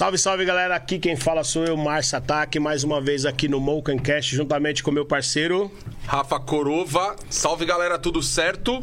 Salve, 0.00 0.16
salve 0.16 0.46
galera, 0.46 0.74
aqui 0.74 0.98
quem 0.98 1.14
fala 1.14 1.44
sou 1.44 1.62
eu, 1.62 1.76
Márcio 1.76 2.16
Ataque, 2.16 2.58
mais 2.58 2.82
uma 2.82 3.02
vez 3.02 3.26
aqui 3.26 3.48
no 3.48 3.60
Mocancast, 3.60 4.34
juntamente 4.34 4.82
com 4.82 4.90
meu 4.90 5.04
parceiro. 5.04 5.70
Rafa 6.06 6.40
Corova. 6.40 7.16
Salve 7.28 7.66
galera, 7.66 7.98
tudo 7.98 8.22
certo? 8.22 8.82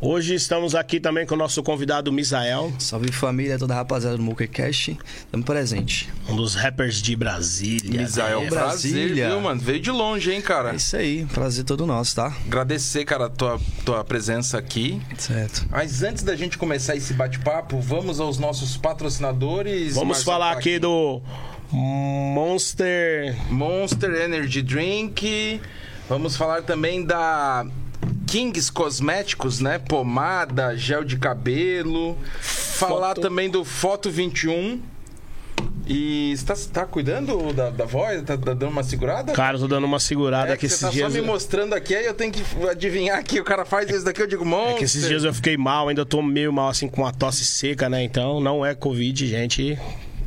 Hoje 0.00 0.34
estamos 0.34 0.74
aqui 0.74 1.00
também 1.00 1.24
com 1.24 1.34
o 1.34 1.38
nosso 1.38 1.62
convidado 1.62 2.12
Misael, 2.12 2.70
Salve 2.78 3.10
família, 3.10 3.58
toda 3.58 3.72
a 3.72 3.76
rapaziada 3.78 4.16
do 4.18 4.22
Mokercast. 4.22 4.98
Estamos 5.16 5.46
presente. 5.46 6.10
um 6.28 6.36
dos 6.36 6.54
rappers 6.54 7.00
de 7.00 7.16
Brasília. 7.16 8.02
Misael, 8.02 8.40
prazer, 8.48 8.92
Brasília. 8.92 9.28
viu, 9.30 9.40
mano? 9.40 9.60
Veio 9.60 9.80
de 9.80 9.90
longe, 9.90 10.30
hein, 10.30 10.42
cara? 10.42 10.72
É 10.72 10.76
isso 10.76 10.96
aí, 10.96 11.24
prazer 11.32 11.64
todo 11.64 11.86
nosso, 11.86 12.16
tá? 12.16 12.36
Agradecer, 12.46 13.04
cara, 13.06 13.26
a 13.26 13.30
tua, 13.30 13.58
tua 13.84 14.04
presença 14.04 14.58
aqui. 14.58 15.00
Certo. 15.16 15.64
Mas 15.70 16.02
antes 16.02 16.22
da 16.22 16.36
gente 16.36 16.58
começar 16.58 16.94
esse 16.96 17.14
bate-papo, 17.14 17.80
vamos 17.80 18.20
aos 18.20 18.36
nossos 18.38 18.76
patrocinadores. 18.76 19.94
Vamos 19.94 20.08
Márcio 20.08 20.24
falar 20.26 20.50
Ataque. 20.50 20.70
aqui 20.70 20.78
do 20.80 21.22
Monster. 21.72 23.34
Monster 23.50 24.10
Energy 24.14 24.60
Drink. 24.60 25.60
Vamos 26.10 26.36
falar 26.36 26.62
também 26.62 27.02
da 27.06 27.64
Kings 28.26 28.70
Cosméticos, 28.72 29.60
né? 29.60 29.78
Pomada, 29.78 30.76
gel 30.76 31.04
de 31.04 31.16
cabelo. 31.16 32.16
Falar 32.40 33.08
Foto- 33.08 33.20
também 33.20 33.48
do 33.50 33.64
Foto 33.64 34.10
21. 34.10 34.80
E 35.86 36.34
você 36.34 36.44
tá, 36.46 36.54
tá 36.80 36.86
cuidando 36.86 37.52
da, 37.52 37.68
da 37.68 37.84
voz? 37.84 38.22
Tá, 38.22 38.38
tá 38.38 38.54
dando 38.54 38.68
uma 38.70 38.82
segurada? 38.82 39.32
Cara, 39.34 39.56
eu 39.56 39.60
tô 39.60 39.68
dando 39.68 39.84
uma 39.84 40.00
segurada 40.00 40.48
é 40.50 40.52
aqui 40.54 40.60
que 40.60 40.66
esses 40.66 40.78
você 40.78 40.86
tá 40.86 40.90
dias. 40.90 41.12
só 41.12 41.20
me 41.20 41.26
mostrando 41.26 41.74
aqui, 41.74 41.94
aí 41.94 42.06
eu 42.06 42.14
tenho 42.14 42.32
que 42.32 42.42
adivinhar 42.70 43.18
aqui. 43.18 43.38
O 43.38 43.44
cara 43.44 43.66
faz 43.66 43.90
isso 43.90 44.02
daqui, 44.04 44.22
eu 44.22 44.26
digo, 44.26 44.44
monstro. 44.46 44.76
É 44.76 44.78
que 44.78 44.84
esses 44.84 45.06
dias 45.06 45.24
eu 45.24 45.34
fiquei 45.34 45.58
mal, 45.58 45.88
ainda 45.88 46.06
tô 46.06 46.22
meio 46.22 46.50
mal 46.52 46.70
assim 46.70 46.88
com 46.88 47.04
a 47.06 47.12
tosse 47.12 47.44
seca, 47.44 47.88
né? 47.90 48.02
Então 48.02 48.40
não 48.40 48.64
é 48.64 48.74
Covid, 48.74 49.26
gente. 49.26 49.78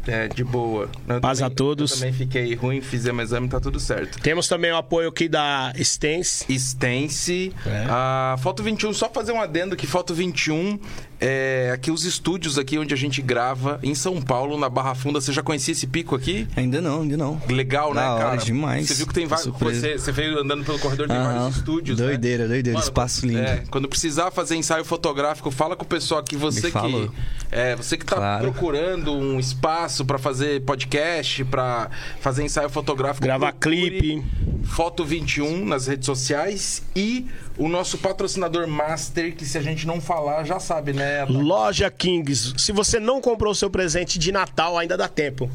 É, 0.07 0.27
de 0.27 0.43
boa. 0.43 0.89
Eu 1.07 1.19
Paz 1.19 1.39
a 1.39 1.45
também- 1.45 1.55
todos. 1.55 1.91
Eu 1.91 1.97
também 1.97 2.13
fiquei 2.13 2.55
ruim, 2.55 2.81
fizemos 2.81 3.23
exame, 3.25 3.47
tá 3.49 3.59
tudo 3.59 3.79
certo. 3.79 4.19
Temos 4.21 4.47
também 4.47 4.71
o 4.71 4.77
apoio 4.77 5.09
aqui 5.09 5.27
da 5.27 5.73
Stance. 5.77 6.45
Stance. 6.51 7.53
É. 7.65 7.85
A 7.89 8.35
Foto 8.39 8.63
21, 8.63 8.93
só 8.93 9.09
fazer 9.09 9.31
um 9.31 9.41
adendo 9.41 9.75
que 9.75 9.85
Foto 9.85 10.13
21 10.13 10.79
é 11.19 11.71
aqui 11.73 11.89
os 11.91 12.05
estúdios 12.05 12.57
aqui 12.57 12.77
onde 12.77 12.93
a 12.93 12.97
gente 12.97 13.21
grava 13.21 13.79
em 13.81 13.95
São 13.95 14.21
Paulo, 14.21 14.57
na 14.57 14.69
Barra 14.69 14.93
Funda. 14.95 15.19
Você 15.19 15.31
já 15.33 15.41
conhecia 15.41 15.71
esse 15.71 15.87
pico 15.87 16.15
aqui? 16.15 16.47
Ainda 16.55 16.79
não, 16.81 17.01
ainda 17.01 17.17
não. 17.17 17.41
Legal, 17.49 17.93
né, 17.93 18.01
hora 18.07 18.23
cara? 18.23 18.37
demais. 18.37 18.87
Você 18.87 18.93
viu 18.93 19.07
que 19.07 19.13
tem 19.13 19.25
vários. 19.25 19.47
Você, 19.47 19.97
você 19.97 20.11
veio 20.11 20.39
andando 20.39 20.63
pelo 20.63 20.77
corredor, 20.79 21.07
tem 21.07 21.17
Aham. 21.17 21.39
vários 21.39 21.57
estúdios. 21.57 21.99
né? 21.99 22.05
Doideira, 22.05 22.47
doideira, 22.47 22.79
espaço 22.79 23.25
lindo. 23.25 23.39
É, 23.39 23.63
quando 23.69 23.87
precisar 23.87 24.29
fazer 24.31 24.55
ensaio 24.55 24.85
fotográfico, 24.85 25.49
fala 25.51 25.75
com 25.75 25.83
o 25.83 25.87
pessoal 25.87 26.19
aqui. 26.21 26.35
Você 26.35 26.67
Me 26.67 26.71
que. 26.71 27.11
É, 27.51 27.75
você 27.75 27.97
que 27.97 28.05
tá 28.05 28.15
Claro. 28.17 28.43
procurando 28.51 29.13
um 29.13 29.39
espaço 29.39 30.05
pra 30.05 30.17
fazer 30.17 30.61
podcast, 30.61 31.43
pra 31.45 31.89
fazer 32.19 32.43
ensaio 32.43 32.69
fotográfico. 32.69 33.25
Gravar 33.25 33.53
clipe. 33.53 34.23
Foto 34.63 35.03
21 35.05 35.65
nas 35.65 35.87
redes 35.87 36.05
sociais 36.05 36.83
e 36.95 37.25
o 37.57 37.67
nosso 37.67 37.97
patrocinador 37.97 38.67
Master, 38.67 39.35
que 39.35 39.45
se 39.45 39.57
a 39.57 39.61
gente 39.61 39.85
não 39.87 39.99
falar, 39.99 40.43
já 40.43 40.59
sabe, 40.59 40.93
né? 40.93 41.25
Loja 41.25 41.89
Kings. 41.89 42.53
Se 42.57 42.71
você 42.71 42.99
não 42.99 43.19
comprou 43.21 43.51
o 43.51 43.55
seu 43.55 43.69
presente 43.69 44.19
de 44.19 44.31
Natal, 44.31 44.77
ainda 44.77 44.95
dá 44.97 45.07
tempo. 45.07 45.49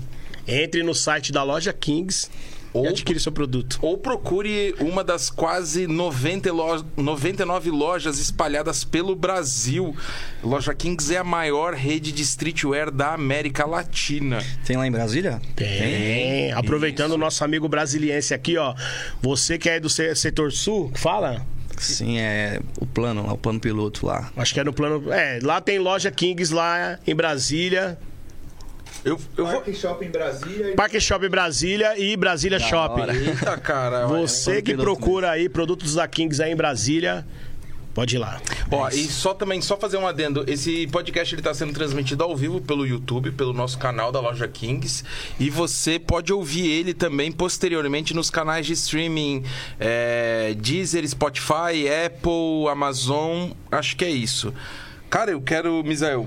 Entre 0.46 0.82
no 0.82 0.94
site 0.94 1.30
da 1.30 1.44
Loja 1.44 1.72
Kings 1.72 2.28
Ou- 2.74 2.84
e 2.84 2.88
adquire 2.88 3.20
seu 3.20 3.30
produto. 3.30 3.78
Ou 3.80 3.96
procure 3.96 4.74
uma 4.80 5.04
das 5.04 5.30
quase 5.30 5.86
90 5.86 6.50
lo- 6.52 6.84
99 6.96 7.70
lojas 7.70 8.18
espalhadas 8.18 8.82
pelo 8.82 9.14
Brasil. 9.14 9.94
Loja 10.42 10.74
Kings 10.74 11.14
é 11.14 11.18
a 11.18 11.22
maior 11.24 11.74
rede 11.74 12.10
de 12.10 12.22
streetwear 12.22 12.90
da 12.90 13.14
América 13.14 13.64
Latina. 13.66 14.42
Tem 14.66 14.76
lá 14.76 14.84
em 14.84 14.90
Brasília? 14.90 15.40
Tem. 15.54 16.50
Aproveitando 16.52 17.12
o 17.12 17.18
nosso 17.18 17.44
amigo 17.44 17.68
brasiliense 17.68 18.34
aqui, 18.34 18.56
ó. 18.56 18.74
Você 19.22 19.56
que 19.58 19.68
é 19.68 19.78
do 19.78 19.88
se- 19.88 20.14
setor 20.16 20.50
sul, 20.50 20.90
fala? 20.96 21.46
Sim, 21.78 22.18
é 22.18 22.60
o 22.78 22.86
plano 22.86 23.26
lá, 23.26 23.32
o 23.32 23.38
plano 23.38 23.60
piloto 23.60 24.06
lá. 24.06 24.30
Acho 24.36 24.54
que 24.54 24.60
é 24.60 24.64
no 24.64 24.72
plano. 24.72 25.12
É, 25.12 25.38
lá 25.42 25.60
tem 25.60 25.78
loja 25.78 26.10
Kings 26.10 26.52
lá 26.52 26.98
em 27.06 27.14
Brasília. 27.14 27.98
Eu, 29.04 29.18
eu 29.36 29.44
vou. 29.44 29.54
Parque 29.54 29.74
Shopping 29.74 30.10
Brasília 30.10 30.70
e 30.70 30.74
Parque 30.74 31.00
Shopping 31.00 31.28
Brasília 31.28 31.98
e 31.98 32.16
Brasília 32.16 32.58
Shopping. 32.58 33.00
hora. 33.00 33.16
Eita, 33.16 33.56
cara. 33.58 34.06
Você 34.06 34.62
que 34.62 34.76
procura 34.76 35.30
aí 35.30 35.48
produtos 35.48 35.94
da 35.94 36.06
Kings 36.06 36.40
aí 36.40 36.52
em 36.52 36.56
Brasília, 36.56 37.26
pode 37.94 38.16
ir 38.16 38.18
lá. 38.18 38.40
Ó, 38.70 38.88
e 38.88 39.06
só 39.06 39.34
também, 39.34 39.60
só 39.60 39.76
fazer 39.76 39.96
um 39.96 40.06
adendo, 40.06 40.44
esse 40.46 40.86
podcast 40.88 41.34
ele 41.34 41.42
tá 41.42 41.54
sendo 41.54 41.72
transmitido 41.72 42.24
ao 42.24 42.36
vivo 42.36 42.60
pelo 42.60 42.86
YouTube, 42.86 43.32
pelo 43.32 43.52
nosso 43.52 43.78
canal 43.78 44.10
da 44.10 44.20
Loja 44.20 44.48
Kings, 44.48 45.04
e 45.38 45.50
você 45.50 45.98
pode 45.98 46.32
ouvir 46.32 46.66
ele 46.66 46.94
também 46.94 47.30
posteriormente 47.30 48.14
nos 48.14 48.30
canais 48.30 48.66
de 48.66 48.72
streaming 48.72 49.44
é, 49.78 50.54
Deezer, 50.58 51.06
Spotify, 51.08 51.88
Apple, 52.06 52.68
Amazon, 52.70 53.50
acho 53.70 53.96
que 53.96 54.04
é 54.04 54.10
isso. 54.10 54.52
Cara, 55.12 55.30
eu 55.30 55.42
quero, 55.42 55.84
Misael, 55.84 56.26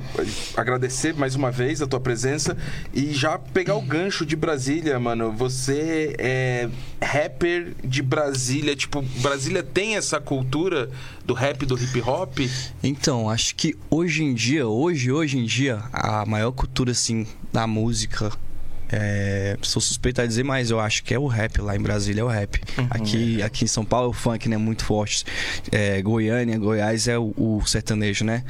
agradecer 0.56 1.16
mais 1.16 1.34
uma 1.34 1.50
vez 1.50 1.82
a 1.82 1.88
tua 1.88 2.00
presença 2.00 2.56
e 2.94 3.12
já 3.12 3.36
pegar 3.36 3.74
o 3.76 3.82
gancho 3.82 4.24
de 4.24 4.36
Brasília, 4.36 5.00
mano. 5.00 5.32
Você 5.32 6.16
é 6.20 6.70
rapper 7.04 7.74
de 7.84 8.04
Brasília, 8.04 8.76
tipo, 8.76 9.02
Brasília 9.02 9.64
tem 9.64 9.96
essa 9.96 10.22
cultura 10.22 10.88
do 11.26 11.34
rap, 11.34 11.66
do 11.66 11.76
hip 11.76 12.00
hop? 12.00 12.38
Então, 12.84 13.28
acho 13.28 13.56
que 13.56 13.76
hoje 13.90 14.24
em 14.24 14.36
dia, 14.36 14.68
hoje, 14.68 15.12
hoje 15.12 15.40
em 15.40 15.46
dia, 15.46 15.82
a 15.92 16.24
maior 16.24 16.52
cultura, 16.52 16.92
assim, 16.92 17.26
da 17.52 17.66
música. 17.66 18.32
É, 18.98 19.58
sou 19.62 19.82
suspeito 19.82 20.22
a 20.22 20.26
dizer, 20.26 20.44
mas 20.44 20.72
eu 20.72 20.80
acho 20.80 21.04
que 21.04 21.14
é 21.14 21.20
o 21.20 21.28
rap 21.28 21.60
lá 21.60 21.76
em 21.76 21.82
Brasília, 21.82 22.22
é 22.22 22.24
o 22.24 22.28
rap. 22.28 22.62
Aqui, 22.90 23.42
aqui 23.44 23.66
em 23.66 23.68
São 23.68 23.84
Paulo, 23.84 24.10
o 24.10 24.14
funk, 24.14 24.48
né, 24.48 24.56
muito 24.56 24.86
forte. 24.86 25.26
É, 25.70 26.02
Goiânia, 26.02 26.58
Goiás 26.58 27.10
é 27.10 27.18
o, 27.18 27.34
o 27.36 27.62
sertanejo, 27.66 28.24
né? 28.24 28.44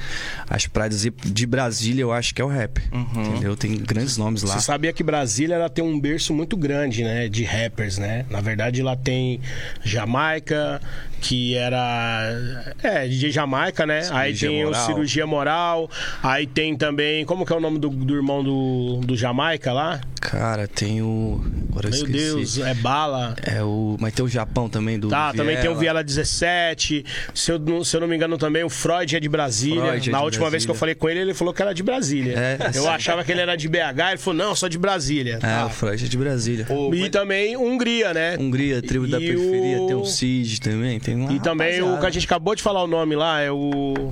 Acho 0.47 0.67
que 0.67 0.73
pra 0.73 0.88
dizer 0.88 1.13
de 1.25 1.47
Brasília, 1.47 2.03
eu 2.03 2.13
acho 2.13 2.35
que 2.35 2.41
é 2.41 2.45
o 2.45 2.47
rap. 2.47 2.79
Entendeu? 2.91 3.57
Tem 3.57 3.75
grandes 3.78 4.17
nomes 4.17 4.44
lá. 4.44 4.53
Você 4.53 4.61
sabia 4.61 4.94
que 4.94 5.03
Brasília 5.03 5.55
ela 5.55 5.69
tem 5.69 5.84
um 5.84 6.00
berço 6.00 6.31
muito 6.31 6.55
grande, 6.55 7.03
né, 7.03 7.28
de 7.28 7.44
rappers, 7.44 7.97
né? 7.97 8.25
Na 8.29 8.39
verdade, 8.39 8.84
lá 8.84 8.95
tem 8.95 9.41
Jamaica, 9.84 10.79
que 11.22 11.55
era 11.55 12.75
é, 12.84 13.07
DJ 13.07 13.31
Jamaica, 13.31 13.85
né? 13.85 14.01
aí 14.11 14.35
Cirurgia 14.35 14.50
tem 14.50 14.63
o 14.63 14.67
Moral. 14.67 14.85
Cirurgia 14.85 15.28
Moral, 15.28 15.89
aí 16.22 16.45
tem 16.45 16.75
também, 16.75 17.25
como 17.25 17.45
que 17.45 17.51
é 17.51 17.55
o 17.55 17.59
nome 17.59 17.79
do, 17.79 17.89
do 17.89 18.16
irmão 18.16 18.44
do, 18.44 19.01
do 19.03 19.17
Jamaica 19.17 19.73
lá? 19.73 20.01
Cara, 20.29 20.67
tem 20.67 21.01
o. 21.01 21.43
Agora 21.69 21.89
eu 21.89 22.03
Meu. 22.03 22.07
Deus, 22.11 22.57
é 22.57 22.73
bala. 22.73 23.35
É 23.43 23.61
o. 23.63 23.95
Mas 23.99 24.13
tem 24.13 24.25
o 24.25 24.27
Japão 24.27 24.67
também, 24.67 24.99
do. 24.99 25.07
Tá, 25.09 25.31
do 25.31 25.37
também 25.37 25.55
tem 25.57 25.65
o 25.69 25.75
Viela. 25.75 26.01
Viela 26.01 26.03
17. 26.03 27.05
Se 27.33 27.51
eu, 27.51 27.59
não- 27.59 27.83
se 27.83 27.95
eu 27.95 28.01
não 28.01 28.07
me 28.07 28.15
engano 28.15 28.37
também, 28.37 28.63
o 28.63 28.69
Freud 28.69 29.15
é 29.15 29.19
de 29.19 29.29
Brasília. 29.29 29.81
Freud 29.85 30.09
é 30.09 30.11
Na 30.11 30.17
de 30.19 30.23
última 30.25 30.49
vez 30.49 30.65
que 30.65 30.71
eu 30.71 30.73
Brasília. 30.73 30.79
falei 30.79 30.95
com 30.95 31.09
ele, 31.09 31.19
ele 31.19 31.33
falou 31.33 31.53
que 31.53 31.61
era 31.61 31.73
de 31.73 31.83
Brasília. 31.83 32.33
É, 32.37 32.71
eu 32.77 32.89
achava 32.89 33.23
que 33.23 33.31
ele 33.31 33.41
era 33.41 33.55
de 33.55 33.67
BH, 33.67 34.09
ele 34.09 34.17
falou, 34.17 34.37
não, 34.45 34.55
sou 34.55 34.67
de 34.67 34.77
Brasília. 34.77 35.35
É, 35.35 35.37
Tá. 35.39 35.65
o 35.67 35.69
Freud 35.69 36.03
é 36.03 36.07
de 36.07 36.17
Brasília. 36.17 36.65
Ô, 36.69 36.93
E 36.93 37.01
mas- 37.01 37.09
também 37.09 37.55
Hungria, 37.55 38.13
né? 38.13 38.35
Hungria, 38.39 38.81
tribo 38.81 39.07
da 39.07 39.19
E 39.19 39.27
periferia, 39.27 39.81
o- 39.81 39.87
tem 39.87 39.95
o 39.95 40.05
Cid 40.05 40.59
também, 40.61 40.99
tem 40.99 41.23
lá. 41.23 41.31
E 41.31 41.39
também 41.39 41.81
o 41.81 41.99
que 41.99 42.05
a 42.05 42.09
gente 42.09 42.25
acabou 42.25 42.55
de 42.55 42.63
falar 42.63 42.83
o 42.83 42.87
nome 42.87 43.15
lá 43.15 43.41
é 43.41 43.51
o 43.51 44.11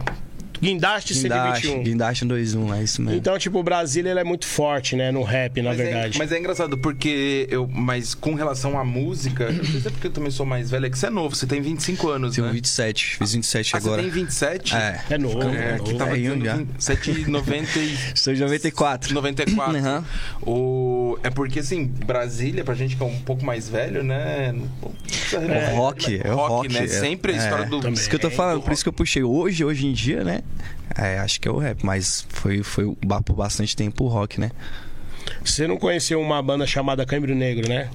Guindaste 0.63 1.13
Guindaste, 1.13 1.68
121. 1.68 1.84
Guindaste 1.84 2.25
21, 2.25 2.74
é 2.74 2.84
isso 2.84 3.01
mesmo. 3.01 3.18
Então, 3.18 3.38
tipo, 3.38 3.59
o 3.59 3.63
Brasília 3.63 4.12
ele 4.12 4.19
é 4.19 4.24
muito 4.24 4.46
forte, 4.47 4.96
né? 4.96 5.12
No 5.12 5.22
rap, 5.24 5.62
na 5.62 5.69
mas 5.69 5.78
verdade. 5.78 6.16
É, 6.16 6.19
mas 6.19 6.31
é 6.31 6.40
engraçado, 6.40 6.78
porque 6.78 7.47
eu. 7.51 7.68
Mas 7.68 8.13
com 8.16 8.34
relação 8.34 8.79
à 8.79 8.84
música, 8.85 9.51
não 9.51 9.63
sei 9.66 9.81
se 9.81 9.88
é 9.88 9.91
porque 9.91 10.07
eu 10.07 10.12
também 10.12 10.31
sou 10.31 10.46
mais 10.46 10.69
velho, 10.72 10.85
é 10.85 10.90
que 10.90 10.97
você 10.97 11.07
é 11.07 11.09
novo, 11.09 11.35
você 11.35 11.46
tem 11.46 11.62
25 11.62 12.09
anos, 12.09 12.35
Tenho 12.35 12.47
né? 12.47 12.53
27, 12.53 13.18
fiz 13.18 13.34
27 13.34 13.75
Ah, 13.75 13.78
agora. 13.78 14.01
você 14.01 14.10
tem 14.10 14.12
27? 14.24 14.75
É. 14.75 15.01
É 15.10 15.18
novo, 15.18 15.42
é 15.44 15.56
É, 15.56 15.71
novo. 15.77 15.83
que 15.83 15.94
tava 15.95 16.15
dizendo 16.18 16.45
já. 16.45 16.57
27,90 16.57 17.77
e... 17.77 17.98
Sou 18.19 18.33
de 18.33 18.39
94. 18.42 19.13
94. 19.13 19.77
Aham. 19.77 20.06
O... 20.42 21.18
É 21.24 21.30
porque, 21.30 21.59
assim, 21.59 21.86
Brasília, 21.86 22.63
pra 22.63 22.74
gente 22.75 22.95
que 22.95 23.04
é 23.04 23.06
um 23.06 23.19
pouco 23.19 23.44
mais 23.45 23.68
velho, 23.68 24.04
né? 24.04 24.54
Precisa 25.01 25.39
remover- 25.39 25.63
É 25.63 25.74
rock, 25.75 26.21
é 26.24 26.31
o 26.31 26.36
rock. 26.36 26.74
né? 26.74 26.83
é- 26.83 26.88
Sempre 26.88 27.33
a 27.33 27.38
história 27.38 27.63
é. 27.63 27.68
do. 27.68 27.77
Também. 27.80 27.94
Isso 27.94 28.09
que 28.09 28.16
eu 28.16 28.19
tô 28.19 28.30
falando, 28.30 28.62
por 28.62 28.71
isso 28.74 28.83
que 28.83 28.89
eu 28.89 28.94
puxei. 28.94 29.24
Hoje, 29.24 29.63
hoje 29.63 29.86
em 29.88 29.94
dia, 29.94 30.24
né? 30.24 30.42
É, 30.98 31.18
acho 31.20 31.40
que 31.40 31.48
é 31.48 31.52
o 31.52 31.58
rap, 31.58 31.84
mas 31.84 32.26
foi, 32.30 32.62
foi 32.64 32.96
por 33.26 33.36
bastante 33.36 33.76
tempo 33.76 34.04
o 34.04 34.08
rock, 34.08 34.40
né? 34.40 34.52
Você 35.44 35.68
não 35.68 35.78
conheceu 35.78 36.20
uma 36.22 36.42
banda 36.42 36.68
chamada 36.68 37.06
Câmbio 37.06 37.36
Negro, 37.36 37.68
né? 37.68 37.90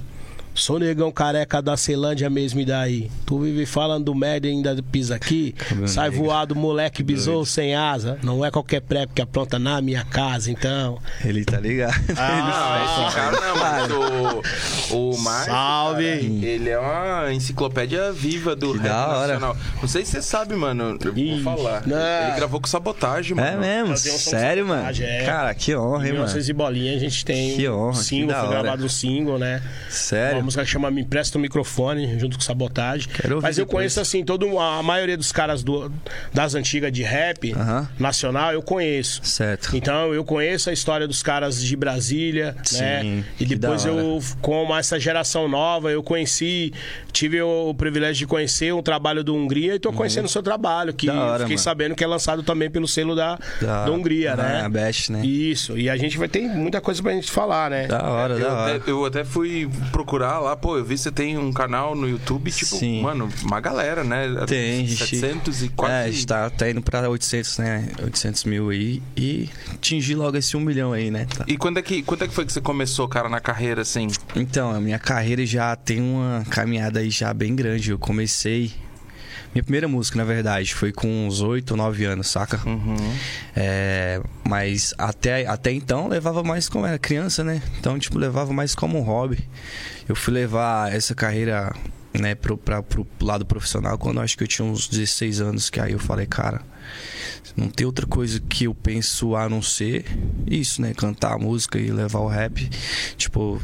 Sou 0.53 0.77
negão 0.77 1.09
careca 1.11 1.61
da 1.61 1.77
Ceilândia 1.77 2.29
mesmo, 2.29 2.59
e 2.59 2.65
daí? 2.65 3.09
Tu 3.25 3.39
vive 3.39 3.65
falando 3.65 4.05
do 4.05 4.15
merda 4.15 4.45
e 4.47 4.51
ainda 4.51 4.75
pisa 4.91 5.15
aqui? 5.15 5.55
Meu 5.73 5.87
Sai 5.87 6.09
negro. 6.09 6.25
voado, 6.25 6.55
moleque 6.55 7.01
besouro 7.01 7.45
sem 7.45 7.75
asa. 7.75 8.17
Não 8.21 8.43
é 8.43 8.51
qualquer 8.51 8.81
prep 8.81 9.09
que 9.13 9.21
apronta 9.21 9.57
na 9.57 9.79
minha 9.81 10.03
casa, 10.03 10.51
então. 10.51 10.99
Ele 11.23 11.45
tá 11.45 11.59
ligado. 11.59 11.93
Ah, 12.17 13.05
esse 13.05 13.15
cara 13.15 13.39
não, 13.39 13.55
mas 13.57 13.91
o, 14.91 15.13
o 15.13 15.17
Márcio, 15.19 15.51
Salve. 15.53 16.03
cara, 16.03 16.23
ele 16.45 16.69
é 16.69 16.79
uma 16.79 17.33
enciclopédia 17.33 18.11
viva 18.11 18.55
do 18.55 18.73
Que 18.73 18.79
rap 18.79 18.87
da 18.89 19.07
hora. 19.07 19.33
nacional. 19.39 19.57
Não 19.81 19.87
sei 19.87 20.03
se 20.03 20.11
você 20.11 20.21
sabe, 20.21 20.55
mano. 20.55 20.97
Eu 21.03 21.17
Ih, 21.17 21.41
vou 21.41 21.55
falar. 21.55 21.87
não. 21.87 21.97
Ele 22.27 22.35
gravou 22.35 22.59
com 22.59 22.67
sabotagem, 22.67 23.33
mano. 23.35 23.47
É 23.47 23.55
mesmo? 23.81 23.95
Sério, 23.97 24.67
mano? 24.67 24.89
é. 25.01 25.23
Cara, 25.25 25.53
que 25.53 25.73
honra, 25.75 26.05
hein, 26.07 26.13
mano? 26.13 26.25
1900 26.25 26.49
e 26.49 26.53
bolinha, 26.53 26.95
a 26.95 26.99
gente 26.99 27.23
tem 27.23 27.55
Que 27.55 27.69
honra, 27.69 27.97
que 27.97 28.03
single, 28.05 28.27
da 28.27 28.39
foi 28.41 28.49
gravado 28.49 28.85
um 28.85 28.89
single, 28.89 29.37
né? 29.39 29.61
Uma 30.39 30.45
música 30.45 30.63
que 30.63 30.69
chama 30.69 30.89
Me 30.89 31.01
Empresta 31.01 31.37
o 31.37 31.41
Microfone, 31.41 32.17
junto 32.19 32.37
com 32.37 32.41
Sabotagem. 32.43 33.07
Quero 33.13 33.35
ouvir 33.35 33.47
Mas 33.47 33.57
eu 33.57 33.65
depois. 33.65 33.79
conheço, 33.81 33.99
assim, 33.99 34.23
toda 34.23 34.45
uma- 34.45 34.79
a 34.79 34.83
maioria 34.83 35.17
dos 35.17 35.31
caras 35.31 35.63
do, 35.63 35.91
das 36.33 36.55
antigas 36.55 36.91
de 36.91 37.03
rap 37.03 37.53
Aham. 37.53 37.87
nacional, 37.99 38.53
eu 38.53 38.61
conheço. 38.61 39.21
Certo. 39.23 39.75
Então 39.75 40.13
eu 40.13 40.23
conheço 40.23 40.69
a 40.69 40.73
história 40.73 41.07
dos 41.07 41.21
caras 41.21 41.61
de 41.63 41.75
Brasília, 41.75 42.53
né? 42.73 43.01
Sim, 43.01 43.25
E 43.39 43.45
que 43.45 43.55
depois 43.55 43.85
eu, 43.85 44.19
com 44.41 44.75
essa 44.75 44.99
geração 44.99 45.47
nova, 45.47 45.91
eu 45.91 46.01
conheci, 46.01 46.71
tive 47.11 47.41
o 47.41 47.73
privilégio 47.73 48.15
de 48.19 48.27
conhecer 48.27 48.73
um 48.73 48.81
trabalho 48.81 49.23
do 49.23 49.35
Hungria 49.35 49.75
e 49.75 49.79
tô 49.79 49.91
conhecendo 49.91 50.25
o 50.25 50.29
seu 50.29 50.41
trabalho, 50.43 50.93
que 50.93 51.09
Uhum. 51.09 51.17
Hora, 51.19 51.39
fiquei 51.39 51.55
mano. 51.55 51.59
sabendo 51.59 51.95
que 51.95 52.03
é 52.03 52.07
lançado 52.07 52.43
também 52.43 52.69
pelo 52.69 52.87
selo 52.87 53.15
da, 53.15 53.37
Da- 53.61 53.85
da 53.85 53.91
Hungria, 53.91 54.35
né? 54.35 54.61
a 54.65 54.69
Best, 54.69 55.11
né? 55.11 55.25
Isso, 55.25 55.77
e 55.77 55.89
a 55.89 55.97
gente 55.97 56.17
vai 56.17 56.27
ter 56.27 56.41
muita 56.47 56.79
coisa 56.79 57.01
pra 57.03 57.11
gente 57.11 57.29
falar, 57.29 57.69
né? 57.69 57.87
Da 57.87 58.03
hora, 58.03 58.33
Eu 58.35 58.39
da 58.39 58.53
hora. 58.53 58.75
até, 58.77 58.91
eu 58.91 59.05
até 59.05 59.23
fui 59.23 59.69
procurar 59.91 60.28
lá, 60.37 60.55
pô, 60.55 60.77
eu 60.77 60.83
vi 60.83 60.95
que 60.95 61.01
você 61.01 61.11
tem 61.11 61.37
um 61.37 61.51
canal 61.51 61.95
no 61.95 62.07
YouTube, 62.07 62.51
tipo, 62.51 62.75
Sim. 62.75 63.01
mano, 63.01 63.29
uma 63.41 63.59
galera, 63.59 64.03
né? 64.03 64.27
Tem, 64.45 64.85
gente. 64.85 65.17
700 65.17 65.63
e 65.63 65.69
quase... 65.69 65.93
É, 65.93 66.03
a 66.03 66.11
gente 66.11 66.27
tá, 66.27 66.49
tá 66.49 66.69
indo 66.69 66.81
pra 66.81 67.09
800, 67.09 67.57
né? 67.57 67.87
800 68.03 68.43
mil 68.43 68.69
aí. 68.69 69.01
E 69.15 69.49
atingir 69.73 70.15
logo 70.15 70.37
esse 70.37 70.55
1 70.55 70.59
milhão 70.59 70.93
aí, 70.93 71.09
né? 71.09 71.25
Tá. 71.25 71.45
E 71.47 71.57
quando 71.57 71.79
é, 71.79 71.81
que, 71.81 72.03
quando 72.03 72.23
é 72.23 72.27
que 72.27 72.33
foi 72.33 72.45
que 72.45 72.53
você 72.53 72.61
começou, 72.61 73.07
cara, 73.07 73.29
na 73.29 73.39
carreira, 73.39 73.81
assim? 73.81 74.07
Então, 74.35 74.71
a 74.71 74.79
minha 74.79 74.99
carreira 74.99 75.45
já 75.45 75.75
tem 75.75 76.01
uma 76.01 76.43
caminhada 76.49 76.99
aí 76.99 77.09
já 77.09 77.33
bem 77.33 77.55
grande. 77.55 77.91
Eu 77.91 77.97
comecei. 77.97 78.73
Minha 79.53 79.63
primeira 79.63 79.87
música, 79.87 80.15
na 80.15 80.23
verdade, 80.23 80.75
foi 80.75 80.91
com 80.91 81.25
uns 81.25 81.41
8 81.41 81.71
ou 81.71 81.77
9 81.77 82.05
anos, 82.05 82.27
saca? 82.27 82.61
Uhum. 82.67 82.95
É, 83.55 84.21
mas 84.47 84.93
até, 84.95 85.47
até 85.47 85.71
então 85.71 86.07
levava 86.07 86.43
mais 86.43 86.69
como 86.69 86.85
era 86.85 86.99
criança, 86.99 87.43
né? 87.43 87.61
Então, 87.79 87.97
tipo, 87.97 88.19
levava 88.19 88.53
mais 88.53 88.75
como 88.75 88.99
um 88.99 89.01
hobby. 89.01 89.39
Eu 90.09 90.15
fui 90.15 90.33
levar 90.33 90.91
essa 90.91 91.13
carreira, 91.15 91.71
né, 92.19 92.33
pro, 92.35 92.57
pra, 92.57 92.81
pro 92.81 93.07
lado 93.21 93.45
profissional 93.45 93.97
quando 93.97 94.19
acho 94.19 94.35
que 94.37 94.43
eu 94.43 94.47
tinha 94.47 94.67
uns 94.67 94.87
16 94.87 95.39
anos, 95.39 95.69
que 95.69 95.79
aí 95.79 95.91
eu 95.93 95.99
falei, 95.99 96.25
cara, 96.25 96.61
não 97.55 97.69
tem 97.69 97.85
outra 97.85 98.05
coisa 98.07 98.39
que 98.39 98.63
eu 98.65 98.73
penso 98.73 99.35
a 99.35 99.47
não 99.47 99.61
ser 99.61 100.05
isso, 100.47 100.81
né? 100.81 100.93
Cantar 100.95 101.37
música 101.37 101.77
e 101.79 101.91
levar 101.91 102.19
o 102.19 102.27
rap. 102.27 102.67
Tipo, 103.17 103.61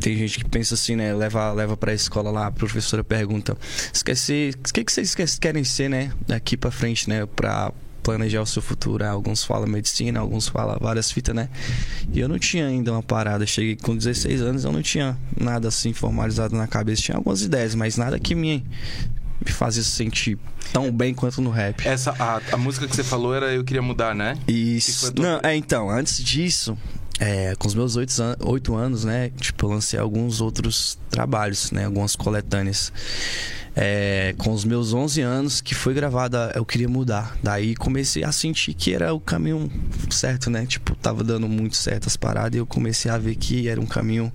tem 0.00 0.16
gente 0.16 0.38
que 0.38 0.48
pensa 0.48 0.74
assim, 0.74 0.96
né? 0.96 1.12
Leva, 1.14 1.52
leva 1.52 1.76
pra 1.76 1.92
escola 1.92 2.30
lá, 2.30 2.46
a 2.46 2.50
professora 2.50 3.04
pergunta: 3.04 3.56
esquecer, 3.92 4.54
o 4.54 4.72
que, 4.72 4.84
que 4.84 4.92
vocês 4.92 5.14
que- 5.14 5.26
querem 5.40 5.64
ser, 5.64 5.88
né? 5.90 6.10
Daqui 6.26 6.56
pra 6.56 6.70
frente, 6.70 7.08
né? 7.08 7.26
Pra 7.26 7.72
planejar 8.04 8.40
o 8.42 8.46
seu 8.46 8.62
futuro. 8.62 9.04
Alguns 9.04 9.42
falam 9.42 9.66
medicina, 9.66 10.20
alguns 10.20 10.46
falam 10.46 10.78
várias 10.80 11.10
fitas, 11.10 11.34
né? 11.34 11.48
E 12.12 12.20
eu 12.20 12.28
não 12.28 12.38
tinha 12.38 12.66
ainda 12.68 12.92
uma 12.92 13.02
parada. 13.02 13.44
Cheguei 13.46 13.74
com 13.74 13.96
16 13.96 14.40
anos, 14.42 14.64
eu 14.64 14.70
não 14.70 14.82
tinha 14.82 15.16
nada 15.36 15.66
assim 15.66 15.92
formalizado 15.92 16.54
na 16.54 16.68
cabeça. 16.68 17.02
Tinha 17.02 17.16
algumas 17.16 17.42
ideias, 17.42 17.74
mas 17.74 17.96
nada 17.96 18.20
que 18.20 18.34
me, 18.36 18.64
me 19.44 19.50
fazia 19.50 19.82
sentir 19.82 20.38
tão 20.72 20.92
bem 20.92 21.12
quanto 21.14 21.40
no 21.40 21.50
rap. 21.50 21.84
Essa, 21.88 22.14
a, 22.18 22.40
a 22.52 22.56
música 22.56 22.86
que 22.86 22.94
você 22.94 23.02
falou 23.02 23.34
era 23.34 23.52
Eu 23.52 23.64
Queria 23.64 23.82
Mudar, 23.82 24.14
né? 24.14 24.38
Isso. 24.46 25.10
tua- 25.12 25.24
Não, 25.24 25.40
é, 25.42 25.56
então, 25.56 25.88
antes 25.90 26.22
disso, 26.22 26.76
é, 27.18 27.54
com 27.56 27.66
os 27.66 27.74
meus 27.74 27.96
oito, 27.96 28.12
an 28.22 28.36
oito 28.44 28.74
anos, 28.74 29.04
né? 29.04 29.30
Tipo, 29.40 29.66
eu 29.66 29.70
lancei 29.70 29.98
alguns 29.98 30.40
outros 30.40 30.98
trabalhos, 31.10 31.70
né? 31.70 31.86
Algumas 31.86 32.14
coletâneas. 32.14 32.92
É, 33.76 34.34
com 34.38 34.52
os 34.52 34.64
meus 34.64 34.92
11 34.92 35.20
anos, 35.20 35.60
que 35.60 35.74
foi 35.74 35.94
gravada 35.94 36.52
Eu 36.54 36.64
Queria 36.64 36.88
Mudar. 36.88 37.36
Daí 37.42 37.74
comecei 37.74 38.22
a 38.22 38.30
sentir 38.30 38.72
que 38.74 38.94
era 38.94 39.12
o 39.12 39.18
caminho 39.18 39.70
certo, 40.10 40.48
né? 40.48 40.64
Tipo, 40.64 40.94
tava 40.94 41.24
dando 41.24 41.48
muito 41.48 41.76
certo 41.76 42.06
as 42.06 42.16
paradas 42.16 42.54
e 42.54 42.58
eu 42.58 42.66
comecei 42.66 43.10
a 43.10 43.18
ver 43.18 43.34
que 43.34 43.68
era 43.68 43.80
um 43.80 43.86
caminho 43.86 44.32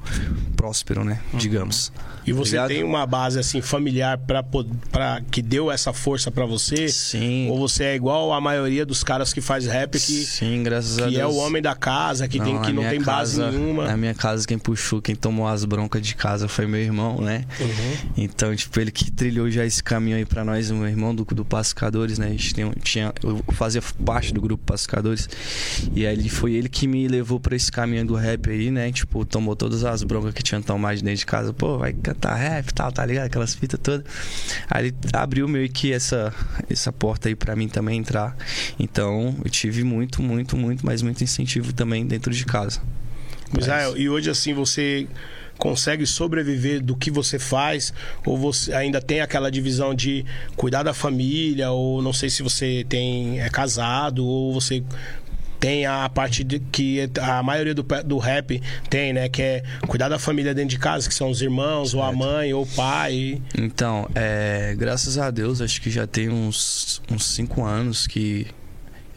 próspero, 0.55 1.03
né? 1.03 1.21
Digamos. 1.33 1.91
E 2.27 2.33
você 2.33 2.57
Obrigado. 2.59 2.67
tem 2.67 2.83
uma 2.83 3.05
base 3.07 3.39
assim 3.39 3.61
familiar 3.61 4.17
para 4.17 4.43
para 4.91 5.21
que 5.31 5.41
deu 5.41 5.71
essa 5.71 5.93
força 5.93 6.29
pra 6.29 6.45
você? 6.45 6.89
Sim. 6.89 7.47
Ou 7.49 7.57
você 7.57 7.85
é 7.85 7.95
igual 7.95 8.33
a 8.33 8.41
maioria 8.41 8.85
dos 8.85 9.03
caras 9.03 9.33
que 9.33 9.41
faz 9.41 9.65
rap 9.65 9.93
que, 9.93 9.99
Sim, 10.25 10.61
graças 10.61 10.99
a 10.99 11.05
que 11.07 11.15
Deus. 11.15 11.21
é 11.21 11.25
o 11.25 11.35
homem 11.37 11.61
da 11.61 11.73
casa, 11.75 12.27
que 12.27 12.39
tem 12.39 12.53
na 12.53 12.61
que 12.61 12.73
não 12.73 12.83
tem 12.83 13.01
base 13.01 13.37
casa- 13.39 13.51
nenhuma? 13.57 13.87
Na 13.87 13.97
minha 13.97 14.13
casa, 14.13 14.45
quem 14.45 14.59
puxou, 14.59 15.01
quem 15.01 15.15
tomou 15.15 15.47
as 15.47 15.63
broncas 15.65 16.01
de 16.01 16.13
casa 16.13 16.47
foi 16.47 16.67
meu 16.67 16.79
irmão, 16.81 17.19
né? 17.21 17.45
Uhum. 17.59 18.09
Então, 18.17 18.55
tipo, 18.55 18.79
ele 18.79 18.91
que 18.91 19.09
trilhou 19.29 19.49
já 19.49 19.63
esse 19.63 19.83
caminho 19.83 20.17
aí 20.17 20.25
pra 20.25 20.43
nós, 20.43 20.71
meu 20.71 20.87
irmão 20.87 21.13
do, 21.13 21.23
do 21.23 21.45
Pacificadores, 21.45 22.17
né? 22.17 22.27
A 22.27 22.29
gente 22.31 22.53
tem, 22.53 22.71
tinha, 22.81 23.13
eu 23.23 23.43
fazia 23.53 23.81
parte 24.03 24.33
do 24.33 24.41
grupo 24.41 24.63
Pacificadores. 24.65 25.29
E 25.93 26.05
aí 26.05 26.27
foi 26.29 26.53
ele 26.53 26.67
que 26.67 26.87
me 26.87 27.07
levou 27.07 27.39
pra 27.39 27.55
esse 27.55 27.71
caminho 27.71 28.05
do 28.05 28.15
rap 28.15 28.49
aí, 28.49 28.71
né? 28.71 28.91
Tipo, 28.91 29.23
tomou 29.23 29.55
todas 29.55 29.83
as 29.83 30.01
broncas 30.01 30.33
que 30.33 30.41
tinha 30.41 30.59
tomado 30.61 30.97
de 30.97 31.03
dentro 31.03 31.19
de 31.19 31.25
casa. 31.27 31.53
Pô, 31.53 31.77
vai 31.77 31.93
cantar 31.93 32.33
rap 32.35 32.69
e 32.69 32.73
tal, 32.73 32.91
tá 32.91 33.05
ligado? 33.05 33.27
Aquelas 33.27 33.53
fitas 33.53 33.79
todas. 33.81 34.03
Aí 34.67 34.87
ele 34.87 34.95
abriu 35.13 35.47
meio 35.47 35.69
que 35.69 35.93
essa, 35.93 36.33
essa 36.67 36.91
porta 36.91 37.29
aí 37.29 37.35
pra 37.35 37.55
mim 37.55 37.67
também 37.67 37.99
entrar. 37.99 38.35
Então, 38.79 39.35
eu 39.45 39.49
tive 39.51 39.83
muito, 39.83 40.23
muito, 40.23 40.57
muito, 40.57 40.83
mas 40.83 41.03
muito 41.03 41.23
incentivo 41.23 41.71
também 41.71 42.05
dentro 42.05 42.33
de 42.33 42.45
casa. 42.45 42.81
Misael, 43.55 43.95
e 43.95 44.09
hoje 44.09 44.29
assim 44.29 44.53
você 44.53 45.07
consegue 45.59 46.05
sobreviver 46.05 46.81
do 46.81 46.95
que 46.95 47.11
você 47.11 47.37
faz 47.37 47.93
ou 48.25 48.37
você 48.37 48.73
ainda 48.73 49.01
tem 49.01 49.19
aquela 49.19 49.51
divisão 49.51 49.93
de 49.93 50.25
cuidar 50.55 50.83
da 50.83 50.93
família 50.93 51.69
ou 51.69 52.01
não 52.01 52.13
sei 52.13 52.29
se 52.29 52.41
você 52.41 52.85
tem 52.87 53.41
é 53.41 53.49
casado 53.49 54.25
ou 54.25 54.53
você 54.53 54.81
tem 55.59 55.85
a 55.85 56.07
parte 56.07 56.43
de, 56.43 56.59
que 56.59 57.09
a 57.21 57.43
maioria 57.43 57.75
do, 57.75 57.83
do 58.05 58.17
rap 58.17 58.61
tem, 58.89 59.11
né? 59.11 59.27
Que 59.27 59.41
é 59.41 59.63
cuidar 59.87 60.07
da 60.07 60.17
família 60.17 60.53
dentro 60.53 60.69
de 60.69 60.79
casa, 60.79 61.09
que 61.09 61.13
são 61.13 61.29
os 61.29 61.41
irmãos, 61.41 61.93
ou 61.93 62.01
a 62.01 62.13
mãe, 62.13 62.53
ou 62.53 62.63
o 62.63 62.65
pai. 62.65 63.41
Então, 63.57 64.09
é, 64.15 64.73
graças 64.77 65.17
a 65.17 65.29
Deus, 65.29 65.59
acho 65.59 65.81
que 65.81 65.91
já 65.91 66.07
tem 66.07 66.29
uns, 66.29 67.01
uns 67.11 67.25
cinco 67.25 67.65
anos 67.65 68.07
que 68.07 68.47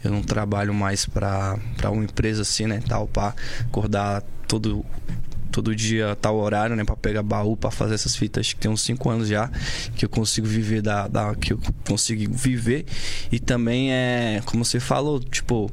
eu 0.03 0.11
não 0.11 0.21
trabalho 0.21 0.73
mais 0.73 1.05
pra 1.05 1.57
uma 1.85 2.03
empresa 2.03 2.41
assim, 2.41 2.67
né? 2.67 2.81
Tal, 2.85 3.07
pra 3.07 3.33
acordar 3.61 4.21
todo, 4.47 4.85
todo 5.53 5.75
dia, 5.75 6.17
tal 6.19 6.35
horário, 6.37 6.75
né? 6.75 6.83
Pra 6.83 6.95
pegar 6.95 7.21
baú, 7.21 7.55
pra 7.55 7.69
fazer 7.69 7.93
essas 7.93 8.15
fitas. 8.15 8.47
Acho 8.47 8.55
que 8.55 8.61
tem 8.61 8.71
uns 8.71 8.81
cinco 8.81 9.09
anos 9.09 9.27
já 9.27 9.49
que 9.95 10.03
eu 10.03 10.09
consigo 10.09 10.47
viver 10.47 10.81
da, 10.81 11.07
da 11.07 11.35
que 11.35 11.53
eu 11.53 11.59
consigo 11.87 12.33
viver. 12.33 12.85
E 13.31 13.39
também 13.39 13.93
é, 13.93 14.41
como 14.45 14.65
você 14.65 14.79
falou, 14.79 15.19
tipo, 15.19 15.71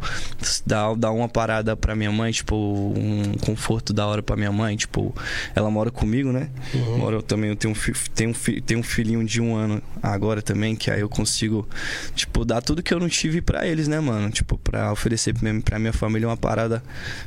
dar, 0.67 0.95
dar 0.95 1.11
uma 1.13 1.29
parada 1.29 1.75
pra 1.75 1.97
minha 1.97 2.13
mãe, 2.13 2.31
tipo, 2.31 2.55
um 2.55 3.33
conforto 3.41 3.93
da 3.95 4.07
hora 4.07 4.23
pra 4.23 4.37
minha 4.37 4.53
mãe. 4.53 4.77
Tipo, 4.77 5.15
ela 5.55 5.71
mora 5.71 5.91
comigo, 5.91 6.31
né? 6.31 6.51
Mora 6.99 7.17
eu 7.17 7.23
também, 7.23 7.49
eu 7.49 7.57
tenho 7.57 7.73
um, 7.73 7.75
fi, 7.75 7.93
tenho, 8.15 8.31
um 8.31 8.35
fi, 8.35 8.61
tenho 8.61 8.81
um 8.81 8.83
filhinho 8.83 9.25
de 9.25 9.41
um 9.41 9.57
ano 9.57 9.83
agora 10.03 10.43
também, 10.43 10.77
que 10.77 10.91
aí 10.91 11.01
eu 11.01 11.09
consigo, 11.09 11.67
tipo, 12.15 12.45
dar 12.45 12.61
tudo 12.61 12.83
que 12.83 12.93
eu 12.93 13.01
não 13.01 13.09
tive 13.09 13.41
pra 13.41 13.67
eles, 13.67 13.89
né, 13.89 13.99
mano? 13.99 14.31
Tipo, 14.31 14.59
pra 14.59 14.93
oferecer 14.93 15.33
pra 15.33 15.51
minha, 15.51 15.63
pra 15.63 15.79
minha 15.79 15.93
família 15.93 16.29
uma 16.29 16.37
parada 16.37 16.83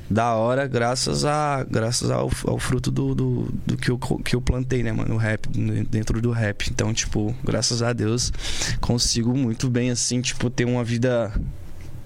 da 0.10 0.36
hora, 0.36 0.68
graças 0.68 1.25
a 1.25 1.63
graças 1.63 2.12
ao, 2.12 2.30
ao 2.46 2.60
fruto 2.60 2.92
do, 2.92 3.16
do, 3.16 3.48
do 3.66 3.78
que, 3.78 3.90
eu, 3.90 3.98
que 3.98 4.36
eu 4.36 4.42
plantei, 4.42 4.84
né, 4.84 4.92
mano? 4.92 5.16
O 5.16 5.18
rap, 5.18 5.48
dentro 5.90 6.22
do 6.22 6.32
rap. 6.32 6.70
Então, 6.70 6.94
tipo, 6.94 7.36
graças 7.44 7.82
a 7.82 7.94
Deus, 7.94 8.32
consigo 8.80 9.36
muito 9.36 9.70
bem, 9.70 9.90
assim, 9.90 10.22
tipo, 10.22 10.50
ter 10.50 10.66
uma 10.66 10.84
vida 10.84 11.32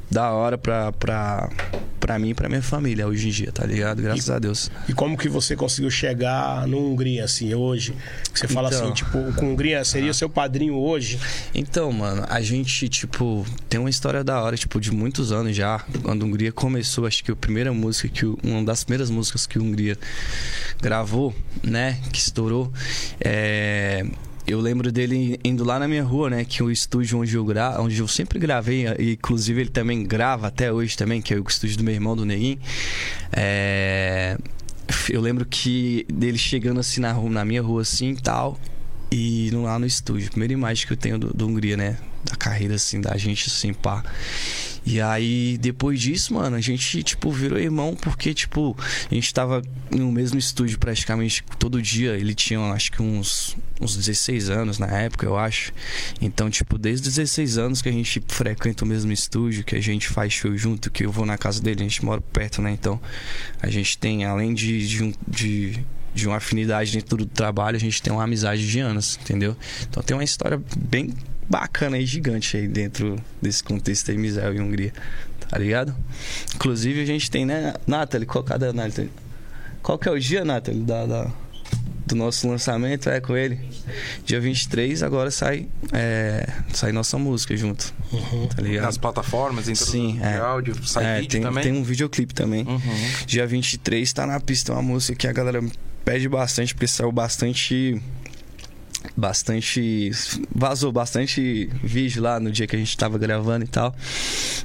da 0.09 0.31
hora 0.31 0.57
pra, 0.57 0.91
pra, 0.93 1.49
pra 1.99 2.17
mim 2.17 2.29
e 2.29 2.33
pra 2.33 2.47
minha 2.47 2.61
família 2.61 3.05
hoje 3.07 3.27
em 3.27 3.31
dia, 3.31 3.51
tá 3.51 3.65
ligado? 3.65 4.01
Graças 4.01 4.29
a 4.29 4.39
Deus. 4.39 4.71
E 4.87 4.93
como 4.93 5.17
que 5.17 5.27
você 5.27 5.55
conseguiu 5.55 5.91
chegar 5.91 6.65
no 6.67 6.79
Hungria, 6.79 7.25
assim, 7.25 7.53
hoje? 7.53 7.93
Você 8.33 8.47
fala 8.47 8.69
Então. 8.69 8.85
assim, 8.85 8.93
tipo, 8.93 9.17
o 9.17 9.45
Hungria 9.45 9.83
seria 9.83 10.13
seu 10.13 10.29
padrinho 10.29 10.75
hoje? 10.75 11.19
Então, 11.53 11.91
mano, 11.91 12.25
a 12.29 12.39
gente, 12.41 12.87
tipo, 12.87 13.45
tem 13.67 13.79
uma 13.79 13.89
história 13.89 14.23
da 14.23 14.41
hora, 14.41 14.55
tipo, 14.55 14.79
de 14.79 14.91
muitos 14.91 15.31
anos 15.31 15.55
já. 15.55 15.79
Quando 16.01 16.23
a 16.23 16.25
Hungria 16.25 16.51
começou, 16.51 17.05
acho 17.05 17.23
que 17.23 17.31
a 17.31 17.35
primeira 17.35 17.73
música 17.73 18.07
que. 18.07 18.25
o- 18.25 18.37
Uma 18.43 18.63
das 18.63 18.83
primeiras 18.83 19.09
músicas 19.09 19.45
que 19.45 19.57
a 19.57 19.61
Hungria 19.61 19.97
gravou, 20.81 21.35
né? 21.63 21.99
Que 22.13 22.19
estourou. 22.19 22.71
É. 23.19 24.05
Eu 24.47 24.61
lembro 24.61 24.93
dele 24.93 25.37
indo 25.43 25.65
lá 25.65 25.77
na 25.77 25.89
minha 25.89 26.03
rua, 26.03 26.29
né? 26.29 26.45
Que 26.45 26.63
o 26.63 26.71
estúdio 26.71 27.19
onde 27.19 27.35
eu, 27.35 27.43
gra... 27.43 27.81
onde 27.81 27.99
eu 27.99 28.07
sempre 28.07 28.39
gravei, 28.39 28.85
inclusive 28.97 29.59
ele 29.59 29.69
também 29.69 30.05
grava 30.05 30.47
até 30.47 30.71
hoje 30.71 30.95
também, 30.95 31.21
que 31.21 31.33
é 31.33 31.37
o 31.37 31.43
estúdio 31.45 31.77
do 31.77 31.83
meu 31.83 31.93
irmão, 31.93 32.15
do 32.15 32.23
Neguinho. 32.23 32.57
É... 33.33 34.37
eu 35.09 35.19
lembro 35.19 35.45
que 35.45 36.05
dele 36.07 36.37
chegando 36.37 36.79
assim 36.79 37.01
na, 37.01 37.11
rua, 37.11 37.29
na 37.29 37.43
minha 37.43 37.61
rua 37.61 37.81
assim 37.81 38.11
e 38.11 38.21
tal. 38.21 38.57
E 39.11 39.49
lá 39.51 39.77
no 39.77 39.85
estúdio. 39.85 40.29
Primeira 40.29 40.53
imagem 40.53 40.87
que 40.87 40.93
eu 40.93 40.97
tenho 40.97 41.19
do, 41.19 41.33
do 41.33 41.45
Hungria, 41.45 41.75
né? 41.75 41.97
Da 42.23 42.37
carreira, 42.37 42.75
assim, 42.75 43.01
da 43.01 43.17
gente, 43.17 43.49
assim, 43.49 43.73
pá. 43.73 44.01
E 44.89 45.01
aí, 45.01 45.57
depois 45.57 45.99
disso, 45.99 46.33
mano, 46.33 46.55
a 46.55 46.61
gente, 46.61 47.03
tipo, 47.03 47.29
virou 47.29 47.59
irmão 47.59 47.93
porque, 47.93 48.33
tipo, 48.33 48.73
a 49.11 49.13
gente 49.13 49.33
tava 49.33 49.61
no 49.91 50.09
mesmo 50.09 50.39
estúdio 50.39 50.79
praticamente 50.79 51.43
todo 51.59 51.81
dia. 51.81 52.11
Ele 52.13 52.33
tinha, 52.33 52.57
acho 52.71 52.93
que 52.93 53.01
uns, 53.01 53.57
uns 53.81 53.97
16 53.97 54.49
anos 54.49 54.79
na 54.79 54.87
época, 54.87 55.25
eu 55.25 55.37
acho. 55.37 55.73
Então, 56.21 56.49
tipo, 56.49 56.77
desde 56.77 57.09
os 57.09 57.15
16 57.15 57.57
anos 57.57 57.81
que 57.81 57.89
a 57.89 57.91
gente 57.91 58.23
frequenta 58.29 58.85
o 58.85 58.87
mesmo 58.87 59.11
estúdio, 59.11 59.65
que 59.65 59.75
a 59.75 59.81
gente 59.81 60.07
faz 60.07 60.31
show 60.31 60.55
junto, 60.55 60.89
que 60.89 61.05
eu 61.05 61.11
vou 61.11 61.25
na 61.25 61.37
casa 61.37 61.61
dele, 61.61 61.81
a 61.81 61.83
gente 61.83 62.05
mora 62.05 62.21
perto, 62.21 62.61
né? 62.61 62.71
Então, 62.71 62.97
a 63.61 63.69
gente 63.69 63.97
tem, 63.97 64.23
além 64.23 64.53
de, 64.53 64.87
de, 64.87 65.15
de 65.27 65.85
de 66.15 66.27
uma 66.27 66.37
afinidade 66.37 66.93
dentro 66.93 67.17
do 67.17 67.25
trabalho, 67.27 67.75
a 67.75 67.79
gente 67.79 68.01
tem 68.01 68.11
uma 68.11 68.23
amizade 68.23 68.67
de 68.67 68.79
anos, 68.79 69.19
entendeu? 69.21 69.55
Então 69.87 70.01
tem 70.01 70.17
uma 70.17 70.23
história 70.23 70.59
bem 70.75 71.13
bacana 71.49 71.97
e 71.97 72.05
gigante 72.05 72.57
aí 72.57 72.67
dentro 72.67 73.15
desse 73.41 73.63
contexto 73.63 74.11
aí, 74.11 74.17
Misael 74.17 74.55
e 74.55 74.59
Hungria. 74.59 74.93
Tá 75.49 75.57
ligado? 75.57 75.95
Inclusive 76.55 77.01
a 77.01 77.05
gente 77.05 77.31
tem, 77.31 77.45
né, 77.45 77.73
Nathalie, 77.85 78.25
qual, 78.25 78.43
cadê 78.43 78.67
a 78.67 78.73
Nathalie? 78.73 79.11
Qual 79.81 79.97
que 79.97 80.09
é 80.09 80.11
o 80.11 80.19
dia, 80.19 80.43
Nathalie, 80.43 80.81
da, 80.81 81.05
da, 81.05 81.31
do 82.05 82.15
nosso 82.15 82.49
lançamento? 82.49 83.09
É 83.09 83.21
com 83.21 83.37
ele? 83.37 83.57
Dia 84.25 84.41
23, 84.41 85.01
agora 85.03 85.31
sai, 85.31 85.67
é, 85.93 86.45
sai 86.73 86.91
nossa 86.91 87.17
música 87.17 87.55
junto. 87.55 87.93
Uhum. 88.11 88.47
Tá 88.47 88.61
ligado? 88.61 88.83
Nas 88.83 88.97
plataformas, 88.97 89.69
em 89.69 89.75
Sim, 89.75 90.19
é. 90.21 90.35
áudio, 90.37 90.75
sai 90.85 91.05
é, 91.05 91.15
vídeo 91.21 91.31
tem, 91.31 91.41
também? 91.41 91.63
Tem 91.63 91.71
um 91.71 91.83
videoclipe 91.83 92.33
também. 92.33 92.65
Uhum. 92.65 92.79
Dia 93.25 93.47
23 93.47 94.11
tá 94.11 94.27
na 94.27 94.39
pista 94.41 94.73
uma 94.73 94.81
música 94.81 95.15
que 95.15 95.27
a 95.27 95.31
galera 95.31 95.63
pede 96.03 96.27
bastante, 96.27 96.73
porque 96.73 96.87
saiu 96.87 97.11
bastante 97.11 98.01
bastante. 99.17 100.11
Vazou 100.53 100.91
bastante 100.91 101.69
vídeo 101.83 102.21
lá 102.21 102.39
no 102.39 102.51
dia 102.51 102.67
que 102.67 102.75
a 102.75 102.79
gente 102.79 102.95
tava 102.95 103.17
gravando 103.17 103.65
e 103.65 103.67
tal. 103.67 103.95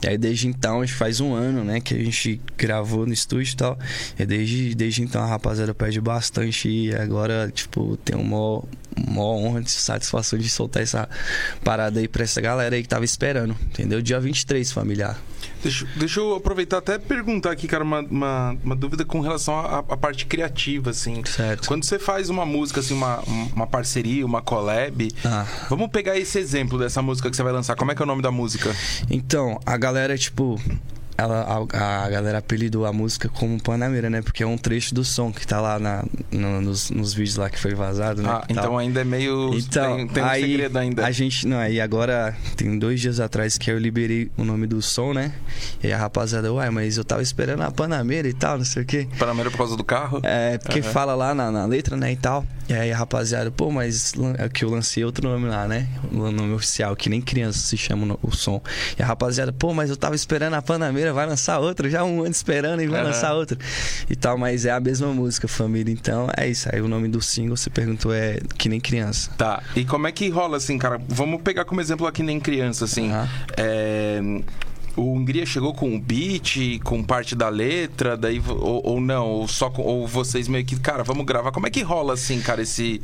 E 0.02 0.08
aí 0.08 0.18
desde 0.18 0.46
então, 0.46 0.82
a 0.82 0.86
faz 0.86 1.20
um 1.20 1.34
ano, 1.34 1.64
né, 1.64 1.80
que 1.80 1.94
a 1.94 1.98
gente 1.98 2.40
gravou 2.56 3.06
no 3.06 3.12
estúdio 3.12 3.52
e 3.52 3.56
tal. 3.56 3.78
E 4.18 4.26
desde, 4.26 4.74
desde 4.74 5.02
então 5.02 5.22
a 5.22 5.26
rapaziada 5.26 5.72
pede 5.72 6.00
bastante 6.00 6.68
e 6.68 6.94
agora, 6.94 7.50
tipo, 7.52 7.96
tem 7.98 8.16
uma 8.16 8.62
maior 9.08 9.36
honra 9.36 9.62
de 9.62 9.70
satisfação 9.70 10.38
de 10.38 10.50
soltar 10.50 10.82
essa 10.82 11.08
parada 11.64 11.98
aí 11.98 12.06
pra 12.06 12.24
essa 12.24 12.40
galera 12.40 12.76
aí 12.76 12.82
que 12.82 12.88
tava 12.88 13.04
esperando, 13.04 13.56
entendeu? 13.66 14.02
Dia 14.02 14.20
23, 14.20 14.70
familiar. 14.70 15.18
Deixa, 15.62 15.86
deixa 15.96 16.20
eu 16.20 16.34
aproveitar 16.34 16.78
até 16.78 16.98
perguntar 16.98 17.52
aqui, 17.52 17.68
cara, 17.68 17.84
uma, 17.84 18.00
uma, 18.00 18.56
uma 18.64 18.76
dúvida 18.76 19.04
com 19.04 19.20
relação 19.20 19.58
à, 19.58 19.82
parte 19.96 20.26
criativa, 20.26 20.90
assim. 20.90 21.22
Certo. 21.24 21.68
Quando 21.68 21.84
você 21.84 21.98
faz 21.98 22.28
uma 22.28 22.44
música, 22.44 22.80
assim, 22.80 22.94
uma, 22.94 23.20
uma 23.54 23.66
parceria, 23.66 24.26
uma 24.26 24.42
collab, 24.42 25.08
Ah. 25.24 25.46
vamos 25.68 25.88
pegar 25.90 26.18
esse 26.18 26.38
exemplo 26.38 26.78
dessa 26.78 27.00
música 27.00 27.30
que 27.30 27.36
você 27.36 27.42
vai 27.42 27.52
lançar. 27.52 27.76
Como 27.76 27.92
é 27.92 27.94
que 27.94 28.02
é 28.02 28.04
o 28.04 28.06
nome 28.06 28.22
da 28.22 28.30
música? 28.30 28.74
Então, 29.10 29.60
a 29.64 29.76
galera, 29.76 30.16
tipo. 30.18 30.60
Ela, 31.16 31.66
a, 31.72 32.04
a 32.04 32.08
galera 32.10 32.38
apelidou 32.38 32.86
a 32.86 32.92
música 32.92 33.28
como 33.28 33.60
Panameira, 33.62 34.08
né? 34.08 34.22
Porque 34.22 34.42
é 34.42 34.46
um 34.46 34.56
trecho 34.56 34.94
do 34.94 35.04
som 35.04 35.30
que 35.32 35.46
tá 35.46 35.60
lá 35.60 35.78
na, 35.78 36.04
no- 36.30 36.60
nos, 36.60 36.90
nos 36.90 37.12
vídeos 37.14 37.36
lá 37.36 37.50
que 37.50 37.58
foi 37.58 37.74
vazado, 37.74 38.22
né? 38.22 38.28
Ah, 38.30 38.44
e 38.48 38.54
tal. 38.54 38.64
então 38.64 38.78
ainda 38.78 39.00
é 39.00 39.04
meio. 39.04 39.50
Então, 39.54 39.96
tem, 39.98 40.08
tem 40.08 40.22
um 40.22 40.26
aí 40.26 40.40
segredo 40.42 40.78
ainda. 40.78 41.06
a 41.06 41.10
gente, 41.10 41.46
não, 41.46 41.58
aí 41.58 41.80
agora 41.80 42.36
tem 42.56 42.78
dois 42.78 43.00
dias 43.00 43.20
atrás 43.20 43.58
que 43.58 43.70
eu 43.70 43.78
liberei 43.78 44.30
o 44.36 44.44
nome 44.44 44.66
do 44.66 44.80
som, 44.82 45.12
né? 45.12 45.32
E 45.82 45.86
aí 45.88 45.92
a 45.92 45.98
rapaziada, 45.98 46.52
uai, 46.52 46.70
mas 46.70 46.96
eu 46.96 47.04
tava 47.04 47.22
esperando 47.22 47.62
a 47.62 47.70
Panameira 47.70 48.26
e 48.28 48.32
tal, 48.34 48.58
não 48.58 48.64
sei 48.64 48.82
o 48.82 48.86
quê. 48.86 49.06
Panameira 49.18 49.50
por 49.50 49.58
causa 49.58 49.76
do 49.76 49.84
carro? 49.84 50.20
É, 50.24 50.58
porque 50.58 50.80
fala 50.82 51.14
lá 51.14 51.34
na, 51.34 51.50
na 51.52 51.66
letra, 51.66 51.96
né, 51.96 52.12
e 52.12 52.16
tal. 52.16 52.44
E 52.68 52.72
aí 52.74 52.92
a 52.92 52.96
rapaziada, 52.96 53.50
pô, 53.50 53.70
mas 53.70 54.14
é 54.38 54.48
que 54.48 54.64
eu 54.64 54.70
lancei 54.70 55.04
outro 55.04 55.28
nome 55.28 55.48
lá, 55.48 55.66
né? 55.66 55.88
O 56.12 56.30
nome 56.30 56.54
oficial, 56.54 56.94
que 56.94 57.08
nem 57.10 57.20
criança 57.20 57.58
se 57.58 57.76
chama 57.76 58.06
no- 58.06 58.18
o 58.22 58.30
som. 58.30 58.62
E 58.98 59.02
a 59.02 59.06
rapaziada, 59.06 59.52
pô, 59.52 59.74
mas 59.74 59.90
eu 59.90 59.96
tava 59.96 60.14
esperando 60.14 60.54
a 60.54 60.62
Panameira, 60.62 61.12
vai 61.12 61.26
lançar 61.26 61.58
outra, 61.58 61.90
já 61.90 62.04
um 62.04 62.20
ano 62.20 62.30
esperando 62.30 62.80
e 62.80 62.86
vai 62.86 63.00
Aham. 63.00 63.08
lançar 63.10 63.34
outra. 63.34 63.58
E 64.08 64.14
tal, 64.14 64.38
mas 64.38 64.64
é 64.64 64.70
a 64.70 64.80
mesma 64.80 65.08
música, 65.08 65.48
família. 65.48 65.92
Então 65.92 66.28
é 66.36 66.48
isso. 66.48 66.68
Aí 66.72 66.80
o 66.80 66.88
nome 66.88 67.08
do 67.08 67.20
single, 67.20 67.56
você 67.56 67.68
perguntou, 67.68 68.14
é 68.14 68.38
que 68.56 68.68
nem 68.68 68.80
criança. 68.80 69.30
Tá. 69.36 69.62
E 69.74 69.84
como 69.84 70.06
é 70.06 70.12
que 70.12 70.28
rola, 70.30 70.56
assim, 70.56 70.78
cara? 70.78 71.00
Vamos 71.08 71.42
pegar 71.42 71.64
como 71.64 71.80
exemplo 71.80 72.06
aqui 72.06 72.22
nem 72.22 72.38
criança, 72.38 72.84
assim. 72.84 73.10
Aham. 73.10 73.28
É, 73.56 74.20
O 74.96 75.14
Hungria 75.14 75.46
chegou 75.46 75.72
com 75.72 75.94
o 75.96 75.98
beat, 75.98 76.78
com 76.84 77.02
parte 77.02 77.34
da 77.34 77.48
letra, 77.48 78.16
daí 78.16 78.42
ou, 78.46 78.82
ou 78.84 79.00
não, 79.00 79.26
ou 79.26 79.48
só 79.48 79.70
com- 79.70 79.82
ou 79.82 80.06
vocês 80.06 80.48
meio 80.48 80.64
que, 80.64 80.78
cara, 80.78 81.02
vamos 81.02 81.24
gravar. 81.24 81.50
Como 81.50 81.66
é 81.66 81.70
que 81.70 81.80
rola 81.82 82.12
assim, 82.14 82.40
cara, 82.40 82.60
esse 82.62 83.00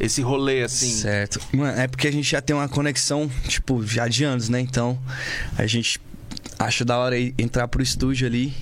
esse 0.00 0.22
rolê 0.22 0.62
assim? 0.62 0.90
Certo. 0.90 1.40
Mano, 1.52 1.78
é 1.78 1.86
porque 1.86 2.08
a 2.08 2.12
gente 2.12 2.30
já 2.30 2.40
tem 2.40 2.54
uma 2.56 2.68
conexão, 2.68 3.30
tipo, 3.46 3.84
já 3.86 4.08
de 4.08 4.24
anos, 4.24 4.48
né? 4.48 4.60
Então, 4.60 4.98
a 5.58 5.66
gente 5.66 6.00
acha 6.58 6.84
da 6.84 6.98
hora 6.98 7.16
entrar 7.18 7.68
pro 7.68 7.82
estúdio 7.82 8.26
ali. 8.26 8.52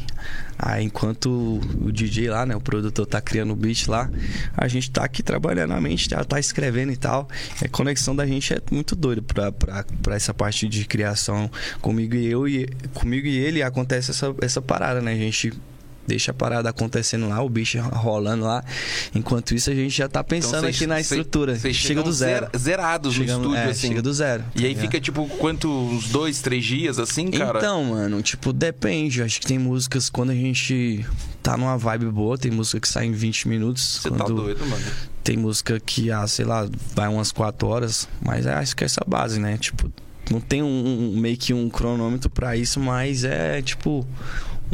Aí, 0.59 0.85
enquanto 0.85 1.61
o 1.81 1.93
DJ 1.93 2.31
lá, 2.31 2.47
né? 2.47 2.57
O 2.57 2.61
produtor 2.61 3.07
tá 3.07 3.21
criando 3.21 3.53
o 3.53 3.57
beat 3.57 3.89
lá, 3.89 4.11
a 4.57 4.67
gente 4.69 4.91
tá 4.91 5.05
aqui 5.05 5.23
trabalhando 5.23 5.73
a 5.73 5.81
mente, 5.81 6.09
já 6.09 6.25
tá 6.25 6.41
escrevendo 6.41 6.93
e 6.93 6.97
tal. 6.97 7.29
A 7.63 7.69
conexão 7.69 8.17
da 8.17 8.27
gente 8.27 8.53
é 8.55 8.59
muito 8.71 8.97
doida 8.97 9.23
pra, 9.23 9.53
pra, 9.53 9.85
pra 10.03 10.17
essa 10.17 10.33
parte 10.33 10.69
de 10.69 10.85
criação. 10.85 11.51
Comigo 11.81 12.15
e 12.15 12.27
eu 12.27 12.49
e 12.49 12.67
comigo 12.95 13.27
e 13.27 13.37
ele 13.37 13.63
acontece 13.63 14.11
essa, 14.11 14.35
essa 14.41 14.63
parada, 14.63 15.01
né? 15.01 15.13
A 15.13 15.17
gente 15.17 15.53
deixa 16.07 16.31
a 16.31 16.35
parada 16.35 16.69
acontecendo 16.71 17.29
lá, 17.29 17.43
o 17.43 17.49
bicho 17.49 17.79
rolando 17.81 18.45
lá. 18.45 18.65
Enquanto 19.15 19.55
isso, 19.55 19.71
a 19.71 19.75
gente 19.75 19.97
já 19.97 20.09
tá 20.09 20.23
pensando 20.23 20.59
Então, 20.59 20.69
aqui 20.71 20.87
na 20.87 20.97
cês- 20.97 21.11
estrutura. 21.11 21.57
cês 21.59 21.77
chega 21.77 22.03
do 22.03 22.13
zero. 22.13 22.47
zer- 22.53 22.59
zerados 22.61 23.15
Chegamos- 23.15 23.43
no 23.47 23.49
estúdio, 23.55 23.69
é, 23.69 23.71
assim. 23.71 23.89
Chega 23.89 24.03
do 24.03 24.13
zero. 24.13 24.45
E 24.55 24.65
aí 24.67 24.75
tá 24.75 24.81
fica 24.83 25.01
tipo 25.01 25.27
quanto 25.39 25.69
uns 25.71 26.09
dois, 26.09 26.41
três 26.41 26.65
dias 26.65 26.99
assim, 26.99 27.31
cara? 27.31 27.59
Então, 27.59 27.85
mano, 27.85 28.23
tipo, 28.23 28.53
depende. 28.53 29.23
Acho 29.23 29.41
que 29.41 29.47
tem 29.47 29.59
músicas 29.59 30.09
quando 30.11 30.31
a 30.31 30.35
gente 30.35 31.05
tá 31.43 31.57
numa 31.57 31.77
vibe 31.77 32.07
boa, 32.07 32.37
tem 32.39 32.51
música 32.51 32.81
que 32.81 32.89
sai 32.89 33.07
em 33.07 33.13
20 33.13 33.49
minutos. 33.49 34.01
Você 34.03 34.11
tá 34.11 34.25
doido, 34.25 34.65
mano. 34.67 34.85
Tem 35.23 35.37
música 35.37 35.81
que, 35.81 36.11
ah, 36.11 36.27
sei 36.27 36.45
lá, 36.45 36.69
vai 36.95 37.09
umas 37.09 37.33
4 37.33 37.67
horas. 37.67 38.09
Mas 38.21 38.47
é, 38.47 38.55
acho 38.55 38.77
que 38.77 38.85
é 38.85 38.87
essa 38.87 39.03
base, 39.07 39.41
né? 39.41 39.57
Tipo, 39.59 39.91
não 40.31 40.41
tem 40.41 40.63
um, 40.63 40.67
um- 41.15 41.21
meio 41.21 41.37
que 41.37 41.53
um 41.53 41.69
cronômetro 41.69 42.29
pra 42.31 42.57
isso, 42.57 42.79
mas 42.81 43.25
é 43.25 43.61
tipo. 43.63 44.07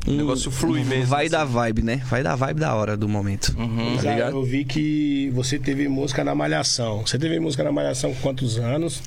Um, 0.06 0.12
O 0.14 0.16
negócio 0.16 0.50
flui 0.50 0.82
mesmo, 0.84 1.06
Vai 1.06 1.24
assim. 1.26 1.32
da 1.32 1.44
vibe, 1.44 1.82
né? 1.82 1.96
Vai 2.08 2.22
da 2.22 2.34
vibe 2.34 2.60
da 2.60 2.74
hora 2.74 2.96
do 2.96 3.08
momento. 3.08 3.54
Uhum. 3.58 3.96
Tá 3.96 4.02
Já 4.02 4.12
ligado? 4.14 4.36
eu 4.36 4.42
vi 4.44 4.64
que 4.64 5.30
você 5.34 5.58
teve 5.58 5.86
música 5.88 6.24
na 6.24 6.34
Malhação. 6.34 7.06
Você 7.06 7.18
teve 7.18 7.38
música 7.38 7.62
na 7.62 7.70
Malhação 7.70 8.12
com 8.14 8.20
quantos 8.20 8.58
anos? 8.58 9.00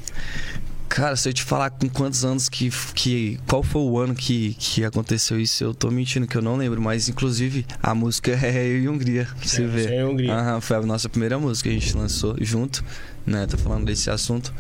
Cara, 0.87 1.15
se 1.17 1.27
eu 1.27 1.33
te 1.33 1.43
falar 1.43 1.71
com 1.71 1.89
quantos 1.89 2.23
anos 2.23 2.47
que. 2.47 2.69
que 2.93 3.37
qual 3.47 3.61
foi 3.63 3.81
o 3.81 3.97
ano 3.99 4.15
que, 4.15 4.55
que 4.57 4.85
aconteceu 4.85 5.37
isso, 5.39 5.63
eu 5.63 5.73
tô 5.73 5.89
mentindo 5.91 6.25
que 6.27 6.37
eu 6.37 6.41
não 6.41 6.55
lembro, 6.55 6.81
mas 6.81 7.09
inclusive 7.09 7.65
a 7.83 7.93
música 7.93 8.31
é 8.41 8.65
Eu 8.65 8.77
e 8.83 8.87
Hungria, 8.87 9.25
pra 9.25 9.45
você 9.47 9.63
É, 9.63 9.67
ver. 9.67 9.87
você 9.89 9.95
e 9.99 10.03
Hungria. 10.03 10.33
Aham, 10.33 10.61
foi 10.61 10.77
a 10.77 10.81
nossa 10.83 11.09
primeira 11.09 11.37
música 11.37 11.69
que 11.69 11.75
a 11.75 11.79
gente 11.79 11.97
lançou 11.97 12.35
junto, 12.39 12.85
né? 13.25 13.47
Tô 13.47 13.57
falando 13.57 13.85
desse 13.85 14.09
assunto. 14.09 14.53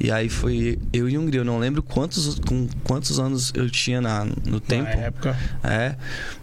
E 0.00 0.10
aí 0.10 0.28
foi 0.28 0.78
Eu 0.92 1.08
e 1.08 1.18
Hungria. 1.18 1.40
Eu 1.40 1.44
não 1.44 1.58
lembro 1.58 1.82
quantos, 1.82 2.38
com 2.40 2.68
quantos 2.84 3.18
anos 3.18 3.52
eu 3.54 3.68
tinha 3.70 4.00
na, 4.00 4.24
no 4.24 4.60
tempo. 4.60 4.84
Na 4.84 5.02
época. 5.02 5.36
É, 5.62 5.94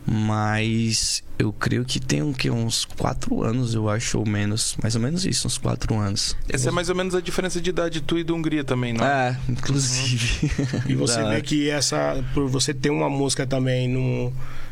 mas 0.06 1.24
eu 1.38 1.52
creio 1.52 1.84
que 1.84 2.00
tem 2.00 2.22
um, 2.22 2.34
que, 2.34 2.50
uns 2.50 2.86
quatro 2.86 3.44
anos, 3.44 3.74
eu 3.74 3.90
acho, 3.90 4.20
ou 4.20 4.26
menos. 4.28 4.76
Mais 4.82 4.96
ou 4.96 5.02
menos 5.02 5.26
isso, 5.26 5.48
uns 5.48 5.58
quatro 5.58 5.96
anos. 5.96 6.36
Essa 6.50 6.70
é 6.70 6.72
mais 6.72 6.90
ou 6.90 6.96
menos 6.96 7.14
a 7.16 7.22
diferença 7.22 7.60
de 7.60 7.70
idade 7.70 8.02
tu 8.02 8.18
e 8.18 8.24
do 8.24 8.36
Hungria 8.36 8.64
também, 8.64 8.94
não? 8.94 9.06
É, 9.06 9.38
inclusive. 9.50 10.52
E 10.88 10.96
você 10.96 11.22
Da 11.26 11.30
vê 11.30 11.42
que 11.42 11.70
essa. 11.70 12.24
Por 12.34 12.48
você 12.48 12.74
ter 12.74 12.90
uma 12.90 13.10
música 13.10 13.46
também 13.46 13.88
num, 13.88 14.32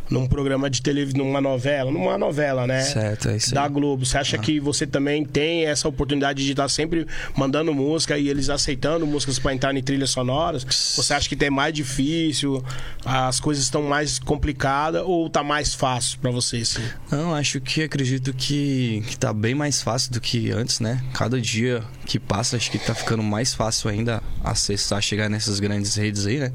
num 0.09 0.27
programa 0.27 0.69
de 0.69 0.81
televisão, 0.81 1.25
numa 1.25 1.41
novela, 1.41 1.91
numa 1.91 2.17
novela, 2.17 2.67
né? 2.67 2.81
Certo, 2.81 3.29
é 3.29 3.37
isso 3.37 3.53
Da 3.53 3.63
aí. 3.63 3.69
Globo. 3.69 4.05
Você 4.05 4.17
acha 4.17 4.37
que 4.37 4.59
você 4.59 4.85
também 4.85 5.25
tem 5.25 5.65
essa 5.65 5.87
oportunidade 5.87 6.43
de 6.43 6.51
estar 6.51 6.69
sempre 6.69 7.07
mandando 7.35 7.73
música 7.73 8.17
e 8.17 8.29
eles 8.29 8.49
aceitando 8.49 9.05
músicas 9.07 9.39
para 9.39 9.53
entrar 9.53 9.75
em 9.75 9.81
trilhas 9.81 10.09
sonoras? 10.09 10.63
Você 10.95 11.13
acha 11.13 11.27
que 11.27 11.35
tem 11.35 11.49
mais 11.49 11.73
difícil, 11.73 12.63
as 13.03 13.39
coisas 13.39 13.63
estão 13.63 13.83
mais 13.83 14.19
complicadas 14.19 15.03
ou 15.05 15.29
tá 15.29 15.43
mais 15.43 15.73
fácil 15.73 16.19
para 16.19 16.31
você? 16.31 16.52
Assim? 16.61 16.81
Não, 17.11 17.33
acho 17.33 17.59
que 17.59 17.81
acredito 17.83 18.33
que, 18.33 19.03
que 19.07 19.17
tá 19.17 19.33
bem 19.33 19.55
mais 19.55 19.81
fácil 19.81 20.11
do 20.11 20.21
que 20.21 20.51
antes, 20.51 20.79
né? 20.79 21.03
Cada 21.13 21.39
dia 21.41 21.83
que 22.05 22.19
passa, 22.19 22.55
acho 22.57 22.69
que 22.69 22.77
tá 22.77 22.93
ficando 22.93 23.23
mais 23.23 23.53
fácil 23.53 23.89
ainda 23.89 24.21
acessar, 24.43 25.01
chegar 25.01 25.29
nessas 25.29 25.59
grandes 25.59 25.95
redes 25.95 26.25
aí, 26.27 26.39
né? 26.39 26.51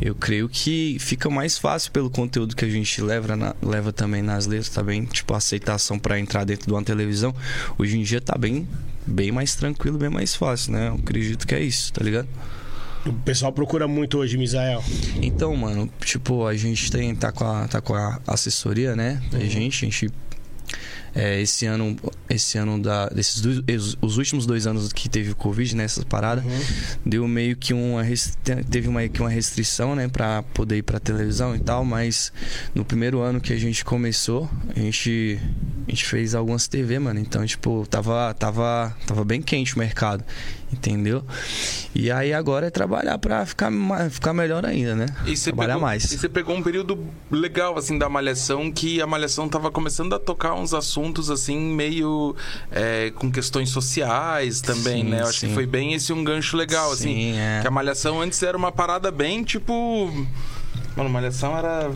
Eu 0.00 0.14
creio 0.14 0.48
que 0.48 0.96
fica 1.00 1.28
mais 1.28 1.58
fácil 1.58 1.90
pelo 1.92 2.08
conteúdo 2.10 2.56
que 2.56 2.64
a 2.64 2.68
gente 2.70 3.00
leva, 3.02 3.36
na- 3.36 3.54
leva 3.62 3.92
também 3.92 4.22
nas 4.22 4.46
letras, 4.46 4.68
tá 4.70 4.82
bem? 4.82 5.04
Tipo, 5.04 5.34
a 5.34 5.36
aceitação 5.36 5.98
pra 5.98 6.18
entrar 6.18 6.44
dentro 6.44 6.66
de 6.66 6.72
uma 6.72 6.82
televisão. 6.82 7.34
Hoje 7.78 7.98
em 7.98 8.02
dia 8.02 8.20
tá 8.20 8.36
bem, 8.38 8.66
bem 9.06 9.30
mais 9.32 9.54
tranquilo, 9.54 9.98
bem 9.98 10.08
mais 10.10 10.34
fácil, 10.34 10.72
né? 10.72 10.88
Eu 10.88 10.94
acredito 10.94 11.46
que 11.46 11.54
é 11.54 11.60
isso, 11.62 11.92
tá 11.92 12.02
ligado? 12.02 12.28
O 13.06 13.12
pessoal 13.12 13.52
procura 13.52 13.88
muito 13.88 14.18
hoje, 14.18 14.36
Misael. 14.36 14.84
Então, 15.22 15.56
mano, 15.56 15.88
tipo, 16.04 16.46
a 16.46 16.54
gente 16.54 16.90
tem, 16.90 17.14
tá 17.14 17.32
com 17.32 17.44
a, 17.44 17.66
tá 17.66 17.80
com 17.80 17.94
a 17.94 18.20
assessoria, 18.26 18.94
né? 18.94 19.22
Da 19.30 19.38
gente, 19.40 19.84
a 19.86 19.88
gente 19.88 20.10
É, 21.12 21.40
esse 21.40 21.66
ano, 21.66 21.96
esse 22.28 22.56
ano 22.56 22.80
da, 22.80 23.08
desses 23.08 23.40
dois, 23.40 23.96
os 24.00 24.16
últimos 24.16 24.46
dois 24.46 24.64
anos 24.64 24.92
que 24.92 25.08
teve 25.08 25.32
o 25.32 25.34
Covid, 25.34 25.74
né, 25.74 25.82
essas 25.82 26.04
paradas, 26.04 26.44
uhum. 26.44 26.60
deu 27.04 27.26
meio 27.26 27.56
que 27.56 27.74
uma 27.74 28.04
teve 28.70 28.86
uma, 28.86 29.08
que 29.08 29.20
uma 29.20 29.28
restrição, 29.28 29.96
né, 29.96 30.06
para 30.06 30.44
poder 30.54 30.76
ir 30.76 30.82
para 30.82 31.00
televisão 31.00 31.56
e 31.56 31.58
tal, 31.58 31.84
mas 31.84 32.32
no 32.76 32.84
primeiro 32.84 33.18
ano 33.18 33.40
que 33.40 33.52
a 33.52 33.58
gente 33.58 33.84
começou, 33.84 34.48
a 34.76 34.78
gente 34.78 35.40
a 35.88 35.90
gente 35.90 36.04
fez 36.04 36.32
algumas 36.32 36.68
TV, 36.68 37.00
mano. 37.00 37.18
Então, 37.18 37.44
tipo, 37.44 37.84
tava 37.90 38.32
tava 38.34 38.96
tava 39.04 39.24
bem 39.24 39.42
quente 39.42 39.74
o 39.74 39.80
mercado 39.80 40.24
entendeu? 40.72 41.22
E 41.94 42.10
aí 42.10 42.32
agora 42.32 42.66
é 42.66 42.70
trabalhar 42.70 43.18
para 43.18 43.44
ficar, 43.44 43.70
ficar 44.10 44.32
melhor 44.32 44.64
ainda, 44.64 44.94
né? 44.94 45.06
E 45.26 45.36
você 45.36 45.50
trabalhar 45.50 45.74
pegou, 45.74 45.88
mais. 45.88 46.12
E 46.12 46.18
você 46.18 46.28
pegou 46.28 46.56
um 46.56 46.62
período 46.62 46.98
legal, 47.30 47.76
assim, 47.76 47.98
da 47.98 48.08
Malhação, 48.08 48.70
que 48.70 49.00
a 49.02 49.06
Malhação 49.06 49.48
tava 49.48 49.70
começando 49.70 50.14
a 50.14 50.18
tocar 50.18 50.54
uns 50.54 50.72
assuntos, 50.72 51.30
assim, 51.30 51.58
meio 51.58 52.34
é, 52.70 53.10
com 53.16 53.30
questões 53.30 53.70
sociais 53.70 54.60
também, 54.60 55.04
sim, 55.04 55.10
né? 55.10 55.20
Eu 55.20 55.26
acho 55.26 55.40
sim. 55.40 55.48
que 55.48 55.54
foi 55.54 55.66
bem 55.66 55.94
esse 55.94 56.12
um 56.12 56.22
gancho 56.22 56.56
legal, 56.56 56.92
assim, 56.92 57.02
sim, 57.02 57.30
assim. 57.30 57.38
É. 57.38 57.58
Que 57.62 57.68
a 57.68 57.70
Malhação 57.70 58.20
antes 58.20 58.42
era 58.42 58.56
uma 58.56 58.72
parada 58.72 59.10
bem, 59.10 59.42
tipo 59.42 60.10
Mano, 60.96 61.08
Malhação 61.08 61.56
era. 61.56 61.90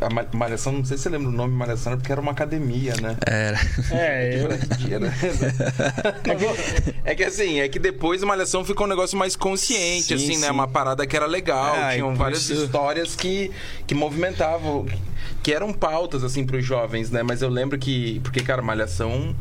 A 0.00 0.36
Malhação, 0.36 0.72
não 0.72 0.84
sei 0.84 0.96
se 0.96 1.04
você 1.04 1.08
lembra 1.08 1.28
o 1.28 1.32
nome 1.32 1.54
Malhação, 1.54 1.92
era 1.92 1.98
porque 1.98 2.12
era 2.12 2.20
uma 2.20 2.32
academia, 2.32 2.94
né? 3.00 3.16
Era. 3.26 3.58
É, 3.90 4.42
eu. 4.42 4.76
Dia, 4.76 5.00
né? 5.00 5.14
é, 6.24 6.34
que, 6.36 7.00
é 7.04 7.14
que 7.14 7.24
assim, 7.24 7.60
é 7.60 7.68
que 7.68 7.78
depois 7.78 8.22
Malhação 8.22 8.64
ficou 8.64 8.86
um 8.86 8.90
negócio 8.90 9.16
mais 9.16 9.34
consciente, 9.34 10.08
sim, 10.08 10.14
assim, 10.14 10.28
né? 10.28 10.34
sim. 10.34 10.40
né? 10.42 10.50
Uma 10.50 10.68
parada 10.68 11.06
que 11.06 11.16
era 11.16 11.26
legal. 11.26 11.74
É, 11.74 11.94
tinham 11.94 12.14
várias 12.14 12.48
isso... 12.50 12.64
histórias 12.64 13.16
que, 13.16 13.50
que 13.86 13.94
movimentavam, 13.94 14.86
que 15.42 15.52
eram 15.52 15.72
pautas, 15.72 16.22
assim, 16.22 16.44
pros 16.44 16.64
jovens, 16.64 17.10
né? 17.10 17.22
Mas 17.22 17.40
eu 17.40 17.48
lembro 17.48 17.78
que. 17.78 18.20
Porque, 18.20 18.40
cara, 18.40 18.60
Malhação. 18.62 19.34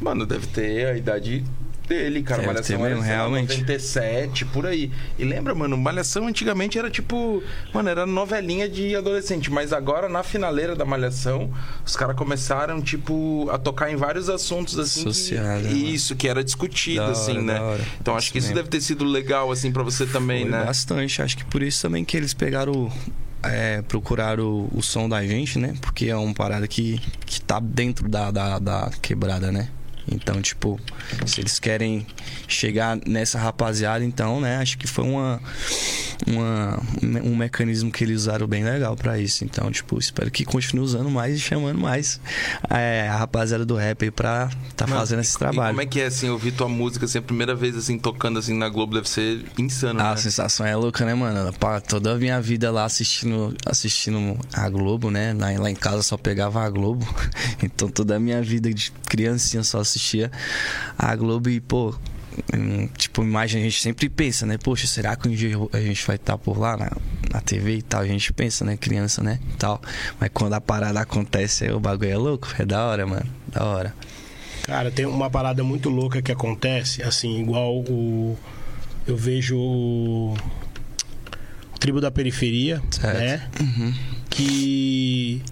Mano, 0.00 0.24
deve 0.24 0.46
ter 0.46 0.86
a 0.86 0.96
idade 0.96 1.44
dele, 1.88 2.22
cara. 2.22 2.42
Deve 2.42 2.52
Malhação 2.52 2.86
era 2.86 3.00
realmente. 3.00 3.60
97, 3.60 4.44
por 4.46 4.66
aí. 4.66 4.92
E 5.18 5.24
lembra, 5.24 5.54
mano, 5.54 5.76
Malhação 5.76 6.26
antigamente 6.26 6.78
era 6.78 6.90
tipo. 6.90 7.42
Mano, 7.72 7.88
era 7.88 8.06
novelinha 8.06 8.68
de 8.68 8.94
adolescente. 8.94 9.50
Mas 9.50 9.72
agora, 9.72 10.08
na 10.08 10.22
finaleira 10.22 10.76
da 10.76 10.84
Malhação, 10.84 11.52
os 11.84 11.96
caras 11.96 12.16
começaram, 12.16 12.80
tipo, 12.82 13.48
a 13.50 13.58
tocar 13.58 13.90
em 13.90 13.96
vários 13.96 14.28
assuntos 14.28 14.78
assim. 14.78 15.02
Social, 15.02 15.60
que, 15.62 15.94
isso, 15.94 16.14
que 16.14 16.28
era 16.28 16.44
discutido, 16.44 17.02
assim, 17.02 17.38
hora, 17.38 17.42
né? 17.42 17.86
Então 18.00 18.16
acho 18.16 18.30
que 18.30 18.38
isso 18.38 18.52
deve 18.52 18.68
ter 18.68 18.80
sido 18.80 19.04
legal, 19.04 19.50
assim, 19.50 19.72
para 19.72 19.82
você 19.82 20.06
também, 20.06 20.42
Foi 20.42 20.50
né? 20.50 20.64
Bastante. 20.64 21.22
Acho 21.22 21.36
que 21.36 21.44
por 21.44 21.62
isso 21.62 21.82
também 21.82 22.04
que 22.04 22.16
eles 22.16 22.34
pegaram 22.34 22.90
é, 23.42 23.82
procurar 23.82 24.40
o, 24.40 24.68
o, 24.74 24.82
som 24.82 25.08
da 25.08 25.24
gente, 25.24 25.58
né? 25.58 25.74
Porque 25.80 26.06
é 26.06 26.16
uma 26.16 26.34
parada 26.34 26.66
que, 26.66 27.00
que 27.24 27.40
tá 27.40 27.60
dentro 27.60 28.08
da, 28.08 28.30
da, 28.30 28.58
da 28.58 28.90
quebrada, 29.00 29.52
né? 29.52 29.68
Então, 30.10 30.40
tipo, 30.40 30.80
se 31.26 31.40
eles 31.40 31.58
querem 31.58 32.06
chegar 32.46 32.98
nessa 33.06 33.38
rapaziada, 33.38 34.04
então, 34.04 34.40
né, 34.40 34.56
acho 34.56 34.78
que 34.78 34.86
foi 34.86 35.04
uma, 35.04 35.40
uma 36.26 36.80
um 37.22 37.36
mecanismo 37.36 37.90
que 37.90 38.04
eles 38.04 38.22
usaram 38.22 38.46
bem 38.46 38.64
legal 38.64 38.96
para 38.96 39.18
isso. 39.18 39.44
Então, 39.44 39.70
tipo, 39.70 39.98
espero 39.98 40.30
que 40.30 40.44
continue 40.44 40.82
usando 40.82 41.10
mais 41.10 41.36
e 41.36 41.40
chamando 41.40 41.78
mais 41.78 42.20
é, 42.70 43.08
a 43.08 43.16
rapaziada 43.16 43.64
do 43.64 43.76
rap 43.76 44.02
aí 44.02 44.10
pra 44.10 44.50
tá 44.76 44.86
fazendo 44.86 45.20
esse 45.20 45.38
trabalho. 45.38 45.70
como 45.70 45.82
é 45.82 45.86
que 45.86 46.00
é, 46.00 46.06
assim, 46.06 46.28
ouvir 46.28 46.52
tua 46.52 46.68
música, 46.68 47.04
assim, 47.04 47.18
a 47.18 47.22
primeira 47.22 47.54
vez, 47.54 47.76
assim, 47.76 47.98
tocando, 47.98 48.38
assim, 48.38 48.54
na 48.54 48.68
Globo, 48.68 48.94
deve 48.94 49.08
ser 49.08 49.44
insano, 49.58 50.00
ah, 50.00 50.04
né? 50.04 50.10
A 50.10 50.16
sensação 50.16 50.66
é 50.66 50.74
louca, 50.74 51.04
né, 51.04 51.14
mano? 51.14 51.52
Toda 51.88 52.14
a 52.14 52.16
minha 52.16 52.40
vida 52.40 52.70
lá 52.70 52.84
assistindo, 52.84 53.54
assistindo 53.66 54.38
a 54.52 54.68
Globo, 54.68 55.10
né? 55.10 55.34
Lá, 55.34 55.50
lá 55.58 55.70
em 55.70 55.74
casa 55.74 56.02
só 56.02 56.16
pegava 56.16 56.62
a 56.64 56.70
Globo. 56.70 57.06
Então, 57.60 57.88
toda 57.88 58.16
a 58.16 58.20
minha 58.20 58.40
vida 58.40 58.72
de 58.72 58.92
criancinha 59.08 59.62
só 59.62 59.80
assistindo 59.80 59.97
assistia 59.98 60.30
a 60.96 61.14
Globo 61.14 61.50
e, 61.50 61.60
pô, 61.60 61.94
tipo, 62.96 63.22
imagem 63.22 63.60
a 63.60 63.64
gente 63.64 63.82
sempre 63.82 64.08
pensa, 64.08 64.46
né? 64.46 64.56
Poxa, 64.58 64.86
será 64.86 65.16
que 65.16 65.28
um 65.28 65.32
dia 65.32 65.56
a 65.72 65.80
gente 65.80 66.06
vai 66.06 66.16
estar 66.16 66.38
por 66.38 66.58
lá 66.58 66.76
na, 66.76 66.90
na 67.32 67.40
TV 67.40 67.76
e 67.76 67.82
tal? 67.82 68.00
A 68.00 68.06
gente 68.06 68.32
pensa, 68.32 68.64
né? 68.64 68.76
Criança, 68.76 69.22
né? 69.22 69.38
Tal. 69.58 69.80
Mas 70.20 70.30
quando 70.32 70.54
a 70.54 70.60
parada 70.60 71.00
acontece, 71.00 71.70
o 71.70 71.80
bagulho 71.80 72.10
é 72.10 72.16
louco. 72.16 72.48
É 72.58 72.64
da 72.64 72.86
hora, 72.86 73.06
mano. 73.06 73.26
Da 73.48 73.64
hora. 73.64 73.94
Cara, 74.62 74.90
tem 74.90 75.06
uma 75.06 75.30
parada 75.30 75.64
muito 75.64 75.88
louca 75.88 76.22
que 76.22 76.30
acontece, 76.30 77.02
assim, 77.02 77.40
igual 77.40 77.78
o. 77.78 78.38
Eu 79.06 79.16
vejo 79.16 79.56
o. 79.56 80.34
o 81.74 81.78
Tribo 81.78 82.00
da 82.00 82.10
Periferia, 82.10 82.82
certo. 82.90 83.18
né? 83.18 83.48
Uhum. 83.60 83.94
Que 84.28 85.42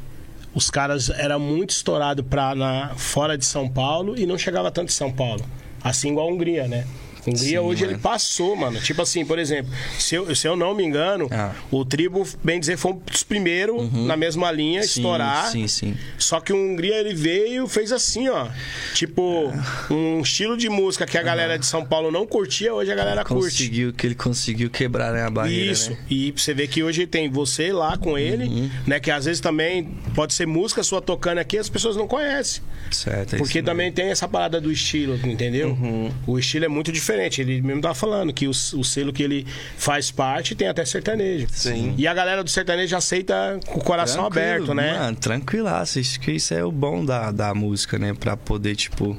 os 0.56 0.70
caras 0.70 1.10
era 1.10 1.38
muito 1.38 1.68
estourado 1.68 2.24
para 2.24 2.54
na 2.54 2.94
fora 2.96 3.36
de 3.36 3.44
São 3.44 3.68
Paulo 3.68 4.18
e 4.18 4.24
não 4.24 4.38
chegava 4.38 4.70
tanto 4.70 4.88
em 4.88 4.94
São 4.94 5.12
Paulo. 5.12 5.44
Assim 5.84 6.12
igual 6.12 6.30
a 6.30 6.32
Hungria, 6.32 6.66
né? 6.66 6.86
Hungria 7.30 7.58
Sim, 7.60 7.66
hoje 7.66 7.82
mano. 7.82 7.92
ele 7.92 8.00
passou, 8.00 8.56
mano. 8.56 8.80
Tipo 8.80 9.02
assim, 9.02 9.24
por 9.24 9.38
exemplo, 9.38 9.72
se 9.98 10.14
eu, 10.14 10.34
se 10.34 10.46
eu 10.46 10.56
não 10.56 10.74
me 10.74 10.84
engano, 10.84 11.28
ah. 11.30 11.52
o 11.70 11.84
Tribo, 11.84 12.26
bem 12.42 12.60
dizer, 12.60 12.76
foi 12.76 12.92
um 12.92 12.98
dos 12.98 13.22
primeiros 13.22 13.76
uhum. 13.76 14.06
na 14.06 14.16
mesma 14.16 14.50
linha 14.50 14.82
sim, 14.82 15.00
estourar. 15.00 15.50
Sim, 15.50 15.68
sim. 15.68 15.96
Só 16.18 16.40
que 16.40 16.52
o 16.52 16.56
Hungria 16.56 16.96
ele 16.96 17.14
veio 17.14 17.66
fez 17.66 17.92
assim, 17.92 18.28
ó. 18.28 18.48
Tipo, 18.94 19.52
ah. 19.54 19.92
um 19.92 20.20
estilo 20.20 20.56
de 20.56 20.68
música 20.68 21.06
que 21.06 21.18
a 21.18 21.22
galera 21.22 21.54
ah. 21.54 21.58
de 21.58 21.66
São 21.66 21.84
Paulo 21.84 22.10
não 22.10 22.26
curtia, 22.26 22.72
hoje 22.74 22.90
a 22.92 22.94
galera 22.94 23.20
ele 23.20 23.28
curte. 23.28 23.56
Conseguiu, 23.56 23.92
que 23.92 24.06
ele 24.06 24.14
conseguiu 24.14 24.70
quebrar 24.70 25.12
né, 25.12 25.22
a 25.22 25.30
barreira. 25.30 25.72
Isso. 25.72 25.90
Né? 25.90 25.98
E 26.08 26.32
você 26.32 26.54
vê 26.54 26.66
que 26.66 26.82
hoje 26.82 27.06
tem 27.06 27.30
você 27.30 27.72
lá 27.72 27.96
com 27.96 28.18
ele, 28.18 28.44
uhum. 28.44 28.70
né? 28.86 29.00
Que 29.00 29.10
às 29.10 29.24
vezes 29.24 29.40
também 29.40 29.84
pode 30.14 30.34
ser 30.34 30.46
música 30.46 30.82
sua 30.82 31.00
tocando 31.00 31.38
aqui, 31.38 31.58
as 31.58 31.68
pessoas 31.68 31.96
não 31.96 32.06
conhecem. 32.06 32.62
Certo. 32.90 33.34
É 33.34 33.38
Porque 33.38 33.62
também 33.62 33.90
tem 33.90 34.10
essa 34.10 34.28
parada 34.28 34.60
do 34.60 34.70
estilo, 34.70 35.18
entendeu? 35.24 35.70
Uhum. 35.70 36.12
O 36.26 36.38
estilo 36.38 36.64
é 36.64 36.68
muito 36.68 36.92
diferente. 36.92 37.15
Ele 37.24 37.60
mesmo 37.60 37.82
tava 37.82 37.94
falando 37.94 38.32
que 38.32 38.46
o, 38.46 38.50
o, 38.50 38.84
selo 38.84 39.12
que 39.12 39.22
ele 39.22 39.46
faz 39.76 40.10
parte 40.10 40.54
tem 40.54 40.68
até 40.68 40.84
sertanejo. 40.84 41.46
Sim. 41.50 41.94
E 41.96 42.06
a 42.06 42.14
galera 42.14 42.42
do 42.42 42.50
sertanejo 42.50 42.96
aceita 42.96 43.58
com 43.66 43.80
o 43.80 43.82
coração 43.82 44.30
Tranquilo, 44.30 44.72
aberto, 44.72 44.74
né? 44.74 44.98
Mano, 44.98 45.16
tranquilaço. 45.16 45.98
Acho 45.98 46.20
que 46.20 46.32
isso 46.32 46.54
é 46.54 46.64
o 46.64 46.72
bom 46.72 47.04
da, 47.04 47.30
da 47.30 47.54
música, 47.54 47.98
né? 47.98 48.14
Pra 48.14 48.36
poder, 48.36 48.76
tipo, 48.76 49.16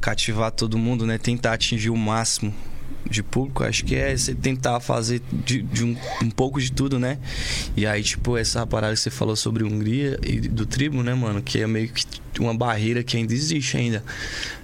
cativar 0.00 0.50
todo 0.50 0.76
mundo, 0.78 1.06
né? 1.06 1.18
Tentar 1.18 1.52
atingir 1.52 1.90
o 1.90 1.96
máximo 1.96 2.52
de 3.08 3.22
público, 3.22 3.64
acho 3.64 3.84
que 3.84 3.94
é 3.94 4.16
você 4.16 4.34
tentar 4.34 4.80
fazer 4.80 5.22
de, 5.32 5.62
de 5.62 5.84
um, 5.84 5.96
um, 6.22 6.30
pouco 6.30 6.60
de 6.60 6.72
tudo, 6.72 6.98
né? 6.98 7.18
E 7.76 7.86
aí, 7.86 8.02
tipo, 8.02 8.36
essa 8.36 8.66
parada 8.66 8.94
que 8.94 9.00
você 9.00 9.10
falou 9.10 9.36
sobre 9.36 9.64
Hungria 9.64 10.18
e 10.22 10.40
do 10.40 10.66
tribo, 10.66 11.02
né, 11.02 11.14
mano? 11.14 11.42
Que 11.42 11.60
é 11.60 11.66
meio 11.66 11.88
que 11.88 12.06
uma 12.40 12.54
barreira 12.54 13.02
que 13.02 13.16
ainda 13.16 13.32
existe 13.32 13.76
ainda. 13.76 14.02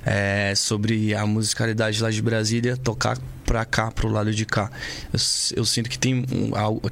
É, 0.05 0.55
sobre 0.57 1.15
a 1.15 1.27
musicalidade 1.27 2.03
lá 2.03 2.11
de 2.11 2.23
Brasília 2.23 2.77
tocar 2.77 3.19
pra 3.49 3.65
cá, 3.65 3.91
pro 3.91 4.09
lado 4.09 4.33
de 4.33 4.45
cá. 4.45 4.71
Eu, 5.11 5.19
eu 5.57 5.65
sinto 5.65 5.89
que 5.89 5.99
tem, 5.99 6.23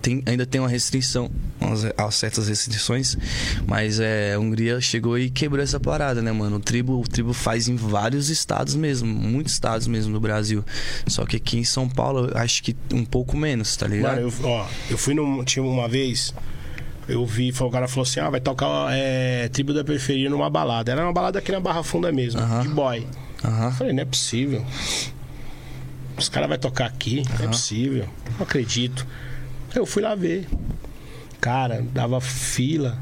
tem, 0.01 0.23
ainda 0.25 0.47
tem 0.47 0.59
uma 0.59 0.71
restrição, 0.71 1.31
umas, 1.61 2.15
certas 2.15 2.49
restrições, 2.49 3.15
mas 3.67 4.01
é, 4.01 4.33
a 4.33 4.41
Hungria 4.41 4.81
chegou 4.81 5.19
e 5.19 5.29
quebrou 5.29 5.63
essa 5.63 5.79
parada, 5.79 6.23
né, 6.23 6.33
mano? 6.33 6.57
O 6.57 6.61
tribo, 6.61 6.99
o 6.99 7.07
tribo 7.07 7.35
faz 7.35 7.69
em 7.69 7.77
vários 7.77 8.31
estados 8.31 8.75
mesmo, 8.75 9.07
muitos 9.07 9.53
estados 9.53 9.87
mesmo 9.87 10.15
no 10.15 10.19
Brasil. 10.19 10.65
Só 11.07 11.27
que 11.27 11.37
aqui 11.37 11.59
em 11.59 11.65
São 11.65 11.87
Paulo, 11.87 12.31
acho 12.35 12.63
que 12.63 12.75
um 12.91 13.05
pouco 13.05 13.37
menos, 13.37 13.77
tá 13.77 13.87
ligado? 13.87 14.17
Mano, 14.17 14.33
eu, 14.43 14.49
ó, 14.49 14.67
eu 14.91 14.97
fui 14.97 15.13
num. 15.13 15.45
Tinha 15.45 15.63
uma 15.63 15.87
vez. 15.87 16.33
Eu 17.07 17.25
vi, 17.25 17.53
o 17.61 17.71
cara 17.71 17.87
falou 17.87 18.03
assim: 18.03 18.19
ah, 18.19 18.31
vai 18.31 18.41
tocar 18.41 18.89
é, 18.91 19.49
Tribo 19.51 19.75
da 19.75 19.85
Periferia 19.85 20.31
numa 20.31 20.49
balada. 20.49 20.91
Era 20.91 21.05
uma 21.05 21.13
balada 21.13 21.39
aqui 21.39 21.53
na 21.53 21.61
Barra 21.61 21.83
Funda 21.83 22.11
mesmo, 22.11 22.41
uh 22.41 22.45
-huh. 22.45 22.63
de 22.63 22.69
boy. 22.69 23.01
Uh 23.45 23.49
-huh. 23.49 23.65
Eu 23.67 23.73
falei, 23.73 23.93
não 23.93 24.03
é 24.03 24.07
possível. 24.07 24.65
Os 26.17 26.29
caras 26.29 26.49
vão 26.49 26.59
tocar 26.59 26.87
aqui, 26.87 27.19
uhum. 27.19 27.37
não 27.39 27.45
é 27.45 27.49
possível. 27.49 28.09
Não 28.37 28.43
acredito. 28.43 29.07
Eu 29.75 29.85
fui 29.85 30.03
lá 30.03 30.15
ver. 30.15 30.47
Cara, 31.41 31.85
dava 31.93 32.21
fila, 32.21 32.99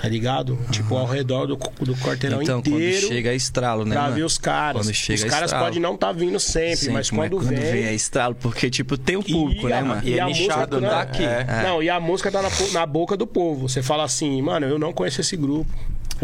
tá 0.00 0.08
ligado? 0.08 0.54
Uhum. 0.54 0.70
Tipo, 0.70 0.96
ao 0.96 1.06
redor 1.06 1.46
do, 1.46 1.56
do 1.56 1.96
quarteirão 1.96 2.40
então, 2.40 2.60
inteiro. 2.60 3.00
Quando 3.00 3.08
chega 3.08 3.32
é 3.32 3.34
estralo, 3.34 3.84
né? 3.84 3.94
Pra 3.94 4.02
mano? 4.04 4.14
ver 4.14 4.22
os 4.22 4.38
caras. 4.38 4.82
Quando 4.82 4.94
chega 4.94 5.24
os 5.26 5.30
caras 5.30 5.52
podem 5.52 5.80
não 5.80 5.94
estar 5.94 6.06
tá 6.08 6.12
vindo 6.12 6.38
sempre, 6.38 6.76
sempre, 6.76 6.94
mas 6.94 7.10
quando, 7.10 7.36
quando 7.36 7.48
vem. 7.48 7.58
vem 7.58 7.84
é 7.84 7.94
estralo, 7.94 8.36
porque, 8.36 8.70
tipo, 8.70 8.96
tem 8.96 9.16
o 9.16 9.20
um 9.20 9.22
público, 9.22 9.66
e 9.66 9.70
né, 9.70 9.78
a, 9.78 9.84
mano? 9.84 10.02
E, 10.04 10.10
e 10.10 10.18
é 10.18 10.22
a 10.22 10.26
nichado, 10.26 10.76
música 10.76 10.94
tá 10.94 11.00
aqui. 11.00 11.24
É. 11.24 11.62
Não, 11.64 11.82
e 11.82 11.90
a 11.90 11.98
música 11.98 12.30
tá 12.30 12.40
na, 12.40 12.48
na 12.72 12.86
boca 12.86 13.16
do 13.16 13.26
povo. 13.26 13.68
Você 13.68 13.82
fala 13.82 14.04
assim, 14.04 14.40
mano, 14.40 14.66
eu 14.66 14.78
não 14.78 14.92
conheço 14.92 15.20
esse 15.20 15.36
grupo. 15.36 15.70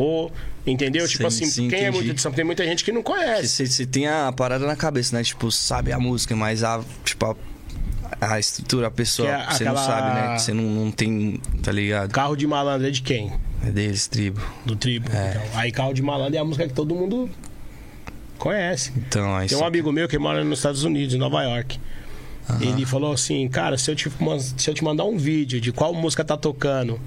Ou, 0.00 0.32
entendeu? 0.66 1.06
Tipo 1.06 1.30
sim, 1.30 1.44
assim, 1.44 1.50
sim, 1.50 1.68
quem 1.68 1.78
é 1.78 1.82
entendi. 1.82 1.98
é 1.98 2.02
muito 2.02 2.14
de 2.14 2.22
São 2.22 2.32
Tem 2.32 2.44
muita 2.44 2.64
gente 2.64 2.84
que 2.84 2.92
não 2.92 3.02
conhece. 3.02 3.66
Você 3.66 3.86
tem 3.86 4.06
a 4.06 4.32
parada 4.32 4.66
na 4.66 4.76
cabeça, 4.76 5.16
né? 5.16 5.22
Tipo, 5.22 5.50
sabe 5.50 5.92
a 5.92 5.98
música, 5.98 6.34
mas 6.34 6.64
a, 6.64 6.82
tipo, 7.04 7.26
a 7.26 7.36
a 8.20 8.38
estrutura, 8.38 8.88
a 8.88 8.90
pessoa, 8.90 9.28
é 9.28 9.46
você 9.46 9.62
aquela... 9.62 9.80
não 9.80 9.86
sabe, 9.86 10.14
né? 10.14 10.38
Você 10.38 10.52
não, 10.52 10.64
não 10.64 10.90
tem, 10.90 11.40
tá 11.62 11.72
ligado? 11.72 12.10
Carro 12.10 12.36
de 12.36 12.46
malandro 12.46 12.86
é 12.86 12.90
de 12.90 13.00
quem? 13.00 13.32
É 13.66 13.70
deles, 13.70 14.06
tribo. 14.06 14.40
Do 14.64 14.76
tribo. 14.76 15.10
É. 15.10 15.30
Então. 15.30 15.42
Aí 15.54 15.72
carro 15.72 15.94
de 15.94 16.02
malandro 16.02 16.36
é 16.36 16.38
a 16.38 16.44
música 16.44 16.68
que 16.68 16.74
todo 16.74 16.94
mundo 16.94 17.30
conhece. 18.38 18.92
Então, 18.96 19.34
aí 19.34 19.48
Tem 19.48 19.56
um 19.56 19.64
amigo 19.64 19.90
meu 19.92 20.08
que 20.08 20.18
mora 20.18 20.44
nos 20.44 20.58
Estados 20.58 20.84
Unidos, 20.84 21.14
em 21.14 21.18
Nova 21.18 21.42
York. 21.42 21.78
Uhum. 22.48 22.60
Ele 22.60 22.84
falou 22.84 23.12
assim, 23.12 23.46
cara, 23.48 23.78
se 23.78 23.90
eu, 23.90 23.94
te, 23.94 24.10
se 24.56 24.68
eu 24.70 24.74
te 24.74 24.82
mandar 24.82 25.04
um 25.04 25.16
vídeo 25.16 25.60
de 25.60 25.72
qual 25.72 25.94
música 25.94 26.24
tá 26.24 26.36
tocando 26.36 27.00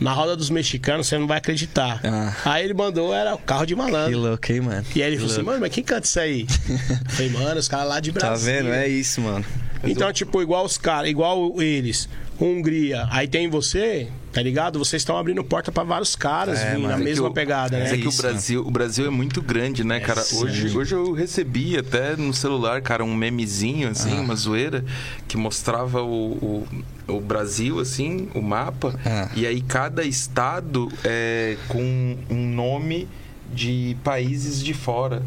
na 0.00 0.12
roda 0.12 0.36
dos 0.36 0.50
mexicanos, 0.50 1.06
você 1.06 1.16
não 1.18 1.26
vai 1.26 1.38
acreditar. 1.38 2.00
Ah. 2.04 2.34
Aí 2.44 2.64
ele 2.64 2.74
mandou, 2.74 3.14
era 3.14 3.34
o 3.34 3.38
carro 3.38 3.64
de 3.66 3.74
Que 3.74 3.80
malandro. 3.80 4.18
louco, 4.18 4.52
hein, 4.52 4.60
mano? 4.60 4.84
E 4.94 5.02
aí 5.02 5.08
ele 5.08 5.16
Que 5.16 5.20
falou 5.22 5.26
assim, 5.32 5.36
louco. 5.42 5.50
mano, 5.50 5.60
mas 5.60 5.72
quem 5.72 5.84
canta 5.84 6.06
isso 6.06 6.20
aí? 6.20 6.46
Eu 6.68 6.78
falei, 7.10 7.30
mano, 7.30 7.60
os 7.60 7.68
caras 7.68 7.88
lá 7.88 8.00
de 8.00 8.12
Tá 8.12 8.20
Brasília. 8.28 8.62
vendo? 8.62 8.72
É 8.74 8.88
isso, 8.88 9.20
mano. 9.20 9.44
Então, 9.84 10.12
tipo, 10.12 10.40
igual 10.42 10.64
os 10.64 10.78
caras, 10.78 11.10
igual 11.10 11.60
eles, 11.62 12.08
Hungria, 12.40 13.06
aí 13.10 13.28
tem 13.28 13.48
você, 13.48 14.08
tá 14.34 14.42
ligado? 14.42 14.78
Vocês 14.78 15.00
estão 15.00 15.16
abrindo 15.16 15.42
porta 15.44 15.70
pra 15.70 15.84
vários 15.84 16.16
caras 16.16 16.58
É, 16.58 16.76
na 16.76 16.94
é 16.94 16.96
mesma 16.98 17.28
o- 17.28 17.32
pegada, 17.32 17.78
né? 17.78 17.88
é 17.94 17.96
que 17.96 18.08
o 18.08 18.12
Brasil, 18.12 18.66
o 18.66 18.70
Brasil 18.70 19.06
é 19.06 19.10
muito 19.10 19.40
grande, 19.40 19.84
né, 19.84 20.00
cara? 20.00 20.20
sim. 20.22 20.42
Hoje, 20.44 20.76
hoje 20.76 20.94
eu 20.94 21.12
recebi 21.12 21.78
até 21.78 22.16
no 22.16 22.34
celular, 22.34 22.82
cara, 22.82 23.04
um 23.04 23.14
memezinho, 23.14 23.88
assim, 23.88 24.18
Ah. 24.18 24.20
uma 24.20 24.34
zoeira, 24.34 24.84
que 25.28 25.36
mostrava 25.36 26.02
o, 26.02 26.66
o, 27.08 27.14
o 27.16 27.20
Brasil, 27.20 27.78
assim, 27.78 28.28
o 28.34 28.42
mapa. 28.42 28.98
Ah. 29.06 29.30
E 29.36 29.46
aí 29.46 29.60
cada 29.60 30.02
estado 30.04 30.90
é 31.04 31.56
com 31.68 32.16
um 32.28 32.46
nome 32.48 33.08
de 33.52 33.96
países 34.02 34.60
de 34.62 34.74
fora. 34.74 35.22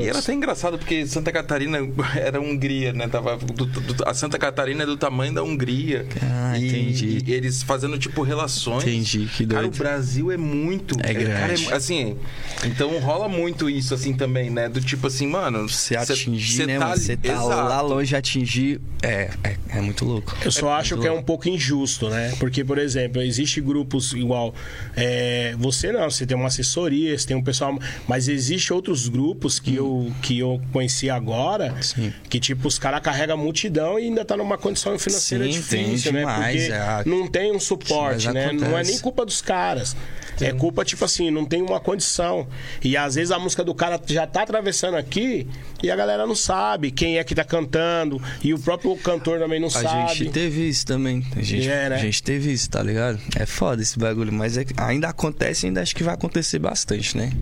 E 0.00 0.08
era 0.08 0.18
até 0.18 0.32
engraçado, 0.32 0.78
porque 0.78 1.06
Santa 1.06 1.30
Catarina 1.32 1.78
era 2.16 2.40
Hungria, 2.40 2.92
né? 2.92 3.06
Tava, 3.08 3.36
do- 3.36 3.66
do- 3.66 4.04
a 4.08 4.14
Santa 4.14 4.38
Catarina 4.38 4.82
é 4.82 4.86
do 4.86 4.96
tamanho 4.96 5.32
da 5.34 5.42
Hungria. 5.42 6.06
Ah, 6.22 6.58
e, 6.58 6.66
entendi. 6.68 7.22
e 7.26 7.32
eles 7.32 7.62
fazendo, 7.62 7.98
tipo, 7.98 8.22
relações. 8.22 8.82
Entendi, 8.82 9.26
que 9.36 9.46
Cara, 9.46 9.66
o 9.66 9.70
doido. 9.70 9.78
Brasil 9.78 10.30
é 10.32 10.36
muito. 10.36 10.96
É 11.00 11.12
cara, 11.14 11.24
grande. 11.48 11.72
assim, 11.72 12.16
então 12.64 12.98
rola 13.00 13.28
muito 13.28 13.68
isso, 13.68 13.94
assim, 13.94 14.14
também, 14.14 14.50
né? 14.50 14.68
Do 14.68 14.80
tipo 14.80 15.06
assim, 15.06 15.26
mano. 15.26 15.68
Você 15.68 15.94
cê- 16.04 16.12
atingir, 16.12 16.56
cê 16.56 16.66
né, 16.66 16.78
tá 16.78 16.86
mano? 16.86 16.96
Você 17.00 17.16
tá 17.16 17.32
exato. 17.32 17.48
lá 17.48 17.80
longe 17.80 18.14
atingir. 18.16 18.80
É, 19.02 19.30
é, 19.44 19.56
é 19.68 19.80
muito 19.80 20.04
louco. 20.04 20.34
Eu 20.44 20.50
só 20.50 20.72
acho 20.72 20.96
que 20.98 21.06
é 21.06 21.12
um 21.12 21.22
pouco 21.22 21.48
injusto, 21.48 22.08
né? 22.08 22.32
Porque, 22.38 22.64
por 22.64 22.78
exemplo, 22.78 23.20
existe 23.20 23.60
grupos 23.60 24.12
igual. 24.14 24.54
é, 24.96 25.54
você 25.58 25.92
não, 25.92 26.08
você 26.10 26.24
tem 26.26 26.36
uma 26.36 26.46
assessoria, 26.46 27.16
você 27.18 27.26
tem 27.26 27.36
um 27.36 27.42
pessoal. 27.42 27.78
Mas 28.08 28.28
existe 28.28 28.72
outros 28.72 29.08
grupos 29.08 29.58
que, 29.58 29.73
eu, 29.76 30.12
que 30.22 30.38
eu 30.38 30.60
conheci 30.72 31.08
agora. 31.10 31.74
Sim. 31.82 32.12
Que, 32.28 32.38
tipo, 32.40 32.66
os 32.68 32.78
caras 32.78 33.00
carregam 33.00 33.36
multidão 33.36 33.98
e 33.98 34.04
ainda 34.04 34.24
tá 34.24 34.36
numa 34.36 34.56
condição 34.58 34.98
financeira 34.98 35.44
Sim, 35.44 35.50
difícil, 35.50 36.12
né? 36.12 36.20
demais, 36.20 36.62
Porque 36.66 36.72
é. 36.72 37.02
não 37.06 37.26
tem 37.28 37.52
um 37.54 37.60
suporte, 37.60 38.30
né? 38.30 38.52
Não 38.52 38.62
é 38.62 38.66
acontece. 38.66 38.90
nem 38.92 39.00
culpa 39.00 39.24
dos 39.24 39.40
caras. 39.40 39.96
É 40.40 40.52
culpa, 40.52 40.84
tipo 40.84 41.04
assim, 41.04 41.30
não 41.30 41.44
tem 41.44 41.62
uma 41.62 41.78
condição. 41.78 42.48
E 42.82 42.96
às 42.96 43.14
vezes 43.14 43.30
a 43.30 43.38
música 43.38 43.62
do 43.62 43.72
cara 43.72 44.00
já 44.04 44.26
tá 44.26 44.42
atravessando 44.42 44.96
aqui 44.96 45.46
e 45.80 45.88
a 45.92 45.94
galera 45.94 46.26
não 46.26 46.34
sabe 46.34 46.90
quem 46.90 47.18
é 47.18 47.24
que 47.24 47.36
tá 47.36 47.44
cantando. 47.44 48.20
E 48.42 48.52
o 48.52 48.58
próprio 48.58 48.96
cantor 48.96 49.38
também 49.38 49.60
não 49.60 49.68
A 49.68 49.70
sabe. 49.70 50.14
gente 50.16 50.30
teve 50.32 50.68
isso 50.68 50.84
também. 50.86 51.24
A 51.36 51.40
gente, 51.42 51.68
É, 51.68 51.88
né? 51.88 51.94
a 51.94 51.98
gente 51.98 52.20
teve 52.20 52.50
isso, 52.52 52.68
tá 52.68 52.82
ligado? 52.82 53.20
É 53.36 53.46
foda 53.46 53.80
esse 53.80 53.96
bagulho, 53.96 54.32
mas 54.32 54.58
é 54.58 54.64
ainda 54.76 55.08
acontece 55.08 55.66
e 55.66 55.68
ainda 55.68 55.80
acho 55.82 55.94
que 55.94 56.02
vai 56.02 56.14
acontecer 56.14 56.58
bastante, 56.58 57.16
né? 57.16 57.32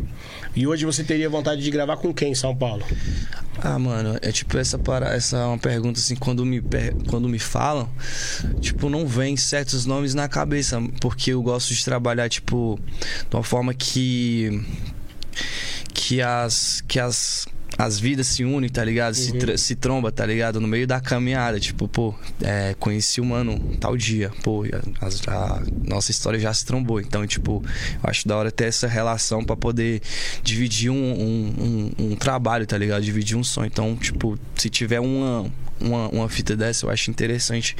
E 0.54 0.66
hoje 0.66 0.84
você 0.84 1.02
teria 1.02 1.30
vontade 1.30 1.62
de 1.62 1.70
gravar 1.70 1.96
com 1.96 2.12
quem 2.12 2.21
em 2.26 2.34
São 2.34 2.54
Paulo? 2.56 2.84
Ah, 3.62 3.78
mano, 3.78 4.18
é 4.22 4.32
tipo 4.32 4.56
essa 4.58 4.78
para 4.78 5.14
essa 5.14 5.36
é 5.36 5.44
uma 5.44 5.58
pergunta 5.58 6.00
assim, 6.00 6.16
quando 6.16 6.44
me 6.44 6.60
per- 6.60 6.94
quando 7.08 7.28
me 7.28 7.38
falam, 7.38 7.88
tipo, 8.60 8.88
não 8.88 9.06
vem 9.06 9.36
certos 9.36 9.84
nomes 9.86 10.14
na 10.14 10.26
cabeça, 10.28 10.80
porque 11.00 11.32
eu 11.32 11.42
gosto 11.42 11.74
de 11.74 11.84
trabalhar 11.84 12.28
tipo 12.28 12.78
de 13.28 13.36
uma 13.36 13.42
forma 13.44 13.74
que 13.74 14.64
que 15.94 16.20
as 16.22 16.82
que 16.88 16.98
as 16.98 17.46
as 17.78 17.98
vidas 17.98 18.26
se 18.26 18.44
unem, 18.44 18.68
tá 18.68 18.84
ligado? 18.84 19.14
Se, 19.14 19.32
tra- 19.38 19.56
se 19.58 19.74
tromba, 19.74 20.12
tá 20.12 20.24
ligado? 20.26 20.60
No 20.60 20.68
meio 20.68 20.86
da 20.86 21.00
caminhada. 21.00 21.58
Tipo, 21.58 21.88
pô, 21.88 22.14
é, 22.42 22.74
conheci 22.78 23.20
o 23.20 23.24
mano 23.24 23.58
tal 23.80 23.96
dia. 23.96 24.30
Pô, 24.42 24.64
a, 25.00 25.30
a- 25.32 25.62
nossa 25.84 26.10
história 26.10 26.38
já 26.38 26.52
se 26.52 26.64
trombou. 26.64 27.00
Então, 27.00 27.26
tipo, 27.26 27.62
eu 28.02 28.10
acho 28.10 28.26
da 28.28 28.36
hora 28.36 28.50
ter 28.50 28.64
essa 28.64 28.86
relação 28.86 29.44
pra 29.44 29.56
poder 29.56 30.00
dividir 30.42 30.90
um, 30.90 30.94
um, 30.96 31.54
um- 31.98 32.04
um 32.12 32.16
trabalho, 32.16 32.66
tá 32.66 32.76
ligado? 32.76 33.02
Dividir 33.02 33.36
um 33.36 33.44
sonho. 33.44 33.66
Então, 33.66 33.96
tipo, 33.96 34.38
se 34.56 34.68
tiver 34.68 35.00
uma, 35.00 35.46
uma, 35.82 36.08
uma 36.08 36.28
fita 36.28 36.56
dessa, 36.56 36.86
eu 36.86 36.90
acho 36.90 37.10
interessante. 37.10 37.76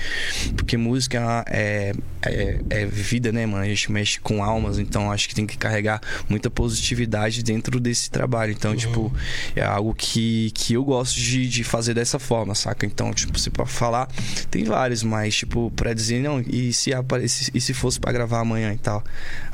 Porque 0.56 0.76
música 0.76 1.44
é, 1.48 1.92
é, 2.22 2.60
é 2.70 2.86
vida, 2.86 3.32
né, 3.32 3.46
mano? 3.46 3.62
A 3.62 3.68
gente 3.68 3.90
mexe 3.90 4.20
com 4.20 4.42
almas, 4.42 4.78
então 4.78 5.10
acho 5.10 5.28
que 5.28 5.34
tem 5.34 5.46
que 5.46 5.56
carregar 5.56 6.00
muita 6.28 6.50
positividade 6.50 7.42
dentro 7.42 7.80
desse 7.80 8.10
trabalho. 8.10 8.52
Então, 8.52 8.74
tipo, 8.76 9.12
é 9.54 9.62
algo 9.62 9.94
que, 9.94 10.50
que 10.54 10.74
eu 10.74 10.84
gosto 10.84 11.16
de, 11.16 11.48
de 11.48 11.64
fazer 11.64 11.94
dessa 11.94 12.18
forma, 12.18 12.54
saca? 12.54 12.86
Então, 12.86 13.12
tipo, 13.12 13.38
se 13.38 13.50
pra 13.50 13.66
falar, 13.66 14.08
tem 14.50 14.64
vários, 14.64 15.02
mas, 15.02 15.34
tipo, 15.34 15.70
pra 15.74 15.92
dizer, 15.94 16.20
não, 16.20 16.40
e 16.40 16.72
se, 16.72 16.92
aparece, 16.92 17.50
e 17.54 17.60
se 17.60 17.74
fosse 17.74 17.98
pra 17.98 18.12
gravar 18.12 18.40
amanhã 18.40 18.72
e 18.72 18.78
tal? 18.78 19.02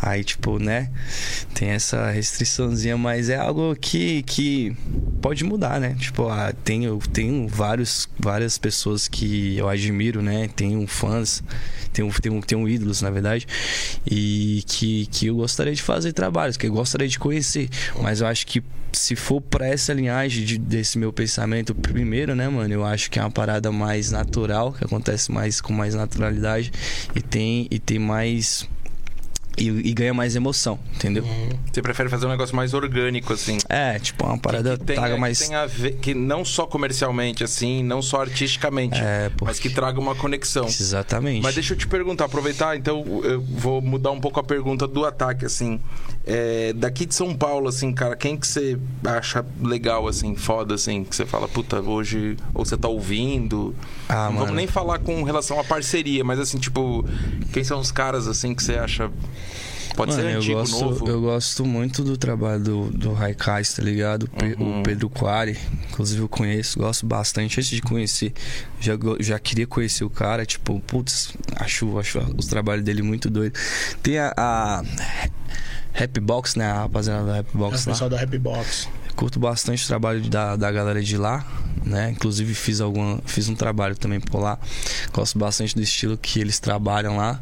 Aí, 0.01 0.25
tipo, 0.25 0.59
né? 0.59 0.91
Tem 1.55 1.71
essa 1.71 2.11
restriçãozinha, 2.11 2.97
mas 2.97 3.29
é 3.29 3.37
algo 3.37 3.75
que, 3.77 4.23
que 4.23 4.77
pode 5.21 5.45
mudar, 5.45 5.81
né? 5.81 5.97
Tipo, 5.99 6.29
ah, 6.29 6.53
tenho, 6.65 6.99
tenho 7.13 7.47
vários, 7.49 8.09
várias 8.39 8.57
pessoas 8.57 9.09
que 9.09 9.57
eu 9.57 9.69
admiro, 9.69 10.23
né? 10.23 10.49
Tenho 10.55 10.87
fãs, 10.87 11.43
tenho, 11.93 12.09
tenho, 12.21 12.41
tenho 12.41 12.69
ídolos, 12.69 13.03
na 13.03 13.11
verdade, 13.11 13.47
e 14.09 14.63
que, 14.67 15.07
que 15.07 15.27
eu 15.27 15.35
gostaria 15.35 15.75
de 15.75 15.83
fazer 15.83 16.13
trabalhos, 16.13 16.57
que 16.57 16.67
eu 16.67 16.73
gostaria 16.73 17.09
de 17.09 17.19
conhecer. 17.19 17.69
Mas 18.01 18.21
eu 18.21 18.29
acho 18.29 18.47
que 18.47 18.63
se 18.93 19.17
for 19.17 19.41
pra 19.41 19.67
essa 19.67 19.93
linhagem 19.93 20.45
de- 20.45 20.57
desse 20.59 20.99
meu 20.99 21.13
pensamento, 21.13 21.75
primeiro, 21.75 22.35
né, 22.37 22.49
mano? 22.49 22.73
Eu 22.73 22.85
acho 22.85 23.11
que 23.11 23.19
é 23.19 23.23
uma 23.23 23.31
parada 23.31 23.73
mais 23.73 24.13
natural, 24.13 24.73
que 24.73 24.85
acontece 24.85 25.33
mais 25.33 25.61
com 25.61 25.73
mais 25.73 25.95
naturalidade 25.97 26.71
e 27.17 27.21
tem, 27.21 27.67
e 27.73 27.79
tem 27.81 27.99
mais. 27.99 28.69
E, 29.59 29.89
e 29.91 29.93
ganha 29.95 30.15
mais 30.15 30.35
emoção, 30.37 30.79
entendeu? 30.95 31.25
Você 31.73 31.83
prefere 31.83 32.09
fazer 32.09 32.27
um 32.27 32.31
negócio 32.31 32.55
mais 32.55 32.75
orgânico, 32.75 33.33
assim. 33.33 33.59
É, 33.69 33.99
tipo, 33.99 34.25
uma 34.25 34.39
parada 34.39 34.77
que 34.77 34.85
tenha, 34.85 34.99
traga 35.01 35.15
que 35.15 35.21
mais. 35.21 35.51
a 35.51 35.67
ver, 35.67 35.93
que 35.97 36.15
não 36.15 36.45
só 36.45 36.67
comercialmente, 36.67 37.43
assim, 37.45 37.83
não 37.83 38.01
só 38.03 38.21
artisticamente, 38.21 38.99
É, 39.01 39.29
porque- 39.31 39.45
mas 39.45 39.59
que 39.59 39.71
traga 39.71 39.99
uma 40.01 40.15
conexão. 40.15 40.67
Exatamente. 40.67 41.43
Mas 41.43 41.55
deixa 41.55 41.75
eu 41.75 41.79
te 41.79 41.87
perguntar, 41.87 42.25
aproveitar, 42.27 42.77
então 42.77 43.05
eu 43.25 43.41
vou 43.41 43.81
mudar 43.81 44.11
um 44.11 44.21
pouco 44.21 44.39
a 44.41 44.43
pergunta 44.43 44.87
do 44.87 45.05
ataque, 45.05 45.45
assim. 45.45 45.81
É, 46.27 46.73
daqui 46.75 47.07
de 47.07 47.15
São 47.15 47.35
Paulo, 47.35 47.69
assim, 47.69 47.93
cara, 47.93 48.15
quem 48.15 48.37
que 48.37 48.47
você 48.47 48.79
acha 49.05 49.45
legal, 49.63 50.07
assim, 50.07 50.37
foda, 50.37 50.75
assim, 50.75 51.03
que 51.05 51.17
você 51.17 51.25
fala, 51.25 51.49
puta, 51.49 51.81
hoje, 51.81 52.37
ou 52.53 52.65
você 52.65 52.77
tá 52.77 52.87
ouvindo? 52.89 53.75
Ah, 54.09 54.15
Não 54.15 54.23
mano. 54.27 54.39
vamos 54.41 54.55
nem 54.57 54.67
falar 54.67 54.99
com 54.99 55.23
relação 55.23 55.59
à 55.59 55.65
parceria, 55.65 56.23
mas 56.23 56.39
assim, 56.39 56.59
tipo, 56.59 57.05
quem 57.53 57.65
são 57.65 57.81
os 57.81 57.91
caras, 57.91 58.27
assim, 58.29 58.55
que 58.55 58.63
você 58.63 58.75
acha. 58.75 59.11
Pode 59.97 60.13
Mano, 60.13 60.23
ser 60.23 60.31
eu 60.33 60.39
antigo, 60.39 60.55
gosto, 60.59 60.85
novo? 60.85 61.09
eu 61.09 61.21
gosto 61.21 61.65
muito 61.65 62.05
do 62.05 62.17
trabalho 62.17 62.63
do, 62.63 62.91
do 62.91 63.13
Raikais, 63.13 63.75
tá 63.75 63.83
ligado? 63.83 64.29
Uhum. 64.59 64.81
O 64.81 64.83
Pedro 64.83 65.11
Quari, 65.11 65.59
inclusive 65.91 66.21
eu 66.23 66.29
conheço, 66.29 66.79
gosto 66.79 67.05
bastante. 67.05 67.59
Antes 67.59 67.71
de 67.71 67.83
conhecer, 67.83 68.33
já, 68.81 68.93
já 69.19 69.39
queria 69.39 69.67
conhecer 69.67 70.05
o 70.05 70.11
cara, 70.11 70.47
tipo, 70.47 70.79
putz, 70.87 71.33
acho, 71.57 71.99
acho 71.99 72.19
os 72.37 72.47
trabalhos 72.47 72.85
dele 72.85 73.03
muito 73.03 73.29
doido. 73.29 73.59
Tem 74.03 74.19
a, 74.19 74.33
a 74.37 74.83
Rapbox, 75.93 76.55
né? 76.55 76.67
A 76.71 76.75
rapaziada 76.83 77.25
da 77.25 77.37
É 77.39 77.41
o 77.41 77.43
Rapbox 77.43 77.87
lá. 77.87 77.93
pessoal 77.93 78.11
da 78.11 78.19
Rapbox. 78.19 78.89
Curto 79.17 79.41
bastante 79.41 79.83
o 79.85 79.89
trabalho 79.89 80.21
da, 80.31 80.55
da 80.55 80.71
galera 80.71 81.03
de 81.03 81.17
lá, 81.17 81.45
né? 81.85 82.11
Inclusive 82.13 82.55
fiz 82.55 82.81
alguma, 82.81 83.21
fiz 83.27 83.49
um 83.49 83.55
trabalho 83.57 83.97
também 83.97 84.21
por 84.21 84.39
lá. 84.41 84.61
Gosto 85.13 85.37
bastante 85.41 85.75
do 85.75 85.83
estilo 85.83 86.17
que 86.17 86.39
eles 86.39 86.61
trabalham 86.61 87.17
lá. 87.17 87.41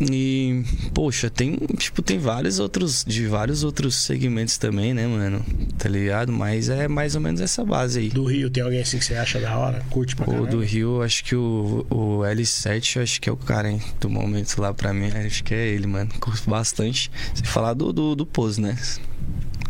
E, 0.00 0.64
poxa, 0.92 1.30
tem, 1.30 1.56
tipo, 1.78 2.02
tem 2.02 2.18
vários 2.18 2.58
outros, 2.58 3.04
de 3.06 3.26
vários 3.26 3.62
outros 3.62 3.94
segmentos 3.94 4.58
também, 4.58 4.92
né, 4.92 5.06
mano? 5.06 5.44
Tá 5.78 5.88
ligado? 5.88 6.32
Mas 6.32 6.68
é 6.68 6.88
mais 6.88 7.14
ou 7.14 7.20
menos 7.20 7.40
essa 7.40 7.64
base 7.64 8.00
aí. 8.00 8.08
Do 8.08 8.24
Rio, 8.24 8.50
tem 8.50 8.62
alguém 8.62 8.80
assim 8.80 8.98
que 8.98 9.04
você 9.04 9.14
acha 9.14 9.38
da 9.40 9.56
hora? 9.56 9.82
Curte 9.90 10.16
pra 10.16 10.24
O 10.24 10.30
caramba? 10.30 10.48
do 10.50 10.60
Rio, 10.60 11.00
acho 11.02 11.22
que 11.24 11.36
o, 11.36 11.86
o 11.88 12.18
L7, 12.22 12.96
eu 12.96 13.02
acho 13.02 13.20
que 13.20 13.28
é 13.28 13.32
o 13.32 13.36
cara, 13.36 13.70
hein, 13.70 13.80
do 14.00 14.10
momento 14.10 14.60
lá 14.60 14.74
pra 14.74 14.92
mim. 14.92 15.10
Acho 15.12 15.44
que 15.44 15.54
é 15.54 15.68
ele, 15.68 15.86
mano. 15.86 16.10
Curto 16.18 16.50
bastante. 16.50 17.10
Você 17.32 17.44
falar 17.44 17.74
do, 17.74 17.92
do, 17.92 18.16
do 18.16 18.26
Pose, 18.26 18.60
né? 18.60 18.76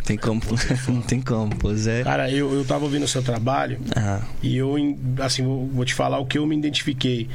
Tem 0.05 0.17
como, 0.19 0.41
não 0.89 1.01
tem 1.03 1.21
como, 1.21 1.55
Pose 1.57 1.89
é. 1.89 2.03
Cara, 2.03 2.31
eu, 2.31 2.53
eu 2.53 2.65
tava 2.65 2.85
ouvindo 2.85 3.05
o 3.05 3.09
seu 3.09 3.23
trabalho 3.23 3.79
Ah, 3.97 4.21
e 4.43 4.57
eu, 4.57 4.75
assim, 5.19 5.43
vou, 5.43 5.67
vou 5.69 5.85
te 5.85 5.95
falar 5.95 6.19
o 6.19 6.27
que 6.27 6.37
eu 6.39 6.47
me 6.47 6.57
identifiquei. 6.57 7.29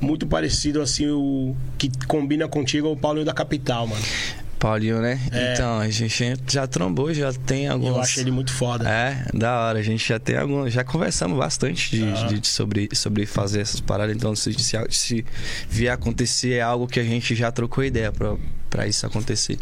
Muito 0.00 0.26
parecido, 0.26 0.80
assim, 0.82 1.08
o 1.08 1.56
que 1.78 1.90
combina 2.06 2.46
contigo 2.48 2.88
é 2.88 2.90
o 2.90 2.96
Paulinho 2.96 3.24
da 3.24 3.32
Capital, 3.32 3.86
mano. 3.86 4.02
Paulinho, 4.58 5.00
né? 5.00 5.20
É. 5.30 5.52
Então, 5.52 5.78
a 5.78 5.88
gente 5.90 6.34
já 6.48 6.66
trombou, 6.66 7.12
já 7.12 7.30
tem 7.32 7.68
alguns. 7.68 7.88
Eu 7.88 8.00
acho 8.00 8.20
ele 8.20 8.30
muito 8.30 8.50
foda. 8.50 8.88
É, 8.88 9.26
da 9.34 9.60
hora. 9.60 9.78
A 9.78 9.82
gente 9.82 10.06
já 10.08 10.18
tem 10.18 10.36
alguns. 10.38 10.72
Já 10.72 10.82
conversamos 10.82 11.36
bastante 11.38 11.90
de, 11.96 12.02
Ah. 12.04 12.26
de- 12.28 12.40
de- 12.40 12.48
sobre, 12.48 12.88
sobre 12.94 13.26
fazer 13.26 13.60
essas 13.60 13.80
paradas. 13.80 14.16
Então, 14.16 14.34
se, 14.34 14.54
se, 14.54 14.76
se 14.88 15.24
vier 15.68 15.92
acontecer, 15.92 16.54
é 16.54 16.62
algo 16.62 16.86
que 16.86 16.98
a 16.98 17.04
gente 17.04 17.34
já 17.34 17.52
trocou 17.52 17.84
ideia 17.84 18.10
pra, 18.10 18.36
pra 18.70 18.86
isso 18.86 19.04
acontecer. 19.06 19.58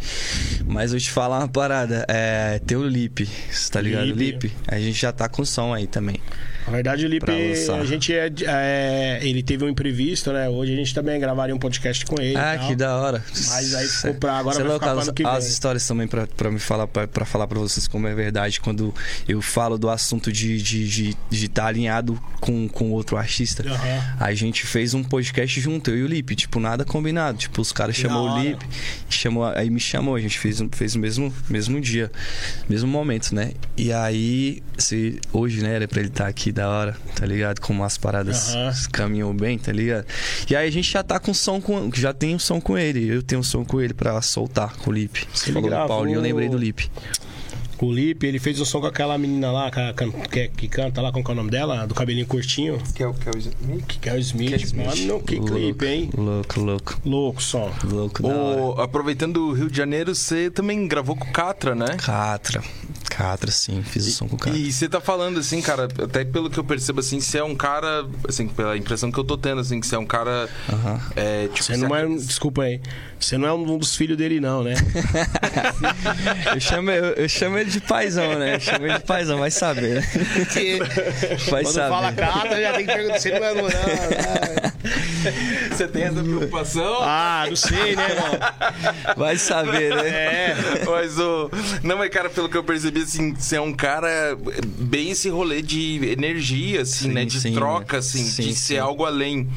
Mas 0.66 0.92
eu 0.92 1.00
te 1.00 1.10
falar 1.10 1.40
uma 1.40 1.48
parada. 1.48 2.04
É, 2.08 2.60
tem 2.64 2.76
o 2.76 2.86
Lip, 2.86 3.28
você 3.50 3.72
tá 3.72 3.80
ligado? 3.80 4.04
Lip, 4.06 4.52
a 4.68 4.78
gente 4.78 5.00
já 5.00 5.10
tá 5.10 5.28
com 5.28 5.44
som 5.44 5.74
aí 5.74 5.88
também. 5.88 6.20
Na 6.66 6.72
verdade, 6.72 7.04
o 7.04 7.08
Lipe, 7.08 7.30
a 7.30 7.84
gente 7.84 8.12
é, 8.12 8.30
é- 8.46 9.18
Ele 9.22 9.42
teve 9.42 9.64
um 9.64 9.68
imprevisto, 9.68 10.32
né? 10.32 10.48
Hoje 10.48 10.72
a 10.72 10.76
gente 10.76 10.94
também 10.94 11.18
gravaria 11.18 11.54
um 11.54 11.58
podcast 11.58 12.04
com 12.06 12.20
ele. 12.20 12.36
Ah, 12.36 12.56
que 12.66 12.74
da 12.76 12.96
hora. 12.96 13.22
Mas 13.48 13.74
aí 13.74 13.86
ficou 13.88 14.14
pra- 14.14 14.38
agora 14.38 14.54
Você 14.56 14.62
vai 14.62 14.70
louco, 14.70 14.86
as, 14.86 15.10
que 15.10 15.24
as 15.26 15.44
vem. 15.44 15.52
histórias 15.52 15.86
também 15.86 16.06
pra, 16.06 16.26
pra 16.26 16.50
me 16.50 16.58
falar, 16.58 16.86
pra, 16.86 17.06
pra 17.08 17.24
falar 17.24 17.46
pra 17.46 17.58
vocês 17.58 17.88
como 17.88 18.06
é 18.06 18.14
verdade. 18.14 18.60
Quando 18.60 18.94
eu 19.28 19.42
falo 19.42 19.76
do 19.76 19.88
assunto 19.90 20.30
de 20.32 20.54
estar 20.56 20.68
de, 20.70 20.88
de, 20.88 21.16
de 21.30 21.48
tá 21.48 21.66
alinhado 21.66 22.20
com, 22.40 22.68
com 22.68 22.90
outro 22.92 23.16
artista, 23.16 23.64
Aham. 23.68 24.16
a 24.20 24.32
gente 24.34 24.64
fez 24.66 24.94
um 24.94 25.02
podcast 25.02 25.60
junto, 25.60 25.90
eu 25.90 25.96
e 25.98 26.02
o 26.04 26.06
Lipe, 26.06 26.34
tipo, 26.36 26.60
nada 26.60 26.84
combinado. 26.84 27.38
Tipo, 27.38 27.60
os 27.60 27.72
caras 27.72 27.96
chamou 27.96 28.28
o. 28.30 28.38
Lipe, 28.40 28.64
chamou, 29.10 29.44
aí 29.44 29.68
me 29.70 29.80
chamou, 29.80 30.14
a 30.14 30.20
gente 30.20 30.38
fez, 30.38 30.62
fez 30.72 30.94
o 30.94 30.98
mesmo, 30.98 31.34
mesmo 31.48 31.80
dia, 31.80 32.10
mesmo 32.68 32.88
momento, 32.88 33.34
né? 33.34 33.52
E 33.76 33.92
aí, 33.92 34.62
se, 34.78 35.18
hoje, 35.32 35.62
né, 35.62 35.74
era 35.74 35.88
pra 35.88 35.98
ele 36.00 36.08
estar 36.08 36.26
aqui 36.28 36.51
da 36.52 36.68
hora, 36.68 36.96
tá 37.16 37.26
ligado? 37.26 37.60
Como 37.60 37.82
as 37.84 37.96
paradas 37.98 38.54
Aham. 38.54 38.72
caminhou 38.92 39.32
bem, 39.32 39.58
tá 39.58 39.72
ligado? 39.72 40.06
E 40.48 40.54
aí 40.54 40.68
a 40.68 40.70
gente 40.70 40.90
já 40.90 41.02
tá 41.02 41.18
com 41.18 41.32
som 41.34 41.60
com. 41.60 41.90
Já 41.94 42.12
tem 42.12 42.34
um 42.34 42.38
som 42.38 42.60
com 42.60 42.76
ele. 42.78 43.08
Eu 43.08 43.22
tenho 43.22 43.40
um 43.40 43.44
som 43.44 43.64
com 43.64 43.80
ele 43.80 43.94
pra 43.94 44.20
soltar 44.22 44.76
com 44.76 44.90
o 44.90 44.92
Lipe. 44.92 45.26
Você 45.32 45.46
Ele 45.46 45.54
falou 45.54 45.62
do 45.62 45.68
gravou- 45.70 45.88
Paulinho, 45.88 46.16
eu 46.18 46.22
lembrei 46.22 46.48
do 46.48 46.56
Lipe. 46.58 46.90
O 47.80 47.90
Lipe, 47.92 48.24
ele 48.28 48.38
fez 48.38 48.60
o 48.60 48.64
som 48.64 48.80
com 48.80 48.86
aquela 48.86 49.18
menina 49.18 49.50
lá, 49.50 49.68
que, 50.30 50.46
que, 50.50 50.68
canta 50.68 51.02
lá, 51.02 51.10
como 51.10 51.24
que 51.24 51.30
é 51.32 51.34
o 51.34 51.36
nome 51.36 51.50
dela? 51.50 51.84
Do 51.84 51.96
cabelinho 51.96 52.24
curtinho. 52.28 52.80
Que 52.94 53.02
é 53.02 53.08
o 53.08 53.12
que 53.12 53.28
é 53.28 53.32
o 53.32 53.36
Smith? 53.38 53.98
Que 54.00 54.08
é 54.08 54.12
o 54.14 54.18
Smith. 54.20 54.48
Que 54.50 54.54
é 54.54 54.56
Smith. 54.58 54.86
Mano, 54.86 55.20
que 55.24 55.40
clipe, 55.40 55.84
hein? 55.84 56.10
Louco, 56.16 56.60
louco. 56.60 57.00
Louco 57.04 57.42
som. 57.42 57.72
Louco 57.82 58.22
da 58.22 58.28
hora. 58.28 58.60
O- 58.60 58.80
aproveitando 58.80 59.38
o 59.48 59.52
Rio 59.52 59.68
de 59.68 59.76
Janeiro, 59.76 60.14
você 60.14 60.48
também 60.48 60.86
gravou 60.86 61.16
com 61.16 61.28
o 61.28 61.32
Catra, 61.32 61.74
né? 61.74 61.96
Catra. 61.98 62.62
Catra, 63.22 63.52
sim. 63.52 63.84
Fiz 63.84 64.04
o 64.08 64.10
som 64.10 64.26
com 64.26 64.34
o 64.34 64.38
Catra. 64.38 64.58
E 64.58 64.72
você 64.72 64.88
tá 64.88 65.00
falando 65.00 65.38
assim, 65.38 65.62
cara, 65.62 65.84
até 65.84 66.24
pelo 66.24 66.50
que 66.50 66.58
eu 66.58 66.64
percebo 66.64 66.98
assim, 66.98 67.20
você 67.20 67.38
é 67.38 67.44
um 67.44 67.54
cara, 67.54 68.04
assim, 68.28 68.48
pela 68.48 68.76
impressão 68.76 69.12
que 69.12 69.18
eu 69.18 69.22
tô 69.22 69.38
tendo, 69.38 69.60
assim, 69.60 69.80
que 69.80 69.86
você 69.86 69.94
é 69.94 69.98
um 69.98 70.04
cara. 70.04 70.48
É, 71.14 71.46
tipo, 71.46 71.62
Você 71.62 71.76
não 71.76 71.94
é. 71.94 72.04
Desculpa 72.04 72.62
aí. 72.64 72.80
Você 73.20 73.38
não 73.38 73.46
é 73.46 73.52
um 73.52 73.78
dos 73.78 73.94
filhos 73.94 74.18
dele, 74.18 74.40
não, 74.40 74.64
né? 74.64 74.74
Eu 76.52 76.60
chamo, 76.60 76.90
eu, 76.90 77.04
eu 77.14 77.28
chamo 77.28 77.56
ele 77.56 77.70
de 77.70 77.80
paizão, 77.80 78.38
né? 78.38 78.56
Eu 78.56 78.60
chamo 78.60 78.84
ele 78.84 78.98
de 78.98 79.04
paizão, 79.04 79.38
vai 79.38 79.50
saber, 79.50 80.00
né? 80.00 80.08
Vai 81.48 81.62
Quando 81.62 81.74
saber. 81.74 81.88
fala 81.88 82.12
cata, 82.12 82.60
já 82.60 82.72
tem 82.72 82.86
que 82.86 82.92
perguntar. 82.92 83.18
Você 83.20 83.30
não 83.30 83.46
é. 83.46 83.54
Não, 83.54 83.62
não. 83.62 83.72
Você 85.70 85.88
tem 85.88 86.02
essa 86.02 86.22
preocupação? 86.22 86.98
Ah, 87.02 87.46
não 87.48 87.56
sei, 87.56 87.94
né, 87.96 88.10
irmão? 88.10 89.14
Vai 89.16 89.36
saber, 89.36 89.94
né? 89.94 90.08
É. 90.08 90.56
Mas 90.84 91.18
o. 91.18 91.50
Não, 91.82 91.96
mas, 91.96 92.10
cara, 92.10 92.28
pelo 92.28 92.48
que 92.48 92.56
eu 92.56 92.64
percebi, 92.64 93.06
assim, 93.12 93.34
você 93.34 93.56
é 93.56 93.60
um 93.60 93.72
cara 93.72 94.36
bem 94.78 95.10
esse 95.10 95.28
rolê 95.28 95.60
de 95.60 96.00
energia, 96.10 96.82
assim, 96.82 97.08
Sim, 97.08 97.12
né? 97.12 97.24
De 97.24 97.40
sim, 97.40 97.52
troca, 97.52 97.94
né? 97.94 97.98
assim, 97.98 98.24
Sim, 98.24 98.42
de 98.42 98.54
ser 98.54 98.78
algo 98.78 99.04
além. 99.04 99.48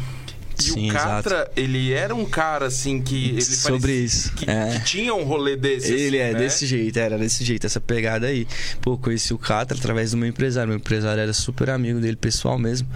E 0.60 0.64
Sim, 0.64 0.90
o 0.90 0.94
Catra, 0.94 1.52
ele 1.56 1.92
era 1.92 2.16
um 2.16 2.26
cara, 2.26 2.68
assim, 2.68 3.02
que. 3.02 3.30
Ele 3.30 3.42
Sobre 3.42 3.94
isso, 3.94 4.34
Que, 4.34 4.50
é. 4.50 4.74
que 4.74 4.86
tinha 4.86 5.14
um 5.14 5.24
rolê 5.24 5.56
desse. 5.56 5.92
Ele 5.92 6.22
assim, 6.22 6.30
é 6.30 6.34
né? 6.34 6.40
desse 6.40 6.66
jeito, 6.66 6.98
era 6.98 7.18
desse 7.18 7.44
jeito, 7.44 7.66
essa 7.66 7.80
pegada 7.80 8.28
aí. 8.28 8.48
Pô, 8.82 8.98
conheci 8.98 9.34
o 9.34 9.38
Catra 9.38 9.78
através 9.78 10.12
do 10.12 10.18
meu 10.18 10.28
empresário. 10.28 10.70
Meu 10.70 10.78
empresário 10.78 11.22
era 11.22 11.34
super 11.34 11.70
amigo 11.70 12.00
dele, 12.00 12.16
pessoal 12.16 12.58
mesmo, 12.58 12.88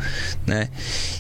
né? 0.45 0.69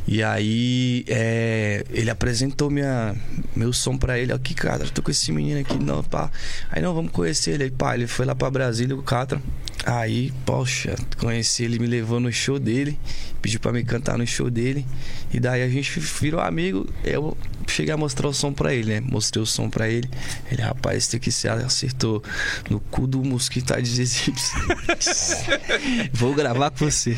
E 0.07 0.23
aí 0.23 1.03
é, 1.07 1.83
ele 1.91 2.09
apresentou 2.09 2.69
minha, 2.69 3.15
meu 3.55 3.73
som 3.73 3.97
pra 3.97 4.17
ele. 4.17 4.33
Ó, 4.33 4.37
que 4.37 4.53
Catra, 4.53 4.87
tô 4.89 5.01
com 5.01 5.11
esse 5.11 5.31
menino 5.31 5.59
aqui, 5.59 5.77
não, 5.77 6.03
pá. 6.03 6.31
Aí 6.71 6.81
não, 6.81 6.93
vamos 6.93 7.11
conhecer 7.11 7.51
ele. 7.51 7.65
Aí, 7.65 7.71
pá, 7.71 7.95
ele 7.95 8.07
foi 8.07 8.25
lá 8.25 8.33
pra 8.33 8.49
Brasília, 8.49 8.95
o 8.95 9.03
Catra. 9.03 9.41
Aí, 9.85 10.31
poxa, 10.45 10.95
conheci 11.17 11.63
ele, 11.63 11.79
me 11.79 11.87
levou 11.87 12.19
no 12.19 12.31
show 12.31 12.59
dele, 12.59 12.99
pediu 13.41 13.59
pra 13.59 13.71
me 13.71 13.83
cantar 13.83 14.17
no 14.17 14.25
show 14.25 14.49
dele. 14.49 14.85
E 15.33 15.39
daí 15.39 15.63
a 15.63 15.69
gente 15.69 15.99
virou 15.99 16.39
amigo. 16.41 16.87
Eu 17.03 17.37
cheguei 17.67 17.93
a 17.93 17.97
mostrar 17.97 18.27
o 18.27 18.33
som 18.33 18.51
pra 18.51 18.73
ele, 18.73 18.89
né? 18.89 19.01
Mostrei 19.01 19.41
o 19.41 19.45
som 19.45 19.69
pra 19.69 19.87
ele. 19.87 20.09
Ele, 20.51 20.61
rapaz, 20.61 20.97
esse 20.97 21.15
aqui 21.15 21.31
você 21.31 21.47
acertou 21.47 22.23
no 22.69 22.79
cu 22.79 23.07
do 23.07 23.23
mosquito 23.23 23.79
de 23.81 24.01
egípcio. 24.01 24.59
Vou 26.13 26.33
gravar 26.33 26.71
com 26.71 26.89
você. 26.89 27.15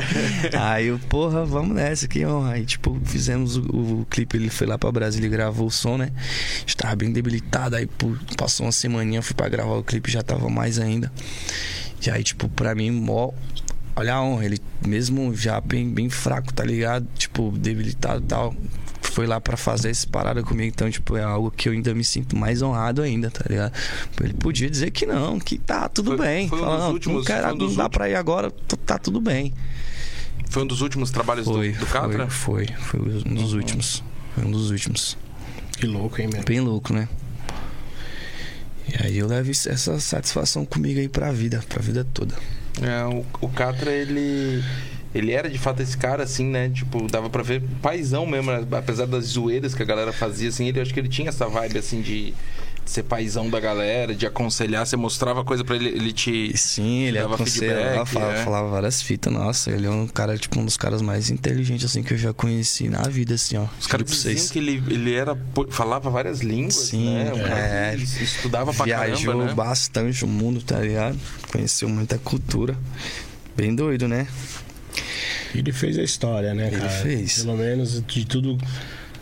Aí 0.58 0.86
eu, 0.86 0.98
porra, 1.08 1.44
vamos 1.44 1.74
nessa 1.74 2.06
aqui, 2.06 2.24
ó. 2.24 2.44
Aí, 2.44 2.64
tipo, 2.64 3.00
fizemos 3.04 3.56
o, 3.56 4.00
o 4.00 4.06
clipe, 4.10 4.36
ele 4.36 4.50
foi 4.50 4.66
lá 4.66 4.78
pra 4.78 4.90
Brasília 4.90 5.26
e 5.26 5.30
gravou 5.30 5.68
o 5.68 5.70
som, 5.70 5.96
né? 5.96 6.10
Estava 6.66 6.94
bem 6.96 7.12
debilitado. 7.12 7.76
Aí, 7.76 7.86
pô, 7.86 8.14
passou 8.36 8.66
uma 8.66 8.72
semaninha, 8.72 9.22
fui 9.22 9.34
pra 9.34 9.48
gravar 9.48 9.74
o 9.74 9.84
clipe, 9.84 10.10
já 10.10 10.22
tava 10.22 10.48
mais 10.50 10.78
ainda. 10.78 11.12
E 12.04 12.10
aí, 12.10 12.22
tipo, 12.22 12.48
pra 12.48 12.74
mim, 12.74 12.90
mó. 12.90 13.30
Olha 13.96 14.14
a 14.14 14.22
honra, 14.22 14.44
ele 14.44 14.58
mesmo 14.84 15.34
já 15.36 15.60
bem, 15.60 15.88
bem 15.88 16.10
fraco, 16.10 16.52
tá 16.52 16.64
ligado? 16.64 17.06
Tipo, 17.16 17.52
debilitado 17.52 18.20
e 18.22 18.26
tal. 18.26 18.54
Foi 19.02 19.26
lá 19.26 19.40
pra 19.40 19.56
fazer 19.56 19.90
essa 19.90 20.06
parada 20.08 20.42
comigo, 20.42 20.72
então, 20.74 20.90
tipo, 20.90 21.16
é 21.16 21.22
algo 21.22 21.48
que 21.50 21.68
eu 21.68 21.72
ainda 21.72 21.94
me 21.94 22.02
sinto 22.02 22.36
mais 22.36 22.60
honrado 22.62 23.00
ainda, 23.02 23.30
tá 23.30 23.44
ligado? 23.48 23.72
Ele 24.20 24.34
podia 24.34 24.68
dizer 24.68 24.90
que 24.90 25.06
não, 25.06 25.38
que 25.38 25.56
tá 25.58 25.88
tudo 25.88 26.16
Foi- 26.16 26.26
bem. 26.26 26.48
foi 26.48 26.58
um 26.58 26.62
Falar, 26.62 26.76
dos 26.76 26.84
não, 26.86 26.92
últimos- 26.94 27.16
não, 27.18 27.24
quero, 27.24 27.42
foi 27.44 27.52
um 27.54 27.58
dos 27.58 27.68
não 27.70 27.76
dá 27.76 27.82
últimos. 27.84 27.96
pra 27.96 28.08
ir 28.10 28.14
agora, 28.16 28.50
tá 28.84 28.98
tudo 28.98 29.20
bem. 29.20 29.54
Foi 30.50 30.64
um 30.64 30.66
dos 30.66 30.80
últimos 30.80 31.10
trabalhos 31.12 31.44
Foi, 31.46 31.70
do, 31.72 31.78
do 31.80 31.86
Catra? 31.86 32.28
foi, 32.28 32.66
foi, 32.66 33.00
foi 33.00 33.00
um 33.30 33.34
dos 33.34 33.52
últimos. 33.52 34.02
Foi 34.34 34.44
um 34.44 34.50
dos 34.50 34.70
últimos. 34.72 35.16
Que 35.78 35.86
louco, 35.86 36.20
hein, 36.20 36.28
meu? 36.32 36.42
Bem 36.42 36.58
louco, 36.60 36.92
né? 36.92 37.08
E 38.88 39.06
aí 39.06 39.18
eu 39.18 39.26
levo 39.28 39.50
essa 39.50 39.98
satisfação 40.00 40.64
comigo 40.64 40.98
aí 40.98 41.08
pra 41.08 41.30
vida, 41.32 41.62
pra 41.68 41.80
vida 41.80 42.04
toda. 42.12 42.34
É, 42.82 43.04
o, 43.06 43.24
o 43.40 43.48
Catra, 43.48 43.90
ele. 43.90 44.62
Ele 45.14 45.30
era 45.30 45.48
de 45.48 45.58
fato 45.58 45.80
esse 45.80 45.96
cara, 45.96 46.24
assim, 46.24 46.44
né? 46.44 46.68
Tipo, 46.68 47.06
dava 47.06 47.30
pra 47.30 47.40
ver 47.40 47.62
paizão 47.80 48.26
mesmo, 48.26 48.50
né? 48.50 48.66
apesar 48.72 49.06
das 49.06 49.26
zoeiras 49.26 49.72
que 49.72 49.80
a 49.80 49.86
galera 49.86 50.12
fazia, 50.12 50.48
assim, 50.48 50.66
ele 50.66 50.80
acho 50.80 50.92
que 50.92 50.98
ele 50.98 51.08
tinha 51.08 51.28
essa 51.28 51.46
vibe 51.46 51.78
assim 51.78 52.00
de, 52.00 52.34
de 52.84 52.90
ser 52.90 53.02
paizão 53.04 53.48
da 53.48 53.58
galera, 53.58 54.14
de 54.14 54.26
aconselhar, 54.26 54.86
você 54.86 54.96
mostrava 54.96 55.44
coisa 55.44 55.64
pra 55.64 55.76
ele, 55.76 55.88
ele 55.88 56.12
te. 56.12 56.56
Sim, 56.56 57.04
ele 57.04 57.18
dava 57.18 57.34
aconselhava, 57.36 58.06
falava, 58.06 58.32
é. 58.34 58.44
falava 58.44 58.68
várias 58.68 59.02
fitas, 59.02 59.32
nossa, 59.32 59.70
ele 59.70 59.86
é 59.86 59.90
um 59.90 60.06
cara, 60.06 60.36
tipo, 60.36 60.60
um 60.60 60.64
dos 60.64 60.76
caras 60.76 61.00
mais 61.00 61.30
inteligentes, 61.30 61.84
assim, 61.84 62.02
que 62.02 62.12
eu 62.12 62.18
já 62.18 62.32
conheci 62.32 62.88
na 62.88 63.02
vida, 63.02 63.34
assim, 63.34 63.56
ó. 63.56 63.66
Os 63.80 63.86
caras 63.86 64.06
diziam 64.06 64.34
vocês. 64.34 64.50
que 64.50 64.58
ele, 64.58 64.82
ele 64.88 65.14
era. 65.14 65.36
falava 65.70 66.10
várias 66.10 66.40
línguas, 66.40 66.74
Sim, 66.74 67.14
né? 67.14 67.32
Um 67.32 67.46
é. 67.46 67.94
estudava 67.96 68.72
pra 68.72 68.84
Viajou 68.84 69.32
caramba, 69.32 69.44
né? 69.46 69.54
bastante 69.54 70.24
o 70.24 70.28
mundo, 70.28 70.62
tá 70.62 70.78
ligado? 70.80 71.18
Conheceu 71.50 71.88
muita 71.88 72.18
cultura. 72.18 72.76
Bem 73.56 73.74
doido, 73.74 74.08
né? 74.08 74.26
Ele 75.54 75.72
fez 75.72 75.96
a 75.98 76.02
história, 76.02 76.52
né, 76.52 76.66
Ele 76.66 76.76
cara? 76.76 76.88
fez. 76.90 77.42
Pelo 77.42 77.56
menos 77.56 78.02
de 78.04 78.24
tudo, 78.26 78.58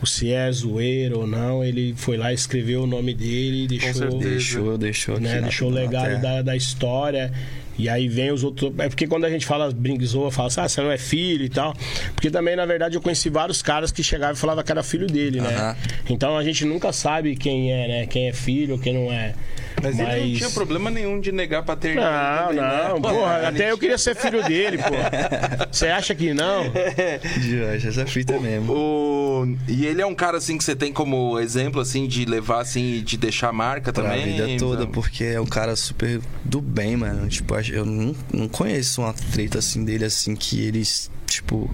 se 0.05 0.31
é 0.31 0.51
zoeiro 0.51 1.19
ou 1.19 1.27
não, 1.27 1.63
ele 1.63 1.93
foi 1.95 2.17
lá, 2.17 2.33
escreveu 2.33 2.83
o 2.83 2.87
nome 2.87 3.13
dele 3.13 3.63
e 3.63 3.67
deixou, 3.67 3.93
certeza. 3.93 4.29
Deixou, 4.29 4.77
deixou 4.77 5.19
né, 5.19 5.41
deixou 5.41 5.69
o 5.69 5.71
legado 5.71 6.21
da, 6.21 6.41
da 6.41 6.55
história. 6.55 7.31
E 7.77 7.89
aí 7.89 8.07
vem 8.07 8.31
os 8.31 8.43
outros. 8.43 8.71
É 8.77 8.87
porque 8.89 9.07
quando 9.07 9.25
a 9.25 9.29
gente 9.29 9.45
fala, 9.45 9.71
brinca, 9.71 10.05
zoa, 10.05 10.31
fala 10.31 10.47
assim, 10.47 10.61
ah, 10.61 10.69
você 10.69 10.81
não 10.81 10.91
é 10.91 10.97
filho 10.97 11.43
e 11.43 11.49
tal. 11.49 11.73
Porque 12.13 12.29
também, 12.29 12.55
na 12.55 12.65
verdade, 12.65 12.95
eu 12.95 13.01
conheci 13.01 13.29
vários 13.29 13.61
caras 13.61 13.91
que 13.91 14.03
chegavam 14.03 14.35
e 14.35 14.37
falavam 14.37 14.63
que 14.63 14.71
era 14.71 14.83
filho 14.83 15.07
dele, 15.07 15.41
né? 15.41 15.55
Aham. 15.55 15.75
Então 16.09 16.37
a 16.37 16.43
gente 16.43 16.65
nunca 16.65 16.91
sabe 16.93 17.35
quem 17.35 17.71
é, 17.71 17.87
né? 17.87 18.05
Quem 18.07 18.27
é 18.29 18.33
filho, 18.33 18.77
quem 18.77 18.93
não 18.93 19.11
é. 19.11 19.33
Mas, 19.81 19.99
ele 19.99 20.31
não 20.31 20.37
tinha 20.37 20.49
problema 20.51 20.89
nenhum 20.91 21.19
de 21.19 21.31
negar 21.31 21.57
a 21.57 21.61
Não, 21.61 21.65
paternidade. 21.65 22.47
também, 22.57 22.61
né? 22.61 22.87
não, 22.89 23.01
porra, 23.01 23.47
até 23.49 23.71
eu 23.71 23.77
queria 23.77 23.97
ser 23.97 24.15
filho 24.15 24.43
dele, 24.43 24.77
pô. 24.77 25.65
Você 25.71 25.87
acha 25.87 26.13
que 26.15 26.33
não? 26.33 26.63
De 27.41 27.87
essa 27.87 28.05
fita 28.05 28.39
mesmo. 28.39 28.71
O... 28.73 29.57
E 29.67 29.85
ele 29.85 30.01
é 30.01 30.05
um 30.05 30.15
cara 30.15 30.37
assim 30.37 30.57
que 30.57 30.63
você 30.63 30.75
tem 30.75 30.93
como 30.93 31.39
exemplo 31.39 31.81
assim 31.81 32.07
de 32.07 32.23
levar 32.25 32.61
assim 32.61 32.95
e 32.95 33.01
de 33.01 33.17
deixar 33.17 33.51
marca 33.51 33.91
Pra 33.91 34.03
também. 34.03 34.23
vida 34.25 34.47
toda, 34.57 34.81
sabe? 34.81 34.91
porque 34.93 35.23
é 35.23 35.41
um 35.41 35.45
cara 35.45 35.75
super 35.75 36.19
do 36.45 36.61
bem, 36.61 36.95
mano. 36.95 37.27
Tipo, 37.27 37.55
eu 37.71 37.85
não, 37.85 38.15
não 38.33 38.47
conheço 38.47 39.01
uma 39.01 39.13
treta 39.13 39.59
assim 39.59 39.85
dele, 39.85 40.05
assim, 40.05 40.35
que 40.35 40.61
ele, 40.61 40.83
tipo, 41.27 41.73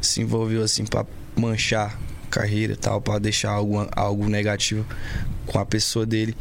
se 0.00 0.20
envolveu 0.20 0.62
assim 0.62 0.84
pra 0.84 1.06
manchar 1.36 1.98
carreira 2.30 2.74
e 2.74 2.76
tal, 2.76 3.00
pra 3.00 3.18
deixar 3.18 3.50
algo, 3.50 3.88
algo 3.92 4.28
negativo 4.28 4.86
com 5.46 5.58
a 5.58 5.66
pessoa 5.66 6.06
dele. 6.06 6.36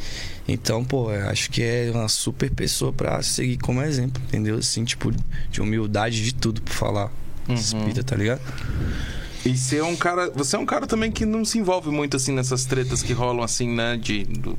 Então, 0.48 0.84
pô, 0.86 1.10
acho 1.10 1.50
que 1.50 1.64
é 1.64 1.92
uma 1.94 2.08
super 2.08 2.50
pessoa 2.52 2.94
pra 2.94 3.22
seguir 3.24 3.58
como 3.58 3.82
exemplo, 3.82 4.22
entendeu? 4.28 4.58
Assim, 4.58 4.84
tipo, 4.84 5.12
de 5.52 5.62
humildade 5.62 6.24
de 6.24 6.34
tudo 6.34 6.62
pra 6.62 6.74
falar. 6.74 7.12
Espírita, 7.50 8.04
tá 8.04 8.16
ligado? 8.16 8.42
E 9.46 9.58
você 9.58 9.78
é 9.78 9.84
um 9.84 9.96
cara, 9.96 10.30
você 10.32 10.56
é 10.56 10.60
um 10.60 10.66
cara 10.66 10.86
também 10.86 11.12
que 11.12 11.26
não 11.26 11.46
se 11.46 11.58
envolve 11.58 11.90
muito 11.90 12.18
assim 12.18 12.34
nessas 12.34 12.66
tretas 12.66 13.02
que 13.02 13.14
rolam 13.14 13.44
assim, 13.44 13.70
né, 13.74 13.98
de 13.98 14.26
do- 14.26 14.58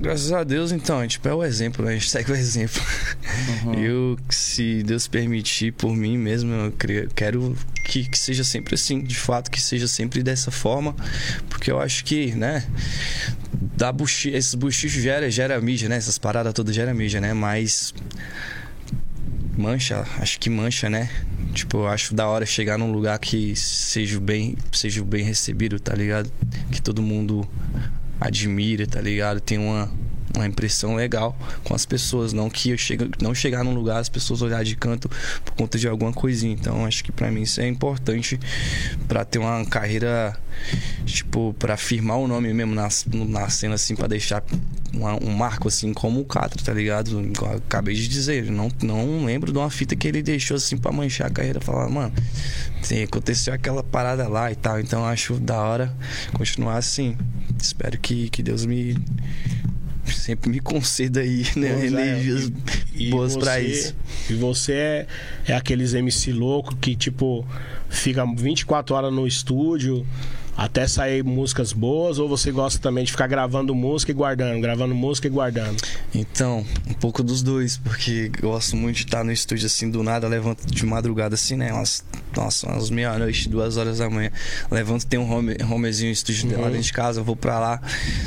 Graças 0.00 0.32
a 0.32 0.42
Deus, 0.42 0.72
então, 0.72 1.06
tipo, 1.06 1.28
é 1.28 1.34
o 1.34 1.44
exemplo, 1.44 1.84
né? 1.84 1.92
A 1.92 1.94
gente 1.94 2.10
segue 2.10 2.32
o 2.32 2.34
exemplo. 2.34 2.80
Eu, 3.78 4.16
se 4.30 4.82
Deus 4.82 5.06
permitir, 5.06 5.72
por 5.72 5.94
mim 5.94 6.16
mesmo, 6.18 6.52
eu 6.52 6.72
quero 7.14 7.56
que, 7.84 8.08
que 8.08 8.18
seja 8.18 8.42
sempre 8.42 8.74
assim, 8.74 9.00
de 9.02 9.14
fato, 9.14 9.50
que 9.50 9.60
seja 9.60 9.86
sempre 9.86 10.22
dessa 10.22 10.50
forma, 10.50 10.94
porque 11.48 11.70
eu 11.70 11.80
acho 11.80 12.04
que, 12.04 12.32
né, 12.32 12.64
dá 13.76 13.92
buchi 13.92 14.30
esses 14.30 14.54
buchichos 14.54 15.00
gera, 15.02 15.30
gera 15.30 15.60
mídia, 15.60 15.88
né? 15.88 15.96
Essas 15.96 16.18
paradas 16.18 16.52
todas 16.52 16.74
gera 16.74 16.92
mídia, 16.94 17.20
né? 17.20 17.32
Mas 17.32 17.94
mancha, 19.56 20.06
acho 20.18 20.38
que 20.38 20.48
mancha, 20.48 20.88
né? 20.88 21.10
Tipo, 21.52 21.78
eu 21.78 21.88
acho 21.88 22.14
da 22.14 22.26
hora 22.26 22.46
chegar 22.46 22.78
num 22.78 22.90
lugar 22.90 23.18
que 23.18 23.54
seja 23.56 24.18
bem, 24.20 24.56
seja 24.72 25.04
bem 25.04 25.24
recebido, 25.24 25.78
tá 25.78 25.94
ligado? 25.94 26.32
Que 26.70 26.80
todo 26.80 27.02
mundo 27.02 27.46
admire, 28.20 28.86
tá 28.86 29.00
ligado? 29.00 29.40
Tem 29.40 29.58
uma, 29.58 29.90
uma 30.34 30.46
impressão 30.46 30.94
legal 30.94 31.36
com 31.64 31.74
as 31.74 31.84
pessoas, 31.84 32.32
não 32.32 32.48
que 32.48 32.70
eu 32.70 32.78
chego, 32.78 33.06
não 33.20 33.34
chegar 33.34 33.64
num 33.64 33.74
lugar 33.74 33.98
as 33.98 34.08
pessoas 34.08 34.42
olhar 34.42 34.64
de 34.64 34.76
canto 34.76 35.10
por 35.44 35.54
conta 35.54 35.78
de 35.78 35.88
alguma 35.88 36.12
coisinha. 36.12 36.52
Então 36.52 36.84
acho 36.86 37.04
que 37.04 37.12
para 37.12 37.30
mim 37.30 37.42
isso 37.42 37.60
é 37.60 37.68
importante 37.68 38.38
para 39.06 39.24
ter 39.24 39.38
uma 39.38 39.64
carreira 39.66 40.36
tipo 41.04 41.54
para 41.58 41.76
firmar 41.76 42.18
o 42.18 42.28
nome 42.28 42.52
mesmo 42.52 42.74
na, 42.74 42.88
na 43.28 43.48
cena 43.48 43.74
assim 43.74 43.94
para 43.96 44.06
deixar 44.06 44.42
uma, 44.92 45.14
um 45.22 45.30
marco 45.30 45.68
assim 45.68 45.92
como 45.92 46.20
o 46.20 46.24
Catra, 46.24 46.62
tá 46.62 46.72
ligado? 46.72 47.20
Acabei 47.56 47.94
de 47.94 48.08
dizer, 48.08 48.50
não 48.50 48.70
não 48.82 49.24
lembro 49.24 49.52
de 49.52 49.58
uma 49.58 49.70
fita 49.70 49.96
que 49.96 50.08
ele 50.08 50.22
deixou 50.22 50.56
assim 50.56 50.76
para 50.76 50.92
manchar 50.92 51.26
a 51.26 51.30
carreira, 51.30 51.60
falar, 51.60 51.88
mano, 51.88 52.12
tem, 52.86 53.04
aconteceu 53.04 53.52
aquela 53.52 53.82
parada 53.82 54.28
lá 54.28 54.50
e 54.50 54.54
tal. 54.54 54.80
Então 54.80 55.04
acho 55.04 55.34
da 55.34 55.60
hora 55.60 55.94
continuar 56.32 56.76
assim. 56.76 57.16
Espero 57.60 57.98
que 57.98 58.28
que 58.30 58.42
Deus 58.42 58.64
me 58.64 58.96
sempre 60.12 60.50
me 60.50 60.60
conceda 60.60 61.20
aí 61.20 61.44
né, 61.56 61.74
Pois 61.74 61.82
é, 61.82 61.86
energias 61.86 62.52
e- 62.94 63.06
e 63.08 63.10
boas 63.10 63.36
pra 63.36 63.54
você- 63.54 63.60
isso. 63.66 63.94
E 64.30 64.34
você 64.34 64.72
é, 64.72 65.06
é 65.48 65.54
aqueles 65.54 65.94
MC 65.94 66.32
louco 66.32 66.76
que, 66.76 66.94
tipo, 66.96 67.46
fica 67.88 68.24
24 68.36 68.94
horas 68.94 69.12
no 69.12 69.26
estúdio 69.26 70.06
até 70.56 70.86
sair 70.86 71.24
músicas 71.24 71.72
boas, 71.72 72.18
ou 72.18 72.28
você 72.28 72.52
gosta 72.52 72.78
também 72.78 73.04
de 73.04 73.10
ficar 73.10 73.26
gravando 73.26 73.74
música 73.74 74.12
e 74.12 74.14
guardando, 74.14 74.60
gravando 74.60 74.94
música 74.94 75.26
e 75.26 75.30
guardando? 75.30 75.82
Então, 76.14 76.64
um 76.88 76.94
pouco 76.94 77.22
dos 77.22 77.42
dois, 77.42 77.76
porque 77.78 78.30
gosto 78.40 78.76
muito 78.76 78.96
de 78.96 79.04
estar 79.04 79.24
no 79.24 79.32
estúdio 79.32 79.66
assim, 79.66 79.90
do 79.90 80.02
nada, 80.02 80.28
levanto 80.28 80.66
de 80.66 80.84
madrugada 80.84 81.34
assim, 81.34 81.56
né? 81.56 81.72
Umas, 81.72 82.04
nossa, 82.36 82.66
umas 82.68 82.90
meia-noite, 82.90 83.48
duas 83.48 83.76
horas 83.76 83.98
da 83.98 84.08
manhã. 84.10 84.30
Levanto, 84.70 85.06
tem 85.06 85.18
um 85.18 85.30
home, 85.30 85.56
homezinho, 85.70 86.10
um 86.10 86.12
estúdio 86.12 86.60
lá 86.60 86.68
dentro 86.68 86.82
de 86.82 86.92
casa, 86.92 87.22
vou 87.22 87.36
pra 87.36 87.58
lá, 87.58 87.80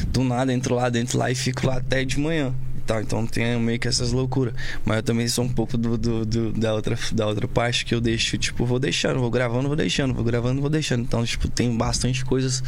do 0.08 0.24
nada, 0.24 0.52
entro 0.54 0.76
lá 0.76 0.90
dentro 0.90 1.18
lá 1.18 1.30
e 1.32 1.36
fico 1.36 1.68
lá 1.68 1.78
até 1.78 2.04
de 2.04 2.20
manhã. 2.20 2.54
Tal. 2.86 3.02
Então 3.02 3.26
tem 3.26 3.60
meio 3.60 3.80
que 3.80 3.88
essas 3.88 4.12
loucuras. 4.12 4.54
Mas 4.86 4.98
eu 4.98 5.04
também 5.04 5.28
sou 5.28 5.44
um 5.46 5.50
pouco 5.50 5.78
do, 5.78 5.98
do- 5.98 6.26
do- 6.26 6.52
da, 6.54 6.74
outra, 6.74 6.98
da 7.12 7.28
outra 7.28 7.48
parte 7.48 7.86
que 7.86 7.94
eu 7.94 8.02
deixo, 8.02 8.38
tipo, 8.38 8.66
vou 8.66 8.80
deixando, 8.80 9.20
vou 9.20 9.30
gravando, 9.30 9.68
vou 9.68 9.76
deixando, 9.76 10.14
vou 10.14 10.24
gravando, 10.24 10.62
vou 10.62 10.70
deixando. 10.70 11.02
Então, 11.02 11.24
tipo, 11.26 11.48
tem 11.48 11.76
bastante 11.76 12.24
coisas 12.26 12.64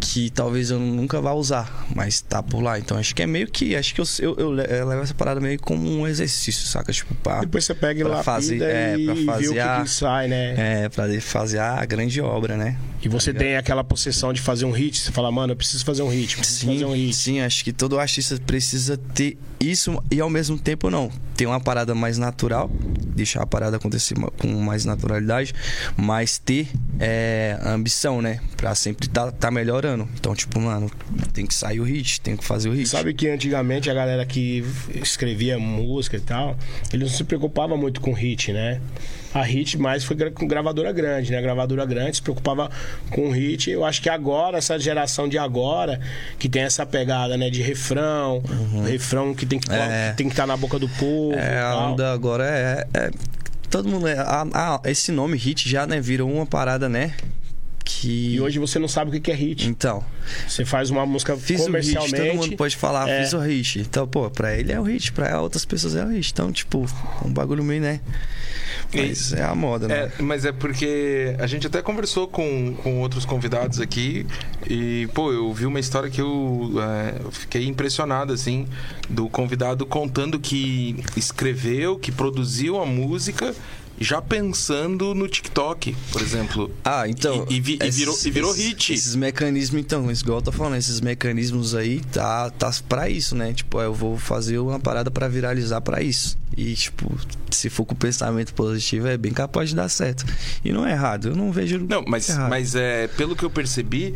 que 0.00 0.30
talvez 0.30 0.70
eu 0.70 0.78
nunca 0.78 1.20
vá 1.20 1.32
usar, 1.32 1.86
mas 1.94 2.20
tá 2.20 2.42
por 2.42 2.60
lá. 2.62 2.78
Então 2.78 2.96
acho 2.96 3.14
que 3.14 3.22
é 3.22 3.26
meio 3.26 3.46
que. 3.48 3.74
Acho 3.76 3.94
que 3.94 4.00
eu, 4.00 4.04
eu, 4.20 4.36
eu 4.38 4.52
le- 4.52 4.66
eu 4.68 4.86
levo 4.88 5.02
essa 5.02 5.14
parada 5.14 5.40
meio 5.40 5.58
como 5.60 5.88
um 5.88 6.06
exercício, 6.06 6.66
saca? 6.66 6.92
Tipo, 6.92 7.14
pá. 7.16 7.40
Depois 7.40 7.64
você 7.64 7.74
pega 7.74 8.00
e 8.00 8.04
Pra 8.04 8.22
fazer- 8.22 8.62
é, 8.62 8.96
pra 9.04 9.16
fazer 9.34 9.52
que, 9.52 9.58
a- 9.58 9.82
que 9.82 9.90
sai, 9.90 10.28
né? 10.28 10.82
É, 10.84 10.88
pra 10.88 11.08
fazer 11.20 11.58
a 11.58 11.84
grande 11.84 12.20
obra, 12.20 12.56
né? 12.56 12.76
E 13.02 13.08
você 13.08 13.34
tem 13.34 13.56
aquela 13.56 13.84
possessão 13.84 14.32
de 14.32 14.40
fazer 14.40 14.64
um 14.64 14.70
hit, 14.70 14.98
você 14.98 15.12
fala, 15.12 15.30
mano, 15.30 15.52
eu 15.52 15.56
preciso 15.56 15.84
fazer 15.84 16.02
um 16.02 16.08
hit, 16.08 16.36
preciso 16.38 16.66
fazer 16.66 16.84
um 16.86 16.92
Sim, 16.94 17.06
hit. 17.06 17.14
sim, 17.16 17.40
acho 17.40 17.62
que 17.62 17.70
todo 17.72 17.98
artista 17.98 18.38
precisa 18.46 18.96
ter 18.96 19.23
isso 19.60 20.02
e 20.10 20.20
ao 20.20 20.28
mesmo 20.28 20.58
tempo 20.58 20.90
não. 20.90 21.10
Ter 21.36 21.46
uma 21.46 21.60
parada 21.60 21.94
mais 21.94 22.16
natural, 22.18 22.70
deixar 23.14 23.42
a 23.42 23.46
parada 23.46 23.76
acontecer 23.76 24.14
com 24.38 24.48
mais 24.60 24.84
naturalidade, 24.84 25.52
mas 25.96 26.38
ter 26.38 26.68
é, 27.00 27.58
ambição, 27.64 28.22
né? 28.22 28.40
Pra 28.56 28.74
sempre 28.74 29.08
tá, 29.08 29.32
tá 29.32 29.50
melhorando. 29.50 30.08
Então, 30.14 30.34
tipo, 30.34 30.60
mano, 30.60 30.90
tem 31.32 31.46
que 31.46 31.54
sair 31.54 31.80
o 31.80 31.84
hit, 31.84 32.20
tem 32.20 32.36
que 32.36 32.44
fazer 32.44 32.68
o 32.68 32.72
hit. 32.72 32.88
Sabe 32.88 33.14
que 33.14 33.28
antigamente 33.28 33.90
a 33.90 33.94
galera 33.94 34.24
que 34.24 34.64
escrevia 34.94 35.58
música 35.58 36.16
e 36.16 36.20
tal, 36.20 36.56
eles 36.92 37.10
não 37.10 37.16
se 37.16 37.24
preocupava 37.24 37.76
muito 37.76 38.00
com 38.00 38.12
hit, 38.12 38.52
né? 38.52 38.80
A 39.34 39.42
hit 39.42 39.76
mais 39.76 40.04
foi 40.04 40.16
com 40.30 40.46
gravadora 40.46 40.92
grande, 40.92 41.32
né? 41.32 41.38
A 41.38 41.42
gravadora 41.42 41.84
grande 41.84 42.16
se 42.16 42.22
preocupava 42.22 42.70
com 43.10 43.30
hit. 43.30 43.68
Eu 43.68 43.84
acho 43.84 44.00
que 44.00 44.08
agora, 44.08 44.58
essa 44.58 44.78
geração 44.78 45.28
de 45.28 45.36
agora, 45.36 46.00
que 46.38 46.48
tem 46.48 46.62
essa 46.62 46.86
pegada, 46.86 47.36
né? 47.36 47.50
De 47.50 47.60
refrão, 47.60 48.40
refrão 48.86 49.34
que 49.34 49.44
tem 49.44 49.58
que 49.58 49.70
É. 49.72 50.12
tem 50.16 50.28
que 50.28 50.32
estar 50.32 50.46
na 50.46 50.56
boca 50.56 50.78
do 50.78 50.88
povo. 50.88 51.34
É, 51.36 51.60
a 51.60 51.76
onda 51.88 52.12
agora 52.12 52.44
é. 52.46 52.86
é- 52.94 53.10
todo 53.68 53.88
mundo. 53.88 54.06
É, 54.06 54.16
a- 54.18 54.46
a- 54.54 54.80
esse 54.88 55.10
nome 55.10 55.36
hit 55.36 55.68
já, 55.68 55.84
né, 55.84 56.00
virou 56.00 56.30
uma 56.32 56.46
parada, 56.46 56.88
né? 56.88 57.12
Que. 57.84 58.36
E 58.36 58.40
hoje 58.40 58.58
você 58.58 58.78
não 58.78 58.88
sabe 58.88 59.16
o 59.16 59.20
que 59.20 59.30
é 59.30 59.34
hit. 59.34 59.68
Então, 59.68 60.02
Você 60.48 60.64
faz 60.64 60.90
uma 60.90 61.04
música 61.04 61.36
fiz 61.36 61.56
o 61.60 61.64
hit, 61.64 61.66
comercialmente. 61.66 62.14
todo 62.16 62.34
mundo 62.36 62.56
pode 62.56 62.76
falar, 62.76 63.08
é. 63.08 63.22
fiz 63.22 63.32
o 63.32 63.38
hit. 63.40 63.80
Então, 63.80 64.06
pô, 64.06 64.30
pra 64.30 64.54
ele 64.56 64.72
é 64.72 64.78
o 64.80 64.84
hit, 64.84 65.12
pra 65.12 65.40
outras 65.40 65.64
pessoas 65.64 65.94
é 65.96 66.04
o 66.04 66.08
hit. 66.08 66.30
Então, 66.32 66.50
tipo, 66.52 66.86
um 67.24 67.30
bagulho 67.32 67.62
meio, 67.64 67.82
né? 67.82 68.00
Mas 69.02 69.32
é 69.32 69.42
a 69.42 69.54
moda, 69.54 69.88
né? 69.88 70.10
É, 70.18 70.22
mas 70.22 70.44
é 70.44 70.52
porque 70.52 71.34
a 71.38 71.46
gente 71.46 71.66
até 71.66 71.80
conversou 71.82 72.26
com, 72.28 72.74
com 72.82 73.00
outros 73.00 73.24
convidados 73.24 73.80
aqui 73.80 74.26
e, 74.68 75.08
pô, 75.14 75.32
eu 75.32 75.52
vi 75.52 75.66
uma 75.66 75.80
história 75.80 76.10
que 76.10 76.20
eu, 76.20 76.72
é, 76.80 77.30
fiquei 77.30 77.66
impressionado, 77.66 78.32
assim, 78.32 78.66
do 79.08 79.28
convidado 79.28 79.84
contando 79.86 80.38
que 80.38 80.96
escreveu, 81.16 81.98
que 81.98 82.12
produziu 82.12 82.80
a 82.80 82.86
música 82.86 83.54
já 84.00 84.20
pensando 84.20 85.14
no 85.14 85.28
TikTok, 85.28 85.94
por 86.10 86.20
exemplo. 86.20 86.68
Ah, 86.84 87.08
então. 87.08 87.46
E- 87.48 87.54
e 87.54 87.60
vi- 87.60 87.78
e 87.80 87.90
virou- 87.92 88.18
e 88.24 88.30
virou 88.30 88.50
esses- 88.50 88.64
hit. 88.66 88.92
Esses 88.92 89.14
mecanismos, 89.14 89.80
então, 89.80 90.10
isso 90.10 90.24
igual 90.24 90.38
eu 90.38 90.42
tô 90.42 90.50
falando, 90.50 90.76
esses 90.76 91.00
mecanismos 91.00 91.76
aí 91.76 92.00
tá, 92.12 92.50
tá 92.50 92.72
pra 92.88 93.08
isso, 93.08 93.36
né? 93.36 93.52
Tipo, 93.52 93.80
eu 93.80 93.94
vou 93.94 94.18
fazer 94.18 94.58
uma 94.58 94.80
parada 94.80 95.12
pra 95.12 95.28
viralizar 95.28 95.80
pra 95.80 96.02
isso. 96.02 96.36
E, 96.56 96.74
tipo, 96.74 97.10
se 97.50 97.68
for 97.68 97.84
com 97.84 97.94
pensamento 97.94 98.54
positivo, 98.54 99.08
é 99.08 99.16
bem 99.16 99.32
capaz 99.32 99.70
de 99.70 99.76
dar 99.76 99.88
certo. 99.88 100.24
E 100.64 100.72
não 100.72 100.86
é 100.86 100.92
errado, 100.92 101.28
eu 101.28 101.36
não 101.36 101.50
vejo. 101.50 101.78
Não, 101.88 102.04
mas, 102.06 102.28
errado. 102.28 102.48
mas 102.50 102.74
é, 102.74 103.08
pelo 103.08 103.34
que 103.34 103.42
eu 103.44 103.50
percebi, 103.50 104.14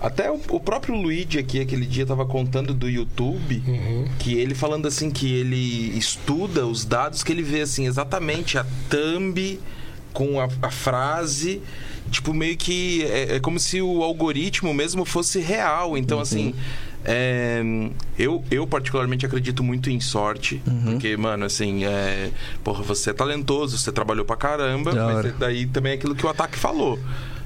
até 0.00 0.30
o, 0.30 0.40
o 0.50 0.60
próprio 0.60 0.94
Luigi 0.94 1.38
aqui 1.38 1.60
aquele 1.60 1.84
dia 1.84 2.06
tava 2.06 2.24
contando 2.24 2.72
do 2.72 2.88
YouTube, 2.88 3.62
Uhum. 3.66 4.08
que 4.18 4.34
ele 4.34 4.54
falando 4.54 4.86
assim 4.86 5.10
que 5.10 5.32
ele 5.34 5.96
estuda 5.98 6.66
os 6.66 6.84
dados, 6.84 7.22
que 7.22 7.32
ele 7.32 7.42
vê 7.42 7.62
assim 7.62 7.86
exatamente 7.86 8.56
a 8.56 8.64
thumb 8.88 9.60
com 10.12 10.40
a, 10.40 10.48
a 10.62 10.70
frase, 10.70 11.60
tipo 12.10 12.32
meio 12.34 12.56
que 12.56 13.04
é, 13.04 13.36
é 13.36 13.40
como 13.40 13.58
se 13.60 13.80
o 13.82 14.02
algoritmo 14.02 14.72
mesmo 14.72 15.04
fosse 15.04 15.38
real. 15.40 15.96
Então 15.98 16.16
Uhum. 16.18 16.22
assim, 16.22 16.54
é, 17.04 17.62
eu, 18.18 18.44
eu 18.50 18.66
particularmente 18.66 19.24
acredito 19.26 19.62
muito 19.62 19.88
em 19.90 20.00
sorte, 20.00 20.60
Uhum. 20.66 20.92
porque, 20.92 21.16
mano, 21.16 21.44
assim, 21.44 21.84
é, 21.84 22.30
porra, 22.62 22.82
você 22.82 23.10
é 23.10 23.12
talentoso, 23.12 23.78
você 23.78 23.90
trabalhou 23.92 24.24
pra 24.24 24.36
caramba, 24.36 24.94
Da 24.94 25.06
mas 25.06 25.34
daí 25.38 25.66
também 25.66 25.92
é 25.92 25.94
aquilo 25.96 26.14
que 26.14 26.24
o 26.24 26.28
Ataque 26.28 26.58
falou. 26.58 26.98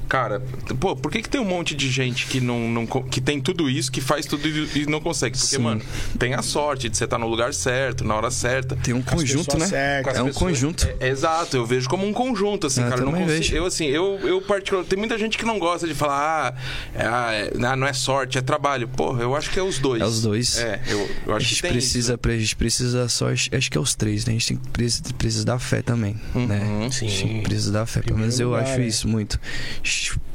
Cara, 0.08 0.40
pô, 0.80 0.94
por 0.94 1.10
que, 1.10 1.22
que 1.22 1.28
tem 1.28 1.40
um 1.40 1.44
monte 1.44 1.74
de 1.74 1.90
gente 1.90 2.26
que 2.26 2.40
não, 2.40 2.68
não 2.68 2.86
que 2.86 3.20
tem 3.20 3.40
tudo 3.40 3.68
isso, 3.68 3.90
que 3.90 4.00
faz 4.00 4.26
tudo 4.26 4.46
e 4.48 4.86
não 4.86 5.00
consegue? 5.00 5.36
Porque, 5.36 5.56
Sim. 5.56 5.62
mano, 5.62 5.82
tem 6.18 6.34
a 6.34 6.42
sorte 6.42 6.88
de 6.88 6.96
você 6.96 7.04
estar 7.04 7.18
no 7.18 7.26
lugar 7.26 7.52
certo, 7.54 8.04
na 8.04 8.14
hora 8.14 8.30
certa. 8.30 8.76
Tem 8.76 8.94
um 8.94 9.02
conjunto, 9.02 9.58
né? 9.58 9.66
certas. 9.66 10.16
É 10.16 10.22
um 10.22 10.26
pessoas. 10.26 10.36
conjunto. 10.44 10.88
É- 11.00 11.08
é 11.08 11.10
exato, 11.10 11.56
eu 11.56 11.66
vejo 11.66 11.88
como 11.88 12.06
um 12.06 12.12
conjunto, 12.12 12.66
assim, 12.66 12.82
Eu 12.82 12.88
cara. 12.88 13.00
Eu, 13.00 13.04
não 13.06 13.12
consigo, 13.12 13.28
vejo. 13.30 13.56
eu 13.56 13.64
assim, 13.66 13.86
eu, 13.86 14.18
eu 14.22 14.40
particular, 14.42 14.84
tem 14.84 14.98
muita 14.98 15.18
gente 15.18 15.36
que 15.38 15.44
não 15.44 15.58
gosta 15.58 15.86
de 15.86 15.94
falar, 15.94 16.54
ah, 16.54 16.60
é, 16.94 17.04
ah, 17.06 17.32
é- 17.32 17.64
ah, 17.66 17.76
não 17.76 17.86
é 17.86 17.92
sorte, 17.92 18.38
é 18.38 18.42
trabalho. 18.42 18.86
Porra, 18.88 19.22
eu 19.22 19.34
acho 19.34 19.50
que 19.50 19.58
é 19.58 19.62
os 19.62 19.78
dois. 19.78 20.02
É 20.02 20.06
os 20.06 20.22
dois. 20.22 20.58
É, 20.58 20.80
eu, 20.86 21.10
eu 21.26 21.32
A 21.32 21.36
acho 21.36 21.46
que 21.46 21.50
gente 21.54 21.62
tem 21.62 21.70
precisa, 21.72 22.14
isso. 22.14 22.28
a 22.30 22.36
gente 22.38 22.56
precisa 22.56 23.08
só, 23.08 23.28
acho 23.30 23.70
que 23.70 23.76
é 23.76 23.80
os 23.80 23.94
três, 23.94 24.24
né? 24.26 24.32
A 24.32 24.34
gente 24.34 24.48
tem 24.48 24.56
que 24.56 24.68
precisa, 24.68 25.02
precisa 25.16 25.44
da 25.44 25.58
fé 25.58 25.82
também, 25.82 26.16
né? 26.34 26.60
Uhum. 26.62 26.90
Sim. 26.92 27.06
A 27.06 27.10
gente 27.10 27.42
precisa 27.42 27.72
da 27.72 27.86
fé, 27.86 28.00
pelo 28.00 28.18
menos 28.18 28.38
eu 28.38 28.50
lugar, 28.50 28.62
acho 28.64 28.78
né? 28.78 28.86
isso 28.86 29.08
muito. 29.08 29.38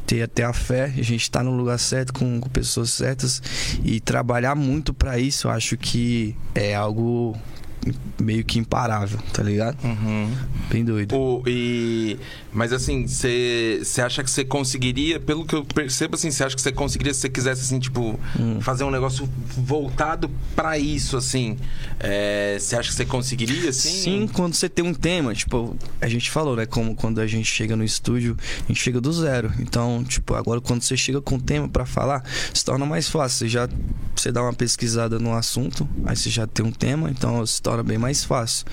Ter 0.05 0.23
até 0.23 0.43
a 0.43 0.53
fé, 0.53 0.85
a 0.85 1.03
gente 1.03 1.29
tá 1.29 1.43
no 1.43 1.55
lugar 1.55 1.77
certo, 1.77 2.13
com, 2.13 2.39
com 2.39 2.49
pessoas 2.49 2.89
certas 2.89 3.41
e 3.83 3.99
trabalhar 3.99 4.55
muito 4.55 4.91
pra 4.91 5.19
isso, 5.19 5.47
eu 5.47 5.51
acho 5.51 5.77
que 5.77 6.35
é 6.55 6.73
algo 6.73 7.37
meio 8.19 8.43
que 8.43 8.59
imparável, 8.59 9.17
tá 9.33 9.41
ligado? 9.41 9.77
Uhum. 9.83 10.31
Bem 10.69 10.83
doido. 10.83 11.15
O, 11.15 11.43
e, 11.47 12.19
mas 12.51 12.73
assim, 12.73 13.07
você 13.07 13.81
acha 14.05 14.23
que 14.23 14.29
você 14.29 14.43
conseguiria, 14.43 15.19
pelo 15.19 15.45
que 15.45 15.55
eu 15.55 15.63
percebo, 15.63 16.15
assim, 16.15 16.29
você 16.29 16.43
acha 16.43 16.55
que 16.55 16.61
você 16.61 16.71
conseguiria 16.71 17.13
se 17.13 17.21
você 17.21 17.29
quisesse, 17.29 17.61
assim, 17.61 17.79
tipo, 17.79 18.19
Hum. 18.39 18.59
fazer 18.61 18.83
um 18.83 18.91
negócio 18.91 19.27
voltado 19.57 20.29
pra 20.55 20.77
isso, 20.77 21.15
assim? 21.17 21.57
é, 21.99 22.57
Você 22.59 22.75
acha 22.75 22.89
que 22.89 22.95
você 22.95 23.05
conseguiria, 23.05 23.69
assim? 23.69 23.89
Sim, 23.89 24.27
quando 24.31 24.53
você 24.53 24.67
tem 24.69 24.83
um 24.85 24.93
tema, 24.93 25.33
tipo, 25.33 25.75
a 26.01 26.07
gente 26.07 26.29
falou, 26.29 26.55
né? 26.55 26.65
Como 26.65 26.95
quando 26.95 27.19
a 27.21 27.27
gente 27.27 27.45
chega 27.49 27.75
no 27.75 27.83
estúdio, 27.83 28.37
a 28.65 28.67
gente 28.67 28.81
chega 28.81 28.99
do 29.01 29.11
zero. 29.13 29.51
Então, 29.59 30.03
tipo, 30.03 30.33
agora 30.35 30.59
quando 30.61 30.81
você 30.81 30.95
chega 30.97 31.21
com 31.21 31.35
um 31.35 31.39
tema 31.39 31.67
pra 31.67 31.85
falar, 31.85 32.23
se 32.53 32.63
torna 32.63 32.85
mais 32.85 33.07
fácil. 33.07 33.39
Você 33.39 33.49
já 33.49 33.69
você 34.15 34.31
dá 34.33 34.41
uma 34.41 34.51
pesquisada 34.53 35.17
no 35.17 35.33
assunto, 35.33 35.87
aí 36.05 36.15
você 36.15 36.29
já 36.29 36.45
tem 36.45 36.65
um 36.65 36.71
tema, 36.71 37.09
então 37.09 37.45
se 37.45 37.61
torna 37.69 37.83
bem 37.83 37.99
mais 37.99 38.23
fácil, 38.23 38.65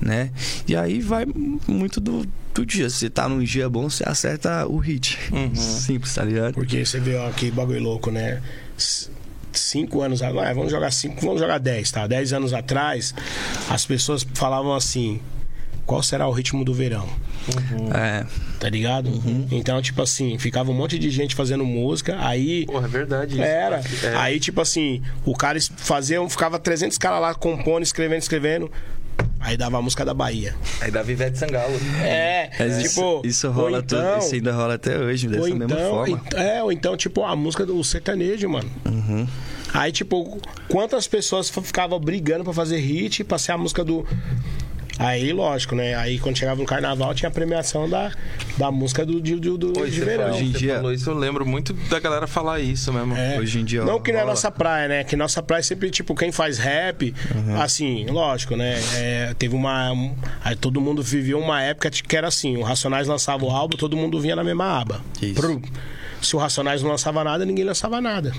né? 0.00 0.30
E 0.66 0.74
aí 0.74 1.00
vai 1.00 1.24
muito 1.68 2.00
do, 2.00 2.26
do 2.52 2.66
dia. 2.66 2.90
Se 2.90 2.96
você 2.96 3.10
tá 3.10 3.28
num 3.28 3.44
dia 3.44 3.68
bom, 3.68 3.88
você 3.88 4.02
acerta 4.04 4.66
o 4.66 4.76
hit. 4.78 5.16
Uhum. 5.30 5.54
Simples, 5.54 6.12
tá 6.12 6.24
ligado? 6.24 6.54
Porque 6.54 6.84
você 6.84 6.98
vê, 6.98 7.14
ó, 7.14 7.30
que 7.30 7.48
bagulho 7.50 7.80
louco, 7.80 8.10
né? 8.10 8.42
Cinco 9.52 10.02
anos 10.02 10.20
atrás, 10.20 10.56
vamos 10.56 10.72
jogar 10.72 10.90
cinco, 10.90 11.20
vamos 11.20 11.40
jogar 11.40 11.58
dez, 11.58 11.92
tá? 11.92 12.08
Dez 12.08 12.32
anos 12.32 12.52
atrás, 12.52 13.14
as 13.68 13.86
pessoas 13.86 14.26
falavam 14.34 14.74
assim. 14.74 15.20
qual 15.86 16.02
será 16.02 16.26
o 16.26 16.32
ritmo 16.32 16.64
do 16.64 16.74
verão? 16.74 17.08
É. 17.94 18.24
Tá 18.58 18.68
ligado? 18.68 19.10
Então, 19.50 19.80
tipo 19.80 20.02
assim, 20.02 20.38
ficava 20.38 20.70
um 20.70 20.74
monte 20.74 20.98
de 20.98 21.10
gente 21.10 21.34
fazendo 21.34 21.64
música, 21.64 22.16
aí. 22.20 22.66
Porra, 22.66 22.86
é 22.86 22.90
verdade 22.90 23.32
isso. 23.34 23.42
Era. 23.42 23.80
É. 24.04 24.16
Aí, 24.16 24.38
tipo 24.38 24.60
assim, 24.60 25.02
o 25.24 25.34
cara 25.34 25.58
fazia, 25.76 26.26
ficava 26.28 26.58
300 26.58 26.98
caras 26.98 27.20
lá 27.20 27.34
compondo, 27.34 27.82
escrevendo, 27.82 28.20
escrevendo. 28.20 28.70
Aí 29.38 29.56
dava 29.56 29.78
a 29.78 29.82
música 29.82 30.04
da 30.04 30.12
Bahia. 30.12 30.54
Aí 30.80 30.90
dava 30.90 31.10
Ivete 31.10 31.38
Sangalo. 31.38 31.74
É, 32.02 32.50
Mas 32.58 32.76
tipo. 32.82 32.86
isso, 32.86 33.22
isso 33.24 33.50
rola 33.50 33.82
tudo, 33.82 34.00
então- 34.00 34.18
isso 34.18 34.34
ainda 34.34 34.52
rola 34.52 34.74
até 34.74 34.98
hoje, 34.98 35.28
dessa 35.28 35.42
ou 35.42 35.48
mesma 35.48 35.64
então, 35.64 35.90
forma. 35.90 36.22
é, 36.34 36.62
ou 36.62 36.70
então, 36.72 36.96
tipo, 36.96 37.24
a 37.24 37.34
música 37.34 37.64
do 37.64 37.82
sertanejo, 37.82 38.48
mano. 38.48 38.70
Uhum. 38.84 39.26
Aí, 39.72 39.92
tipo, 39.92 40.38
quantas 40.68 41.06
pessoas 41.06 41.48
ficavam 41.48 41.98
brigando 41.98 42.44
pra 42.44 42.52
fazer 42.52 42.78
hit, 42.78 43.24
pra 43.24 43.38
ser 43.38 43.52
a 43.52 43.58
música 43.58 43.82
do. 43.84 44.06
Aí, 45.00 45.32
lógico, 45.32 45.74
né? 45.74 45.94
Aí 45.94 46.18
quando 46.18 46.36
chegava 46.36 46.60
no 46.60 46.66
carnaval 46.66 47.14
tinha 47.14 47.28
a 47.28 47.32
premiação 47.32 47.88
da, 47.88 48.12
da 48.58 48.70
música 48.70 49.04
do, 49.06 49.18
do, 49.20 49.56
do, 49.58 49.72
de 49.90 50.00
verão. 50.00 50.30
Hoje 50.34 50.44
em 50.44 50.50
dia- 50.50 50.76
falou 50.76 50.92
isso, 50.92 51.08
eu 51.08 51.14
lembro 51.14 51.46
muito 51.46 51.72
da 51.72 51.98
galera 51.98 52.26
falar 52.26 52.60
isso 52.60 52.92
mesmo. 52.92 53.16
É. 53.16 53.38
Hoje 53.38 53.60
em 53.60 53.64
dia, 53.64 53.82
Não 53.82 53.98
que 54.00 54.12
não 54.12 54.20
é 54.20 54.24
nossa 54.26 54.50
praia, 54.50 54.88
né? 54.88 55.04
Que 55.04 55.16
nossa 55.16 55.42
praia 55.42 55.60
é 55.60 55.62
sempre, 55.62 55.90
tipo, 55.90 56.14
quem 56.14 56.30
faz 56.30 56.58
rap, 56.58 57.14
Uhum. 57.34 57.60
assim, 57.60 58.06
lógico, 58.10 58.54
né? 58.56 58.78
É, 58.94 59.34
teve 59.38 59.54
uma. 59.56 59.90
um- 59.92 60.14
aí 60.44 60.54
todo 60.54 60.80
mundo 60.80 61.02
viveu 61.02 61.38
uma 61.38 61.62
época 61.62 61.90
que 61.90 62.16
era 62.16 62.28
assim: 62.28 62.56
o 62.58 62.62
Racionais 62.62 63.08
lançava 63.08 63.44
o 63.44 63.50
álbum, 63.50 63.76
todo 63.78 63.96
mundo 63.96 64.20
vinha 64.20 64.36
na 64.36 64.44
mesma 64.44 64.78
aba. 64.80 65.00
Isso. 65.22 65.34
Pro- 65.34 65.62
Se 66.20 66.36
o 66.36 66.38
Racionais 66.38 66.82
não 66.82 66.90
lançava 66.90 67.24
nada, 67.24 67.46
ninguém 67.46 67.64
lançava 67.64 67.98
nada. 68.02 68.32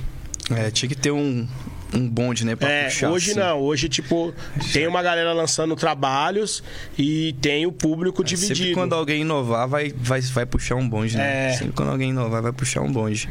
É, 0.51 0.69
tinha 0.69 0.87
que 0.89 0.95
ter 0.95 1.09
um, 1.11 1.47
um 1.93 2.07
bonde, 2.09 2.45
né, 2.45 2.55
pra 2.55 2.69
É, 2.69 2.83
puxar. 2.85 3.09
hoje 3.11 3.31
assim. 3.31 3.39
não, 3.39 3.59
hoje, 3.59 3.89
tipo, 3.89 4.33
tem 4.71 4.87
uma 4.87 5.01
galera 5.03 5.33
lançando 5.33 5.75
trabalhos 5.75 6.63
e 6.97 7.35
tem 7.41 7.65
o 7.65 7.71
público 7.71 8.23
dividido. 8.23 8.53
É, 8.53 8.55
Sempre 8.55 8.73
quando 8.73 8.93
alguém 8.93 9.21
inovar, 9.21 9.67
vai, 9.67 9.93
vai, 9.95 10.21
vai 10.21 10.45
puxar 10.45 10.75
um 10.75 10.87
bonde, 10.87 11.17
né? 11.17 11.49
É. 11.49 11.53
Sempre 11.53 11.73
quando 11.73 11.89
alguém 11.89 12.09
inovar, 12.11 12.41
vai 12.41 12.51
puxar 12.53 12.81
um 12.81 12.91
bonde. 12.91 13.29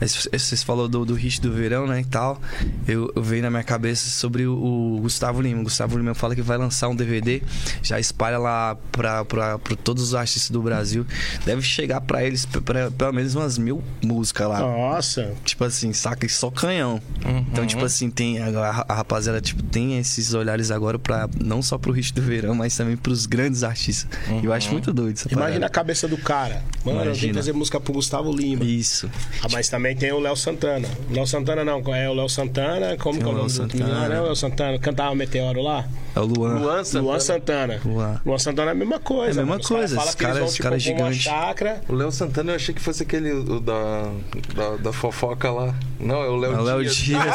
Vocês 0.00 0.62
falou 0.62 0.88
do, 0.88 1.04
do 1.04 1.14
hit 1.14 1.40
do 1.40 1.52
verão, 1.52 1.86
né, 1.86 2.00
e 2.00 2.04
tal. 2.04 2.40
Eu, 2.86 3.12
eu 3.14 3.22
veio 3.22 3.42
na 3.42 3.50
minha 3.50 3.62
cabeça 3.62 4.08
sobre 4.08 4.46
o, 4.46 4.54
o 4.96 4.98
Gustavo 5.00 5.40
Lima. 5.40 5.60
O 5.60 5.64
Gustavo 5.64 5.96
Lima 5.96 6.14
fala 6.14 6.34
que 6.34 6.42
vai 6.42 6.56
lançar 6.56 6.88
um 6.88 6.96
DVD, 6.96 7.42
já 7.82 8.00
espalha 8.00 8.38
lá 8.38 8.76
pra, 8.90 9.24
pra, 9.24 9.58
pra 9.58 9.76
todos 9.76 10.02
os 10.02 10.14
artistas 10.14 10.50
do 10.50 10.62
Brasil. 10.62 11.06
Deve 11.44 11.62
chegar 11.62 12.00
pra 12.00 12.24
eles 12.24 12.46
pra, 12.46 12.90
pelo 12.90 13.12
menos 13.12 13.34
umas 13.34 13.58
mil 13.58 13.82
músicas 14.02 14.48
lá. 14.48 14.60
Nossa. 14.60 15.32
Tipo 15.44 15.64
assim, 15.64 15.92
saca? 15.92 16.26
E 16.26 16.28
só 16.28 16.50
canhão. 16.50 17.00
Então, 17.50 17.66
tipo 17.66 17.84
assim, 17.84 17.99
tem 18.08 18.38
a, 18.40 18.84
a 18.88 18.94
rapaziada 18.94 19.40
tipo, 19.40 19.62
tem 19.64 19.98
esses 19.98 20.32
olhares 20.32 20.70
agora 20.70 20.98
para 20.98 21.28
não 21.42 21.60
só 21.60 21.76
pro 21.76 21.92
hit 21.92 22.14
do 22.14 22.22
verão, 22.22 22.54
mas 22.54 22.76
também 22.76 22.96
pros 22.96 23.26
grandes 23.26 23.64
artistas. 23.64 24.08
E 24.40 24.46
eu 24.46 24.52
acho 24.52 24.70
muito 24.70 24.92
doido 24.92 25.16
essa 25.18 25.28
Imagina 25.30 25.48
a 25.48 25.60
parada. 25.60 25.70
cabeça 25.70 26.06
do 26.08 26.16
cara. 26.16 26.62
Mano, 26.84 26.98
eu 27.00 27.02
tenho 27.02 27.02
que 27.02 27.08
Imagina. 27.08 27.34
fazer 27.34 27.52
música 27.52 27.80
pro 27.80 27.92
Gustavo 27.92 28.32
Lima. 28.32 28.64
Isso. 28.64 29.10
Ah, 29.42 29.48
mas 29.50 29.68
também 29.68 29.96
tem 29.96 30.12
o 30.12 30.20
Léo 30.20 30.36
Santana. 30.36 30.88
Léo 31.10 31.26
Santana 31.26 31.64
não, 31.64 31.82
é 31.94 32.08
o 32.08 32.14
Léo 32.14 32.28
Santana. 32.28 32.96
Como 32.96 33.18
Tem 33.18 33.22
que 33.24 33.28
é 33.28 33.32
o 33.32 33.36
nome 33.36 33.50
do 33.52 33.60
outro 33.62 33.78
Santana. 33.78 33.84
menino? 33.84 34.08
Não, 34.08 34.16
é 34.16 34.20
o 34.20 34.24
Léo 34.24 34.36
Santana. 34.36 34.78
Cantava 34.78 35.14
Meteoro 35.14 35.60
lá? 35.62 35.84
É 36.14 36.20
o 36.20 36.24
Luan. 36.24 36.58
Luan 36.58 36.84
Santana. 36.84 37.02
Luan 37.08 37.20
Santana. 37.20 37.80
Luan. 37.84 38.20
Luan 38.24 38.38
Santana 38.38 38.68
é 38.70 38.72
a 38.72 38.74
mesma 38.76 38.98
coisa. 39.00 39.40
É 39.40 39.42
a 39.42 39.46
mesma 39.46 39.46
mano. 39.46 39.60
Os 39.60 39.68
caras 39.68 39.90
coisa, 39.90 39.96
que 39.96 40.06
eles 40.06 40.14
caras- 40.14 40.36
vão, 40.38 40.44
esses 40.46 40.56
tipo, 40.56 40.68
caras 40.68 40.84
pra 40.84 40.92
uma 40.92 40.98
gigantes. 41.12 41.22
chácara. 41.22 41.80
O 41.88 41.94
Léo 41.94 42.12
Santana 42.12 42.52
eu 42.52 42.56
achei 42.56 42.74
que 42.74 42.80
fosse 42.80 43.02
aquele 43.02 43.32
o 43.32 43.60
da, 43.60 44.10
da, 44.54 44.76
da 44.76 44.92
fofoca 44.92 45.50
lá. 45.50 45.74
Não, 46.00 46.22
é 46.22 46.28
o 46.28 46.36
Léo 46.36 46.52
É 46.54 46.58
o 46.58 46.62
Léo 46.62 46.80
Dias. 46.82 46.96
Dias. 46.96 47.20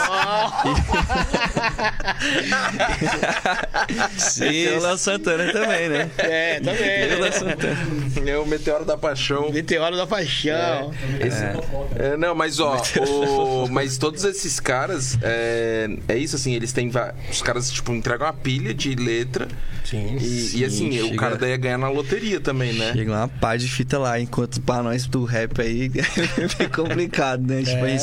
Tem 4.40 4.78
o 4.78 4.82
Léo 4.82 4.98
Santana 4.98 5.52
também, 5.52 5.90
né? 5.90 6.10
É, 6.18 6.60
também. 6.60 6.78
Tem 6.78 7.06
o 7.06 7.22
Léo 7.22 7.24
né? 7.26 7.32
Santana. 7.32 8.30
É 8.30 8.38
o 8.38 8.46
Meteoro 8.46 8.86
da 8.86 8.98
Paixão. 8.98 9.52
Meteoro 9.52 9.96
da 9.96 10.08
Paixão. 10.08 10.92
Esse- 11.20 11.44
é, 12.04 12.18
não, 12.18 12.36
mas 12.36 12.60
ó, 12.60 12.82
o- 13.08 13.68
mas 13.70 13.98
todos 13.98 14.24
esses 14.24 14.60
caras, 14.60 15.18
é, 15.22 15.88
é 16.08 16.18
isso 16.18 16.36
assim, 16.36 16.54
eles 16.54 16.72
têm. 16.74 16.90
va- 16.90 17.14
Os 17.30 17.42
caras, 17.42 17.72
tipo, 17.72 17.94
entregam 17.94 18.28
uma 18.28 18.34
pilha 18.34 18.74
de 18.74 18.96
letra. 18.96 19.48
Sim. 19.84 20.18
E, 20.20 20.58
e, 20.58 20.66
assim, 20.66 20.90
o 21.00 21.06
chega- 21.10 21.18
cara 21.18 21.36
daí 21.38 21.52
ia 21.52 21.58
ganhar 21.58 21.78
na 21.78 21.90
loteria 21.90 22.40
também, 22.40 22.74
né? 22.74 22.92
Chega 22.94 23.12
uma 23.12 23.28
pá 23.28 23.56
de 23.56 23.68
fita 23.68 24.00
lá, 24.00 24.20
enquanto 24.20 24.60
pra 24.62 24.82
nós 24.82 25.06
do 25.06 25.24
rap 25.24 25.62
aí 25.62 25.92
é 26.60 26.66
complicado, 26.68 27.42
né? 27.46 27.62
Tipo, 27.62 27.86
É. 27.86 27.92
aí, 27.92 28.00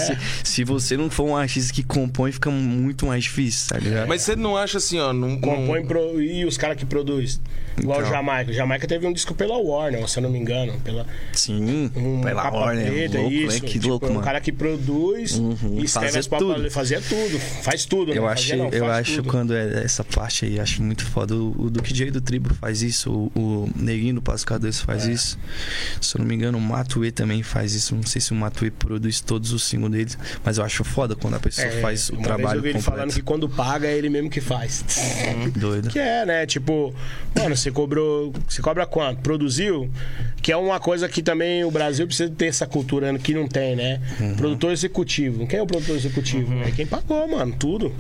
se, 0.53 0.65
você 0.65 0.97
não 0.97 1.09
for 1.09 1.25
um 1.25 1.37
artista 1.37 1.73
que 1.73 1.83
compõe, 1.83 2.31
fica 2.31 2.51
muito 2.51 3.07
mais 3.07 3.25
difícil, 3.25 3.71
tá 3.71 3.79
ligado? 3.79 4.07
Mas 4.07 4.23
você 4.23 4.37
não 4.37 4.57
acha 4.57 4.79
assim, 4.79 4.99
ó. 4.99 5.13
Não, 5.13 5.41
Compõe 5.41 5.85
pro... 5.85 6.21
e 6.21 6.45
os 6.45 6.59
caras 6.59 6.77
que 6.77 6.85
produzem. 6.85 7.41
Igual 7.79 7.99
o 7.99 8.01
Então. 8.03 8.13
Jamaica. 8.13 8.51
O 8.51 8.55
Jamaica 8.55 8.87
teve 8.87 9.07
um 9.07 9.13
disco 9.13 9.35
pela 9.35 9.57
Warner, 9.57 10.07
se 10.09 10.19
eu 10.19 10.23
não 10.23 10.31
me 10.31 10.39
engano. 10.39 10.79
Pela, 10.81 11.07
Sim, 11.33 11.91
um 11.97 12.21
pela 12.21 12.51
Warner, 12.51 12.93
preta, 12.93 13.19
louco, 13.19 13.33
isso. 13.33 13.63
né? 13.63 13.69
Que 13.69 13.79
Tipo, 13.79 13.89
louco, 13.89 14.07
é 14.07 14.09
um 14.09 14.13
mano. 14.15 14.25
cara 14.25 14.41
que 14.41 14.53
produz 14.53 15.39
Uhum, 15.39 15.79
e 15.81 15.85
escreve 15.85 16.19
as 16.19 16.27
papas, 16.27 16.47
tudo. 16.47 16.71
fazia 16.71 17.01
tudo. 17.01 17.39
Faz 17.63 17.85
tudo, 17.85 18.13
Eu 18.13 18.23
né? 18.25 18.29
acho, 18.33 18.57
não, 18.57 18.69
eu 18.71 18.91
acho 18.91 19.17
tudo. 19.17 19.29
quando 19.31 19.55
é 19.55 19.83
essa 19.85 20.05
parte 20.05 20.45
aí, 20.45 20.61
acho 20.61 20.83
muito 20.83 21.05
foda. 21.07 21.35
O, 21.35 21.55
o 21.67 21.71
Duque 21.71 21.93
J 21.93 22.11
do 22.11 22.21
Tribo 22.21 22.55
faz 22.55 22.83
isso, 22.83 23.11
o, 23.11 23.33
o 23.35 23.71
Neguinho 23.77 24.15
do 24.17 24.23
Passo 24.23 24.45
Cardoso 24.47 24.83
faz 24.85 25.07
É. 25.07 25.13
isso. 25.13 25.39
Se 26.01 26.17
eu 26.17 26.21
não 26.21 26.27
me 26.27 26.35
engano, 26.35 26.59
o 26.59 26.61
Matuê 26.61 27.11
também 27.11 27.43
faz 27.43 27.75
isso. 27.75 27.95
Não 27.95 28.03
sei 28.05 28.21
se 28.21 28.33
o 28.33 28.35
Matuê 28.35 28.71
produz 28.71 29.21
todos 29.21 29.53
os 29.53 29.65
singles 29.65 29.93
dele, 29.93 30.11
mas 30.45 30.59
eu 30.59 30.65
acho 30.65 30.85
foda 30.85 31.15
quando 31.17 31.35
a 31.35 31.41
pessoa 31.41 31.67
É, 31.67 31.81
faz 31.81 32.11
o 32.11 32.17
trabalho 32.19 32.43
vez 32.43 32.55
eu 32.57 32.63
vi 32.63 32.69
ele 32.69 32.75
completo. 32.79 32.91
falando 32.97 33.13
que 33.15 33.23
quando 33.23 33.49
paga 33.49 33.87
é 33.89 33.97
ele 33.97 34.09
mesmo 34.09 34.29
que 34.31 34.41
faz. 34.41 34.85
Doido. 35.57 35.89
Que 35.93 35.99
é, 35.99 36.25
né? 36.25 36.47
Tipo, 36.47 36.95
mano, 37.37 37.57
você 37.63 37.71
cobrou. 37.71 38.33
Você 38.49 38.61
cobra 38.61 38.85
quanto? 38.87 39.21
Produziu? 39.21 39.89
Que 40.43 40.53
é 40.53 40.57
uma 40.57 40.81
coisa 40.81 41.09
que 41.09 41.23
também 41.23 41.65
o 41.65 41.71
Brasil 41.71 42.07
precisa 42.07 42.31
ter 42.31 42.47
essa 42.47 42.67
cultura 42.67 43.17
que 43.19 43.33
não 43.33 43.47
tem, 43.47 43.77
né? 43.77 44.01
Uhum. 44.21 44.37
Produtor 44.37 44.73
executivo. 44.73 45.47
Quem 45.47 45.59
é 45.59 45.63
o 45.63 45.67
produtor 45.67 45.97
executivo? 45.97 46.53
É 46.63 46.71
quem 46.71 46.87
pagou, 46.87 47.29
mano, 47.29 47.55
tudo. 47.59 47.93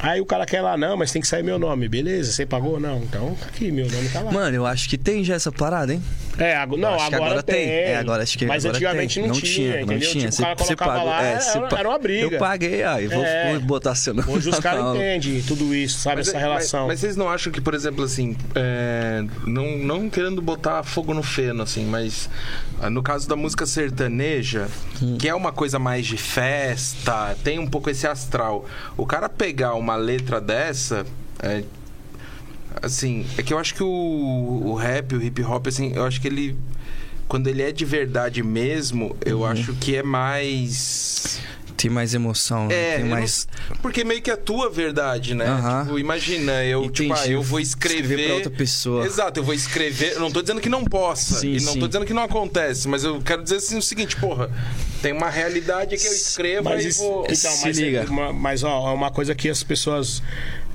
Aí 0.00 0.20
o 0.20 0.26
cara 0.26 0.46
quer 0.46 0.62
lá, 0.62 0.76
não, 0.76 0.96
mas 0.96 1.10
tem 1.10 1.20
que 1.20 1.26
sair 1.28 1.42
meu 1.42 1.58
nome. 1.58 1.88
Beleza, 1.88 2.30
você 2.32 2.46
pagou? 2.46 2.78
Não. 2.78 2.98
Então, 2.98 3.34
tá 3.34 3.46
aqui, 3.46 3.70
meu 3.72 3.88
nome 3.90 4.08
tá 4.10 4.20
lá. 4.20 4.30
Mano, 4.30 4.54
eu 4.56 4.64
acho 4.66 4.88
que 4.88 4.96
tem 4.96 5.24
já 5.24 5.34
essa 5.34 5.50
parada, 5.50 5.92
hein? 5.92 6.02
É, 6.38 6.54
ag- 6.56 6.76
não, 6.76 6.94
acho 6.94 7.08
que 7.08 7.14
agora, 7.16 7.30
agora 7.32 7.42
tem. 7.42 7.56
tem. 7.56 7.68
É, 7.68 7.96
agora 7.96 8.22
acho 8.22 8.38
que 8.38 8.46
Mas 8.46 8.64
agora 8.64 8.76
antigamente 8.76 9.14
tem. 9.14 9.22
não, 9.24 9.34
Não 9.34 9.40
tinha, 9.40 9.52
tinha, 9.54 9.74
não 9.74 9.82
entendeu? 9.82 10.08
tinha. 10.10 10.30
Tipo, 10.30 10.42
o 10.42 10.44
cara 10.44 10.56
colocava 10.56 10.92
pagou- 10.92 11.06
lá, 11.08 11.22
é, 11.24 11.32
era, 11.32 11.78
era 11.80 11.88
uma 11.88 11.98
briga. 11.98 12.34
Eu 12.36 12.38
paguei, 12.38 12.82
aí, 12.84 13.06
vou, 13.08 13.24
É. 13.24 13.52
vou 13.54 13.60
botar 13.62 13.94
seu 13.96 14.14
nome. 14.14 14.30
Hoje 14.30 14.48
os 14.48 14.60
caras 14.60 14.94
entendem 14.94 15.42
tudo 15.42 15.74
isso, 15.74 15.98
sabe? 15.98 16.18
Mas, 16.18 16.28
essa 16.28 16.36
é- 16.36 16.40
relação. 16.40 16.80
Mas, 16.82 16.88
mas 16.90 17.00
vocês 17.00 17.16
não 17.16 17.28
acham 17.28 17.52
que, 17.52 17.60
por 17.60 17.74
exemplo, 17.74 18.04
assim, 18.04 18.36
é, 18.54 19.24
não, 19.44 19.78
não 19.78 20.08
querendo 20.08 20.40
botar 20.40 20.84
fogo 20.84 21.12
no 21.12 21.24
feno, 21.24 21.64
assim, 21.64 21.84
mas 21.84 22.30
ah, 22.80 22.88
no 22.88 23.02
caso 23.02 23.28
da 23.28 23.34
música 23.34 23.66
sertaneja, 23.66 24.68
que 25.18 25.28
é 25.28 25.34
uma 25.34 25.50
coisa 25.50 25.80
mais 25.80 26.06
de 26.06 26.16
festa, 26.16 27.36
tem 27.42 27.58
um 27.58 27.66
pouco 27.66 27.90
esse 27.90 28.06
astral. 28.06 28.64
O 28.96 29.04
cara 29.04 29.28
pegar 29.28 29.74
uma 29.74 29.87
letra 29.96 30.40
dessa. 30.40 31.06
é, 31.42 31.62
assim, 32.82 33.26
é 33.36 33.42
que 33.42 33.52
eu 33.52 33.58
acho 33.58 33.74
que 33.74 33.82
o, 33.82 34.62
o 34.66 34.74
rap, 34.74 35.14
o 35.14 35.22
hip 35.22 35.42
hop, 35.42 35.66
assim, 35.66 35.92
eu 35.94 36.04
acho 36.04 36.20
que 36.20 36.28
ele. 36.28 36.56
Quando 37.26 37.46
ele 37.46 37.60
é 37.60 37.70
de 37.70 37.84
verdade 37.84 38.42
mesmo, 38.42 39.14
eu 39.24 39.44
acho 39.44 39.74
que 39.74 39.96
é 39.96 40.02
mais. 40.02 41.40
Tem 41.76 41.90
mais 41.90 42.12
emoção, 42.12 42.66
né? 42.66 42.74
É, 42.74 42.96
tem 42.96 43.04
mais. 43.04 43.46
porque 43.80 44.02
meio 44.02 44.20
que 44.20 44.30
a 44.30 44.36
tua 44.36 44.68
verdade, 44.68 45.32
né? 45.32 45.46
Aham. 45.46 45.84
Tipo, 45.84 45.98
imagina, 46.00 46.64
eu, 46.64 46.90
tipo, 46.90 47.12
ah, 47.12 47.28
eu 47.28 47.40
vou 47.40 47.60
escrever. 47.60 48.00
Escrever 48.00 48.26
pra 48.26 48.34
outra 48.34 48.50
pessoa. 48.50 49.06
Exato, 49.06 49.38
eu 49.38 49.44
vou 49.44 49.54
escrever. 49.54 50.14
Eu 50.14 50.20
não 50.20 50.30
tô 50.30 50.40
dizendo 50.40 50.60
que 50.60 50.68
não 50.68 50.84
possa. 50.84 51.38
Sim, 51.38 51.52
e 51.52 51.60
não 51.60 51.74
sim. 51.74 51.78
tô 51.78 51.86
dizendo 51.86 52.04
que 52.04 52.12
não 52.12 52.24
acontece, 52.24 52.88
mas 52.88 53.04
eu 53.04 53.20
quero 53.20 53.44
dizer 53.44 53.56
assim 53.56 53.78
o 53.78 53.82
seguinte, 53.82 54.16
porra, 54.16 54.50
tem 55.02 55.12
uma 55.12 55.28
realidade 55.30 55.96
que 55.96 56.06
eu 56.06 56.12
escrevo 56.12 56.64
Mas 56.64 56.84
e 56.84 56.90
vou. 57.02 57.22
então, 57.24 57.34
Se 57.36 57.66
mas, 57.66 57.78
liga. 57.78 58.04
uma- 58.08 58.32
mas 58.32 58.62
ó, 58.64 58.90
é 58.90 58.94
uma 58.94 59.10
coisa 59.10 59.34
que 59.34 59.48
as 59.48 59.62
pessoas 59.62 60.22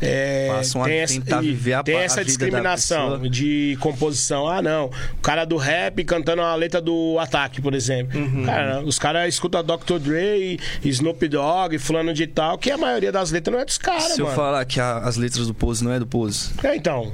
é, 0.02 0.48
Passam 0.50 0.82
a 0.82 0.86
tem 0.86 0.98
essa, 0.98 1.14
tentar 1.14 1.40
viver 1.42 1.74
a 1.74 1.84
tem 1.84 1.96
essa 1.96 2.26
discriminação 2.26 3.22
de 3.22 3.78
composição. 3.80 4.48
Ah, 4.48 4.62
não, 4.62 4.88
o 4.88 5.22
cara 5.22 5.46
do 5.46 5.56
rap 5.56 6.04
cantando 6.04 6.42
a 6.42 6.54
letra 6.56 6.82
do 6.82 7.18
Ataque, 7.20 7.62
por 7.62 7.74
exemplo. 7.74 8.20
Uhum. 8.20 8.44
Cara, 8.46 8.82
os 8.84 9.00
caras 9.00 9.34
escutam 9.34 9.64
Dr. 9.64 10.00
Dre, 10.00 10.60
Snoop 10.84 11.26
Dogg, 11.30 11.78
fulano 11.80 12.14
de 12.14 12.28
tal, 12.28 12.58
que 12.58 12.70
a 12.70 12.78
maioria 12.78 13.12
das 13.14 13.32
letras 13.32 13.54
não 13.54 13.62
é 13.62 13.66
dos 13.66 13.78
caras, 13.78 14.04
Se 14.14 14.20
eu 14.20 14.26
mano. 14.26 14.36
falar 14.36 14.66
que 14.66 14.80
a- 14.80 14.98
as 14.98 15.16
letras 15.16 15.48
do 15.48 15.54
Pose 15.54 15.82
não 15.84 15.94
é 15.94 16.00
do 16.00 16.08
Pose, 16.08 16.50
É, 16.64 16.76
então. 16.76 17.14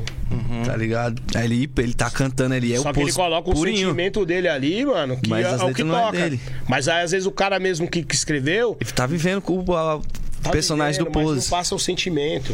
Tá 0.66 0.76
ligado? 0.76 1.22
Aí 1.36 1.46
ele, 1.46 1.70
ele 1.78 1.94
tá 1.94 2.10
cantando 2.10 2.54
ali, 2.54 2.74
é 2.74 2.78
Só 2.80 2.90
o 2.90 2.94
que 2.94 3.00
ele 3.02 3.12
coloca 3.14 3.50
o 3.50 3.54
purinho. 3.54 3.78
sentimento 3.78 4.26
dele 4.26 4.48
ali, 4.48 4.86
mano, 4.86 5.18
que 5.18 5.30
Mas 5.30 5.46
é, 5.46 5.50
é 5.52 5.64
o 5.64 5.74
que 5.74 5.82
é 5.82 5.86
toca. 5.86 6.12
dele. 6.12 6.40
Mas 6.68 6.88
aí, 6.88 7.04
às 7.04 7.12
vezes, 7.12 7.26
o 7.26 7.32
cara 7.32 7.60
mesmo 7.60 7.88
que, 7.90 8.04
que 8.04 8.16
escreveu 8.16 8.78
Ele 8.80 8.92
tá 8.92 9.06
vivendo 9.08 9.42
com 9.42 9.64
o 9.64 9.76
a- 9.76 10.00
tá 10.42 10.50
personagem 10.52 11.00
vivendo, 11.00 11.14
do 11.14 11.18
Mas 11.20 11.28
Pose. 11.28 11.42
não 11.42 11.50
passa 11.58 11.76
o 11.76 11.80
sentimento. 11.80 12.54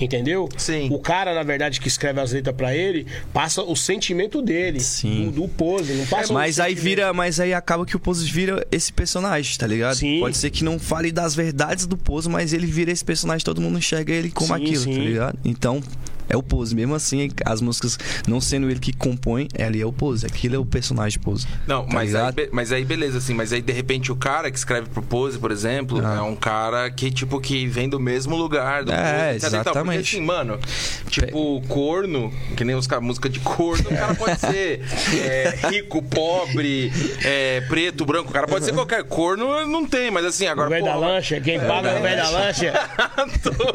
Entendeu? 0.00 0.48
Sim. 0.56 0.88
O 0.90 0.98
cara, 0.98 1.34
na 1.34 1.42
verdade, 1.42 1.78
que 1.78 1.86
escreve 1.86 2.18
as 2.22 2.32
letras 2.32 2.56
pra 2.56 2.74
ele, 2.74 3.06
passa 3.34 3.62
o 3.62 3.76
sentimento 3.76 4.40
dele. 4.40 4.80
Sim. 4.80 5.26
Do, 5.26 5.42
do 5.42 5.48
pose. 5.48 5.92
Não 5.92 6.06
passa 6.06 6.30
o 6.32 6.34
Mas 6.34 6.58
aí 6.58 6.70
sentimento. 6.70 6.84
vira, 6.96 7.12
mas 7.12 7.38
aí 7.38 7.52
acaba 7.52 7.84
que 7.84 7.94
o 7.94 8.00
Pose 8.00 8.24
vira 8.30 8.66
esse 8.72 8.90
personagem, 8.90 9.58
tá 9.58 9.66
ligado? 9.66 9.96
Sim. 9.96 10.20
Pode 10.20 10.38
ser 10.38 10.48
que 10.48 10.64
não 10.64 10.78
fale 10.78 11.12
das 11.12 11.34
verdades 11.34 11.84
do 11.84 11.98
Pose, 11.98 12.30
mas 12.30 12.54
ele 12.54 12.66
vira 12.66 12.90
esse 12.90 13.04
personagem, 13.04 13.44
todo 13.44 13.60
mundo 13.60 13.76
enxerga 13.76 14.10
ele 14.10 14.30
como 14.30 14.56
Sim, 14.56 14.62
aquilo, 14.64 14.82
sim. 14.84 14.94
tá 14.94 15.00
ligado? 15.02 15.38
Então, 15.44 15.82
é 16.30 16.36
o 16.36 16.42
Pose. 16.42 16.74
Mesmo 16.74 16.94
assim, 16.94 17.30
as 17.44 17.60
músicas 17.60 17.98
não 18.26 18.40
sendo 18.40 18.70
ele 18.70 18.80
que 18.80 18.92
compõe, 18.92 19.48
ali 19.58 19.80
é 19.80 19.86
o 19.86 19.92
Pose. 19.92 20.24
Aquilo 20.26 20.54
é 20.56 20.58
o 20.58 20.64
personagem 20.64 21.20
Pose. 21.20 21.46
Não, 21.66 21.84
tá 21.86 21.92
mas, 21.94 22.14
aí, 22.14 22.48
mas 22.52 22.72
aí 22.72 22.84
beleza, 22.84 23.18
assim, 23.18 23.34
mas 23.34 23.52
aí 23.52 23.60
de 23.60 23.72
repente 23.72 24.10
o 24.10 24.16
cara 24.16 24.50
que 24.50 24.56
escreve 24.58 24.88
pro 24.88 25.02
Pose, 25.02 25.38
por 25.38 25.50
exemplo, 25.50 26.00
Ah. 26.04 26.16
é 26.18 26.22
um 26.22 26.36
cara 26.36 26.90
que, 26.90 27.10
tipo, 27.10 27.40
que 27.40 27.66
vem 27.66 27.88
do 27.88 28.00
mesmo 28.00 28.36
lugar 28.36 28.84
do 28.84 28.92
É, 28.92 29.34
Pose, 29.34 29.36
etc 29.36 29.48
e 29.48 29.50
tal. 29.50 29.50
Porque 29.50 29.70
exatamente. 29.70 30.16
assim, 30.16 30.24
mano, 30.24 30.58
tipo, 31.08 31.60
corno, 31.68 32.32
que 32.56 32.64
nem 32.64 32.74
os 32.76 32.86
caras, 32.86 33.04
música 33.04 33.28
de 33.28 33.40
corno, 33.40 33.84
o 33.90 33.94
cara 33.94 34.14
pode 34.14 34.40
ser 34.40 34.80
é, 35.20 35.68
rico, 35.70 36.02
pobre, 36.02 36.92
é, 37.24 37.60
preto, 37.62 38.04
branco, 38.06 38.30
o 38.30 38.32
cara 38.32 38.46
pode 38.46 38.64
ser 38.64 38.72
qualquer 38.72 39.02
corno, 39.04 39.66
não 39.66 39.84
tem, 39.86 40.10
mas 40.10 40.24
assim, 40.24 40.46
O 40.46 40.50
agora. 40.50 40.68
velho 40.70 40.84
da 40.84 40.94
lancha, 40.96 41.40
quem 41.40 41.58
paga 41.58 41.90
é 41.90 41.98
o 41.98 42.02
velho 42.02 42.16
da 42.22 42.30
lancha. 42.30 42.72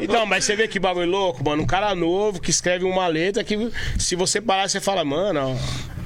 Então, 0.00 0.24
mas 0.26 0.44
você 0.44 0.56
vê 0.56 0.66
que 0.68 0.78
bagulho 0.78 1.10
louco, 1.10 1.44
mano. 1.44 1.62
Um 1.62 1.66
cara 1.66 1.94
novo 1.94 2.40
que 2.46 2.50
escreve 2.52 2.84
uma 2.84 3.08
letra 3.08 3.42
que 3.42 3.70
se 3.98 4.14
você 4.14 4.40
parar, 4.40 4.68
você 4.68 4.80
fala, 4.80 5.04
mano, 5.04 5.40
ó, 5.40 5.96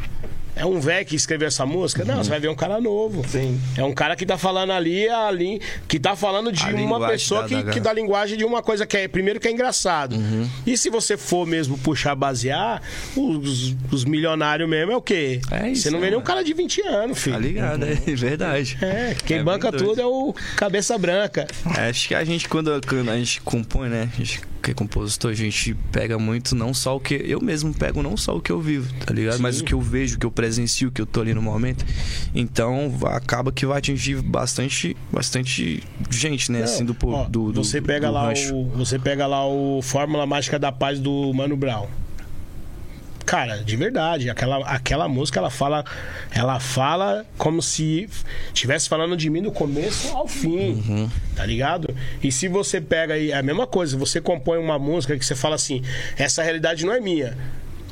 é 0.57 0.64
um 0.66 0.78
velho 0.80 1.07
que 1.07 1.14
escreveu 1.16 1.49
essa 1.49 1.64
música? 1.64 2.05
Não, 2.05 2.22
você 2.22 2.28
vai 2.30 2.41
ver 2.41 2.49
um 2.49 2.55
cara 2.55 2.80
novo. 2.80 3.22
Sim. 3.28 3.59
É 3.78 3.84
um 3.84 3.93
cara 3.95 4.14
que 4.16 4.24
tá 4.26 4.36
falando 4.36 4.72
ali, 4.72 5.09
ali 5.09 5.61
que 5.88 5.99
tá 5.99 6.14
falando 6.16 6.51
de 6.53 6.62
A 6.64 6.68
uma 6.70 7.07
pessoa 7.09 7.43
da- 7.43 7.49
que, 7.49 7.62
da- 7.62 7.72
que 7.72 7.80
dá 7.80 7.93
linguagem 7.93 8.36
de 8.38 8.45
uma 8.45 8.62
coisa 8.62 8.84
que 8.86 8.97
é, 8.97 9.09
primeiro, 9.09 9.38
que 9.41 9.49
é 9.49 9.53
engraçado. 9.53 10.16
Uhum. 10.16 10.49
E 10.66 10.76
se 10.76 10.91
você 10.91 11.16
for 11.16 11.47
mesmo 11.47 11.78
puxar, 11.78 12.14
basear, 12.14 12.82
os, 13.16 13.74
os 13.91 14.05
milionários 14.05 14.68
mesmo 14.68 14.93
é 14.93 14.97
o 14.97 15.01
quê? 15.03 15.41
É 15.51 15.68
isso, 15.70 15.82
você 15.82 15.91
não 15.91 15.99
vê 15.99 16.07
né, 16.07 16.11
nem 16.12 16.16
um 16.18 16.20
mano? 16.20 16.26
cara 16.26 16.43
de 16.43 16.53
20 16.53 16.82
anos, 16.86 17.18
filho. 17.18 17.36
Tá 17.36 17.41
ligado, 17.43 17.84
é 17.84 17.95
verdade. 18.14 18.78
É, 18.82 19.14
quem 19.24 19.38
É 19.38 19.43
banca 19.43 19.70
bem 19.70 19.78
doido. 19.80 19.91
tudo 19.91 20.01
é 20.03 20.07
o 20.07 20.34
cabeça 20.57 20.99
branca. 20.99 21.47
É, 21.78 21.88
acho 21.88 22.09
que 22.09 22.14
a 22.14 22.24
gente, 22.24 22.49
quando, 22.49 22.80
quando 22.86 23.11
a 23.11 23.16
gente 23.16 23.41
compõe, 23.43 23.88
né? 23.88 24.11
A 24.12 24.16
gente 24.18 24.41
que 24.70 24.72
é 24.72 24.74
compositor, 24.74 25.30
a 25.30 25.34
gente 25.34 25.74
pega 25.90 26.18
muito 26.18 26.54
não 26.54 26.72
só 26.72 26.96
o 26.96 27.00
que. 27.00 27.14
Eu 27.14 27.40
mesmo 27.40 27.74
pego 27.74 28.02
não 28.02 28.16
só 28.16 28.36
o 28.36 28.40
que 28.40 28.52
eu 28.52 28.60
vivo, 28.60 28.92
tá 29.04 29.12
ligado? 29.12 29.36
Sim. 29.36 29.42
Mas 29.42 29.60
o 29.60 29.64
que 29.64 29.74
eu 29.74 29.80
vejo, 29.80 30.16
o 30.16 30.18
que 30.18 30.26
eu 30.26 30.30
presencio, 30.30 30.88
o 30.88 30.92
que 30.92 31.00
eu 31.00 31.06
tô 31.06 31.20
ali 31.20 31.34
no 31.34 31.42
momento. 31.42 31.84
Então 32.34 32.92
acaba 33.06 33.52
que 33.52 33.66
vai 33.66 33.78
atingir 33.78 34.22
bastante, 34.22 34.96
bastante 35.12 35.82
gente, 36.10 36.52
né? 36.52 36.58
Não, 36.58 36.64
assim, 36.64 36.84
do, 36.84 36.96
ó, 37.04 37.24
do, 37.24 37.52
do 37.52 37.64
você 37.64 37.80
pega 37.80 38.08
do 38.08 38.12
lá 38.14 38.28
rancho. 38.28 38.54
o 38.54 38.70
você 38.70 38.98
pega 38.98 39.26
lá 39.26 39.46
o 39.46 39.82
Fórmula 39.82 40.26
Mágica 40.26 40.58
da 40.58 40.70
Paz 40.70 40.98
do 41.00 41.32
Mano 41.34 41.56
Brown. 41.56 41.86
Cara, 43.26 43.58
de 43.58 43.76
verdade, 43.76 44.28
aquela, 44.28 44.58
aquela 44.66 45.08
música 45.08 45.38
ela 45.38 45.50
fala 45.50 45.84
ela 46.32 46.58
fala 46.58 47.24
como 47.38 47.62
se 47.62 48.08
estivesse 48.48 48.88
falando 48.88 49.16
de 49.16 49.30
mim 49.30 49.42
do 49.42 49.52
começo 49.52 50.08
ao 50.16 50.26
fim, 50.26 50.72
Uhum. 50.72 51.10
tá 51.36 51.46
ligado? 51.46 51.94
E 52.22 52.32
se 52.32 52.48
você 52.48 52.80
pega 52.80 53.14
aí 53.14 53.30
é 53.30 53.36
a 53.36 53.42
mesma 53.42 53.66
coisa, 53.66 53.96
você 53.96 54.20
compõe 54.20 54.58
uma 54.58 54.78
música 54.78 55.16
que 55.16 55.24
você 55.24 55.34
fala 55.36 55.54
assim, 55.54 55.82
essa 56.16 56.42
realidade 56.42 56.84
não 56.84 56.92
é 56.92 56.98
minha. 57.00 57.36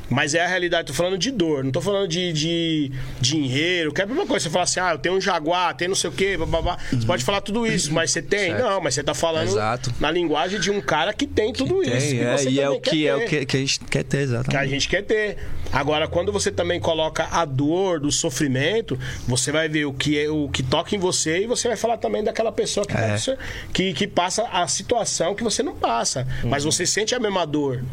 Mas 0.09 0.33
é 0.33 0.43
a 0.43 0.47
realidade, 0.47 0.87
tô 0.87 0.93
falando 0.93 1.17
de 1.17 1.29
dor, 1.31 1.63
não 1.63 1.71
tô 1.71 1.81
falando 1.81 2.07
de, 2.07 2.33
de 2.33 2.91
dinheiro, 3.21 3.93
que 3.93 4.01
é 4.01 4.03
a 4.03 4.07
mesma 4.07 4.25
coisa. 4.25 4.43
Você 4.43 4.49
fala 4.49 4.63
assim, 4.63 4.79
ah, 4.79 4.91
eu 4.93 4.97
tenho 4.97 5.15
um 5.15 5.21
jaguar, 5.21 5.75
tem 5.75 5.87
não 5.87 5.95
sei 5.95 6.09
o 6.09 6.13
quê, 6.13 6.35
babá. 6.37 6.77
Você 6.91 7.05
pode 7.05 7.23
falar 7.23 7.41
tudo 7.41 7.65
isso, 7.67 7.93
mas 7.93 8.11
você 8.11 8.21
tem? 8.21 8.51
Uhum. 8.51 8.57
Certo. 8.57 8.69
Não, 8.69 8.81
mas 8.81 8.93
você 8.95 9.03
tá 9.03 9.13
falando 9.13 9.47
Exato. 9.47 9.93
na 9.99 10.09
linguagem 10.09 10.59
de 10.59 10.71
um 10.71 10.81
cara 10.81 11.13
que 11.13 11.27
tem 11.27 11.53
tudo 11.53 11.81
isso. 11.83 11.91
Tem, 11.91 12.17
que 12.17 12.23
é, 12.23 12.37
você 12.37 12.49
e 12.49 12.59
é 12.59 12.69
o 12.69 12.79
que, 12.79 13.07
é 13.07 13.15
o 13.15 13.25
que, 13.25 13.45
que 13.45 13.57
a 13.57 13.59
gente 13.59 13.79
quer 13.81 14.03
ter, 14.03 14.09
que 14.09 14.17
a 14.17 14.21
exatamente. 14.21 14.69
gente 14.69 14.89
quer 14.89 15.03
ter. 15.03 15.37
Agora, 15.71 16.07
quando 16.07 16.31
você 16.31 16.51
também 16.51 16.79
coloca 16.79 17.27
a 17.31 17.45
dor 17.45 17.99
do 17.99 18.11
sofrimento, 18.11 18.97
você 19.27 19.51
vai 19.51 19.69
ver 19.69 19.85
o 19.85 19.93
que 19.93 20.19
é 20.19 20.27
o 20.29 20.49
que 20.49 20.63
toca 20.63 20.95
em 20.95 20.99
você 20.99 21.43
e 21.43 21.47
você 21.47 21.67
vai 21.67 21.77
falar 21.77 21.97
também 21.97 22.23
daquela 22.23 22.51
pessoa 22.51 22.85
que, 22.85 22.93
É. 22.97 23.15
tá- 23.17 23.37
que, 23.71 23.93
que 23.93 24.07
passa 24.07 24.43
a 24.51 24.67
situação 24.67 25.35
que 25.35 25.43
você 25.43 25.61
não 25.61 25.75
passa. 25.75 26.27
Mas 26.43 26.63
você 26.63 26.85
sente 26.85 27.13
a 27.13 27.19
mesma 27.19 27.45
dor. 27.45 27.83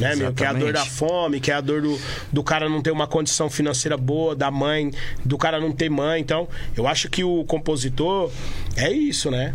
Né, 0.00 0.14
meu? 0.16 0.32
Que 0.32 0.44
é 0.44 0.46
a 0.46 0.52
dor 0.52 0.72
da 0.72 0.84
fome, 0.84 1.40
que 1.40 1.50
é 1.50 1.54
a 1.54 1.60
dor 1.60 1.82
do, 1.82 1.98
do 2.32 2.42
cara 2.42 2.68
não 2.68 2.80
ter 2.80 2.90
uma 2.90 3.06
condição 3.06 3.50
financeira 3.50 3.96
boa, 3.96 4.34
da 4.34 4.50
mãe, 4.50 4.92
do 5.24 5.36
cara 5.36 5.58
não 5.60 5.72
ter 5.72 5.90
mãe. 5.90 6.20
Então, 6.20 6.48
eu 6.76 6.86
acho 6.86 7.08
que 7.08 7.24
o 7.24 7.44
compositor 7.44 8.30
é 8.76 8.90
isso, 8.90 9.30
né? 9.30 9.54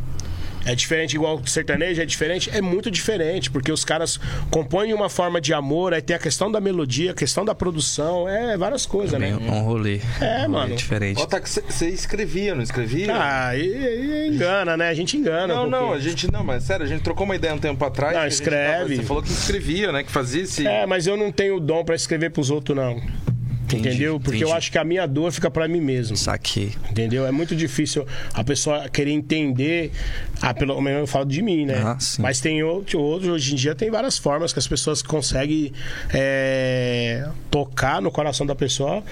É 0.66 0.74
diferente, 0.76 1.16
igual 1.16 1.38
o 1.38 1.47
sertanejo, 1.47 2.01
é 2.01 2.05
diferente? 2.05 2.49
É 2.53 2.61
muito 2.61 2.89
diferente, 2.89 3.51
porque 3.51 3.72
os 3.72 3.84
caras 3.84 4.20
compõem 4.49 4.93
uma 4.93 5.09
forma 5.09 5.41
de 5.41 5.53
amor, 5.53 5.93
aí 5.93 6.01
tem 6.01 6.16
a 6.16 6.20
questão 6.20 6.51
da 6.51 6.61
melodia, 6.61 7.11
a 7.11 7.14
questão 7.14 7.43
da 7.43 7.53
produção, 7.53 8.28
é 8.30 8.55
várias 8.57 8.86
coisas, 8.86 9.20
Bem, 9.20 9.34
né? 9.34 9.38
um 9.51 9.59
rolê. 9.61 9.99
É, 10.22 10.26
um 10.26 10.30
rolê 10.41 10.47
mano. 10.47 10.76
diferente. 10.76 11.22
Ó, 11.22 11.26
tá 11.26 11.41
você 11.41 11.89
escrevia, 11.89 12.55
não 12.55 12.64
escrevia? 12.64 13.14
Ah, 13.14 13.55
e, 13.57 13.61
e 13.61 14.28
engana, 14.30 14.78
né? 14.78 14.89
A 14.89 14.93
gente 14.93 15.18
engana. 15.18 15.47
Não, 15.53 15.70
porque- 15.70 15.72
não, 15.72 15.93
a 15.93 15.99
gente 15.99 16.32
não, 16.32 16.43
mas 16.43 16.64
sério, 16.64 16.86
a 16.86 16.89
gente 16.89 17.01
trocou 17.03 17.26
uma 17.26 17.36
ideia 17.36 17.53
um 17.53 17.59
tempo 17.59 17.84
atrás. 17.84 18.16
Não, 18.16 18.24
gente 18.24 18.32
escreve. 18.32 18.74
tava- 18.84 18.95
você 18.95 19.03
falou 19.03 19.24
que 19.24 19.30
escrevia, 19.32 19.91
né? 19.91 20.03
Que 20.03 20.11
fazia 20.11 20.43
esse. 20.43 20.66
É, 20.66 20.86
mas 20.86 21.07
eu 21.07 21.18
não 21.18 21.32
tenho 21.32 21.59
dom 21.59 21.84
pra 21.84 21.95
escrever 21.95 22.32
pros 22.32 22.49
outros, 22.49 22.76
não. 22.78 23.01
Entendi, 23.74 23.89
Entendeu? 23.89 24.19
Porque 24.19 24.38
eu 24.43 24.47
entendi. 24.47 24.57
acho 24.57 24.71
que 24.71 24.78
a 24.78 24.84
minha 24.84 25.05
dor 25.07 25.32
fica 25.32 25.49
pra 25.51 25.67
mim 25.67 25.82
mesmo. 25.82 26.15
Saquei. 26.17 26.71
Entendeu? 26.89 27.26
É 27.26 27.32
muito 27.32 27.55
difícil 27.55 28.05
a 28.34 28.43
pessoa 28.43 28.88
querer 28.89 29.11
entender. 29.11 29.91
Ah, 30.41 30.53
pelo 30.53 30.80
menos 30.82 31.01
eu 31.01 31.07
falo 31.07 31.26
de 31.26 31.41
mim, 31.41 31.65
né? 31.65 31.82
Ah. 31.84 31.97
Mas 32.19 32.39
tem 32.39 32.61
outro, 32.63 32.99
outros, 32.99 33.30
hoje 33.32 33.53
em 33.53 33.55
dia 33.55 33.74
tem 33.76 33.89
várias 33.89 34.17
formas 34.17 34.51
que 34.53 34.59
as 34.59 34.67
pessoas 34.67 35.01
conseguem 35.01 35.71
é, 36.13 37.28
tocar 37.49 38.01
no 38.01 38.11
coração 38.11 38.45
da 38.45 38.55
pessoa 38.55 39.03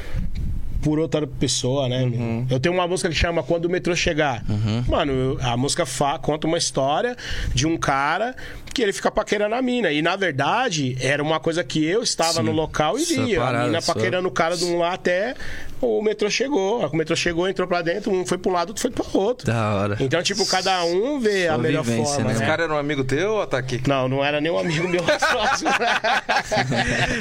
por 0.82 0.98
outra 0.98 1.28
pessoa, 1.28 1.88
né? 1.88 2.02
Uhum. 2.04 2.48
Eu 2.50 2.60
tenho 2.60 2.74
uma 2.74 2.88
música 2.88 3.08
que 3.08 3.14
chama 3.16 3.44
Quando 3.44 3.66
o 3.66 3.70
Metrô 3.70 3.96
Chegar. 3.96 4.44
Mano, 4.88 5.12
eu- 5.12 5.38
a 5.40 5.56
música 5.56 5.86
fa- 5.86 6.18
conta 6.18 6.48
uma 6.48 6.58
história 6.58 7.16
de 7.54 7.68
um 7.68 7.78
cara 7.78 8.36
que 8.74 8.82
ele 8.82 8.94
fica 8.94 9.12
paquerando 9.12 9.56
a 9.56 9.62
mina. 9.62 9.92
E 9.92 10.02
na 10.02 10.16
verdade, 10.16 10.98
era 11.00 11.22
uma 11.22 11.40
coisa 11.40 11.64
que 11.64 11.84
eu 11.84 12.02
estava 12.02 12.34
Sim. 12.34 12.44
no 12.44 12.52
local 12.52 12.98
e 12.98 13.04
via. 13.04 13.44
A 13.44 13.66
mina 13.66 13.82
paquerando 13.82 14.28
o 14.28 14.32
cara 14.32 14.56
de 14.56 14.66
um 14.66 14.80
lá 14.80 14.94
até 14.94 15.36
o 15.82 16.02
metrô 16.02 16.30
chegou. 16.30 16.86
O 16.86 16.96
metrô 16.96 17.16
chegou, 17.16 17.50
entrou 17.50 17.68
pra 17.68 17.82
dentro, 17.82 18.12
um 18.12 18.26
foi 18.26 18.38
pro 18.38 18.52
lado, 18.52 18.70
outro 18.70 18.82
foi 18.82 18.92
pro 18.92 19.06
outro. 19.14 19.48
Da 19.48 19.74
hora. 19.74 19.98
Então, 20.00 20.22
tipo, 20.22 20.46
cada 20.46 20.84
um 20.84 21.20
vê 21.20 21.48
a 21.48 21.58
melhor 21.58 21.84
vivência, 21.84 22.16
forma, 22.16 22.26
né? 22.26 22.32
Esse 22.34 22.42
né? 22.42 22.48
cara 22.48 22.64
era 22.64 22.74
um 22.74 22.78
amigo 22.78 23.04
teu 23.04 23.34
ou 23.34 23.48
tá 23.48 23.58
aqui? 23.58 23.82
Não, 23.88 24.08
não 24.08 24.24
era 24.24 24.40
nem 24.40 24.52
um 24.52 24.60
amigo 24.60 24.88
meu 24.88 25.02
próximo. 25.04 25.72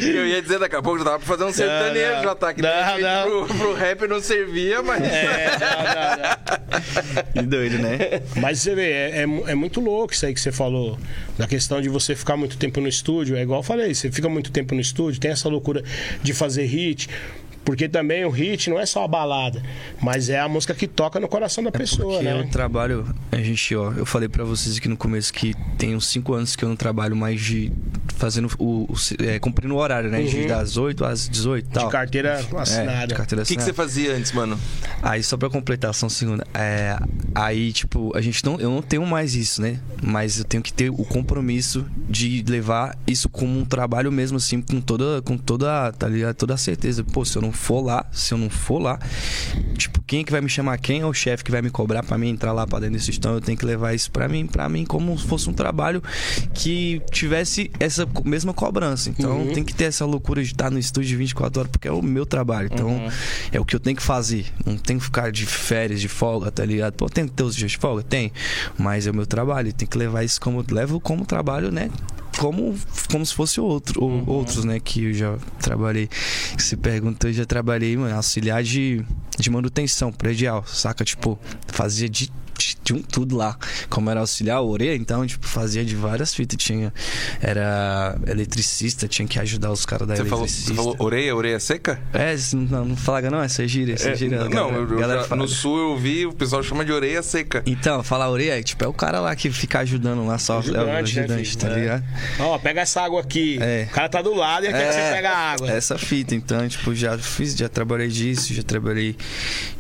Eu 0.03 0.27
ia 0.27 0.43
dizer 0.43 0.59
daqui 0.59 0.77
a 0.77 0.83
pouco, 0.83 0.99
já 0.99 1.05
tava 1.05 1.19
pra 1.19 1.27
fazer 1.27 1.45
um 1.45 1.53
sertanejo, 1.53 2.17
não. 2.17 2.23
já 2.23 2.35
tá 2.35 2.49
aqui. 2.51 2.63
Não, 2.63 2.71
De 2.71 2.83
repente, 2.83 3.03
não. 3.03 3.47
Pro, 3.47 3.59
pro 3.59 3.75
rap 3.75 4.07
não 4.07 4.21
servia, 4.21 4.83
mas. 4.83 5.03
É, 5.03 5.51
não, 5.59 5.83
não, 5.85 6.23
não. 6.23 7.31
Que 7.33 7.43
doido, 7.43 7.79
né? 7.79 8.23
Mas 8.37 8.61
você 8.61 8.75
vê, 8.75 8.91
é, 8.91 9.21
é, 9.21 9.23
é 9.23 9.55
muito 9.55 9.81
louco 9.81 10.13
isso 10.13 10.27
aí 10.27 10.35
que 10.35 10.41
você 10.41 10.53
falou. 10.53 10.99
Da 11.41 11.47
questão 11.47 11.81
de 11.81 11.89
você 11.89 12.15
ficar 12.15 12.37
muito 12.37 12.59
tempo 12.59 12.83
no 12.83 12.87
estúdio. 12.87 13.35
É 13.35 13.41
igual 13.41 13.61
eu 13.61 13.63
falei, 13.63 13.95
você 13.95 14.13
fica 14.13 14.29
muito 14.29 14.53
tempo 14.53 14.75
no 14.75 14.81
estúdio, 14.83 15.19
tem 15.19 15.31
essa 15.31 15.49
loucura 15.49 15.83
de 16.23 16.35
fazer 16.35 16.67
hit. 16.67 17.09
Porque 17.71 17.89
também 17.89 18.25
o 18.25 18.31
hit 18.31 18.69
não 18.69 18.81
é 18.81 18.85
só 18.85 19.05
a 19.05 19.09
balada, 19.09 19.63
mas 20.03 20.29
é 20.29 20.41
a 20.41 20.49
música 20.49 20.75
que 20.75 20.89
toca 20.89 21.21
no 21.21 21.29
coração 21.29 21.63
da 21.63 21.71
pessoa, 21.71 22.15
Porque 22.15 22.25
né? 22.25 22.41
eu 22.41 22.49
trabalho, 22.49 23.07
a 23.31 23.37
gente, 23.37 23.77
ó, 23.77 23.93
eu 23.93 24.05
falei 24.05 24.29
pra 24.29 24.43
vocês 24.43 24.77
aqui 24.77 24.89
no 24.89 24.97
começo 24.97 25.33
que 25.33 25.55
tem 25.79 25.95
uns 25.95 26.09
5 26.09 26.35
anos 26.35 26.57
que 26.57 26.65
eu 26.65 26.69
não 26.69 26.75
trabalho 26.75 27.15
mais 27.15 27.41
de 27.41 27.71
fazendo 28.17 28.51
o, 28.59 28.87
o 28.93 28.95
é, 29.25 29.39
cumprindo 29.39 29.73
o 29.75 29.79
horário, 29.79 30.11
né? 30.11 30.21
De 30.23 30.37
Uhum. 30.41 30.47
das 30.49 30.77
8 30.77 31.05
às 31.05 31.29
18 31.29 31.65
e 31.65 31.69
tal. 31.73 31.87
De 31.87 31.93
carteira 31.93 32.29
É, 32.31 32.57
assinada. 32.61 33.07
de 33.07 33.15
carteira 33.15 33.43
O 33.45 33.47
que, 33.47 33.55
que 33.55 33.63
você 33.63 33.71
assinada. 33.71 33.73
fazia 33.75 34.17
antes, 34.17 34.33
mano? 34.33 34.59
Aí 35.01 35.23
só 35.23 35.37
pra 35.37 35.49
completar, 35.49 35.95
só 35.95 36.07
um 36.07 36.11
segundo. 36.11 36.43
É, 36.53 36.99
aí, 37.35 37.73
tipo, 37.73 38.11
a 38.17 38.21
gente 38.21 38.45
não. 38.45 38.59
Eu 38.59 38.69
não 38.71 38.83
tenho 38.83 39.07
mais 39.07 39.37
isso, 39.37 39.63
né? 39.63 39.79
Mas 40.03 40.39
eu 40.39 40.45
tenho 40.45 40.61
que 40.63 40.73
ter 40.73 40.91
o 40.91 41.05
compromisso 41.05 41.87
de 42.09 42.45
levar 42.49 42.99
isso 43.07 43.29
como 43.29 43.57
um 43.61 43.65
trabalho 43.65 44.11
mesmo, 44.11 44.39
assim, 44.39 44.61
com 44.61 44.81
toda, 44.81 45.23
com 45.23 45.39
toda, 45.39 45.93
tá 45.93 46.09
ligado? 46.09 46.35
Toda 46.35 46.55
a 46.55 46.57
certeza. 46.59 47.05
Pô, 47.05 47.25
se 47.25 47.37
eu 47.39 47.43
não 47.43 47.53
for 47.61 47.81
lá, 47.81 48.07
se 48.11 48.33
eu 48.35 48.39
não 48.39 48.49
for 48.51 48.79
lá, 48.81 48.99
tipo, 49.77 50.01
quem 50.07 50.21
é 50.21 50.25
que 50.25 50.33
vai 50.33 50.41
me 50.41 50.49
chamar? 50.49 50.79
Quem 50.79 51.01
é 51.01 51.07
o 51.07 51.13
chefe 51.13 51.45
que 51.45 51.51
vai 51.51 51.63
me 51.63 51.71
cobrar 51.71 52.03
pra 52.03 52.17
mim 52.19 52.29
entrar 52.31 52.53
lá 52.53 52.67
pra 52.67 52.81
dentro 52.81 52.95
desse 52.97 53.11
estão? 53.11 53.35
Eu 53.35 53.41
tenho 53.41 53.57
que 53.57 53.65
levar 53.65 53.95
isso 53.95 54.11
pra 54.11 54.29
mim, 54.29 54.47
para 54.47 54.69
mim, 54.69 54.85
como 54.85 55.17
se 55.19 55.27
fosse 55.27 55.49
um 55.49 55.53
trabalho 55.53 56.03
que 56.55 57.01
tivesse 57.11 57.71
essa 57.79 58.07
mesma 58.25 58.53
cobrança. 58.55 59.11
Então 59.11 59.39
Uhum. 59.41 59.53
tem 59.53 59.63
que 59.65 59.75
ter 59.75 59.85
essa 59.85 60.05
loucura 60.05 60.43
de 60.43 60.51
estar 60.53 60.71
no 60.71 60.79
estúdio 60.79 61.17
24 61.19 61.61
horas, 61.61 61.71
porque 61.71 61.87
é 61.89 61.93
o 61.93 62.03
meu 62.03 62.25
trabalho. 62.27 62.69
Então 62.73 63.09
é 63.53 63.61
o 63.61 63.65
que 63.65 63.77
eu 63.77 63.81
tenho 63.81 63.97
que 63.97 64.03
fazer. 64.03 64.47
Não 64.65 64.77
tenho 64.77 64.99
que 64.99 65.05
ficar 65.05 65.31
de 65.31 65.47
férias, 65.47 66.01
de 66.01 66.09
folga, 66.09 66.51
tá 66.51 66.65
ligado? 66.65 66.95
Pô, 66.95 67.09
tem 67.09 67.27
que 67.27 67.33
ter 67.33 67.43
os 67.43 67.55
dias 67.55 67.73
de 67.73 67.79
folga? 67.79 68.03
Tem. 68.03 68.33
Mas 68.79 69.07
é 69.07 69.11
o 69.11 69.15
meu 69.15 69.27
trabalho. 69.27 69.73
Tem 69.73 69.87
que 69.87 69.97
levar 69.99 70.25
isso 70.25 70.41
como. 70.41 70.65
Levo 70.71 71.01
como 71.01 71.25
trabalho, 71.27 71.71
né? 71.71 71.91
Como, 72.39 72.75
como 73.11 73.27
se 73.27 73.35
fosse 73.35 73.61
outro, 73.61 74.03
ou- 74.03 74.25
outros, 74.29 74.65
né? 74.65 74.79
Que 74.81 75.05
eu 75.05 75.13
já 75.15 75.37
trabalhei. 75.61 76.09
Que 76.57 76.63
se 76.63 76.77
perguntou, 76.77 77.29
eu 77.29 77.35
já 77.35 77.45
trabalhei, 77.45 77.97
mano, 77.97 78.15
auxiliar 78.15 78.63
de, 78.63 79.05
de 79.39 79.51
manutenção 79.51 80.13
predial, 80.13 80.65
saca? 80.67 81.05
Tipo, 81.05 81.39
fazia 81.67 82.09
de, 82.09 82.31
de 82.83 82.93
um 82.95 83.03
tudo 83.03 83.37
lá. 83.37 83.57
Como 83.89 84.09
era 84.11 84.21
auxiliar 84.21 84.61
orelha, 84.63 84.95
então, 84.97 85.27
tipo, 85.27 85.47
fazia 85.47 85.85
de 85.85 85.95
várias 85.97 86.35
fitas. 86.35 86.57
Tinha. 86.63 86.93
Era 87.41 88.19
eletricista, 88.27 89.09
tinha 89.09 89.27
que 89.27 89.39
ajudar 89.39 89.71
os 89.71 89.85
caras 89.87 90.07
da 90.07 90.17
Você 90.17 90.25
falou, 90.25 90.45
eletricista. 90.45 90.71
você 90.71 90.77
falou 90.77 90.97
orelha, 90.99 91.35
orelha 91.37 91.61
seca? 91.61 92.01
É, 92.13 92.35
não, 92.55 92.85
não 92.85 92.97
falaga 92.97 93.31
não, 93.31 93.43
essa 93.43 93.65
é 93.65 93.69
gíria, 93.69 93.95
essa 93.95 94.11
é, 94.11 94.15
gíria. 94.17 94.39
não, 94.45 94.49
galera- 94.51 94.77
eu- 94.77 94.89
eu 94.91 94.99
galera 94.99 95.27
já- 95.29 95.37
no 95.37 95.49
sul 95.49 95.79
eu 95.93 95.97
vi, 95.97 96.27
o 96.27 96.33
pessoal 96.33 96.63
chama 96.63 96.85
de 96.85 96.93
orelha 96.93 97.23
seca. 97.23 97.63
Então, 97.67 98.03
falar 98.03 98.29
orelha, 98.31 98.59
é, 98.59 98.63
tipo, 98.63 98.85
é 98.85 98.89
o 98.89 98.93
cara 98.93 99.21
lá 99.21 99.35
que 99.35 99.51
fica 99.51 99.81
ajudando 99.81 100.27
lá 100.27 100.39
só. 100.39 100.59
Ajudante, 100.59 100.79
é 100.79 100.83
o 100.83 100.87
né, 100.87 100.99
ajudante, 100.99 101.49
filho? 101.51 101.59
tá 101.61 101.69
É. 101.69 101.75
ligado? 101.81 102.05
Ó, 102.41 102.59
pega 102.59 102.81
essa 102.83 103.01
água 103.03 103.21
aqui. 103.21 103.59
É. 103.61 103.87
O 103.91 103.95
cara 103.95 104.09
tá 104.09 104.23
do 104.23 104.35
lado 104.35 104.67
e 104.67 104.71
quer 104.71 104.87
que 104.89 104.93
você 104.95 105.15
pega 105.15 105.31
a 105.31 105.53
água. 105.53 105.71
Essa 105.71 105.97
fita, 105.99 106.35
então, 106.35 106.69
tipo, 106.69 106.95
já 106.95 107.17
fiz, 107.19 107.55
já 107.57 107.69
trabalhei 107.69 108.09
disso, 108.09 108.53
já 108.55 108.63
trabalhei 108.63 109.17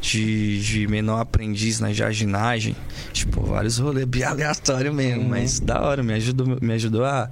de, 0.00 0.60
de 0.60 0.86
menor 0.86 1.20
aprendiz 1.20 1.80
na 1.80 1.92
jardinagem. 1.92 2.69
Tipo, 3.12 3.42
vários 3.42 3.78
rolês 3.78 4.06
bem 4.06 4.22
aleatórios 4.24 4.94
mesmo, 4.94 5.28
mas 5.28 5.60
da 5.60 5.80
hora, 5.80 6.02
me 6.02 6.12
ajudou, 6.14 6.58
me 6.60 6.72
ajudou 6.74 7.04
a 7.04 7.28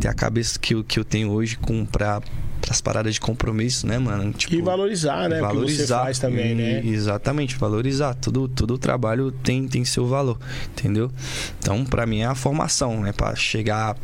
ter 0.00 0.08
a 0.08 0.14
cabeça 0.14 0.58
que 0.58 0.74
eu, 0.74 0.84
que 0.84 0.98
eu 0.98 1.04
tenho 1.04 1.30
hoje 1.30 1.56
com, 1.56 1.84
pra, 1.84 2.20
pras 2.60 2.80
paradas 2.80 3.14
de 3.14 3.20
compromisso, 3.20 3.86
né, 3.86 3.98
mano? 3.98 4.32
Tipo, 4.32 4.54
E 4.54 4.62
valorizar, 4.62 5.28
né? 5.28 5.42
O 5.42 5.64
que 5.66 5.86
faz 5.86 6.18
também, 6.18 6.54
né? 6.54 6.80
Exatamente, 6.84 7.56
valorizar. 7.56 8.14
Tudo, 8.14 8.48
todo 8.48 8.74
o 8.74 8.78
trabalho 8.78 9.30
tem, 9.30 9.66
tem 9.66 9.84
seu 9.84 10.06
valor, 10.06 10.38
entendeu? 10.70 11.10
Então, 11.58 11.84
pra 11.84 12.06
mim 12.06 12.20
é 12.20 12.26
a 12.26 12.34
formação, 12.34 13.00
né? 13.00 13.12
Pra 13.12 13.34
chegar 13.34 13.96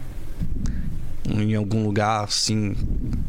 em 1.29 1.55
algum 1.55 1.85
lugar 1.85 2.25
assim, 2.25 2.75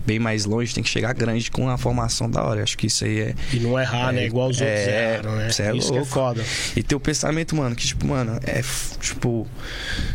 bem 0.05 0.19
mais 0.19 0.45
longe, 0.45 0.73
tem 0.73 0.83
que 0.83 0.89
chegar 0.89 1.13
grande 1.13 1.51
com 1.51 1.69
a 1.69 1.77
formação 1.77 2.29
da 2.29 2.43
hora. 2.43 2.63
Acho 2.63 2.77
que 2.77 2.87
isso 2.87 3.03
aí 3.05 3.19
é. 3.19 3.35
E 3.53 3.59
não 3.59 3.79
errar, 3.79 4.11
né? 4.13 4.25
Igual 4.25 4.49
os 4.49 4.59
outros 4.61 4.77
é, 4.77 5.13
erraram, 5.15 5.35
né? 5.35 5.49
cê 5.51 5.63
é 5.63 5.75
Isso 5.75 5.87
que 5.89 5.93
é 5.97 5.99
louco. 5.99 6.11
foda. 6.13 6.43
E 6.75 6.81
ter 6.83 6.95
o 6.95 6.99
pensamento, 6.99 7.55
mano, 7.55 7.75
que, 7.75 7.85
tipo, 7.85 8.07
mano, 8.07 8.39
é 8.43 8.61
tipo, 8.99 9.45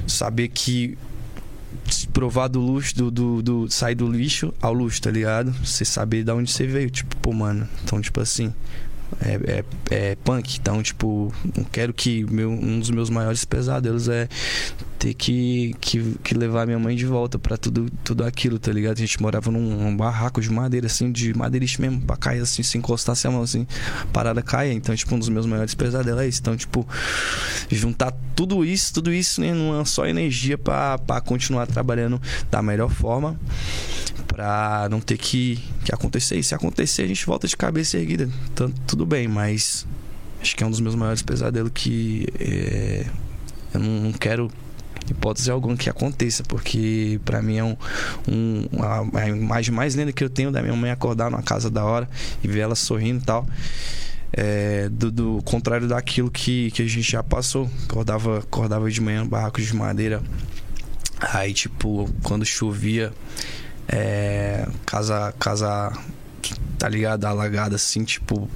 saber 0.07 0.49
que 0.49 0.97
provar 2.12 2.49
do 2.49 2.61
luxo, 2.61 2.95
do, 2.97 3.11
do, 3.11 3.43
do- 3.43 3.70
sair 3.70 3.95
do 3.95 4.11
lixo 4.11 4.55
ao 4.62 4.72
luxo, 4.72 5.03
tá 5.03 5.11
ligado? 5.11 5.53
Você 5.64 5.85
saber 5.85 6.24
de 6.24 6.30
onde 6.30 6.51
você 6.51 6.66
veio, 6.66 6.89
tipo, 6.91 7.14
pô, 7.16 7.32
mano. 7.32 7.68
Então, 7.85 8.01
tipo 8.01 8.20
assim. 8.20 8.53
É, 9.21 9.62
é, 9.91 10.11
é 10.11 10.17
punk, 10.17 10.59
então, 10.59 10.83
tipo, 10.83 11.33
não 11.57 11.65
quero 11.65 11.93
que 11.93 12.25
meu, 12.25 12.51
um 12.51 12.79
dos 12.79 12.91
meus 12.91 13.11
maiores 13.11 13.45
pesadelos 13.45 14.09
é 14.09 14.29
ter 15.05 15.12
que, 15.12 15.77
que, 15.81 16.17
que 16.23 16.35
levar 16.35 16.67
minha 16.67 16.79
mãe 16.79 16.97
de 16.97 17.05
volta 17.05 17.39
pra 17.39 17.59
tudo, 17.59 17.91
tudo 18.03 18.25
aquilo, 18.25 18.59
tá 18.59 18.73
ligado? 18.73 18.97
A 18.97 19.01
gente 19.01 19.21
morava 19.21 19.51
num, 19.51 19.61
num 19.61 19.95
barraco 19.95 20.41
de 20.41 20.51
madeira, 20.51 20.87
assim, 20.87 21.12
de 21.12 21.37
madeiriche 21.37 21.79
mesmo, 21.81 22.01
pra 22.01 22.17
cair 22.17 22.41
assim, 22.41 22.62
se 22.62 22.79
encostasse 22.79 23.27
a 23.27 23.31
mão, 23.31 23.43
assim, 23.43 23.67
parada 24.12 24.41
caia. 24.41 24.73
Então, 24.73 24.97
tipo, 24.97 25.15
um 25.15 25.19
dos 25.19 25.29
meus 25.29 25.45
maiores 25.45 25.75
pesadelos 25.75 26.23
é 26.23 26.27
isso. 26.27 26.41
Então, 26.41 26.57
tipo, 26.57 26.89
juntar 27.71 28.15
tudo 28.35 28.65
isso, 28.65 28.95
tudo 28.95 29.12
isso 29.12 29.43
né, 29.43 29.53
numa 29.53 29.85
só 29.85 30.07
energia 30.07 30.57
pra 30.57 31.21
continuar 31.23 31.67
trabalhando 31.67 32.21
da 32.51 32.62
melhor 32.62 32.91
forma. 32.91 33.39
Pra 34.35 34.89
não 34.91 35.01
ter 35.01 35.16
que, 35.16 35.62
que 35.85 35.95
acontecer. 35.95 36.37
E 36.37 36.43
se 36.43 36.57
acontecer, 36.57 37.03
a 37.03 37.07
gente 37.07 37.24
volta 37.24 37.47
de 37.47 37.57
cabeça 37.57 37.97
erguida. 37.97 38.28
Então, 38.53 38.68
tudo 38.85 39.07
bem, 39.07 39.28
mas 39.28 39.87
acho 40.41 40.57
que 40.57 40.64
é 40.64 40.66
um 40.66 40.70
dos 40.70 40.80
meus 40.80 40.97
maiores 40.97 41.22
pesadelos 41.22 41.70
que 41.72 42.26
é, 42.41 43.07
eu 43.72 43.80
não, 43.80 44.01
não 44.01 44.12
quero 44.12 44.51
hipótese 45.09 45.51
alguma 45.51 45.76
que 45.76 45.89
aconteça, 45.89 46.43
porque 46.43 47.20
pra 47.24 47.41
mim 47.43 47.59
é 47.59 47.64
um, 47.64 47.76
um 48.28 48.82
a, 48.82 49.20
a 49.20 49.28
imagem 49.28 49.72
mais 49.72 49.95
linda 49.95 50.12
que 50.12 50.24
eu 50.24 50.30
tenho 50.30 50.51
da 50.51 50.62
minha 50.62 50.74
mãe 50.74 50.91
acordar 50.91 51.30
numa 51.30 51.43
casa 51.43 51.70
da 51.70 51.85
hora 51.85 52.09
e 52.43 52.49
ver 52.49 52.61
ela 52.61 52.74
sorrindo 52.74 53.22
e 53.22 53.24
tal. 53.24 53.47
É, 54.32 54.89
do, 54.89 55.12
do 55.12 55.43
contrário 55.45 55.87
daquilo 55.87 56.28
que, 56.28 56.72
que 56.72 56.82
a 56.82 56.89
gente 56.89 57.09
já 57.09 57.22
passou. 57.22 57.70
Acordava, 57.89 58.41
acordava 58.41 58.91
de 58.91 59.01
manhã, 59.01 59.24
barracos 59.24 59.64
de 59.64 59.76
madeira. 59.76 60.20
Aí, 61.20 61.55
tipo, 61.55 62.11
quando 62.24 62.45
chovia, 62.45 63.12
é, 63.89 64.66
casa, 64.87 65.35
casa, 65.39 65.93
tá 66.78 66.89
ligado? 66.89 67.24
Alagada 67.24 67.76
assim, 67.76 68.05
tipo, 68.05 68.49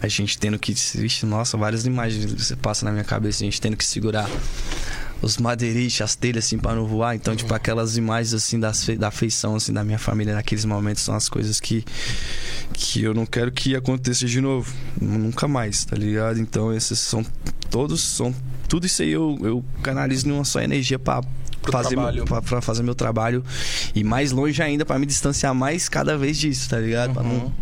a 0.00 0.08
gente 0.08 0.38
tendo 0.38 0.58
que. 0.58 0.74
Vixe, 0.94 1.26
nossa, 1.26 1.56
várias 1.56 1.86
imagens 1.86 2.32
você 2.32 2.56
passa 2.56 2.84
na 2.84 2.92
minha 2.92 3.04
cabeça, 3.04 3.42
a 3.42 3.46
gente 3.46 3.60
tendo 3.60 3.76
que 3.76 3.84
segurar 3.84 4.28
os 5.22 5.38
madeiriches, 5.38 6.00
as 6.00 6.16
telhas 6.16 6.44
assim 6.44 6.58
para 6.58 6.74
não 6.74 6.86
voar. 6.86 7.14
Então, 7.14 7.34
tipo, 7.34 7.54
aquelas 7.54 7.96
imagens 7.96 8.34
assim 8.34 8.58
das 8.58 8.84
da 8.98 9.08
afeição 9.08 9.54
assim 9.54 9.72
da 9.72 9.84
minha 9.84 9.98
família 9.98 10.34
naqueles 10.34 10.64
momentos 10.64 11.02
são 11.02 11.14
as 11.14 11.28
coisas 11.28 11.60
que 11.60 11.84
que 12.74 13.02
eu 13.02 13.14
não 13.14 13.24
quero 13.24 13.52
que 13.52 13.76
aconteça 13.76 14.26
de 14.26 14.40
novo, 14.40 14.72
nunca 15.00 15.46
mais, 15.46 15.84
tá 15.84 15.96
ligado? 15.96 16.40
Então, 16.40 16.74
esses 16.74 16.98
são 16.98 17.24
todos 17.70 18.02
são 18.02 18.34
tudo 18.68 18.86
isso 18.86 19.02
aí 19.02 19.10
eu, 19.10 19.38
eu 19.42 19.64
canalizo 19.82 20.28
numa 20.28 20.44
só 20.44 20.60
energia 20.60 20.98
para 20.98 21.22
fazer 21.70 21.96
pra, 22.26 22.42
pra 22.42 22.60
fazer 22.60 22.82
meu 22.82 22.94
trabalho 22.94 23.44
e 23.94 24.02
mais 24.02 24.32
longe 24.32 24.60
ainda 24.62 24.84
para 24.84 24.98
me 24.98 25.06
distanciar 25.06 25.54
mais 25.54 25.88
cada 25.88 26.16
vez 26.16 26.38
disso, 26.38 26.68
tá 26.68 26.78
ligado? 26.78 27.12
Pra 27.12 27.22
não 27.22 27.52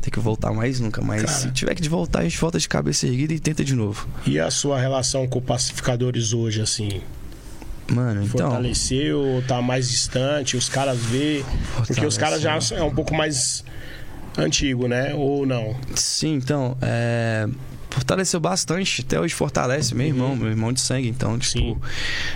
ter 0.00 0.10
que 0.10 0.18
voltar 0.18 0.52
mais 0.52 0.80
nunca, 0.80 1.00
mas 1.02 1.22
Cara. 1.22 1.32
se 1.32 1.50
tiver 1.52 1.74
que 1.74 1.82
de 1.82 1.88
voltar, 1.88 2.20
a 2.20 2.22
gente 2.22 2.38
volta 2.38 2.58
de 2.58 2.68
cabeça 2.68 3.06
erguida 3.06 3.34
e 3.34 3.38
tenta 3.40 3.64
de 3.64 3.74
novo. 3.74 4.08
E 4.26 4.38
a 4.38 4.50
sua 4.50 4.78
relação 4.80 5.26
com 5.26 5.40
pacificadores 5.40 6.32
hoje, 6.32 6.60
assim? 6.60 7.00
Mano, 7.88 8.24
então, 8.24 8.50
Fortaleceu 8.50 9.44
tá 9.46 9.62
mais 9.62 9.88
distante? 9.88 10.56
Os 10.56 10.68
caras 10.68 10.98
vê. 10.98 11.44
Porque 11.86 12.04
os 12.04 12.18
caras 12.18 12.40
já 12.40 12.58
é 12.72 12.82
um 12.82 12.92
pouco 12.92 13.14
mais 13.14 13.64
antigo, 14.36 14.88
né? 14.88 15.14
Ou 15.14 15.46
não? 15.46 15.76
Sim, 15.94 16.34
então, 16.34 16.76
é, 16.82 17.48
fortaleceu 17.96 18.38
bastante, 18.38 19.00
até 19.00 19.18
hoje 19.18 19.34
fortalece 19.34 19.94
meu 19.94 20.06
irmão, 20.06 20.36
meu 20.36 20.48
irmão 20.48 20.70
de 20.70 20.80
sangue, 20.82 21.08
então, 21.08 21.38
tipo, 21.38 21.80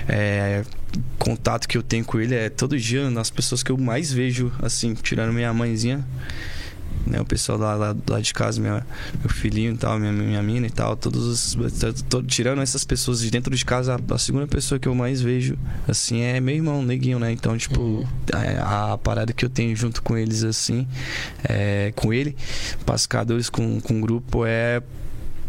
é, 0.08 0.64
contato 1.18 1.68
que 1.68 1.76
eu 1.76 1.82
tenho 1.82 2.02
com 2.02 2.18
ele 2.18 2.34
é 2.34 2.48
todo 2.48 2.78
dia 2.78 3.10
nas 3.10 3.28
pessoas 3.28 3.62
que 3.62 3.70
eu 3.70 3.76
mais 3.76 4.10
vejo, 4.10 4.50
assim, 4.62 4.94
tirando 4.94 5.34
minha 5.34 5.52
mãezinha, 5.52 6.02
né, 7.06 7.20
o 7.20 7.26
pessoal 7.26 7.58
lá, 7.58 7.74
lá, 7.74 7.96
lá 8.08 8.20
de 8.20 8.32
casa, 8.32 8.58
minha, 8.58 8.86
meu 9.20 9.28
filhinho 9.28 9.74
e 9.74 9.76
tal, 9.76 9.98
minha, 9.98 10.10
minha 10.12 10.42
mina 10.42 10.66
e 10.66 10.70
tal, 10.70 10.96
todos 10.96 11.26
os, 11.26 11.56
tirando 12.26 12.62
essas 12.62 12.82
pessoas 12.82 13.20
de 13.20 13.30
dentro 13.30 13.54
de 13.54 13.64
casa, 13.64 13.96
a, 13.96 14.14
a 14.14 14.18
segunda 14.18 14.46
pessoa 14.46 14.78
que 14.78 14.88
eu 14.88 14.94
mais 14.94 15.20
vejo, 15.20 15.58
assim, 15.86 16.22
é 16.22 16.40
meu 16.40 16.54
irmão, 16.54 16.82
neguinho, 16.82 17.18
né, 17.18 17.30
então, 17.32 17.54
tipo, 17.58 18.08
a, 18.32 18.94
a 18.94 18.98
parada 18.98 19.34
que 19.34 19.44
eu 19.44 19.50
tenho 19.50 19.76
junto 19.76 20.02
com 20.02 20.16
eles, 20.16 20.42
assim, 20.42 20.88
é, 21.44 21.92
com 21.94 22.14
ele, 22.14 22.34
pacificadores 22.86 23.50
com, 23.50 23.78
com 23.78 23.98
o 23.98 24.00
grupo 24.00 24.46
é 24.46 24.82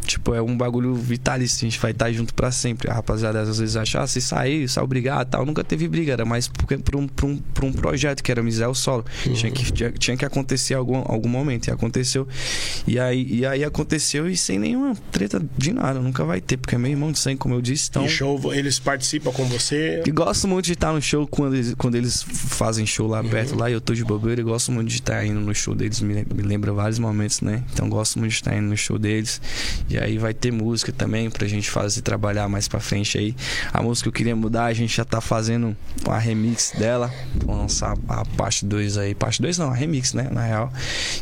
Tipo, 0.05 0.33
é 0.33 0.41
um 0.41 0.57
bagulho 0.57 0.93
vitalício, 0.95 1.65
a 1.65 1.69
gente 1.69 1.79
vai 1.79 1.91
estar 1.91 2.11
junto 2.11 2.33
pra 2.33 2.51
sempre. 2.51 2.89
A 2.89 2.93
rapaziada 2.93 3.41
às 3.41 3.59
vezes 3.59 3.75
acha, 3.75 4.01
ah, 4.01 4.07
se 4.07 4.21
sair, 4.21 4.67
saiu 4.67 4.87
brigar 4.87 5.25
tal. 5.25 5.45
Nunca 5.45 5.63
teve 5.63 5.87
briga, 5.87 6.13
era 6.13 6.25
mais 6.25 6.47
porque 6.47 6.77
por 6.77 6.95
um, 6.95 7.07
por 7.07 7.25
um, 7.25 7.37
por 7.37 7.65
um 7.65 7.71
projeto 7.71 8.21
que 8.23 8.31
era 8.31 8.41
Misael 8.43 8.73
Solo. 8.73 9.05
Tinha, 9.23 9.51
que, 9.51 9.71
tinha, 9.71 9.91
tinha 9.91 10.17
que 10.17 10.25
acontecer 10.25 10.73
algum, 10.73 10.97
algum 11.05 11.29
momento, 11.29 11.67
e 11.67 11.71
aconteceu. 11.71 12.27
E 12.87 12.99
aí, 12.99 13.25
e 13.31 13.45
aí 13.45 13.63
aconteceu 13.63 14.29
e 14.29 14.35
sem 14.35 14.59
nenhuma 14.59 14.95
treta 15.11 15.41
de 15.57 15.71
nada, 15.73 15.99
nunca 15.99 16.23
vai 16.23 16.41
ter, 16.41 16.57
porque 16.57 16.75
é 16.75 16.77
meu 16.77 16.91
irmão 16.91 17.11
de 17.11 17.19
sangue, 17.19 17.37
como 17.37 17.53
eu 17.55 17.61
disse. 17.61 17.89
Então, 17.89 18.05
E 18.05 18.09
show, 18.09 18.53
eles 18.53 18.79
participam 18.79 19.31
com 19.31 19.45
você? 19.45 20.03
e 20.05 20.11
gosto 20.11 20.47
muito 20.47 20.65
de 20.65 20.73
estar 20.73 20.91
no 20.93 21.01
show 21.01 21.27
quando 21.27 21.55
eles, 21.55 21.73
quando 21.75 21.95
eles 21.95 22.23
fazem 22.23 22.85
show 22.85 23.07
lá 23.07 23.23
perto, 23.23 23.57
lá 23.57 23.69
e 23.69 23.73
eu 23.73 23.81
tô 23.81 23.93
de 23.93 24.03
bobeira. 24.03 24.41
Eu 24.41 24.45
gosto 24.45 24.71
muito 24.71 24.89
de 24.89 24.95
estar 24.95 25.25
indo 25.25 25.39
no 25.39 25.53
show 25.53 25.73
deles, 25.75 26.01
me, 26.01 26.25
me 26.33 26.43
lembra 26.43 26.73
vários 26.73 26.99
momentos, 26.99 27.41
né? 27.41 27.63
Então 27.73 27.87
gosto 27.89 28.19
muito 28.19 28.31
de 28.31 28.37
estar 28.37 28.55
indo 28.55 28.67
no 28.67 28.77
show 28.77 28.97
deles. 28.97 29.41
E 29.91 29.97
aí 29.97 30.17
vai 30.17 30.33
ter 30.33 30.51
música 30.51 30.91
também 30.91 31.29
pra 31.29 31.47
gente 31.47 31.69
fazer, 31.69 32.01
trabalhar 32.01 32.47
mais 32.47 32.67
pra 32.67 32.79
frente 32.79 33.17
aí. 33.17 33.35
A 33.73 33.81
música 33.81 34.05
que 34.05 34.09
eu 34.09 34.13
queria 34.13 34.35
mudar, 34.35 34.65
a 34.65 34.73
gente 34.73 34.95
já 34.95 35.03
tá 35.05 35.19
fazendo 35.19 35.75
uma 36.05 36.17
remix 36.17 36.73
dela. 36.77 37.11
Vamos 37.35 37.61
lançar 37.61 37.97
a 38.07 38.25
parte 38.37 38.65
2 38.65 38.97
aí. 38.97 39.13
Parte 39.13 39.41
2 39.41 39.57
não, 39.57 39.69
a 39.69 39.75
remix, 39.75 40.13
né? 40.13 40.29
Na 40.31 40.43
real. 40.43 40.71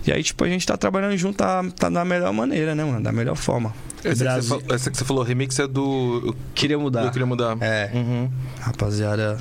E 0.05 0.11
aí, 0.11 0.23
tipo, 0.23 0.43
a 0.43 0.47
gente 0.47 0.65
tá 0.65 0.77
trabalhando 0.77 1.17
junto, 1.17 1.37
tá, 1.37 1.63
tá 1.77 1.89
da 1.89 2.05
melhor 2.05 2.31
maneira, 2.31 2.75
né, 2.75 2.83
mano? 2.83 3.01
Da 3.01 3.11
melhor 3.11 3.35
forma. 3.35 3.73
Essa 4.03 4.23
que, 4.23 4.41
falou, 4.47 4.63
essa 4.69 4.91
que 4.91 4.97
você 4.97 5.05
falou, 5.05 5.23
remix 5.23 5.59
é 5.59 5.67
do. 5.67 6.35
Queria 6.55 6.77
mudar. 6.77 7.05
Eu 7.05 7.11
queria 7.11 7.25
mudar. 7.25 7.57
É. 7.59 7.89
Uhum. 7.93 8.29
Rapaziada, 8.61 9.37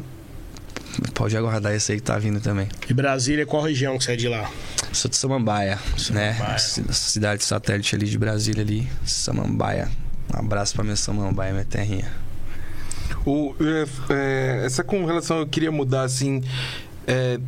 pode 1.14 1.36
aguardar 1.36 1.74
esse 1.74 1.92
aí 1.92 1.98
que 1.98 2.04
tá 2.04 2.18
vindo 2.18 2.40
também. 2.40 2.68
E 2.88 2.92
Brasília, 2.94 3.44
qual 3.46 3.62
região 3.62 3.96
que 3.98 4.04
você 4.04 4.12
é 4.12 4.16
de 4.16 4.28
lá? 4.28 4.50
Sou 4.92 5.10
de 5.10 5.16
Samambaia, 5.16 5.78
né? 6.10 6.34
Samambaia. 6.34 6.58
Ci- 6.58 6.84
Cidade 6.92 7.44
satélite 7.44 7.94
ali 7.94 8.06
de 8.06 8.18
Brasília 8.18 8.62
ali, 8.62 8.88
Samambaia. 9.04 9.88
Um 10.34 10.38
abraço 10.40 10.74
pra 10.74 10.84
minha 10.84 10.96
Samambaia, 10.96 11.52
minha 11.52 11.64
terrinha. 11.64 12.10
O, 13.24 13.54
é, 13.60 13.86
é, 14.62 14.66
essa 14.66 14.82
com 14.84 15.04
relação, 15.04 15.38
eu 15.38 15.46
queria 15.46 15.70
mudar 15.72 16.02
assim. 16.02 16.42
é, 17.06 17.38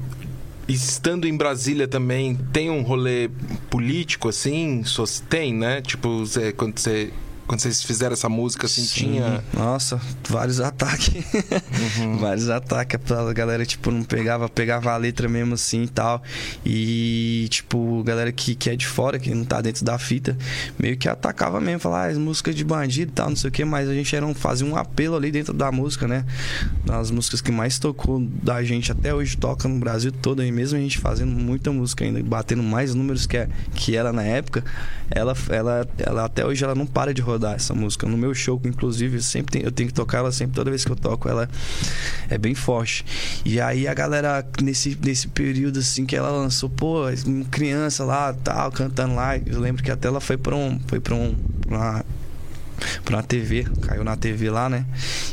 estando 0.69 1.27
em 1.27 1.37
Brasília 1.37 1.89
também, 1.89 2.35
tem 2.53 2.71
um 2.71 2.83
rolê 2.83 3.29
político 3.69 4.29
assim? 4.29 4.83
Só 4.85 5.05
se 5.05 5.23
tem, 5.23 5.53
né? 5.55 5.81
Tipo, 5.83 6.21
você- 6.21 6.53
quando 6.53 6.79
você. 6.79 7.13
Quando 7.51 7.63
vocês 7.63 7.83
fizeram 7.83 8.13
essa 8.13 8.29
música, 8.29 8.67
assim, 8.67 8.85
tinha. 8.85 9.43
Nossa, 9.53 10.01
vários 10.29 10.61
ataques. 10.61 11.13
Uhum. 11.99 12.15
vários 12.23 12.49
ataques. 12.49 13.11
A 13.11 13.33
galera, 13.33 13.67
tipo, 13.67 13.91
não 13.91 14.05
pegava, 14.05 14.49
pegava 14.49 14.93
a 14.93 14.97
letra 14.97 15.29
mesmo 15.29 15.55
assim 15.55 15.83
e 15.83 15.89
tal. 15.89 16.23
E, 16.65 17.49
tipo, 17.51 18.05
galera 18.05 18.31
que, 18.31 18.55
que 18.55 18.71
é 18.71 18.77
de 18.77 18.87
fora, 18.87 19.19
que 19.19 19.35
não 19.35 19.45
tá 19.45 19.61
dentro 19.61 19.85
da 19.85 19.99
fita, 19.99 20.39
meio 20.79 20.97
que 20.97 21.09
atacava 21.09 21.61
mesmo, 21.61 21.81
falava, 21.81 22.05
ah, 22.05 22.11
as 22.13 22.19
músicas 22.19 22.55
de 22.55 22.63
bandido 22.63 23.11
e 23.11 23.15
tal, 23.17 23.31
não 23.31 23.37
sei 23.37 23.49
o 23.49 23.53
que, 23.53 23.65
mas 23.65 23.89
a 23.89 23.95
gente 23.95 24.15
era 24.15 24.25
um, 24.25 24.33
fazia 24.33 24.65
um 24.65 24.77
apelo 24.77 25.17
ali 25.17 25.33
dentro 25.33 25.53
da 25.53 25.73
música, 25.73 26.07
né? 26.07 26.25
Das 26.85 27.11
músicas 27.11 27.41
que 27.41 27.51
mais 27.51 27.81
tocou 27.81 28.21
da 28.21 28.63
gente 28.63 28.93
até 28.93 29.13
hoje 29.13 29.37
toca 29.37 29.67
no 29.67 29.81
Brasil 29.81 30.13
todo, 30.13 30.45
e 30.45 30.53
mesmo 30.53 30.79
a 30.79 30.81
gente 30.81 30.99
fazendo 30.99 31.33
muita 31.33 31.73
música 31.73 32.05
ainda, 32.05 32.23
batendo 32.23 32.63
mais 32.63 32.95
números 32.95 33.27
que, 33.27 33.39
a, 33.39 33.49
que 33.75 33.97
ela 33.97 34.13
na 34.13 34.23
época, 34.23 34.65
ela, 35.11 35.35
ela, 35.49 35.89
ela 35.99 36.25
até 36.27 36.47
hoje 36.47 36.63
ela 36.63 36.77
não 36.77 36.87
para 36.87 37.13
de 37.13 37.21
rodar 37.21 37.40
essa 37.49 37.75
música. 37.75 38.07
No 38.07 38.17
meu 38.17 38.35
show, 38.35 38.61
inclusive, 38.65 39.23
sempre 39.23 39.53
tem, 39.53 39.63
eu 39.63 39.73
tenho 39.73 39.89
que 39.89 39.95
tocar 39.95 40.19
ela 40.19 40.33
sempre, 40.33 40.55
toda 40.55 40.71
vez 40.71 40.85
que 40.85 40.91
eu 40.91 40.97
toco, 40.97 41.29
ela 41.29 41.49
é 42.29 42.39
bem 42.39 42.55
forte. 42.55 43.05
E 43.45 43.61
aí 43.61 43.87
a 43.89 43.95
galera, 43.95 44.47
nesse, 44.63 44.97
nesse 45.03 45.29
período 45.29 45.79
assim 45.79 46.07
que 46.07 46.17
ela 46.17 46.31
lançou, 46.31 46.69
pô, 46.69 47.05
criança 47.51 48.05
lá, 48.05 48.33
tal, 48.33 48.71
cantando 48.71 49.15
lá, 49.15 49.37
eu 49.37 49.61
lembro 49.61 49.83
que 49.83 49.91
até 49.91 50.09
ela 50.09 50.21
foi 50.21 50.37
pra 50.37 50.55
um. 50.55 50.79
Foi 50.87 51.01
pra 51.01 51.15
um. 51.15 51.35
Uma, 51.67 52.05
pra 53.05 53.17
uma 53.17 53.23
TV, 53.23 53.67
caiu 53.83 54.05
na 54.05 54.17
TV 54.17 54.51
lá, 54.51 54.69
né? 54.69 54.85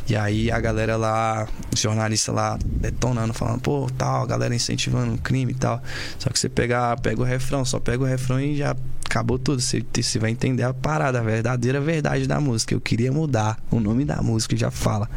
E 0.08 0.16
aí 0.16 0.52
a 0.52 0.60
galera 0.60 0.96
lá, 0.96 1.48
os 1.74 1.80
jornalistas 1.80 2.34
lá 2.34 2.58
detonando, 2.66 3.34
falando, 3.34 3.62
pô, 3.62 3.90
tal, 3.98 4.24
a 4.24 4.26
galera 4.26 4.56
incentivando 4.56 5.14
o 5.14 5.18
crime 5.18 5.52
e 5.52 5.56
tal. 5.56 5.82
Só 6.20 6.30
que 6.30 6.40
você 6.40 6.50
pega, 6.50 6.96
pega 6.98 7.22
o 7.22 7.26
refrão, 7.26 7.66
só 7.66 7.80
pega 7.80 8.04
o 8.04 8.08
refrão 8.08 8.40
e 8.40 8.58
já 8.58 8.76
acabou 9.08 9.40
tudo. 9.40 9.62
Você, 9.62 9.84
você 9.94 10.20
vai 10.20 10.30
entender 10.30 10.64
a 10.64 10.74
parada, 10.74 11.20
a 11.20 11.24
verdadeira 11.24 11.82
verdade 11.82 12.28
da 12.28 12.40
música. 12.40 12.74
Eu 12.74 12.82
queria 12.82 13.12
mudar 13.12 13.58
o 13.72 13.80
nome 13.80 14.06
da 14.06 14.22
música 14.22 14.56
já 14.56 14.70
fala. 14.70 15.10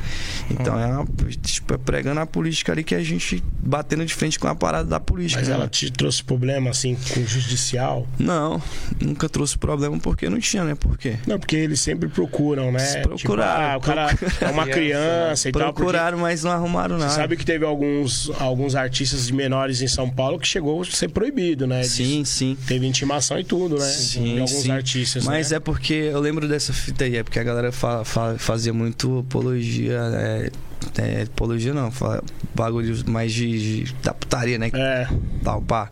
Então 0.50 0.78
é 0.78 0.86
uma, 0.86 1.06
tipo, 1.42 1.74
é 1.74 1.78
pregando 1.78 2.20
a 2.20 2.26
política 2.26 2.72
ali 2.72 2.82
que 2.82 2.94
a 2.94 3.02
gente 3.02 3.42
batendo 3.58 4.04
de 4.04 4.14
frente 4.14 4.38
com 4.38 4.48
a 4.48 4.54
parada 4.54 4.88
da 4.88 5.00
política. 5.00 5.40
Mas 5.40 5.48
né? 5.48 5.54
ela 5.54 5.68
te 5.68 5.90
trouxe 5.90 6.24
problema 6.24 6.70
assim 6.70 6.94
com 6.94 7.20
o 7.20 7.26
judicial? 7.26 8.06
Não, 8.18 8.62
nunca 9.00 9.28
trouxe 9.28 9.58
problema 9.58 9.98
porque 9.98 10.28
não 10.28 10.38
tinha, 10.38 10.64
né? 10.64 10.74
Por 10.74 10.96
quê? 10.96 11.16
Não, 11.26 11.38
porque 11.38 11.56
eles 11.56 11.80
sempre 11.80 12.08
procuram, 12.20 12.70
né? 12.70 12.84
Tipo, 12.94 13.08
procuraram. 13.08 13.16
Tipo, 13.16 13.32
ah, 13.62 13.76
o 13.76 13.80
cara 13.80 14.18
é 14.40 14.50
uma 14.50 14.66
criança 14.66 15.48
e 15.48 15.52
tal. 15.52 15.72
Procuraram, 15.72 16.18
mas 16.18 16.44
não 16.44 16.50
arrumaram 16.50 16.98
nada. 16.98 17.10
Você 17.10 17.16
sabe 17.16 17.36
que 17.36 17.44
teve 17.44 17.64
alguns, 17.64 18.30
alguns 18.38 18.74
artistas 18.74 19.26
de 19.26 19.32
menores 19.32 19.80
em 19.80 19.88
São 19.88 20.08
Paulo 20.08 20.38
que 20.38 20.46
chegou 20.46 20.82
a 20.82 20.84
ser 20.84 21.08
proibido, 21.08 21.66
né? 21.66 21.82
Sim, 21.82 22.24
sim. 22.24 22.56
Teve 22.66 22.86
intimação 22.86 23.38
e 23.38 23.44
tudo, 23.44 23.78
né? 23.78 23.86
Sim, 23.86 24.34
de 24.34 24.40
alguns 24.40 24.50
sim. 24.50 24.70
artistas. 24.70 25.24
Mas 25.24 25.50
né? 25.50 25.56
é 25.56 25.60
porque 25.60 25.94
eu 25.94 26.20
lembro 26.20 26.46
dessa 26.46 26.72
fita 26.72 27.04
aí, 27.04 27.16
é 27.16 27.22
porque 27.22 27.38
a 27.38 27.44
galera 27.44 27.72
fa, 27.72 28.04
fa, 28.04 28.36
fazia 28.38 28.72
muito 28.72 29.20
apologia, 29.20 30.00
é, 30.14 30.50
é, 30.98 31.22
apologia 31.22 31.72
não, 31.72 31.90
fala, 31.90 32.22
bagulho 32.54 32.94
mais 33.08 33.32
de, 33.32 33.84
de, 33.84 33.94
da 34.02 34.12
putaria, 34.12 34.58
né? 34.58 34.70
É. 34.74 35.08
Tal, 35.42 35.60
pá. 35.62 35.90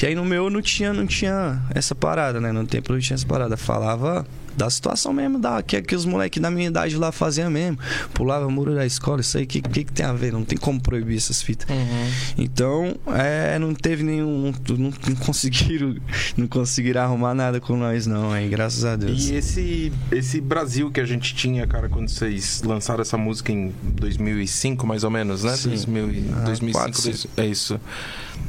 E 0.00 0.06
aí 0.06 0.14
no 0.14 0.24
meu 0.24 0.48
não 0.50 0.62
tinha, 0.62 0.92
não 0.92 1.06
tinha 1.06 1.62
essa 1.74 1.94
parada, 1.94 2.40
né? 2.40 2.52
No 2.52 2.66
tempo 2.66 2.92
não 2.92 3.00
tinha 3.00 3.14
essa 3.14 3.26
parada. 3.26 3.56
Falava 3.56 4.26
da 4.56 4.70
situação 4.70 5.12
mesmo 5.12 5.38
da, 5.38 5.62
que, 5.62 5.80
que 5.82 5.94
os 5.94 6.04
moleques 6.04 6.40
da 6.40 6.50
minha 6.50 6.68
idade 6.68 6.96
lá 6.96 7.12
faziam 7.12 7.50
mesmo. 7.50 7.78
Pulava 8.14 8.48
muro 8.48 8.74
da 8.74 8.86
escola, 8.86 9.20
isso 9.20 9.38
aí, 9.38 9.46
que, 9.46 9.60
que, 9.60 9.84
que 9.84 9.92
tem 9.92 10.06
a 10.06 10.12
ver? 10.12 10.32
Não 10.32 10.44
tem 10.44 10.58
como 10.58 10.80
proibir 10.80 11.16
essas 11.16 11.42
fitas. 11.42 11.68
Uhum. 11.68 12.10
Então, 12.38 12.96
é, 13.08 13.58
não 13.58 13.74
teve 13.74 14.02
nenhum. 14.02 14.52
Não, 14.68 14.76
não, 14.78 15.16
conseguiram 15.16 15.96
não 16.36 16.46
conseguiram 16.46 17.02
arrumar 17.02 17.34
nada 17.34 17.60
com 17.60 17.76
nós, 17.76 18.06
não, 18.06 18.32
aí, 18.32 18.48
graças 18.48 18.84
a 18.84 18.96
Deus. 18.96 19.28
E 19.28 19.34
esse, 19.34 19.92
esse 20.10 20.40
Brasil 20.40 20.90
que 20.90 21.00
a 21.00 21.04
gente 21.04 21.34
tinha, 21.34 21.66
cara, 21.66 21.88
quando 21.88 22.08
vocês 22.08 22.62
lançaram 22.62 23.02
essa 23.02 23.16
música 23.16 23.52
em 23.52 23.72
2005, 23.82 24.86
mais 24.86 25.04
ou 25.04 25.10
menos, 25.10 25.44
né? 25.44 25.56
Sim. 25.56 25.70
2000, 25.70 26.04
ah, 26.34 26.44
2005, 26.44 26.78
4, 26.78 27.02
dois, 27.02 27.26
é 27.36 27.46
isso. 27.46 27.80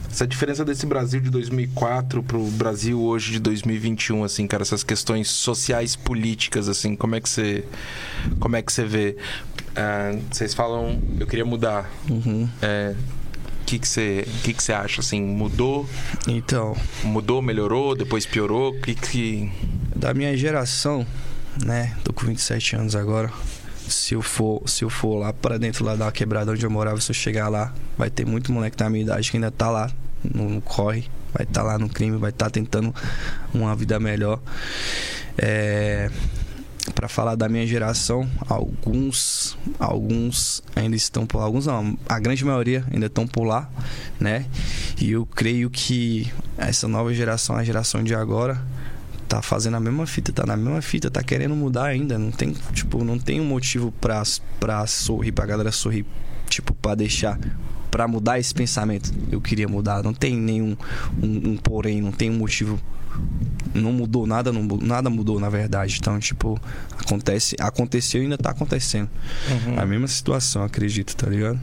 Essa 0.09 0.25
diferença 0.25 0.65
desse 0.65 0.85
Brasil 0.85 1.19
de 1.19 1.29
2004 1.29 2.23
pro 2.23 2.43
Brasil 2.45 2.99
hoje 2.99 3.33
de 3.33 3.39
2021, 3.39 4.23
assim, 4.23 4.47
cara, 4.47 4.63
essas 4.63 4.83
questões 4.83 5.29
sociais 5.29 5.95
políticas, 5.95 6.67
assim, 6.67 6.95
como 6.95 7.13
é 7.13 7.21
que 7.21 7.29
você, 7.29 7.63
como 8.39 8.55
é 8.55 8.61
que 8.63 8.73
você 8.73 8.83
vê? 8.83 9.15
Uh, 9.77 10.19
vocês 10.31 10.55
falam, 10.55 10.99
eu 11.19 11.27
queria 11.27 11.45
mudar. 11.45 11.88
Uhum. 12.09 12.49
É, 12.61 12.95
o 13.61 13.65
que 13.65 13.77
que 13.77 13.88
você 13.88 14.27
que 14.43 14.53
que 14.53 14.63
você 14.63 14.71
acha 14.71 15.01
assim 15.01 15.21
mudou 15.21 15.85
então 16.25 16.73
mudou 17.03 17.41
melhorou 17.41 17.97
depois 17.97 18.25
piorou 18.25 18.73
que 18.79 18.95
que 18.95 19.51
da 19.93 20.13
minha 20.13 20.38
geração 20.38 21.05
né 21.65 21.93
tô 22.01 22.13
com 22.13 22.27
27 22.27 22.77
anos 22.77 22.95
agora 22.95 23.29
se 23.88 24.13
eu 24.13 24.21
for 24.21 24.61
se 24.67 24.83
eu 24.83 24.89
for 24.89 25.15
lá 25.15 25.33
para 25.33 25.57
dentro 25.57 25.85
lá 25.85 25.95
da 25.95 26.11
quebrada 26.11 26.51
onde 26.51 26.65
eu 26.65 26.69
morava 26.69 26.99
se 26.99 27.11
eu 27.11 27.15
chegar 27.15 27.47
lá 27.49 27.73
vai 27.97 28.09
ter 28.09 28.25
muito 28.25 28.51
moleque 28.51 28.77
da 28.77 28.89
minha 28.89 29.03
idade 29.03 29.31
que 29.31 29.38
ainda 29.38 29.51
tá 29.51 29.69
lá 29.69 29.91
no, 30.23 30.49
no 30.49 30.61
corre, 30.61 31.05
vai 31.33 31.43
estar 31.43 31.61
tá 31.61 31.63
lá 31.63 31.77
no 31.77 31.89
crime, 31.89 32.17
vai 32.17 32.29
estar 32.29 32.45
tá 32.45 32.51
tentando 32.51 32.93
uma 33.53 33.75
vida 33.75 33.99
melhor. 33.99 34.39
É, 35.38 36.09
para 36.95 37.07
falar 37.07 37.35
da 37.35 37.49
minha 37.49 37.67
geração, 37.67 38.27
alguns 38.47 39.57
alguns 39.77 40.63
ainda 40.75 40.95
estão 40.95 41.25
por 41.25 41.39
alguns 41.39 41.65
não, 41.65 41.97
a 42.07 42.17
grande 42.17 42.43
maioria 42.45 42.83
ainda 42.91 43.07
estão 43.07 43.27
por 43.27 43.43
lá, 43.43 43.69
né? 44.19 44.45
E 44.99 45.11
eu 45.11 45.25
creio 45.25 45.69
que 45.69 46.31
essa 46.57 46.88
nova 46.88 47.13
geração, 47.13 47.55
a 47.55 47.63
geração 47.63 48.03
de 48.03 48.15
agora, 48.15 48.61
tá 49.28 49.41
fazendo 49.41 49.78
a 49.78 49.80
mesma 49.80 50.07
fita, 50.07 50.32
tá 50.32 50.45
na 50.45 50.55
mesma 50.55 50.82
fita, 50.82 51.11
tá 51.11 51.21
querendo 51.21 51.55
mudar 51.55 51.86
ainda, 51.86 52.17
não 52.17 52.32
tem, 52.32 52.55
tipo, 52.73 53.03
não 53.03 53.19
tem 53.19 53.41
um 53.41 53.45
motivo 53.45 53.91
pra, 53.91 54.23
pra 54.59 54.86
sorrir, 54.88 55.32
pra 55.32 55.45
galera 55.45 55.71
sorrir, 55.71 56.05
tipo, 56.49 56.73
pra 56.73 56.95
deixar 56.95 57.39
para 57.89 58.07
mudar 58.07 58.39
esse 58.39 58.53
pensamento. 58.53 59.11
Eu 59.32 59.41
queria 59.41 59.67
mudar. 59.67 60.03
Não 60.03 60.13
tem 60.13 60.36
nenhum 60.36 60.75
um, 61.21 61.51
um 61.51 61.57
porém, 61.57 62.01
não 62.01 62.11
tem 62.11 62.30
um 62.30 62.38
motivo. 62.38 62.80
Não 63.73 63.91
mudou 63.91 64.28
nada, 64.28 64.51
não, 64.51 64.63
nada 64.82 65.09
mudou 65.09 65.39
na 65.39 65.49
verdade. 65.49 65.97
Então, 65.99 66.19
tipo, 66.19 66.59
acontece, 66.97 67.55
aconteceu 67.59 68.21
e 68.21 68.25
ainda 68.25 68.38
tá 68.38 68.51
acontecendo. 68.51 69.09
Uhum. 69.49 69.80
A 69.80 69.86
mesma 69.86 70.07
situação, 70.07 70.63
acredito, 70.63 71.15
tá 71.15 71.28
ligado? 71.28 71.59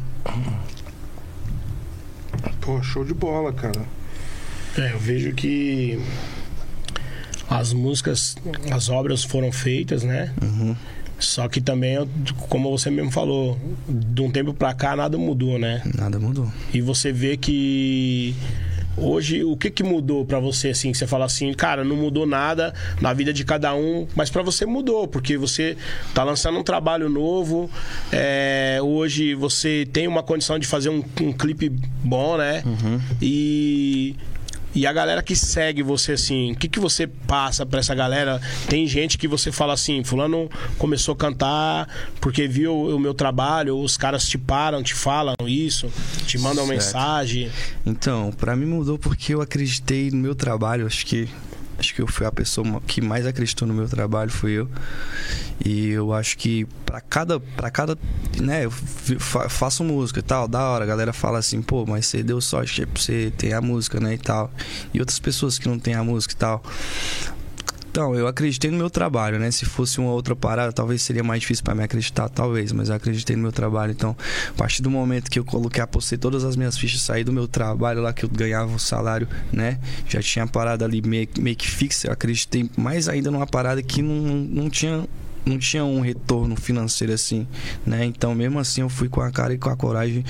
Pô, 2.60 2.82
show 2.82 3.04
de 3.04 3.14
bola, 3.14 3.52
cara. 3.52 3.82
É, 4.76 4.92
eu 4.92 4.98
vejo 4.98 5.32
que 5.34 6.00
as 7.48 7.72
músicas, 7.72 8.36
as 8.70 8.88
obras 8.88 9.24
foram 9.24 9.52
feitas, 9.52 10.02
né? 10.02 10.32
Uhum. 10.42 10.76
Só 11.18 11.48
que 11.48 11.60
também, 11.60 11.96
como 12.48 12.70
você 12.70 12.90
mesmo 12.90 13.10
falou, 13.10 13.58
de 13.88 14.20
um 14.20 14.30
tempo 14.30 14.52
pra 14.52 14.74
cá 14.74 14.96
nada 14.96 15.16
mudou, 15.16 15.58
né? 15.58 15.82
Nada 15.94 16.18
mudou. 16.18 16.50
E 16.72 16.80
você 16.80 17.12
vê 17.12 17.36
que 17.36 18.34
hoje 18.96 19.42
o 19.44 19.56
que 19.56 19.70
que 19.70 19.82
mudou 19.82 20.24
para 20.24 20.38
você 20.38 20.68
assim 20.68 20.92
que 20.92 20.98
você 20.98 21.06
fala 21.06 21.24
assim 21.24 21.52
cara 21.52 21.82
não 21.82 21.96
mudou 21.96 22.26
nada 22.26 22.72
na 23.00 23.12
vida 23.12 23.32
de 23.32 23.44
cada 23.44 23.74
um 23.74 24.06
mas 24.14 24.30
para 24.30 24.40
você 24.40 24.64
mudou 24.64 25.08
porque 25.08 25.36
você 25.36 25.76
tá 26.14 26.22
lançando 26.22 26.60
um 26.60 26.62
trabalho 26.62 27.08
novo 27.08 27.68
é, 28.12 28.78
hoje 28.80 29.34
você 29.34 29.84
tem 29.92 30.06
uma 30.06 30.22
condição 30.22 30.60
de 30.60 30.66
fazer 30.68 30.90
um, 30.90 31.02
um 31.20 31.32
clipe 31.32 31.70
bom 32.04 32.36
né 32.36 32.62
uhum. 32.64 33.00
e 33.20 34.14
e 34.74 34.86
a 34.86 34.92
galera 34.92 35.22
que 35.22 35.36
segue 35.36 35.82
você, 35.82 36.12
assim, 36.12 36.52
o 36.52 36.56
que, 36.56 36.68
que 36.68 36.80
você 36.80 37.06
passa 37.06 37.64
pra 37.64 37.80
essa 37.80 37.94
galera? 37.94 38.40
Tem 38.68 38.86
gente 38.86 39.16
que 39.16 39.28
você 39.28 39.52
fala 39.52 39.72
assim, 39.72 40.02
fulano 40.02 40.50
começou 40.78 41.12
a 41.14 41.16
cantar 41.16 41.88
porque 42.20 42.48
viu 42.48 42.74
o 42.74 42.98
meu 42.98 43.14
trabalho, 43.14 43.78
os 43.78 43.96
caras 43.96 44.26
te 44.26 44.36
param, 44.36 44.82
te 44.82 44.94
falam 44.94 45.34
isso, 45.46 45.90
te 46.26 46.38
mandam 46.38 46.66
certo. 46.66 46.68
mensagem. 46.68 47.50
Então, 47.86 48.32
para 48.32 48.56
mim 48.56 48.66
mudou 48.66 48.98
porque 48.98 49.34
eu 49.34 49.40
acreditei 49.40 50.10
no 50.10 50.16
meu 50.16 50.34
trabalho, 50.34 50.86
acho 50.86 51.06
que 51.06 51.28
acho 51.78 51.94
que 51.94 52.02
eu 52.02 52.06
fui 52.06 52.26
a 52.26 52.32
pessoa 52.32 52.80
que 52.86 53.00
mais 53.00 53.26
acreditou 53.26 53.66
no 53.66 53.74
meu 53.74 53.88
trabalho 53.88 54.30
fui 54.30 54.52
eu. 54.52 54.68
E 55.64 55.90
eu 55.90 56.12
acho 56.12 56.36
que 56.36 56.66
para 56.84 57.00
cada 57.00 57.38
para 57.40 57.70
cada 57.70 57.98
né 58.40 58.64
eu 58.64 58.70
faço 58.70 59.84
música 59.84 60.20
e 60.20 60.22
tal 60.22 60.48
da 60.48 60.60
hora 60.68 60.84
a 60.84 60.86
galera 60.86 61.12
fala 61.12 61.38
assim 61.38 61.62
pô 61.62 61.86
mas 61.86 62.06
você 62.06 62.22
deu 62.22 62.40
sorte 62.40 62.86
você 62.94 63.32
ter 63.36 63.52
a 63.52 63.60
música 63.60 64.00
né 64.00 64.14
e 64.14 64.18
tal. 64.18 64.50
E 64.92 65.00
outras 65.00 65.18
pessoas 65.18 65.58
que 65.58 65.68
não 65.68 65.78
têm 65.78 65.94
a 65.94 66.04
música 66.04 66.34
e 66.34 66.36
tal 66.36 66.62
então, 67.94 68.12
eu 68.12 68.26
acreditei 68.26 68.72
no 68.72 68.76
meu 68.76 68.90
trabalho, 68.90 69.38
né? 69.38 69.52
Se 69.52 69.64
fosse 69.64 70.00
uma 70.00 70.10
outra 70.10 70.34
parada, 70.34 70.72
talvez 70.72 71.00
seria 71.00 71.22
mais 71.22 71.42
difícil 71.42 71.62
para 71.62 71.76
me 71.76 71.84
acreditar, 71.84 72.28
talvez, 72.28 72.72
mas 72.72 72.88
eu 72.88 72.96
acreditei 72.96 73.36
no 73.36 73.42
meu 73.42 73.52
trabalho. 73.52 73.92
Então, 73.92 74.16
a 74.50 74.52
partir 74.54 74.82
do 74.82 74.90
momento 74.90 75.30
que 75.30 75.38
eu 75.38 75.44
coloquei, 75.44 75.80
apostei 75.80 76.18
todas 76.18 76.42
as 76.42 76.56
minhas 76.56 76.76
fichas, 76.76 77.02
saí 77.02 77.22
do 77.22 77.32
meu 77.32 77.46
trabalho 77.46 78.02
lá 78.02 78.12
que 78.12 78.24
eu 78.24 78.28
ganhava 78.28 78.72
o 78.72 78.74
um 78.74 78.78
salário, 78.80 79.28
né? 79.52 79.78
Já 80.08 80.20
tinha 80.20 80.44
a 80.44 80.48
parada 80.48 80.84
ali 80.84 81.00
meio, 81.02 81.28
meio 81.38 81.54
que 81.54 81.70
fixa, 81.70 82.08
eu 82.08 82.12
acreditei 82.12 82.68
mais 82.76 83.08
ainda 83.08 83.30
numa 83.30 83.46
parada 83.46 83.80
que 83.80 84.02
não, 84.02 84.12
não 84.12 84.68
tinha 84.68 85.06
não 85.44 85.58
tinha 85.58 85.84
um 85.84 86.00
retorno 86.00 86.56
financeiro 86.56 87.12
assim, 87.12 87.46
né? 87.86 88.04
Então, 88.04 88.34
mesmo 88.34 88.58
assim, 88.58 88.80
eu 88.80 88.88
fui 88.88 89.08
com 89.08 89.20
a 89.20 89.30
cara 89.30 89.52
e 89.54 89.58
com 89.58 89.68
a 89.68 89.76
coragem. 89.76 90.24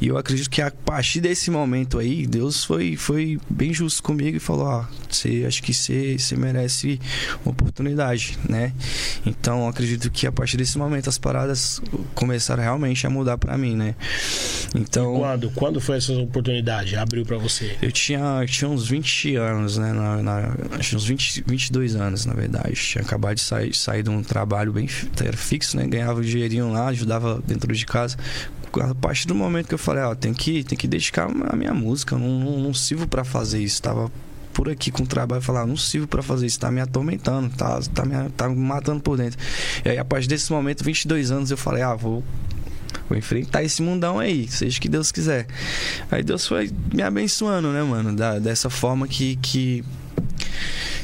E 0.00 0.08
eu 0.08 0.16
acredito 0.16 0.48
que 0.48 0.62
a 0.62 0.70
partir 0.70 1.20
desse 1.20 1.50
momento 1.50 1.98
aí, 1.98 2.26
Deus 2.26 2.64
foi, 2.64 2.96
foi 2.96 3.38
bem 3.50 3.74
justo 3.74 4.02
comigo 4.02 4.36
e 4.36 4.40
falou: 4.40 4.66
Ó, 4.66 4.84
você 5.08 5.44
acho 5.46 5.62
que 5.62 5.74
você, 5.74 6.16
você 6.18 6.36
merece 6.36 7.00
uma 7.44 7.52
oportunidade, 7.52 8.38
né? 8.48 8.72
Então, 9.26 9.62
eu 9.62 9.68
acredito 9.68 10.10
que 10.10 10.26
a 10.26 10.32
partir 10.32 10.56
desse 10.56 10.78
momento 10.78 11.08
as 11.08 11.18
paradas 11.18 11.80
começaram 12.14 12.62
realmente 12.62 13.06
a 13.06 13.10
mudar 13.10 13.38
para 13.38 13.58
mim, 13.58 13.74
né? 13.74 13.94
Então. 14.74 15.16
E 15.16 15.18
quando? 15.18 15.50
Quando 15.50 15.80
foi 15.80 15.96
essa 15.96 16.12
oportunidade? 16.12 16.96
Abriu 16.96 17.24
para 17.24 17.38
você? 17.38 17.76
Eu 17.82 17.90
tinha, 17.90 18.38
eu 18.42 18.46
tinha 18.46 18.68
uns 18.68 18.88
20 18.88 19.36
anos, 19.36 19.76
né? 19.76 19.92
Na, 19.92 20.22
na, 20.22 20.56
uns 20.94 21.04
20, 21.04 21.44
22 21.46 21.96
anos, 21.96 22.24
na 22.26 22.34
verdade. 22.34 22.74
Tinha 22.74 23.02
acabado 23.02 23.36
de 23.36 23.42
sair, 23.42 23.74
sair 23.74 24.02
de 24.02 24.10
um 24.10 24.22
trabalho 24.22 24.51
bem 24.72 24.88
era 25.20 25.36
fixo, 25.36 25.76
né? 25.76 25.86
Ganhava 25.86 26.20
um 26.20 26.22
dinheirinho 26.22 26.70
lá, 26.72 26.88
ajudava 26.88 27.42
dentro 27.46 27.72
de 27.72 27.86
casa. 27.86 28.16
A 28.80 28.94
partir 28.94 29.26
do 29.26 29.34
momento 29.34 29.68
que 29.68 29.74
eu 29.74 29.78
falei, 29.78 30.02
ó, 30.02 30.14
tem 30.14 30.32
que, 30.32 30.64
tem 30.64 30.78
que 30.78 30.86
dedicar 30.86 31.28
a 31.28 31.56
minha 31.56 31.74
música, 31.74 32.16
não, 32.16 32.40
não, 32.40 32.58
não 32.58 32.74
sirvo 32.74 33.06
para 33.06 33.22
fazer 33.22 33.62
isso. 33.62 33.82
Tava 33.82 34.10
por 34.52 34.68
aqui 34.68 34.90
com 34.90 35.02
o 35.02 35.06
trabalho 35.06 35.42
falar, 35.42 35.66
não 35.66 35.76
sirvo 35.76 36.06
para 36.06 36.22
fazer 36.22 36.46
isso, 36.46 36.60
tá 36.60 36.70
me 36.70 36.80
atormentando, 36.80 37.54
tá, 37.56 37.80
tá, 37.94 38.04
me, 38.04 38.30
tá 38.30 38.48
me 38.48 38.56
matando 38.56 39.00
por 39.02 39.16
dentro. 39.16 39.38
E 39.84 39.90
aí, 39.90 39.98
a 39.98 40.04
partir 40.04 40.28
desse 40.28 40.50
momento, 40.52 40.84
22 40.84 41.30
anos, 41.30 41.50
eu 41.50 41.56
falei, 41.56 41.82
ah, 41.82 41.94
vou 41.94 42.22
Vou 43.08 43.18
enfrentar 43.18 43.62
esse 43.62 43.82
mundão 43.82 44.18
aí, 44.18 44.48
seja 44.48 44.80
que 44.80 44.88
Deus 44.88 45.12
quiser. 45.12 45.46
Aí 46.10 46.22
Deus 46.22 46.46
foi 46.46 46.70
me 46.92 47.02
abençoando, 47.02 47.68
né, 47.68 47.82
mano? 47.82 48.14
Da, 48.14 48.38
dessa 48.38 48.70
forma 48.70 49.06
que, 49.08 49.36
que 49.36 49.84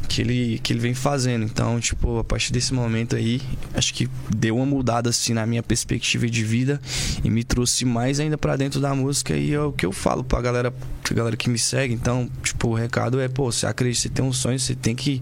que 0.09 0.23
ele, 0.23 0.59
que 0.61 0.73
ele 0.73 0.81
vem 0.81 0.95
fazendo. 0.95 1.45
Então, 1.45 1.79
tipo, 1.79 2.19
a 2.19 2.25
partir 2.25 2.53
desse 2.53 2.73
momento 2.73 3.15
aí, 3.15 3.41
acho 3.75 3.93
que 3.93 4.09
deu 4.35 4.57
uma 4.57 4.67
mudada 4.67 5.11
assim 5.11 5.35
na 5.35 5.47
minha 5.47 5.63
perspectiva 5.63 6.29
de 6.29 6.43
vida 6.43 6.81
e 7.23 7.31
me 7.31 7.45
trouxe 7.45 7.85
mais 7.85 8.19
ainda 8.19 8.39
para 8.39 8.57
dentro 8.57 8.81
da 8.81 8.95
música 8.95 9.37
e 9.37 9.53
é 9.53 9.61
o 9.61 9.73
que 9.73 9.85
eu 9.85 9.93
falo 9.93 10.25
pra 10.25 10.41
galera, 10.41 10.71
pra 10.71 11.15
galera 11.15 11.37
que 11.37 11.51
me 11.51 11.59
segue. 11.59 11.93
Então, 11.93 12.29
tipo, 12.43 12.69
o 12.69 12.75
recado 12.75 13.21
é, 13.21 13.29
pô, 13.29 13.53
você 13.53 13.67
acredita, 13.67 14.03
você 14.03 14.09
tem 14.09 14.25
um 14.25 14.33
sonho, 14.33 14.59
você 14.59 14.75
tem 14.75 14.95
que 14.95 15.21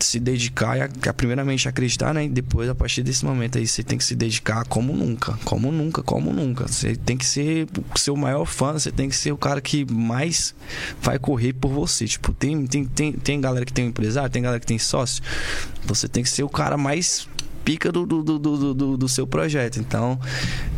se 0.00 0.18
dedicar 0.18 0.78
e 0.78 0.80
a, 0.80 1.12
primeiramente 1.12 1.68
acreditar, 1.68 2.14
né? 2.14 2.24
E 2.24 2.28
depois, 2.28 2.68
a 2.68 2.74
partir 2.74 3.02
desse 3.02 3.24
momento 3.24 3.58
aí, 3.58 3.66
você 3.66 3.82
tem 3.82 3.98
que 3.98 4.04
se 4.04 4.14
dedicar 4.14 4.64
como 4.66 4.92
nunca, 4.92 5.38
como 5.44 5.70
nunca, 5.70 6.02
como 6.02 6.32
nunca. 6.32 6.66
Você 6.66 6.96
tem 6.96 7.16
que 7.16 7.26
ser 7.26 7.66
o 7.94 7.98
seu 7.98 8.16
maior 8.16 8.44
fã, 8.46 8.72
você 8.72 8.90
tem 8.90 9.08
que 9.08 9.16
ser 9.16 9.32
o 9.32 9.36
cara 9.36 9.60
que 9.60 9.84
mais 9.90 10.54
vai 11.02 11.18
correr 11.18 11.52
por 11.52 11.70
você. 11.70 12.06
Tipo, 12.06 12.32
tem, 12.32 12.66
tem, 12.66 12.84
tem, 12.84 13.12
tem 13.12 13.40
galera 13.40 13.64
que 13.64 13.72
tem 13.72 13.86
um 13.86 13.92
empresário, 14.06 14.30
tem 14.30 14.42
galera 14.42 14.60
que 14.60 14.66
tem 14.66 14.78
sócio. 14.78 15.22
Você 15.84 16.08
tem 16.08 16.22
que 16.22 16.30
ser 16.30 16.42
o 16.42 16.48
cara 16.48 16.76
mais 16.76 17.28
pica 17.64 17.90
do, 17.90 18.06
do, 18.06 18.22
do, 18.22 18.38
do, 18.74 18.96
do, 18.96 19.08
seu 19.08 19.26
projeto. 19.26 19.80
Então, 19.80 20.18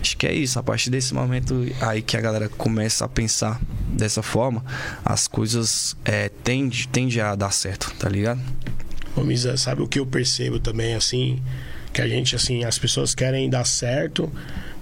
acho 0.00 0.16
que 0.16 0.26
é 0.26 0.32
isso. 0.32 0.58
A 0.58 0.62
partir 0.62 0.88
desse 0.88 1.12
momento 1.12 1.66
aí 1.82 2.00
que 2.00 2.16
a 2.16 2.20
galera 2.20 2.48
começa 2.48 3.04
a 3.04 3.08
pensar 3.08 3.60
dessa 3.92 4.22
forma, 4.22 4.64
as 5.04 5.28
coisas 5.28 5.94
é, 6.04 6.30
tendem 6.30 6.86
tende 6.90 7.20
a 7.20 7.34
dar 7.34 7.52
certo, 7.52 7.92
tá 7.98 8.08
ligado? 8.08 8.40
Ô, 9.14 9.22
Misa, 9.22 9.56
sabe 9.58 9.82
o 9.82 9.88
que 9.88 9.98
eu 9.98 10.06
percebo 10.06 10.58
também, 10.58 10.94
assim? 10.94 11.42
Que 11.92 12.00
a 12.00 12.08
gente, 12.08 12.34
assim, 12.34 12.64
as 12.64 12.78
pessoas 12.78 13.14
querem 13.14 13.50
dar 13.50 13.66
certo, 13.66 14.32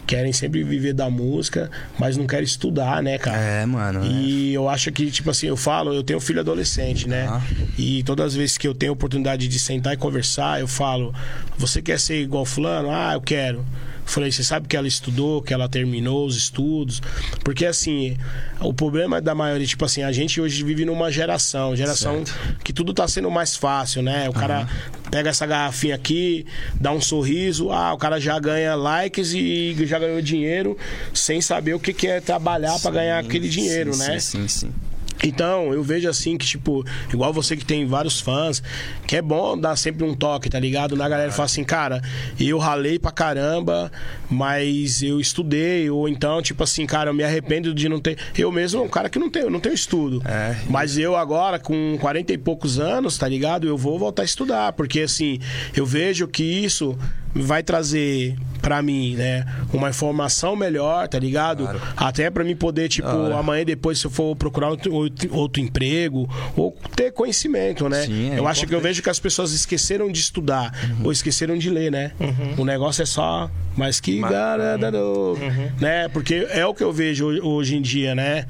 querem 0.06 0.32
sempre 0.32 0.62
viver 0.62 0.92
da 0.92 1.10
música, 1.10 1.70
mas 1.98 2.16
não 2.16 2.26
querem 2.26 2.44
estudar, 2.44 3.02
né, 3.02 3.18
cara? 3.18 3.38
É, 3.38 3.66
mano. 3.66 4.04
E 4.06 4.52
é. 4.52 4.56
eu 4.56 4.68
acho 4.68 4.92
que, 4.92 5.10
tipo 5.10 5.30
assim, 5.30 5.48
eu 5.48 5.56
falo, 5.56 5.92
eu 5.92 6.02
tenho 6.02 6.20
filho 6.20 6.40
adolescente, 6.40 7.08
né? 7.08 7.26
Ah. 7.28 7.42
E 7.76 8.02
todas 8.04 8.26
as 8.26 8.34
vezes 8.34 8.56
que 8.56 8.68
eu 8.68 8.74
tenho 8.74 8.92
oportunidade 8.92 9.48
de 9.48 9.58
sentar 9.58 9.94
e 9.94 9.96
conversar, 9.96 10.60
eu 10.60 10.68
falo: 10.68 11.14
você 11.58 11.82
quer 11.82 11.98
ser 11.98 12.22
igual 12.22 12.44
Fulano? 12.44 12.90
Ah, 12.90 13.14
eu 13.14 13.20
quero. 13.20 13.64
Falei, 14.06 14.30
você 14.30 14.44
sabe 14.44 14.68
que 14.68 14.76
ela 14.76 14.86
estudou, 14.86 15.42
que 15.42 15.52
ela 15.52 15.68
terminou 15.68 16.24
os 16.24 16.36
estudos? 16.36 17.02
Porque, 17.44 17.66
assim, 17.66 18.16
o 18.60 18.72
problema 18.72 19.20
da 19.20 19.34
maioria, 19.34 19.66
tipo 19.66 19.84
assim, 19.84 20.02
a 20.02 20.12
gente 20.12 20.40
hoje 20.40 20.62
vive 20.64 20.84
numa 20.84 21.10
geração, 21.10 21.74
geração 21.74 22.24
certo. 22.24 22.62
que 22.62 22.72
tudo 22.72 22.94
tá 22.94 23.06
sendo 23.08 23.30
mais 23.30 23.56
fácil, 23.56 24.02
né? 24.02 24.24
O 24.24 24.26
uhum. 24.26 24.32
cara 24.32 24.68
pega 25.10 25.30
essa 25.30 25.44
garrafinha 25.44 25.94
aqui, 25.94 26.46
dá 26.80 26.92
um 26.92 27.00
sorriso, 27.00 27.70
ah, 27.72 27.92
o 27.92 27.98
cara 27.98 28.20
já 28.20 28.38
ganha 28.38 28.74
likes 28.74 29.32
e 29.34 29.74
já 29.86 29.98
ganhou 29.98 30.22
dinheiro 30.22 30.78
sem 31.12 31.40
saber 31.40 31.74
o 31.74 31.80
que, 31.80 31.92
que 31.92 32.06
é 32.06 32.20
trabalhar 32.20 32.78
para 32.78 32.90
ganhar 32.92 33.18
aquele 33.18 33.48
dinheiro, 33.48 33.92
sim, 33.92 33.98
né? 33.98 34.20
Sim, 34.20 34.48
sim, 34.48 34.48
sim. 34.48 34.95
Então, 35.22 35.72
eu 35.72 35.82
vejo 35.82 36.08
assim 36.08 36.36
que, 36.36 36.46
tipo, 36.46 36.84
igual 37.12 37.32
você 37.32 37.56
que 37.56 37.64
tem 37.64 37.86
vários 37.86 38.20
fãs, 38.20 38.62
que 39.06 39.16
é 39.16 39.22
bom 39.22 39.58
dar 39.58 39.76
sempre 39.76 40.04
um 40.04 40.14
toque, 40.14 40.48
tá 40.48 40.58
ligado? 40.58 40.96
Na 40.96 41.08
galera 41.08 41.32
fala 41.32 41.46
assim, 41.46 41.64
cara, 41.64 42.02
eu 42.38 42.58
ralei 42.58 42.98
pra 42.98 43.10
caramba, 43.10 43.90
mas 44.30 45.02
eu 45.02 45.20
estudei, 45.20 45.88
ou 45.90 46.08
então, 46.08 46.42
tipo 46.42 46.62
assim, 46.62 46.86
cara, 46.86 47.10
eu 47.10 47.14
me 47.14 47.24
arrependo 47.24 47.74
de 47.74 47.88
não 47.88 48.00
ter. 48.00 48.18
Eu 48.36 48.52
mesmo, 48.52 48.82
um 48.82 48.88
cara 48.88 49.08
que 49.08 49.18
não 49.18 49.30
tenho, 49.30 49.50
não 49.50 49.60
tenho 49.60 49.74
estudo. 49.74 50.22
É. 50.26 50.56
Mas 50.68 50.98
eu 50.98 51.16
agora, 51.16 51.58
com 51.58 51.96
40 52.00 52.32
e 52.32 52.38
poucos 52.38 52.78
anos, 52.78 53.16
tá 53.18 53.28
ligado? 53.28 53.66
Eu 53.66 53.76
vou 53.76 53.98
voltar 53.98 54.22
a 54.22 54.24
estudar, 54.24 54.72
porque 54.72 55.00
assim, 55.00 55.38
eu 55.74 55.86
vejo 55.86 56.26
que 56.28 56.42
isso 56.42 56.96
vai 57.36 57.62
trazer 57.62 58.36
para 58.60 58.82
mim, 58.82 59.14
né, 59.14 59.46
uma 59.72 59.90
informação 59.90 60.56
melhor, 60.56 61.06
tá 61.06 61.18
ligado? 61.18 61.62
Claro. 61.62 61.80
Até 61.96 62.30
para 62.30 62.42
mim 62.42 62.56
poder, 62.56 62.88
tipo, 62.88 63.08
amanhã 63.08 63.64
depois 63.64 64.00
se 64.00 64.06
eu 64.06 64.10
for 64.10 64.34
procurar 64.34 64.70
outro, 64.70 64.92
outro 65.30 65.62
emprego 65.62 66.28
ou 66.56 66.76
ter 66.96 67.12
conhecimento, 67.12 67.88
né? 67.88 68.02
Sim, 68.02 68.32
é 68.32 68.38
eu 68.38 68.48
acho 68.48 68.66
que 68.66 68.74
eu 68.74 68.80
vejo 68.80 69.02
que 69.02 69.10
as 69.10 69.20
pessoas 69.20 69.52
esqueceram 69.52 70.10
de 70.10 70.18
estudar 70.18 70.72
uhum. 70.82 71.04
ou 71.04 71.12
esqueceram 71.12 71.56
de 71.56 71.70
ler, 71.70 71.92
né? 71.92 72.10
Uhum. 72.18 72.62
O 72.62 72.64
negócio 72.64 73.02
é 73.02 73.06
só 73.06 73.48
mas 73.76 74.00
que 74.00 74.18
Mas... 74.18 74.30
uhum. 75.34 75.70
né? 75.78 76.08
Porque 76.08 76.46
é 76.50 76.64
o 76.64 76.74
que 76.74 76.82
eu 76.82 76.92
vejo 76.92 77.26
hoje 77.42 77.76
em 77.76 77.82
dia, 77.82 78.14
né? 78.14 78.46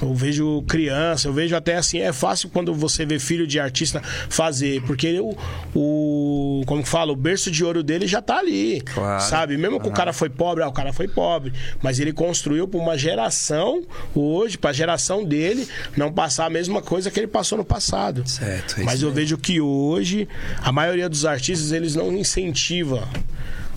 Eu 0.00 0.14
vejo 0.14 0.62
criança, 0.62 1.28
eu 1.28 1.32
vejo 1.32 1.54
até 1.54 1.76
assim, 1.76 1.98
é 1.98 2.12
fácil 2.12 2.48
quando 2.48 2.74
você 2.74 3.04
vê 3.04 3.18
filho 3.18 3.46
de 3.46 3.60
artista 3.60 4.00
fazer, 4.28 4.82
porque 4.82 5.20
o, 5.20 5.36
o 5.74 6.62
como 6.66 6.82
que 6.82 6.88
fala, 6.88 7.12
o 7.12 7.16
berço 7.16 7.50
de 7.50 7.62
ouro 7.62 7.82
dele 7.82 8.06
já 8.06 8.21
tá 8.22 8.38
ali, 8.38 8.80
claro. 8.80 9.22
sabe? 9.22 9.56
Mesmo 9.56 9.80
que 9.80 9.88
o 9.88 9.92
cara 9.92 10.12
foi 10.12 10.30
pobre, 10.30 10.62
ah, 10.62 10.68
o 10.68 10.72
cara 10.72 10.92
foi 10.92 11.08
pobre, 11.08 11.52
mas 11.82 11.98
ele 11.98 12.12
construiu 12.12 12.66
para 12.66 12.80
uma 12.80 12.96
geração 12.96 13.82
hoje, 14.14 14.56
para 14.56 14.70
a 14.70 14.72
geração 14.72 15.24
dele 15.24 15.68
não 15.96 16.12
passar 16.12 16.46
a 16.46 16.50
mesma 16.50 16.80
coisa 16.80 17.10
que 17.10 17.20
ele 17.20 17.26
passou 17.26 17.58
no 17.58 17.64
passado. 17.64 18.26
Certo. 18.28 18.80
É 18.80 18.84
mas 18.84 19.02
eu 19.02 19.12
vejo 19.12 19.36
que 19.36 19.60
hoje 19.60 20.28
a 20.62 20.72
maioria 20.72 21.08
dos 21.08 21.26
artistas 21.26 21.72
eles 21.72 21.94
não 21.94 22.12
incentiva 22.12 23.08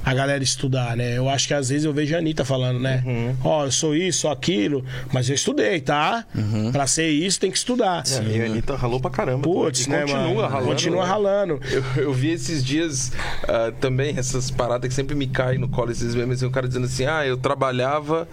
a 0.05 0.13
galera 0.13 0.43
estudar, 0.43 0.95
né? 0.95 1.17
Eu 1.17 1.27
acho 1.27 1.47
que 1.47 1.53
às 1.53 1.69
vezes 1.69 1.83
eu 1.83 1.91
vejo 1.91 2.15
a 2.15 2.19
Anitta 2.19 2.45
falando, 2.45 2.79
né? 2.79 3.03
Uhum. 3.03 3.35
Ó, 3.43 3.49
uhum. 3.49 3.61
oh, 3.61 3.65
eu 3.65 3.71
sou 3.71 3.95
isso, 3.95 4.19
sou 4.21 4.31
aquilo, 4.31 4.85
mas 5.11 5.27
eu 5.27 5.33
estudei, 5.33 5.81
tá? 5.81 6.23
Uhum. 6.35 6.71
Pra 6.71 6.85
ser 6.85 7.09
isso 7.09 7.39
tem 7.39 7.49
que 7.49 7.57
estudar. 7.57 8.03
É, 8.07 8.37
e 8.37 8.41
a 8.41 8.45
Anitta 8.45 8.75
ralou 8.75 8.99
pra 8.99 9.09
caramba. 9.09 9.41
Putz, 9.41 9.87
né, 9.87 10.01
continua 10.01 10.23
mano? 10.27 10.41
ralando. 10.41 10.67
Continua 10.67 11.03
né? 11.03 11.09
ralando. 11.09 11.59
Eu, 11.71 11.83
eu, 12.03 12.13
vi 12.13 12.29
esses 12.29 12.63
dias 12.63 13.11
uh, 13.43 13.71
também 13.81 14.15
essas 14.15 14.51
paradas 14.51 14.87
que 14.87 14.93
sempre 14.93 15.15
me 15.15 15.25
caem 15.25 15.57
no 15.57 15.67
colo, 15.67 15.91
esses 15.91 16.13
memes, 16.13 16.43
um 16.43 16.51
cara 16.51 16.67
dizendo 16.67 16.85
assim, 16.85 17.05
ah, 17.05 17.25
eu 17.25 17.35
trabalhava 17.35 18.27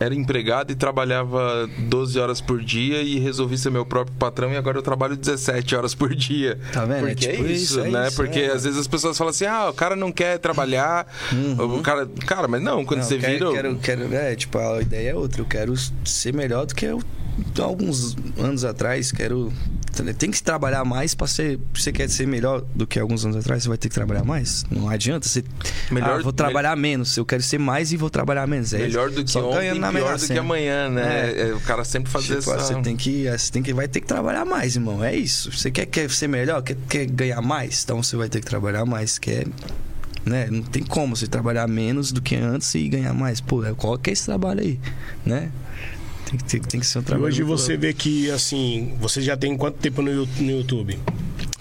era 0.00 0.14
empregado 0.14 0.72
e 0.72 0.74
trabalhava 0.74 1.68
12 1.78 2.18
horas 2.18 2.40
por 2.40 2.60
dia 2.60 3.02
e 3.02 3.18
resolvi 3.18 3.56
ser 3.56 3.70
meu 3.70 3.86
próprio 3.86 4.16
patrão 4.16 4.52
e 4.52 4.56
agora 4.56 4.78
eu 4.78 4.82
trabalho 4.82 5.16
17 5.16 5.76
horas 5.76 5.94
por 5.94 6.14
dia. 6.14 6.58
Tá 6.72 6.84
vendo? 6.84 7.06
Porque 7.06 7.26
é, 7.26 7.32
tipo 7.32 7.46
é 7.46 7.52
isso, 7.52 7.80
é 7.80 7.90
né? 7.90 8.06
Isso, 8.08 8.16
Porque 8.16 8.40
é. 8.40 8.52
às 8.52 8.64
vezes 8.64 8.78
as 8.78 8.86
pessoas 8.86 9.16
falam 9.16 9.30
assim: 9.30 9.46
ah, 9.46 9.68
o 9.70 9.74
cara 9.74 9.94
não 9.94 10.10
quer 10.10 10.38
trabalhar. 10.38 11.06
Uhum. 11.32 11.78
O 11.78 11.82
cara, 11.82 12.08
cara, 12.26 12.48
mas 12.48 12.62
não, 12.62 12.84
quando 12.84 13.00
não, 13.00 13.06
você 13.06 13.18
quero, 13.18 13.50
vira. 13.50 13.52
Quero, 13.52 13.76
quero, 13.76 14.14
é, 14.14 14.34
tipo, 14.34 14.58
a 14.58 14.80
ideia 14.80 15.10
é 15.10 15.14
outra. 15.14 15.40
Eu 15.40 15.46
quero 15.46 15.74
ser 16.04 16.32
melhor 16.32 16.66
do 16.66 16.74
que 16.74 16.84
eu 16.84 17.02
alguns 17.60 18.16
anos 18.38 18.64
atrás, 18.64 19.12
quero. 19.12 19.52
Tem 20.16 20.30
que 20.30 20.42
trabalhar 20.42 20.84
mais 20.84 21.14
para 21.14 21.26
ser. 21.26 21.58
Você 21.74 21.90
quer 21.90 22.08
ser 22.08 22.26
melhor 22.26 22.64
do 22.74 22.86
que 22.86 23.00
alguns 23.00 23.24
anos 23.24 23.36
atrás, 23.36 23.62
você 23.62 23.68
vai 23.68 23.78
ter 23.78 23.88
que 23.88 23.94
trabalhar 23.94 24.24
mais. 24.24 24.64
Não 24.70 24.88
adianta. 24.88 25.28
Você. 25.28 25.42
Melhor, 25.90 26.20
ah, 26.20 26.22
vou 26.22 26.32
trabalhar 26.32 26.76
me... 26.76 26.82
menos. 26.82 27.16
Eu 27.16 27.24
quero 27.24 27.42
ser 27.42 27.58
mais 27.58 27.90
e 27.92 27.96
vou 27.96 28.08
trabalhar 28.08 28.46
menos. 28.46 28.72
É 28.72 28.78
melhor 28.78 29.10
do 29.10 29.24
que 29.24 29.30
Só 29.30 29.50
ontem, 29.50 29.80
pior 29.92 30.18
do 30.18 30.26
que 30.26 30.38
amanhã, 30.38 30.88
né? 30.88 31.32
É. 31.32 31.48
É, 31.48 31.54
o 31.54 31.60
cara 31.60 31.84
sempre 31.84 32.10
fazer 32.10 32.38
tipo, 32.38 32.52
essa... 32.52 32.74
Você 32.74 32.82
tem 32.82 32.96
que. 32.96 33.28
Você 33.28 33.52
tem 33.52 33.62
que. 33.62 33.72
Vai 33.72 33.88
ter 33.88 34.00
que 34.00 34.06
trabalhar 34.06 34.44
mais, 34.44 34.76
irmão. 34.76 35.02
É 35.02 35.16
isso. 35.16 35.50
Você 35.50 35.70
quer, 35.70 35.86
quer 35.86 36.08
ser 36.10 36.28
melhor? 36.28 36.62
Quer, 36.62 36.76
quer 36.88 37.06
ganhar 37.06 37.42
mais? 37.42 37.82
Então 37.82 38.02
você 38.02 38.16
vai 38.16 38.28
ter 38.28 38.40
que 38.40 38.46
trabalhar 38.46 38.84
mais. 38.84 39.18
Quer 39.18 39.46
né? 40.28 40.48
Não 40.50 40.62
tem 40.62 40.82
como 40.82 41.16
você 41.16 41.26
trabalhar 41.26 41.66
menos 41.66 42.12
do 42.12 42.20
que 42.20 42.36
antes 42.36 42.74
e 42.74 42.88
ganhar 42.88 43.14
mais. 43.14 43.40
Pô, 43.40 43.62
qual 43.76 43.98
que 43.98 44.10
é 44.10 44.12
esse 44.12 44.26
trabalho 44.26 44.60
aí, 44.60 44.78
né? 45.24 45.50
Tem, 46.28 46.38
tem, 46.38 46.60
tem 46.60 46.80
que 46.80 46.86
ser 46.86 46.98
um 46.98 47.02
trabalho. 47.02 47.26
E 47.26 47.28
hoje 47.28 47.42
você 47.42 47.76
vê 47.76 47.92
que, 47.94 48.30
assim, 48.30 48.94
você 49.00 49.22
já 49.22 49.36
tem 49.36 49.56
quanto 49.56 49.78
tempo 49.78 50.02
no, 50.02 50.26
no 50.26 50.50
YouTube? 50.50 50.98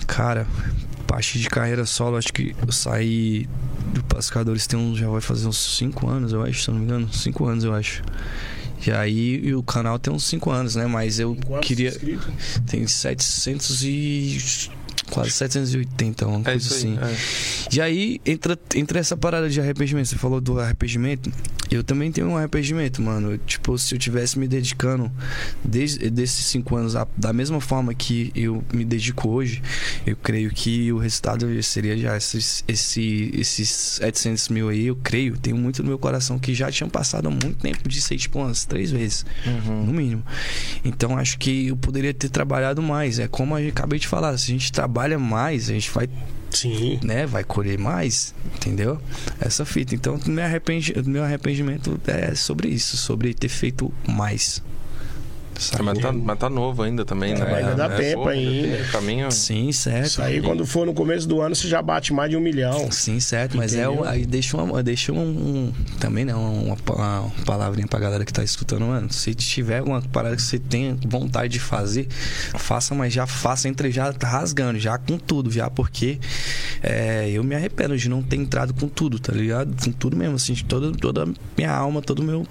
Cara, 0.06 0.46
parte 1.08 1.40
de 1.40 1.50
carreira 1.50 1.86
solo, 1.86 2.18
acho 2.18 2.34
que 2.34 2.54
eu 2.66 2.72
saí 2.72 3.48
do 3.94 4.04
Pascadores 4.04 4.68
tem 4.68 4.78
um, 4.78 4.96
já 4.96 5.08
vai 5.08 5.22
fazer 5.22 5.48
uns 5.48 5.78
5 5.78 6.08
anos, 6.08 6.34
eu 6.34 6.44
acho, 6.44 6.64
se 6.64 6.70
não 6.70 6.78
me 6.78 6.84
engano. 6.84 7.12
5 7.12 7.46
anos, 7.46 7.64
eu 7.64 7.74
acho. 7.74 8.04
E 8.86 8.92
aí 8.92 9.40
e 9.44 9.56
o 9.56 9.64
canal 9.64 9.98
tem 9.98 10.14
uns 10.14 10.26
5 10.26 10.52
anos, 10.52 10.76
né? 10.76 10.86
Mas 10.86 11.20
eu 11.20 11.36
queria. 11.62 11.94
Tem 12.68 12.86
700 12.86 13.84
e. 13.84 14.70
Quase 15.12 15.32
780, 15.32 16.28
uma 16.28 16.40
É 16.42 16.44
coisa 16.44 16.74
aí. 16.74 16.80
assim. 16.80 16.98
é. 16.98 17.76
E 17.76 17.82
aí, 17.82 18.22
entra, 18.26 18.58
entra 18.76 19.00
essa 19.00 19.16
parada 19.18 19.50
de 19.50 19.60
arrependimento. 19.60 20.08
Você 20.08 20.16
falou 20.18 20.40
do 20.42 20.60
arrependimento. 20.60 21.32
Eu 21.70 21.84
também 21.84 22.12
tenho 22.12 22.28
um 22.28 22.38
arrependimento, 22.38 23.02
mano. 23.02 23.38
Tipo, 23.40 23.78
se 23.78 23.94
eu 23.94 24.00
tivesse 24.00 24.40
me 24.40 24.48
dedicando 24.48 25.12
desde 25.64 26.10
desses 26.10 26.46
cinco 26.46 26.76
anos 26.78 26.96
a- 26.96 27.08
da 27.18 27.34
mesma 27.34 27.60
forma 27.60 27.94
que 27.94 28.32
eu 28.36 28.64
me 28.74 28.86
dedico 28.86 29.30
hoje, 29.30 29.62
eu 30.06 30.16
creio 30.16 30.50
que 30.50 30.92
o 30.94 30.98
resultado 30.98 31.48
seria 31.64 31.98
já 31.98 32.16
esses, 32.16 32.64
esse, 32.68 33.32
esses 33.34 33.70
700 33.70 34.48
mil 34.50 34.70
aí. 34.70 34.88
Eu 34.88 34.96
creio, 34.96 35.38
tenho 35.38 35.58
muito 35.58 35.82
no 35.84 35.90
meu 35.90 36.00
coração 36.00 36.40
que 36.40 36.54
já 36.54 36.72
tinham 36.72 36.90
passado 36.90 37.28
há 37.28 37.32
muito 37.32 37.56
tempo 37.56 37.88
de 37.90 38.00
ser, 38.02 38.18
tipo, 38.18 38.40
umas 38.40 38.64
três 38.66 38.92
vezes 38.92 39.26
no 39.86 39.92
mínimo. 39.94 40.24
Então 40.86 41.18
acho 41.18 41.38
que 41.38 41.68
eu 41.68 41.76
poderia 41.78 42.14
ter 42.14 42.30
trabalhado 42.30 42.82
mais. 42.82 43.20
É 43.20 43.28
como 43.28 43.58
eu 43.58 43.70
acabei 43.70 44.00
de 44.00 44.08
falar, 44.08 44.38
se 44.38 44.46
a 44.46 44.54
gente 44.54 44.72
trabalha 44.72 44.97
mais, 45.20 45.70
a 45.70 45.74
gente 45.74 45.92
vai, 45.92 46.10
Sim. 46.50 47.00
né, 47.04 47.26
vai 47.26 47.44
colher 47.44 47.78
mais, 47.78 48.34
entendeu? 48.56 49.00
Essa 49.40 49.66
fita. 49.66 49.96
Então 49.96 50.20
meu, 50.26 50.44
arrependi, 50.44 50.94
meu 51.06 51.24
arrependimento 51.24 52.00
é 52.08 52.36
sobre 52.36 52.70
isso, 52.70 52.98
sobre 52.98 53.34
ter 53.34 53.50
feito 53.50 53.94
mais. 54.08 54.62
Sabe? 55.58 55.84
Mas 55.84 56.00
tá, 56.00 56.12
mas 56.12 56.38
tá 56.40 56.50
novo 56.50 56.84
ainda 56.84 57.04
também, 57.04 57.34
né? 57.34 57.44
ainda 57.56 57.76
dá 57.76 57.86
É, 57.86 57.98
tempo 57.98 58.24
pô, 58.24 58.30
ainda. 58.30 58.78
tem 58.78 58.86
Caminho. 58.92 59.32
Sim, 59.32 59.72
certo. 59.72 60.06
Isso 60.08 60.22
aí, 60.22 60.42
quando 60.42 60.66
for 60.66 60.86
no 60.86 60.94
começo 60.94 61.28
do 61.28 61.42
ano, 61.42 61.56
você 61.56 61.68
já 61.68 61.82
bate 61.82 62.14
mais 62.14 62.30
de 62.30 62.38
um 62.38 62.40
milhão. 62.40 62.92
Sim, 62.92 63.20
certo, 63.20 63.58
mas 63.58 63.74
é 63.74 63.88
o- 63.88 63.94
Entendeu? 63.94 64.10
aí 64.10 64.26
deixa 64.26 64.58
uma, 64.58 64.84
deixa 64.84 65.12
um, 65.12 65.18
um- 65.18 65.74
também 66.00 66.26
né, 66.26 66.36
uma, 66.36 66.76
uma, 66.76 67.32
palavrinha 67.46 67.88
pra 67.88 68.00
galera 68.00 68.24
que 68.24 68.32
tá 68.34 68.44
escutando, 68.44 68.86
mano. 68.86 69.12
Se 69.12 69.34
tiver 69.34 69.82
uma 69.82 70.02
parada 70.02 70.36
que 70.36 70.42
você 70.42 70.60
tenha 70.60 70.96
vontade 71.08 71.54
de 71.54 71.60
fazer, 71.60 72.08
faça, 72.56 72.94
mas 72.94 73.12
já 73.14 73.26
faça, 73.26 73.68
entre 73.68 73.92
já 73.92 74.14
rasgando, 74.24 74.80
já 74.80 74.98
com 74.98 75.18
tudo, 75.18 75.52
já, 75.52 75.70
porque 75.70 76.20
é, 76.84 77.30
eu 77.32 77.44
me 77.44 77.56
arrependo 77.56 77.98
de 77.98 78.08
não 78.10 78.22
ter 78.22 78.36
entrado 78.36 78.74
com 78.74 78.88
tudo, 78.88 79.20
tá 79.20 79.34
ligado? 79.34 79.76
Com 79.84 79.92
tudo 79.92 80.16
mesmo, 80.16 80.36
assim, 80.36 80.54
de 80.54 80.64
toda, 80.66 80.92
toda 80.92 81.24
a 81.24 81.28
minha 81.58 81.72
alma, 81.72 82.02
todo 82.02 82.20
o 82.20 82.24
meu, 82.24 82.46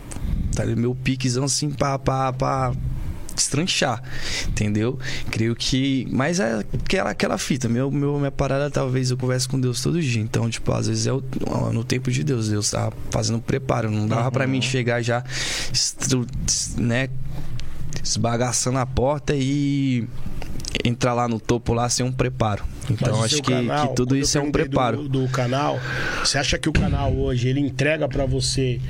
tá, 0.54 0.64
ligado? 0.64 0.80
meu 0.80 0.94
piquezão 0.94 1.44
assim 1.44 1.70
pra, 1.70 1.98
pra, 1.98 2.32
pra 2.32 2.72
destranchar, 3.36 4.02
entendeu? 4.48 4.98
Creio 5.30 5.54
que. 5.54 6.08
Mas 6.10 6.40
é 6.40 6.64
aquela, 6.82 7.10
aquela 7.10 7.38
fita. 7.38 7.68
Meu, 7.68 7.90
meu, 7.90 8.18
minha 8.18 8.32
parada, 8.32 8.68
talvez 8.70 9.10
eu 9.10 9.16
converse 9.16 9.46
com 9.48 9.60
Deus 9.60 9.80
todo 9.80 10.00
dia. 10.02 10.20
Então, 10.22 10.50
tipo, 10.50 10.72
às 10.72 10.88
vezes 10.88 11.06
é 11.06 11.12
o- 11.12 11.22
no 11.72 11.84
tempo 11.84 12.10
de 12.10 12.24
Deus. 12.24 12.48
Deus 12.48 12.70
tá 12.70 12.92
fazendo 13.10 13.38
preparo. 13.40 13.90
Não 13.90 14.08
dava 14.08 14.30
pra 14.32 14.46
mim 14.46 14.60
chegar 14.60 15.00
já, 15.02 15.22
né? 16.76 17.08
Esbagaçando 18.02 18.78
a 18.78 18.86
porta 18.86 19.34
e 19.36 20.06
entrar 20.84 21.12
lá 21.14 21.26
no 21.26 21.40
topo 21.40 21.72
lá 21.72 21.88
sem 21.88 22.04
um 22.06 22.12
preparo. 22.12 22.64
Então, 22.88 23.22
acho 23.24 23.42
que, 23.42 23.50
canal, 23.52 23.88
que 23.88 23.94
tudo 23.96 24.16
isso 24.16 24.38
é 24.38 24.40
um 24.40 24.52
preparo. 24.52 25.08
Do, 25.08 25.22
do 25.24 25.28
canal, 25.28 25.80
você 26.22 26.38
acha 26.38 26.56
que 26.58 26.68
o 26.68 26.72
canal 26.72 27.12
hoje 27.16 27.48
ele 27.48 27.58
entrega 27.60 28.08
pra 28.08 28.24
você 28.26 28.80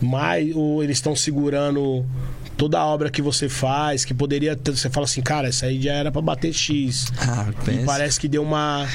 mais 0.00 0.54
ou 0.54 0.82
eles 0.82 0.96
estão 0.96 1.14
segurando 1.14 2.06
toda 2.58 2.78
a 2.78 2.84
obra 2.84 3.08
que 3.08 3.22
você 3.22 3.48
faz, 3.48 4.04
que 4.04 4.12
poderia 4.12 4.54
ter, 4.56 4.72
você 4.76 4.90
fala 4.90 5.04
assim, 5.04 5.22
cara, 5.22 5.48
essa 5.48 5.66
aí 5.66 5.80
já 5.80 5.92
era 5.92 6.10
pra 6.12 6.20
bater 6.20 6.52
X. 6.52 7.06
Ah, 7.16 7.46
E 7.68 7.84
parece 7.86 8.18
que 8.20 8.28
deu 8.28 8.42
uma 8.42 8.86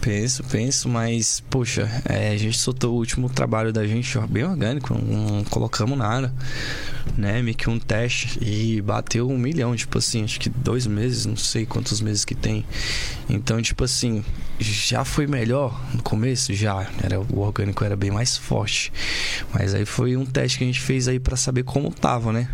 Penso, 0.00 0.42
penso, 0.44 0.88
mas, 0.88 1.40
poxa, 1.50 2.02
é, 2.06 2.30
a 2.30 2.36
gente 2.36 2.56
soltou 2.56 2.94
o 2.94 2.96
último 2.96 3.28
trabalho 3.28 3.70
da 3.70 3.86
gente 3.86 4.16
ó, 4.16 4.26
bem 4.26 4.44
orgânico, 4.44 4.94
não, 4.94 5.36
não 5.36 5.44
colocamos 5.44 5.98
nada, 5.98 6.32
né? 7.18 7.42
Meio 7.42 7.54
que 7.54 7.68
um 7.68 7.78
teste 7.78 8.38
e 8.42 8.80
bateu 8.80 9.28
um 9.28 9.36
milhão, 9.36 9.76
tipo 9.76 9.98
assim, 9.98 10.24
acho 10.24 10.40
que 10.40 10.48
dois 10.48 10.86
meses, 10.86 11.26
não 11.26 11.36
sei 11.36 11.66
quantos 11.66 12.00
meses 12.00 12.24
que 12.24 12.34
tem. 12.34 12.64
Então, 13.28 13.60
tipo 13.60 13.84
assim, 13.84 14.24
já 14.58 15.04
foi 15.04 15.26
melhor 15.26 15.78
no 15.94 16.02
começo? 16.02 16.54
Já, 16.54 16.86
era, 17.02 17.20
o 17.20 17.40
orgânico 17.40 17.84
era 17.84 17.94
bem 17.94 18.10
mais 18.10 18.38
forte. 18.38 18.90
Mas 19.52 19.74
aí 19.74 19.84
foi 19.84 20.16
um 20.16 20.24
teste 20.24 20.56
que 20.56 20.64
a 20.64 20.66
gente 20.66 20.80
fez 20.80 21.08
aí 21.08 21.20
pra 21.20 21.36
saber 21.36 21.62
como 21.62 21.90
tava, 21.90 22.32
né? 22.32 22.48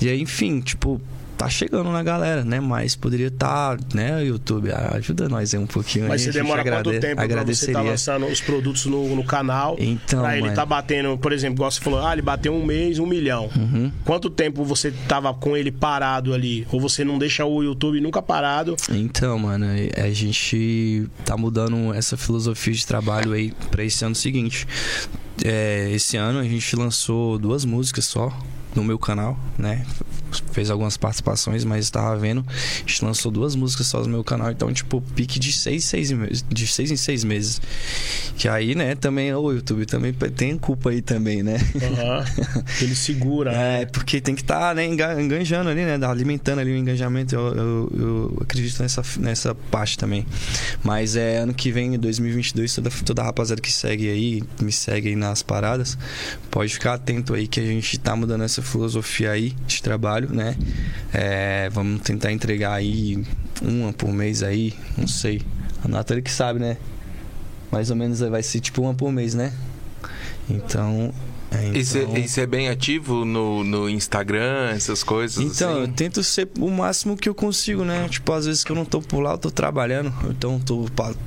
E 0.00 0.08
aí, 0.08 0.20
enfim, 0.20 0.60
tipo, 0.60 0.98
tá 1.40 1.48
chegando 1.48 1.90
na 1.90 2.02
galera, 2.02 2.44
né? 2.44 2.60
Mas 2.60 2.94
poderia 2.94 3.28
estar, 3.28 3.78
né, 3.94 4.22
YouTube, 4.22 4.70
ajuda 4.72 5.26
nós 5.26 5.54
aí 5.54 5.60
um 5.60 5.66
pouquinho. 5.66 6.06
Mas 6.06 6.20
aí, 6.20 6.32
você 6.32 6.38
demora 6.38 6.62
quanto 6.62 6.90
tempo 6.90 7.00
pra 7.00 7.00
você 7.00 7.08
estar 7.08 7.22
agradeceria. 7.22 7.80
lançando 7.80 8.26
os 8.26 8.42
produtos 8.42 8.84
no, 8.84 9.16
no 9.16 9.24
canal? 9.24 9.74
Então, 9.78 10.20
pra 10.20 10.34
ele 10.34 10.42
mano. 10.42 10.54
tá 10.54 10.66
batendo, 10.66 11.16
por 11.16 11.32
exemplo, 11.32 11.56
igual 11.56 11.70
você 11.70 11.80
falou, 11.80 12.06
ah, 12.06 12.12
ele 12.12 12.20
bateu 12.20 12.52
um 12.52 12.62
mês, 12.62 12.98
um 12.98 13.06
milhão. 13.06 13.48
Uhum. 13.56 13.90
Quanto 14.04 14.28
tempo 14.28 14.64
você 14.64 14.92
tava 15.08 15.32
com 15.32 15.56
ele 15.56 15.72
parado 15.72 16.34
ali? 16.34 16.66
Ou 16.70 16.78
você 16.78 17.04
não 17.04 17.18
deixa 17.18 17.42
o 17.46 17.62
YouTube 17.62 18.02
nunca 18.02 18.20
parado? 18.20 18.76
Então, 18.90 19.38
mano, 19.38 19.64
a 19.96 20.10
gente 20.10 21.08
tá 21.24 21.38
mudando 21.38 21.94
essa 21.94 22.18
filosofia 22.18 22.74
de 22.74 22.86
trabalho 22.86 23.32
aí 23.32 23.54
pra 23.70 23.82
esse 23.82 24.04
ano 24.04 24.14
seguinte. 24.14 24.68
É, 25.42 25.90
esse 25.90 26.18
ano 26.18 26.38
a 26.38 26.44
gente 26.44 26.76
lançou 26.76 27.38
duas 27.38 27.64
músicas 27.64 28.04
só 28.04 28.30
no 28.74 28.84
meu 28.84 28.98
canal, 28.98 29.38
né? 29.56 29.86
Fez 30.52 30.70
algumas 30.70 30.96
participações, 30.96 31.64
mas 31.64 31.84
estava 31.84 32.16
vendo. 32.16 32.44
A 32.48 32.80
gente 32.88 33.04
lançou 33.04 33.30
duas 33.30 33.54
músicas 33.54 33.86
só 33.86 34.00
no 34.02 34.08
meu 34.08 34.24
canal, 34.24 34.50
então, 34.50 34.72
tipo, 34.72 35.00
pique 35.14 35.38
de 35.38 35.52
seis, 35.52 35.84
seis 35.84 36.10
de 36.48 36.66
seis 36.66 36.90
em 36.90 36.96
seis 36.96 37.24
meses. 37.24 37.60
Que 38.36 38.48
aí, 38.48 38.74
né, 38.74 38.94
também, 38.94 39.32
o 39.34 39.52
YouTube 39.52 39.84
também 39.86 40.12
tem 40.12 40.56
culpa 40.58 40.90
aí 40.90 41.02
também, 41.02 41.42
né? 41.42 41.58
Aham. 41.82 42.24
ele 42.80 42.94
segura. 42.94 43.52
É, 43.52 43.86
porque 43.86 44.20
tem 44.20 44.34
que 44.34 44.42
estar 44.42 44.74
né, 44.74 44.86
enga- 44.86 45.20
enganjando 45.20 45.68
ali, 45.70 45.84
né? 45.84 45.98
Alimentando 46.06 46.60
ali 46.60 46.72
o 46.72 46.76
engajamento. 46.76 47.34
Eu, 47.34 47.54
eu- 47.54 47.92
eu 47.94 48.38
acredito 48.42 48.80
nessa, 48.82 49.02
nessa 49.18 49.54
parte 49.54 49.98
também. 49.98 50.26
Mas 50.82 51.16
é 51.16 51.38
ano 51.38 51.52
que 51.54 51.70
vem, 51.70 51.94
em 51.94 51.98
2022, 51.98 52.74
toda, 52.74 52.90
toda 53.04 53.22
a 53.22 53.24
rapaziada 53.26 53.60
que 53.60 53.72
segue 53.72 54.08
aí, 54.10 54.42
me 54.60 54.72
segue 54.72 55.08
aí 55.08 55.16
nas 55.16 55.42
paradas, 55.42 55.98
pode 56.50 56.72
ficar 56.72 56.94
atento 56.94 57.34
aí 57.34 57.46
que 57.46 57.60
a 57.60 57.64
gente 57.64 57.98
tá 57.98 58.14
mudando 58.16 58.42
essa 58.44 58.62
filosofia 58.62 59.30
aí 59.32 59.54
de 59.66 59.82
trabalho, 59.82 60.19
né? 60.28 60.56
É, 61.12 61.68
vamos 61.70 62.02
tentar 62.02 62.32
entregar 62.32 62.74
aí 62.74 63.24
uma 63.62 63.92
por 63.92 64.12
mês 64.12 64.42
aí, 64.42 64.74
não 64.96 65.06
sei. 65.06 65.42
A 65.84 65.88
Nathalie 65.88 66.22
que 66.22 66.30
sabe, 66.30 66.58
né? 66.58 66.76
Mais 67.70 67.90
ou 67.90 67.96
menos 67.96 68.20
vai 68.20 68.42
ser 68.42 68.60
tipo 68.60 68.82
uma 68.82 68.94
por 68.94 69.12
mês, 69.12 69.34
né? 69.34 69.52
Então. 70.48 71.12
É, 71.50 71.76
E 71.76 71.84
você 71.84 72.02
então- 72.02 72.42
é 72.42 72.46
bem 72.46 72.68
ativo 72.68 73.24
no, 73.24 73.64
no 73.64 73.88
Instagram, 73.88 74.70
essas 74.70 75.02
coisas? 75.02 75.38
então, 75.44 75.78
eu 75.78 75.82
assim? 75.84 75.92
tento 75.92 76.22
ser 76.22 76.48
o 76.58 76.70
máximo 76.70 77.16
que 77.16 77.28
eu 77.28 77.34
consigo, 77.34 77.84
né? 77.84 78.08
Tipo, 78.08 78.32
às 78.32 78.46
vezes 78.46 78.62
que 78.64 78.70
eu 78.70 78.76
não 78.76 78.84
tô 78.84 79.00
por 79.02 79.20
lá, 79.20 79.32
eu 79.32 79.38
tô 79.38 79.50
trabalhando. 79.50 80.12
Então, 80.30 80.58
tô 80.60 80.86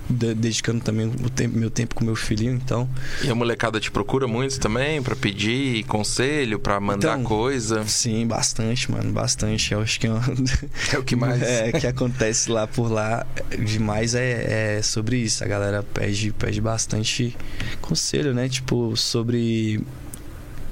dedicando 0.09 0.81
também 0.83 1.07
o 1.07 1.29
tempo, 1.29 1.57
meu 1.57 1.69
tempo 1.69 1.95
com 1.95 2.03
meu 2.05 2.15
filhinho, 2.15 2.53
então... 2.53 2.87
E 3.23 3.29
a 3.29 3.35
molecada 3.35 3.79
te 3.79 3.91
procura 3.91 4.27
muito 4.27 4.59
também 4.59 5.01
pra 5.01 5.15
pedir 5.15 5.83
conselho, 5.85 6.57
pra 6.59 6.79
mandar 6.79 7.17
Então, 7.19 7.23
coisa? 7.23 7.83
Sim, 7.85 8.25
bastante, 8.27 8.89
mano, 8.91 9.11
bastante. 9.11 9.73
Eu 9.73 9.81
acho 9.81 9.99
que... 9.99 10.07
é 10.07 10.11
uma- 10.11 10.23
É 10.93 10.97
o 10.97 11.03
que 11.03 11.15
mais. 11.15 11.41
É, 11.41 11.71
que 11.71 11.87
acontece 11.87 12.49
lá 12.51 12.65
por 12.67 12.89
lá 12.91 13.25
demais 13.65 14.15
é, 14.15 14.77
é 14.77 14.81
sobre 14.81 15.17
isso. 15.17 15.43
A 15.43 15.47
galera 15.47 15.83
pede, 15.83 16.31
pede 16.31 16.61
bastante 16.61 17.35
conselho, 17.81 18.33
né? 18.33 18.47
Tipo, 18.47 18.95
sobre 18.95 19.81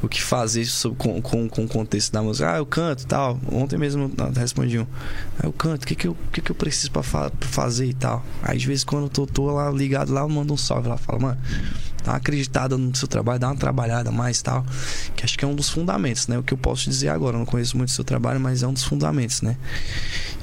o 0.02 0.10
que 0.10 0.22
fazer 0.22 0.66
sobre- 0.66 0.97
com, 0.97 1.22
com, 1.22 1.47
com 1.49 1.66
o 1.66 1.68
contexto 1.68 2.12
da 2.12 2.22
música. 2.22 2.54
Ah, 2.54 2.58
eu 2.58 2.66
canto 2.66 3.06
tal. 3.06 3.39
Ontem 3.52 3.78
mesmo 3.78 4.12
respondi 4.36 4.80
um. 4.80 4.88
Ah, 5.39 5.45
eu 5.45 5.54
canto, 5.54 5.84
o 5.84 5.88
que, 5.88 5.95
que, 5.95 6.08
eu, 6.08 6.18
que, 6.32 6.41
que 6.41 6.52
eu 6.52 6.56
preciso 6.56 6.91
pra, 6.91 7.04
fa- 7.04 7.30
pra 7.30 7.47
fazer 7.49 7.86
e 7.86 7.93
tal? 7.93 8.26
Aí 8.41 8.58
de 8.58 8.66
vez 8.68 8.84
em 8.84 8.86
quando 8.86 9.04
eu 9.04 9.10
tô, 9.10 9.26
tô 9.28 9.45
lá 9.52 9.70
ligado 9.70 10.12
lá, 10.12 10.22
eu 10.22 10.30
mando 10.30 10.54
um 10.54 10.58
salve 10.58 10.88
lá, 10.89 10.97
falo, 10.97 11.22
mano. 11.22 11.39
Dá 12.04 12.12
uma 12.12 12.18
acreditada 12.18 12.78
no 12.78 12.95
seu 12.95 13.08
trabalho, 13.08 13.39
dá 13.39 13.47
uma 13.47 13.56
trabalhada 13.56 14.12
mais 14.12 14.39
e 14.39 14.43
tal. 14.43 14.66
Que 15.16 15.24
acho 15.26 15.38
que 15.38 15.45
é 15.45 15.47
um 15.47 15.56
dos 15.56 15.70
fundamentos, 15.70 16.28
né? 16.28 16.38
O 16.38 16.43
que 16.43 16.54
eu 16.54 16.58
posso 16.58 16.89
dizer 16.89 17.10
agora. 17.10 17.36
Eu 17.36 17.39
não 17.39 17.45
conheço 17.45 17.78
muito 17.78 17.89
o 17.89 17.91
seu 17.91 18.04
trabalho, 18.04 18.39
mas 18.39 18.64
é 18.64 18.68
um 18.68 18.74
dos 18.74 18.84
fundamentos, 18.84 19.41
né? 19.41 19.56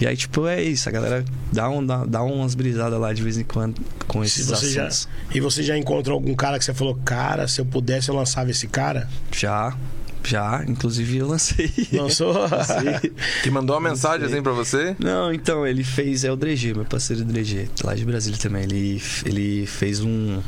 E 0.01 0.07
aí, 0.07 0.17
tipo, 0.17 0.47
é 0.47 0.63
isso. 0.63 0.89
A 0.89 0.93
galera 0.93 1.25
dá, 1.53 1.69
um, 1.69 1.85
dá, 1.85 2.05
dá 2.05 2.23
umas 2.23 2.55
brisadas 2.55 2.99
lá 3.01 3.13
de 3.13 3.23
vez 3.23 3.37
em 3.39 3.45
quando 3.45 3.81
com 4.07 4.23
esses 4.25 4.45
Se 4.47 4.51
você 4.51 4.71
já, 4.71 4.87
assuntos. 4.87 5.09
e 5.35 5.41
você 5.41 5.63
já 5.63 5.77
encontrou 5.77 6.15
algum 6.15 6.35
cara 6.35 6.59
que 6.59 6.65
você 6.65 6.73
falou, 6.73 6.95
cara, 7.05 7.49
se 7.49 7.61
eu 7.61 7.67
pudesse 7.67 8.09
eu 8.09 8.15
lançava 8.15 8.51
esse 8.51 8.69
cara? 8.69 9.09
Já, 9.33 9.77
já. 10.25 10.65
Inclusive 10.67 11.19
eu 11.19 11.27
lancei. 11.29 11.73
Lançou? 11.93 12.35
Que 13.43 13.51
mandou 13.51 13.77
uma 13.77 13.91
mensagem 13.91 14.27
assim 14.27 14.43
pra 14.43 14.53
você? 14.53 14.95
Não, 14.99 15.33
então, 15.33 15.67
ele 15.67 15.83
fez. 15.85 16.25
É 16.25 16.31
o 16.31 16.37
Dregê, 16.37 16.73
meu 16.75 16.85
parceiro 16.85 17.25
Dregê, 17.25 17.69
lá 17.83 17.95
de 17.95 18.05
Brasília 18.05 18.39
também. 18.39 18.63
Ele, 18.65 19.03
ele 19.25 19.67
fez 19.67 20.01
um. 20.01 20.41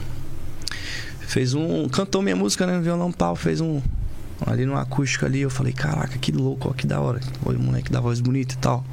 Fez 1.20 1.54
um. 1.54 1.88
Cantou 1.88 2.22
minha 2.22 2.36
música, 2.36 2.66
né? 2.66 2.80
Violão 2.80 3.12
pau, 3.12 3.36
fez 3.36 3.60
um. 3.60 3.80
Ali 4.46 4.64
no 4.64 4.76
acústico 4.76 5.26
ali, 5.26 5.40
eu 5.40 5.50
falei, 5.50 5.72
caraca, 5.72 6.16
que 6.18 6.32
louco, 6.32 6.68
ó, 6.70 6.72
que 6.72 6.86
da 6.86 6.98
hora. 7.00 7.20
O 7.44 7.52
moleque 7.52 7.92
da 7.92 8.00
voz 8.00 8.20
bonita 8.20 8.54
e 8.54 8.58
tal. 8.58 8.84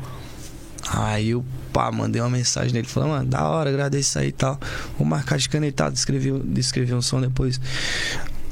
Aí 0.90 1.30
eu, 1.30 1.44
pá, 1.74 1.92
mandei 1.92 2.22
uma 2.22 2.30
mensagem 2.30 2.74
nele, 2.74 2.88
falando, 2.88 3.10
mano, 3.12 3.26
da 3.30 3.44
hora, 3.48 3.70
agradeço 3.70 4.20
aí 4.20 4.28
e 4.28 4.32
tal. 4.32 4.60
Vou 4.98 5.08
marcar 5.08 5.38
de 5.38 5.48
canetado, 5.50 5.96
escrevi, 5.96 6.32
escrevi 6.58 6.94
um 6.94 7.02
som 7.02 7.22
depois. 7.22 7.60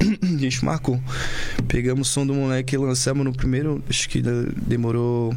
A 0.22 0.26
gente 0.38 0.64
marcou. 0.64 1.00
Pegamos 1.68 2.08
o 2.08 2.10
som 2.12 2.26
do 2.26 2.34
moleque 2.34 2.74
e 2.74 2.78
lançamos 2.78 3.24
no 3.24 3.32
primeiro. 3.32 3.82
Acho 3.88 4.08
que 4.08 4.20
de- 4.20 4.52
demorou 4.56 5.34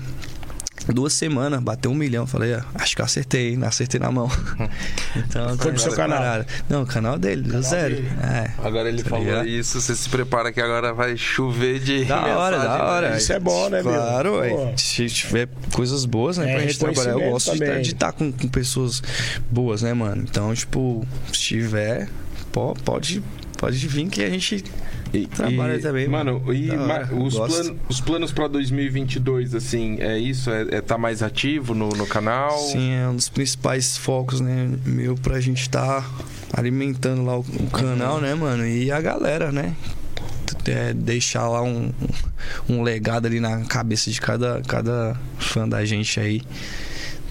duas 0.94 1.14
semanas, 1.14 1.60
bateu 1.62 1.92
um 1.92 1.96
milhão. 1.96 2.26
Falei, 2.28 2.54
ah, 2.54 2.66
acho 2.76 2.96
que 2.96 3.02
eu 3.02 3.06
acertei, 3.06 3.54
hein? 3.54 3.60
acertei 3.64 4.00
na 4.00 4.12
mão. 4.12 4.30
então, 5.16 5.58
Foi 5.58 5.72
pro 5.72 5.82
seu 5.82 5.94
canal? 5.94 6.18
parada. 6.20 6.48
Não, 6.70 6.84
o 6.84 6.86
canal 6.86 7.18
dele, 7.18 7.44
deu 7.44 7.62
zero. 7.62 7.96
dele. 7.96 8.10
É. 8.24 8.52
Agora 8.64 8.90
ele 8.90 9.04
Tá 9.04 9.10
falou 9.10 9.26
ligado? 9.26 9.48
isso, 9.48 9.80
você 9.82 9.96
se 9.96 10.10
prepara 10.10 10.52
que 10.52 10.62
agora 10.62 10.94
vai 10.94 11.16
chover 11.18 11.80
de 11.80 12.06
Da 12.06 12.22
hora, 12.26 12.58
mensagem, 12.58 12.78
da 12.78 12.84
hora. 12.86 13.10
né? 13.12 13.18
Isso 13.18 13.34
é 13.34 13.40
bom, 13.40 13.70
né, 13.70 13.82
meu? 13.84 13.94
Claro. 13.94 14.40
Se 14.78 15.08
tiver 15.08 15.50
coisas 15.74 16.06
boas, 16.06 16.38
né, 16.38 16.50
É, 16.50 16.54
pra 16.54 16.62
gente 16.64 16.80
trabalhar. 16.80 17.12
Eu 17.12 17.32
gosto 17.32 17.52
de 17.54 17.60
também. 17.60 17.82
estar 17.82 17.82
de 17.84 17.96
tá 17.96 18.12
com, 18.12 18.32
com 18.32 18.48
pessoas 18.48 19.02
boas, 19.50 19.82
né, 19.82 19.94
mano? 19.94 20.24
Então, 20.28 20.54
tipo, 20.54 21.06
se 21.34 21.40
tiver, 21.40 22.10
pode, 22.84 23.24
pode 23.60 23.88
vir 23.88 24.08
que 24.08 24.24
a 24.24 24.30
gente 24.30 24.64
E, 25.14 25.26
Trabalha 25.28 25.76
e- 25.76 25.80
também, 25.80 26.08
mano. 26.08 26.40
mano. 26.40 26.54
E 26.54 26.68
Da 26.68 27.10
os, 27.16 27.36
plan- 27.36 27.76
os 27.90 28.00
planos 28.00 28.32
pra 28.32 28.48
2022, 28.48 29.54
assim, 29.56 29.98
é 30.00 30.18
isso? 30.18 30.50
É, 30.52 30.62
é 30.78 30.82
tá 30.82 30.98
mais 30.98 31.22
ativo 31.24 31.74
no, 31.74 31.90
no 31.90 32.06
canal? 32.08 32.58
Sim, 32.58 32.92
é 32.94 33.08
um 33.08 33.16
dos 33.16 33.28
principais 33.28 33.98
focos, 33.98 34.40
né, 34.40 34.70
meu, 34.86 35.16
pra 35.16 35.40
gente 35.40 35.62
estar 35.62 36.08
alimentando 36.54 37.24
lá 37.26 37.38
o, 37.38 37.42
o 37.42 37.70
canal, 37.72 38.22
né, 38.22 38.34
mano? 38.36 38.66
E 38.66 38.92
a 38.92 39.02
galera, 39.02 39.52
né? 39.52 39.76
É, 40.66 40.94
deixar 40.94 41.48
lá 41.48 41.62
um, 41.64 41.92
um 42.68 42.84
legado 42.84 43.26
ali 43.26 43.40
na 43.40 43.62
cabeça 43.66 44.12
de 44.12 44.20
cada, 44.22 44.62
cada 44.68 45.16
fã 45.40 45.68
da 45.68 45.84
gente 45.86 46.20
aí. 46.20 46.44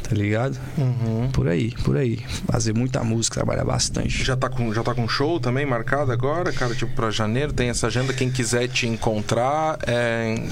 Tá 0.03 0.15
ligado? 0.15 0.59
Uhum. 0.79 1.29
Por 1.33 1.49
aí, 1.49 1.73
por 1.85 1.97
aí. 1.97 2.19
Fazer 2.51 2.75
muita 2.75 3.05
música, 3.05 3.35
trabalhar 3.35 3.65
bastante. 3.65 4.25
Já 4.25 4.37
tá, 4.37 4.49
com, 4.49 4.73
já 4.73 4.83
tá 4.83 4.95
com 4.95 5.07
show 5.07 5.39
também 5.39 5.67
marcado 5.67 6.11
agora, 6.13 6.51
cara? 6.53 6.75
Tipo, 6.75 6.95
pra 6.95 7.11
janeiro? 7.11 7.53
Tem 7.53 7.69
essa 7.69 7.89
agenda. 7.89 8.15
Quem 8.15 8.31
quiser 8.31 8.69
te 8.69 8.87
encontrar, 8.87 9.79
é... 9.87 10.43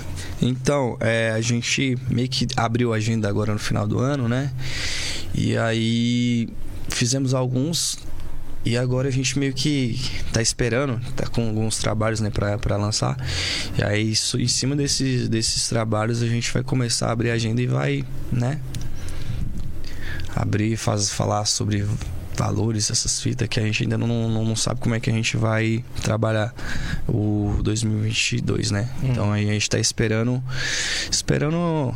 Então, 0.43 0.97
é, 1.01 1.31
a 1.35 1.41
gente 1.41 1.97
meio 2.11 2.29
que 2.29 2.47
abriu 2.55 2.93
a 2.93 2.97
agenda 2.97 3.29
agora 3.29 3.53
no 3.53 3.59
final 3.59 3.87
do 3.87 3.99
ano, 3.99 4.29
né? 4.29 4.53
E 5.35 5.57
aí 5.57 6.49
fizemos 6.91 7.33
alguns. 7.33 7.99
E 8.63 8.77
agora 8.77 9.07
a 9.09 9.13
gente 9.13 9.39
meio 9.39 9.55
que 9.55 9.97
tá 10.33 10.43
esperando, 10.43 11.01
tá 11.15 11.27
com 11.29 11.47
alguns 11.49 11.79
trabalhos, 11.79 12.19
né, 12.21 12.31
pra, 12.31 12.59
pra 12.59 12.77
lançar. 12.77 13.17
E 13.79 13.83
aí, 13.83 14.11
isso- 14.11 14.39
em 14.41 14.49
cima 14.49 14.75
desses, 14.75 15.29
desses 15.29 15.69
trabalhos, 15.69 16.21
a 16.21 16.27
gente 16.27 16.53
vai 16.53 16.65
começar 16.65 17.07
a 17.07 17.13
abrir 17.13 17.31
a 17.31 17.35
agenda 17.35 17.63
e 17.63 17.67
vai, 17.69 18.05
né? 18.33 18.61
Abrir, 20.37 20.77
faz, 20.77 21.11
falar 21.11 21.47
sobre 21.47 21.87
valores, 22.37 22.91
essas 22.91 23.21
fitas 23.21 23.49
que 23.49 23.59
a 23.59 23.63
gente 23.63 23.83
ainda 23.83 23.97
não, 23.97 24.07
não, 24.29 24.45
não 24.45 24.57
sabe 24.57 24.79
como 24.81 24.95
é 24.95 25.01
que 25.01 25.09
a 25.09 25.13
gente 25.13 25.37
vai 25.37 25.83
trabalhar 26.03 26.55
o 27.09 27.59
2022, 27.63 28.71
né? 28.71 28.89
Então 29.03 29.33
aí 29.33 29.49
a 29.49 29.53
gente 29.53 29.69
tá 29.71 29.79
esperando 29.79 30.43
esperando 31.11 31.95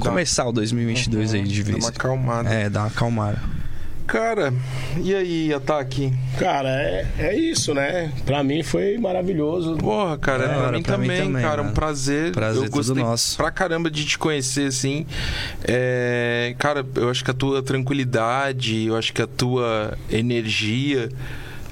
começar 0.00 0.46
o 0.46 0.52
2022 0.52 1.34
aí 1.34 1.42
de 1.42 1.62
Dá 1.62 1.72
vez. 1.72 1.84
uma 1.84 1.90
acalmada. 1.90 2.48
É, 2.48 2.70
dar 2.70 2.80
uma 2.80 2.86
acalmada. 2.88 3.40
Cara, 4.06 4.52
e 5.02 5.14
aí, 5.14 5.52
ataque? 5.52 6.12
Cara, 6.38 6.68
é, 6.68 7.06
é 7.18 7.36
isso, 7.38 7.72
né? 7.72 8.12
Pra 8.26 8.44
mim 8.44 8.62
foi 8.62 8.98
maravilhoso. 8.98 9.76
Porra, 9.76 10.18
cara, 10.18 10.46
Da 10.46 10.54
pra, 10.54 10.72
mim, 10.72 10.82
pra 10.82 10.98
mim 10.98 11.06
também, 11.08 11.22
também, 11.22 11.42
cara, 11.42 11.60
um 11.62 11.64
mano. 11.64 11.74
prazer. 11.74 12.32
Prazer 12.32 12.62
eu 12.64 12.70
tudo 12.70 12.72
gostei 12.76 13.02
nosso. 13.02 13.36
pra 13.36 13.50
caramba 13.50 13.90
de 13.90 14.04
te 14.04 14.18
conhecer, 14.18 14.66
assim. 14.68 15.06
É, 15.66 16.54
cara, 16.58 16.84
eu 16.96 17.08
acho 17.08 17.24
que 17.24 17.30
a 17.30 17.34
tua 17.34 17.62
tranquilidade, 17.62 18.84
eu 18.86 18.96
acho 18.96 19.12
que 19.12 19.22
a 19.22 19.26
tua 19.26 19.96
energia 20.10 21.08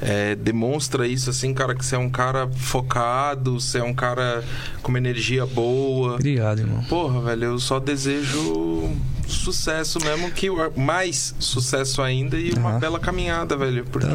é, 0.01 0.35
demonstra 0.35 1.07
isso, 1.07 1.29
assim, 1.31 1.53
cara, 1.53 1.75
que 1.75 1.85
você 1.85 1.95
é 1.95 1.99
um 1.99 2.11
cara 2.11 2.49
focado, 2.57 3.61
você 3.61 3.79
é 3.79 3.85
um 3.85 3.95
cara 3.95 4.43
com 4.83 4.89
uma 4.89 4.99
energia 4.99 5.45
boa. 5.47 6.15
Obrigado, 6.15 6.61
irmão. 6.61 6.83
Porra, 6.85 7.21
velho, 7.21 7.45
eu 7.45 7.59
só 7.59 7.79
desejo 7.79 8.91
sucesso 9.35 9.99
mesmo, 10.03 10.31
que 10.31 10.49
mais 10.77 11.35
sucesso 11.39 12.03
ainda 12.03 12.39
e 12.39 12.53
uma 12.53 12.79
bela 12.79 12.99
caminhada, 13.01 13.57
velho. 13.57 13.85
Porque 13.85 14.07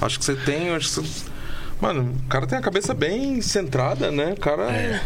acho 0.00 0.18
que 0.18 0.24
você 0.24 0.34
tem, 0.34 0.70
acho 0.70 0.88
que 0.88 0.94
você... 1.06 1.24
Mano, 1.80 2.12
o 2.24 2.28
cara 2.28 2.46
tem 2.46 2.58
a 2.58 2.60
cabeça 2.60 2.92
bem 2.92 3.40
centrada, 3.40 4.10
né? 4.10 4.32
O 4.32 4.40
cara. 4.40 4.70
É. 4.72 5.00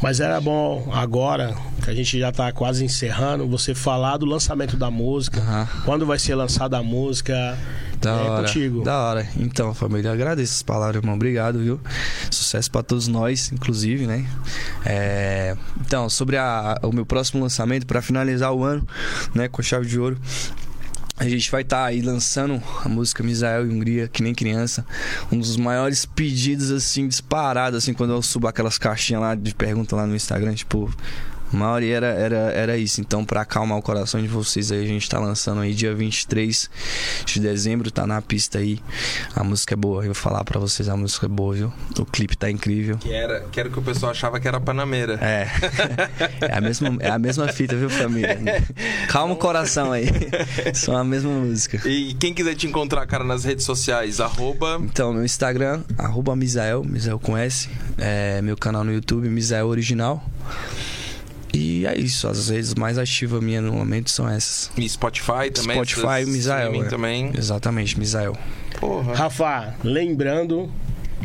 Mas 0.00 0.20
era 0.20 0.40
bom 0.40 0.90
agora, 0.92 1.54
que 1.84 1.90
a 1.90 1.94
gente 1.94 2.18
já 2.18 2.32
tá 2.32 2.50
quase 2.52 2.84
encerrando, 2.84 3.46
você 3.46 3.74
falar 3.74 4.16
do 4.16 4.24
lançamento 4.24 4.76
da 4.76 4.90
música. 4.90 5.68
Quando 5.84 6.06
vai 6.06 6.18
ser 6.18 6.34
lançada 6.34 6.78
a 6.78 6.82
música. 6.82 7.58
Da 8.00 8.10
é 8.10 8.14
hora. 8.30 8.46
contigo. 8.46 8.82
Da 8.84 8.96
hora. 8.98 9.28
Então, 9.36 9.74
família, 9.74 10.12
agradeço 10.12 10.54
as 10.54 10.62
palavras, 10.62 10.96
irmão. 11.02 11.14
Obrigado, 11.16 11.58
viu? 11.58 11.80
Sucesso 12.30 12.70
pra 12.70 12.82
todos 12.82 13.08
nós, 13.08 13.50
inclusive, 13.52 14.06
né? 14.06 14.24
É, 14.84 15.56
Então, 15.80 16.08
sobre 16.08 16.36
a- 16.36 16.78
o 16.82 16.92
meu 16.92 17.04
próximo 17.06 17.42
lançamento, 17.42 17.86
pra 17.86 18.00
finalizar 18.02 18.52
o 18.52 18.62
ano, 18.64 18.86
né, 19.34 19.48
com 19.48 19.62
chave 19.62 19.86
de 19.86 19.98
ouro. 19.98 20.18
A 21.20 21.28
gente 21.28 21.50
vai 21.50 21.62
estar 21.62 21.84
aí 21.84 22.00
lançando 22.00 22.62
a 22.84 22.88
música 22.88 23.24
Misael 23.24 23.66
e 23.66 23.70
Hungria, 23.74 24.06
que 24.06 24.22
nem 24.22 24.32
criança. 24.32 24.86
Um 25.32 25.38
dos 25.38 25.56
maiores 25.56 26.04
pedidos, 26.06 26.70
assim, 26.70 27.08
disparados, 27.08 27.78
assim, 27.78 27.92
quando 27.92 28.12
eu 28.12 28.22
subo 28.22 28.46
aquelas 28.46 28.78
caixinhas 28.78 29.22
lá 29.22 29.34
de 29.34 29.52
pergunta 29.54 29.96
lá 29.96 30.06
no 30.06 30.14
Instagram, 30.14 30.54
tipo. 30.54 30.94
A 31.52 31.56
maioria 31.56 31.96
era, 31.96 32.06
era, 32.06 32.36
era 32.52 32.76
isso. 32.76 33.00
Então, 33.00 33.24
pra 33.24 33.42
acalmar 33.42 33.78
o 33.78 33.82
coração 33.82 34.20
de 34.20 34.28
vocês 34.28 34.70
aí, 34.70 34.82
a 34.82 34.86
gente 34.86 35.08
tá 35.08 35.18
lançando 35.18 35.60
aí 35.60 35.74
dia 35.74 35.94
23 35.94 36.70
de 37.24 37.40
dezembro, 37.40 37.90
tá 37.90 38.06
na 38.06 38.20
pista 38.20 38.58
aí. 38.58 38.80
A 39.34 39.42
música 39.42 39.74
é 39.74 39.76
boa, 39.76 40.02
eu 40.02 40.06
vou 40.06 40.14
falar 40.14 40.44
pra 40.44 40.58
vocês, 40.60 40.88
a 40.88 40.96
música 40.96 41.26
é 41.26 41.28
boa, 41.28 41.54
viu? 41.54 41.72
O 41.98 42.04
clipe 42.04 42.36
tá 42.36 42.50
incrível. 42.50 42.98
Que 42.98 43.12
era, 43.12 43.40
que 43.50 43.58
era 43.58 43.68
o 43.68 43.72
que 43.72 43.78
o 43.78 43.82
pessoal 43.82 44.12
achava 44.12 44.38
que 44.38 44.46
era 44.46 44.60
Panameira. 44.60 45.14
É. 45.14 45.48
É 46.40 46.56
a 46.56 46.60
mesma, 46.60 46.96
é 47.00 47.10
a 47.10 47.18
mesma 47.18 47.48
fita, 47.48 47.76
viu, 47.76 47.90
família? 47.90 48.38
Calma 49.08 49.34
o 49.34 49.36
coração 49.36 49.92
aí. 49.92 50.06
São 50.74 50.96
a 50.96 51.04
mesma 51.04 51.30
música. 51.30 51.80
E 51.88 52.14
quem 52.14 52.32
quiser 52.32 52.54
te 52.54 52.66
encontrar, 52.66 53.06
cara, 53.06 53.24
nas 53.24 53.44
redes 53.44 53.64
sociais, 53.64 54.20
arroba. 54.20 54.80
Então, 54.82 55.12
meu 55.12 55.24
Instagram, 55.24 55.82
arroba 55.96 56.34
Misael, 56.36 56.84
Misael 56.84 57.18
com 57.18 57.36
S. 57.36 57.68
É, 57.96 58.40
meu 58.42 58.56
canal 58.56 58.84
no 58.84 58.92
YouTube, 58.92 59.28
Misael 59.28 59.66
Original. 59.66 60.24
E 61.58 61.86
é 61.86 61.98
isso, 61.98 62.28
as 62.28 62.48
redes 62.48 62.74
mais 62.74 62.98
ativas 62.98 63.42
minhas 63.42 63.64
no 63.64 63.72
momento 63.72 64.10
são 64.10 64.28
essas. 64.28 64.70
E 64.76 64.88
Spotify 64.88 65.50
também. 65.52 65.76
Spotify, 65.76 66.22
essas 66.22 66.28
Misael. 66.28 66.72
é. 66.84 66.88
também. 66.88 67.32
Exatamente, 67.36 67.98
Misael. 67.98 68.36
Porra. 68.78 69.14
Rafa, 69.14 69.74
lembrando 69.82 70.70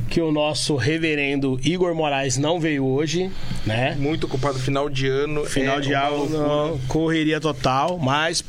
que 0.09 0.19
o 0.19 0.31
nosso 0.31 0.75
reverendo 0.75 1.59
Igor 1.63 1.93
Moraes 1.93 2.37
não 2.37 2.59
veio 2.59 2.83
hoje, 2.83 3.31
né? 3.65 3.95
Muito 3.99 4.25
ocupado 4.25 4.57
final 4.57 4.89
de 4.89 5.07
ano. 5.07 5.45
Final 5.45 5.77
é 5.77 5.81
de 5.81 5.93
não, 6.29 6.79
correria 6.87 7.39
total, 7.39 7.99
mas 7.99 8.43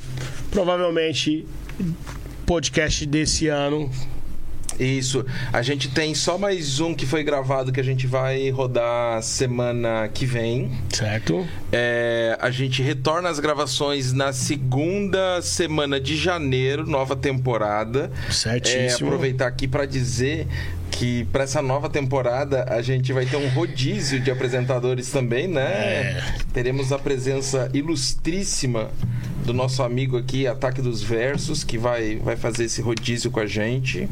provavelmente 0.50 1.46
podcast 2.46 3.04
desse 3.06 3.48
ano. 3.48 3.90
Isso. 4.78 5.24
A 5.52 5.62
gente 5.62 5.88
tem 5.88 6.14
só 6.14 6.36
mais 6.36 6.80
um 6.80 6.94
que 6.94 7.06
foi 7.06 7.22
gravado 7.22 7.72
que 7.72 7.80
a 7.80 7.84
gente 7.84 8.06
vai 8.06 8.50
rodar 8.50 9.22
semana 9.22 10.08
que 10.12 10.26
vem. 10.26 10.70
Certo? 10.90 11.46
É, 11.72 12.36
a 12.40 12.50
gente 12.50 12.82
retorna 12.82 13.28
as 13.28 13.38
gravações 13.38 14.12
na 14.12 14.32
segunda 14.32 15.40
semana 15.42 16.00
de 16.00 16.16
janeiro, 16.16 16.86
nova 16.86 17.14
temporada. 17.14 18.10
É, 18.28 18.32
Certíssimo. 18.32 19.08
aproveitar 19.08 19.46
aqui 19.46 19.68
para 19.68 19.86
dizer 19.86 20.46
que 20.90 21.24
para 21.32 21.44
essa 21.44 21.60
nova 21.60 21.88
temporada 21.88 22.64
a 22.68 22.80
gente 22.80 23.12
vai 23.12 23.26
ter 23.26 23.36
um 23.36 23.48
rodízio 23.48 24.20
de 24.20 24.30
apresentadores 24.30 25.10
também, 25.10 25.48
né? 25.48 25.62
É. 25.62 26.22
Teremos 26.52 26.92
a 26.92 26.98
presença 26.98 27.68
ilustríssima 27.74 28.90
do 29.44 29.52
nosso 29.52 29.82
amigo 29.82 30.16
aqui, 30.16 30.46
Ataque 30.46 30.80
dos 30.80 31.02
Versos, 31.02 31.64
que 31.64 31.76
vai, 31.76 32.16
vai 32.16 32.36
fazer 32.36 32.64
esse 32.64 32.80
rodízio 32.80 33.30
com 33.30 33.40
a 33.40 33.46
gente. 33.46 34.08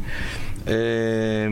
É, 0.67 1.49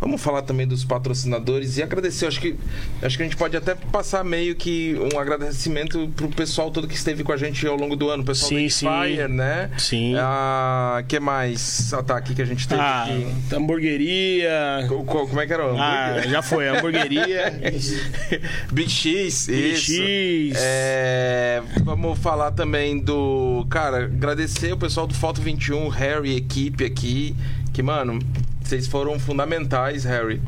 vamos 0.00 0.20
falar 0.20 0.42
também 0.42 0.66
dos 0.66 0.84
patrocinadores 0.84 1.76
e 1.78 1.82
agradecer. 1.82 2.26
Acho 2.26 2.40
que, 2.40 2.56
acho 3.02 3.16
que 3.16 3.22
a 3.22 3.26
gente 3.26 3.36
pode 3.36 3.56
até 3.56 3.74
passar 3.74 4.24
meio 4.24 4.54
que 4.56 4.96
um 5.14 5.18
agradecimento 5.18 6.10
pro 6.16 6.28
pessoal 6.28 6.70
todo 6.70 6.86
que 6.88 6.94
esteve 6.94 7.22
com 7.22 7.32
a 7.32 7.36
gente 7.36 7.66
ao 7.66 7.76
longo 7.76 7.94
do 7.96 8.08
ano. 8.10 8.22
O 8.22 8.26
pessoal 8.26 8.48
Sim. 8.50 8.68
Fire, 8.68 9.28
né? 9.28 9.70
Sim. 9.78 10.14
Ah, 10.18 11.02
que 11.06 11.18
mais 11.20 11.92
ataque 11.94 12.34
que 12.34 12.42
a 12.42 12.44
gente 12.44 12.66
teve 12.66 12.80
Ah, 12.80 13.04
aqui? 13.04 13.26
hamburgueria. 13.54 14.84
Co- 14.88 15.04
co- 15.04 15.26
Como 15.28 15.40
é 15.40 15.46
que 15.46 15.52
era? 15.52 15.72
o 15.72 15.76
Ah, 15.78 16.20
já 16.28 16.42
foi, 16.42 16.68
hamburgueria. 16.68 17.52
Big 18.72 18.90
X, 18.90 19.46
Big 19.46 19.72
isso. 19.72 19.92
X. 19.92 20.56
É, 20.60 21.62
vamos 21.84 22.18
falar 22.18 22.50
também 22.52 22.98
do. 22.98 23.66
Cara, 23.70 24.04
agradecer 24.04 24.72
o 24.72 24.76
pessoal 24.76 25.06
do 25.06 25.14
Foto 25.14 25.40
21, 25.40 25.88
Harry, 25.88 26.36
equipe 26.36 26.84
aqui. 26.84 27.34
Que, 27.78 27.82
mano, 27.84 28.18
vocês 28.60 28.88
foram 28.88 29.20
fundamentais, 29.20 30.02
Harry. 30.02 30.42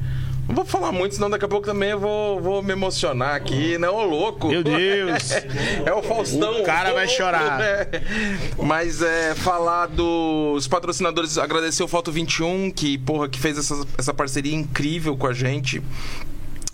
Não 0.48 0.54
vou 0.56 0.64
falar 0.64 0.90
muito, 0.90 1.14
senão 1.14 1.30
daqui 1.30 1.44
a 1.44 1.48
pouco 1.48 1.64
também 1.64 1.90
eu 1.90 2.00
vou, 2.00 2.40
vou 2.40 2.60
me 2.60 2.72
emocionar 2.72 3.36
aqui, 3.36 3.78
né? 3.78 3.88
Ô, 3.88 4.02
louco! 4.02 4.48
Meu 4.48 4.64
Deus. 4.64 5.30
É 5.86 5.92
o 5.94 6.02
Faustão. 6.02 6.60
O 6.60 6.64
cara 6.64 6.92
vai 6.92 7.06
chorar. 7.06 7.60
né? 7.60 7.86
Mas 8.60 9.00
é 9.00 9.36
falar 9.36 9.86
dos 9.86 10.66
patrocinadores, 10.66 11.38
agradecer 11.38 11.84
o 11.84 11.86
Foto 11.86 12.10
21, 12.10 12.72
que, 12.72 12.98
porra, 12.98 13.28
que 13.28 13.38
fez 13.38 13.56
essa, 13.56 13.80
essa 13.96 14.12
parceria 14.12 14.56
incrível 14.56 15.16
com 15.16 15.28
a 15.28 15.32
gente. 15.32 15.80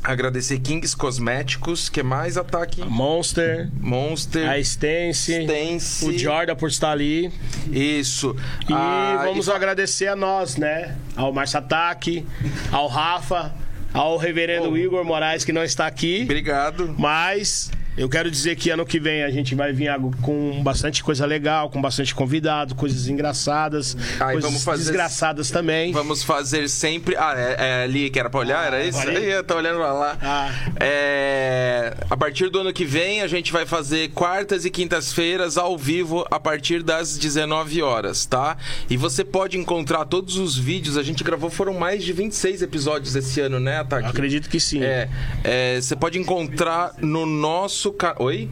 Agradecer 0.07 0.61
Kings 0.61 0.97
Cosméticos, 0.97 1.89
que 1.89 2.01
mais 2.01 2.37
ataque? 2.37 2.81
Monster, 2.85 3.69
Monster, 3.81 4.49
a 4.49 4.57
Stance, 4.61 5.33
Stance. 5.43 6.05
o 6.07 6.17
Jordan 6.17 6.55
por 6.55 6.69
estar 6.69 6.93
ali. 6.93 7.33
Isso. 7.73 8.37
E 8.69 8.73
Ah, 8.73 9.23
vamos 9.25 9.49
e- 9.49 9.51
agradecer 9.51 10.07
a 10.07 10.15
nós, 10.15 10.57
né? 10.57 10.97
Ao 11.17 11.33
Márcio 11.33 11.59
Ataque, 11.59 12.25
ao 12.71 12.87
Rafa, 12.87 13.53
ao 13.93 14.17
reverendo 14.17 14.71
Oh. 14.71 14.77
Igor 14.77 15.05
Moraes, 15.05 15.45
que 15.45 15.53
não 15.53 15.65
está 15.65 15.89
aqui. 15.89 16.21
Obrigado. 16.23 16.95
Mas 16.97 17.73
eu 17.97 18.09
quero 18.09 18.31
dizer 18.31 18.57
que 18.57 18.71
ano 18.71 18.85
que 18.85 18.99
vem 19.01 19.23
a 19.25 19.31
gente 19.31 19.55
vai 19.55 19.73
vir 19.73 19.89
algo 19.89 20.15
com 20.23 20.63
bastante 20.63 21.03
coisa 21.03 21.25
legal, 21.27 21.71
com 21.71 21.81
bastante 21.81 22.15
convidado, 22.15 22.75
coisas 22.75 23.09
engraçadas, 23.09 23.97
Aí 24.21 24.41
coisas 24.41 24.63
fazer- 24.65 24.83
desgraçadas 24.85 25.51
também. 25.51 25.93
Vamos 25.93 26.23
fazer 26.23 26.69
sempre. 26.69 27.17
Ah, 27.17 27.35
é, 27.37 27.57
é 27.59 27.83
ali 27.85 28.11
que 28.11 28.19
era 28.19 28.29
pra 28.31 28.41
olhar? 28.41 28.67
Era 28.67 28.85
isso? 28.85 28.99
Aí 28.99 29.31
eu 29.31 29.43
tô 29.45 29.57
olhando 29.57 29.77
pra 29.79 29.93
lá. 29.93 30.19
Ah. 30.23 30.51
É, 30.79 31.95
a 32.11 32.17
partir 32.17 32.49
do 32.51 32.61
ano 32.61 32.73
que 32.73 32.85
vem, 32.85 33.21
a 33.23 33.27
gente 33.27 33.53
vai 33.53 33.67
fazer 33.67 34.11
quartas 34.11 34.65
e 34.65 34.71
quintas-feiras 34.71 35.57
ao 35.57 35.77
vivo 35.77 36.27
a 36.31 36.39
partir 36.39 36.83
das 36.83 37.17
19 37.19 37.83
horas, 37.83 38.25
tá? 38.27 38.57
E 38.89 38.97
você 38.97 39.25
pode 39.25 39.59
encontrar 39.59 40.05
todos 40.05 40.37
os 40.37 40.57
vídeos. 40.57 40.97
A 40.97 41.03
gente 41.03 41.23
gravou, 41.25 41.51
foram 41.51 41.75
mais 41.75 42.05
de 42.05 42.13
26 42.13 42.63
episódios 42.63 43.15
esse 43.17 43.41
ano, 43.41 43.59
né, 43.61 43.79
Ataque? 43.81 44.09
Acredito 44.09 44.49
que 44.49 44.59
sim. 44.61 44.83
É, 44.83 45.09
é, 45.45 45.81
você 45.81 45.95
pode 45.97 46.19
encontrar 46.19 46.93
no 46.99 47.27
nosso 47.27 47.86
canal. 47.93 48.17
Oi? 48.21 48.49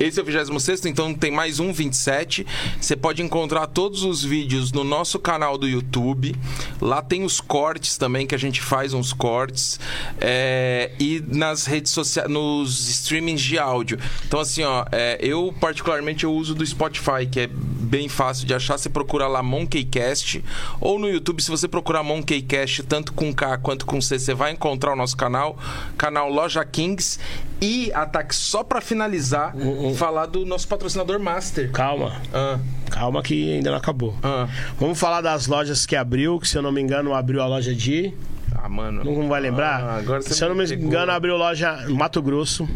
Esse 0.00 0.18
é 0.18 0.22
o 0.22 0.24
26, 0.24 0.86
então 0.86 1.14
tem 1.14 1.30
mais 1.30 1.60
um 1.60 1.72
27. 1.72 2.46
Você 2.80 2.96
pode 2.96 3.22
encontrar 3.22 3.66
todos 3.66 4.02
os 4.02 4.22
vídeos 4.22 4.72
no 4.72 4.84
nosso 4.84 5.18
canal 5.18 5.58
do 5.58 5.68
YouTube. 5.68 6.34
Lá 6.80 7.02
tem 7.02 7.24
os 7.24 7.40
cortes 7.40 7.96
também, 7.96 8.26
que 8.26 8.34
a 8.34 8.38
gente 8.38 8.60
faz 8.60 8.92
uns 8.92 9.12
cortes. 9.12 9.78
É, 10.20 10.92
e 10.98 11.22
nas 11.26 11.66
redes 11.66 11.92
sociais, 11.92 12.30
nos 12.30 12.88
streamings 12.88 13.40
de 13.40 13.58
áudio. 13.58 13.98
Então, 14.26 14.40
assim, 14.40 14.62
ó, 14.62 14.84
é, 14.92 15.18
eu 15.20 15.54
particularmente 15.60 16.24
eu 16.24 16.32
uso 16.32 16.54
do 16.54 16.64
Spotify, 16.64 17.26
que 17.30 17.40
é 17.40 17.46
bem 17.88 18.08
fácil 18.08 18.46
de 18.46 18.54
achar. 18.54 18.78
Você 18.78 18.88
procura 18.88 19.26
lá 19.26 19.42
Monkeycast. 19.42 20.44
Ou 20.80 20.98
no 20.98 21.08
YouTube, 21.08 21.42
se 21.42 21.50
você 21.50 21.66
procurar 21.66 22.02
Monkeycast, 22.02 22.82
tanto 22.82 23.12
com 23.12 23.32
K 23.32 23.58
quanto 23.58 23.86
com 23.86 24.00
C, 24.00 24.18
você 24.18 24.34
vai 24.34 24.52
encontrar 24.52 24.92
o 24.92 24.96
nosso 24.96 25.16
canal, 25.16 25.58
canal 25.96 26.30
Loja 26.30 26.64
Kings. 26.64 27.18
E, 27.60 27.90
Ataque, 27.92 28.34
só 28.34 28.62
pra 28.62 28.80
finalizar, 28.80 29.52
falar 29.96 30.26
do 30.26 30.46
nosso 30.46 30.68
patrocinador 30.68 31.18
Master. 31.18 31.70
Calma, 31.72 32.20
Ah, 32.32 32.58
calma 32.90 33.20
que 33.22 33.54
ainda 33.54 33.70
não 33.70 33.78
acabou. 33.78 34.14
ah. 34.22 34.46
Vamos 34.78 34.98
falar 34.98 35.20
das 35.20 35.46
lojas 35.48 35.84
que 35.84 35.96
abriu, 35.96 36.38
que 36.38 36.46
se 36.48 36.56
eu 36.56 36.62
não 36.62 36.70
me 36.70 36.80
engano 36.80 37.12
abriu 37.14 37.42
a 37.42 37.46
loja 37.46 37.74
de... 37.74 38.12
Ah, 38.54 38.68
mano. 38.68 39.02
Não 39.04 39.28
vai 39.28 39.40
lembrar? 39.40 39.82
Ah, 40.06 40.20
se 40.20 40.42
eu 40.42 40.48
não 40.50 40.56
me 40.56 40.66
pegou. 40.68 40.84
engano, 40.86 41.10
abriu 41.12 41.36
loja 41.36 41.72
no 41.88 41.96
Mato 41.96 42.20
Grosso, 42.22 42.68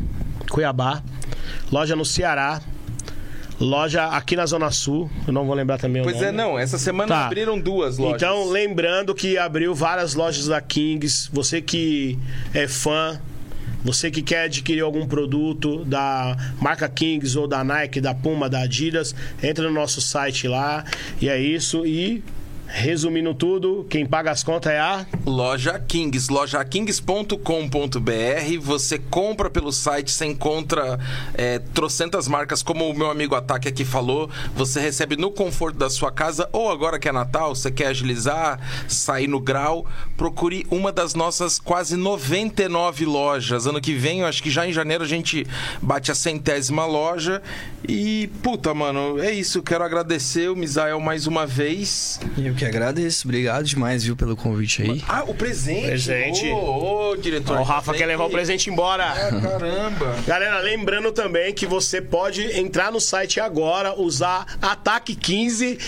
Cuiabá, 0.50 1.02
loja 1.70 1.94
no 1.96 2.04
Ceará, 2.04 2.60
loja 3.60 4.06
aqui 4.08 4.34
na 4.36 4.46
Zona 4.46 4.70
Sul, 4.70 5.08
eu 5.26 5.32
não 5.32 5.44
vou 5.46 5.54
lembrar 5.54 5.78
também 5.78 6.02
o 6.02 6.04
Pois 6.04 6.16
nome. 6.16 6.28
é, 6.28 6.32
não. 6.32 6.58
Essa 6.58 6.78
semana 6.78 7.08
Tá. 7.08 7.26
abriram 7.26 7.58
duas 7.58 7.98
lojas. 7.98 8.16
Então, 8.20 8.48
lembrando 8.50 9.14
que 9.14 9.38
abriu 9.38 9.74
várias 9.74 10.14
lojas 10.14 10.46
da 10.46 10.60
Kings. 10.60 11.28
Você 11.32 11.60
que 11.62 12.18
é 12.52 12.66
fã, 12.66 13.20
você 13.84 14.10
que 14.10 14.22
quer 14.22 14.44
adquirir 14.44 14.80
algum 14.80 15.06
produto 15.06 15.84
da 15.84 16.36
marca 16.60 16.88
Kings 16.88 17.36
ou 17.36 17.48
da 17.48 17.64
Nike, 17.64 18.00
da 18.00 18.14
Puma, 18.14 18.48
da 18.48 18.60
Adidas, 18.62 19.14
entra 19.42 19.68
no 19.68 19.74
nosso 19.74 20.00
site 20.00 20.46
lá. 20.46 20.84
E 21.20 21.28
é 21.28 21.40
isso. 21.40 21.84
E, 21.84 22.22
resumindo 22.72 23.34
tudo, 23.34 23.86
quem 23.88 24.06
paga 24.06 24.30
as 24.30 24.42
contas 24.42 24.72
é 24.72 24.80
a. 24.80 25.06
Loja 25.26 25.78
Kings, 25.78 26.32
lojakings.com.br. 26.32 27.38
Você 28.60 28.98
compra 28.98 29.50
pelo 29.50 29.70
site, 29.70 30.10
você 30.10 30.24
encontra 30.24 30.98
é, 31.34 31.58
trocentas 31.58 32.26
marcas, 32.26 32.62
como 32.62 32.88
o 32.88 32.96
meu 32.96 33.10
amigo 33.10 33.34
Ataque 33.34 33.68
aqui 33.68 33.84
falou. 33.84 34.30
Você 34.56 34.80
recebe 34.80 35.16
no 35.16 35.30
conforto 35.30 35.76
da 35.76 35.90
sua 35.90 36.10
casa, 36.10 36.48
ou 36.52 36.70
agora 36.70 36.98
que 36.98 37.08
é 37.08 37.12
Natal, 37.12 37.54
você 37.54 37.70
quer 37.70 37.88
agilizar, 37.88 38.58
sair 38.88 39.28
no 39.28 39.38
grau, 39.38 39.86
procure 40.16 40.66
uma 40.70 40.90
das 40.90 41.14
nossas 41.14 41.58
quase 41.58 41.96
99 41.96 43.04
lojas. 43.04 43.66
Ano 43.66 43.80
que 43.80 43.94
vem, 43.94 44.20
eu 44.20 44.26
acho 44.26 44.42
que 44.42 44.50
já 44.50 44.66
em 44.66 44.72
janeiro 44.72 45.04
a 45.04 45.08
gente 45.08 45.46
bate 45.80 46.10
a 46.10 46.14
centésima 46.14 46.86
loja. 46.86 47.42
E, 47.86 48.30
puta, 48.42 48.72
mano, 48.72 49.18
é 49.18 49.30
isso. 49.30 49.62
Quero 49.62 49.84
agradecer 49.84 50.48
o 50.48 50.56
Misael 50.56 51.00
mais 51.00 51.26
uma 51.26 51.46
vez. 51.46 52.18
Eu 52.38 52.54
que 52.62 52.76
agradeço. 52.76 53.26
Obrigado 53.26 53.64
demais, 53.64 54.04
viu, 54.04 54.16
pelo 54.16 54.36
convite 54.36 54.82
aí. 54.82 55.02
Ah, 55.08 55.24
o 55.26 55.34
presente. 55.34 55.86
Presente. 55.86 56.46
Ô, 56.48 57.10
ô, 57.10 57.16
diretor. 57.16 57.58
o 57.58 57.62
Rafa 57.62 57.92
quer 57.94 58.06
levar 58.06 58.24
o 58.24 58.30
presente 58.30 58.70
embora. 58.70 59.04
Ah, 59.04 59.40
caramba. 59.40 60.16
Galera, 60.26 60.60
lembrando 60.60 61.12
também 61.12 61.52
que 61.52 61.66
você 61.66 62.00
pode 62.00 62.42
entrar 62.58 62.92
no 62.92 63.00
site 63.00 63.40
agora, 63.40 63.98
usar 63.98 64.46
Ataque 64.60 65.14
15, 65.14 65.78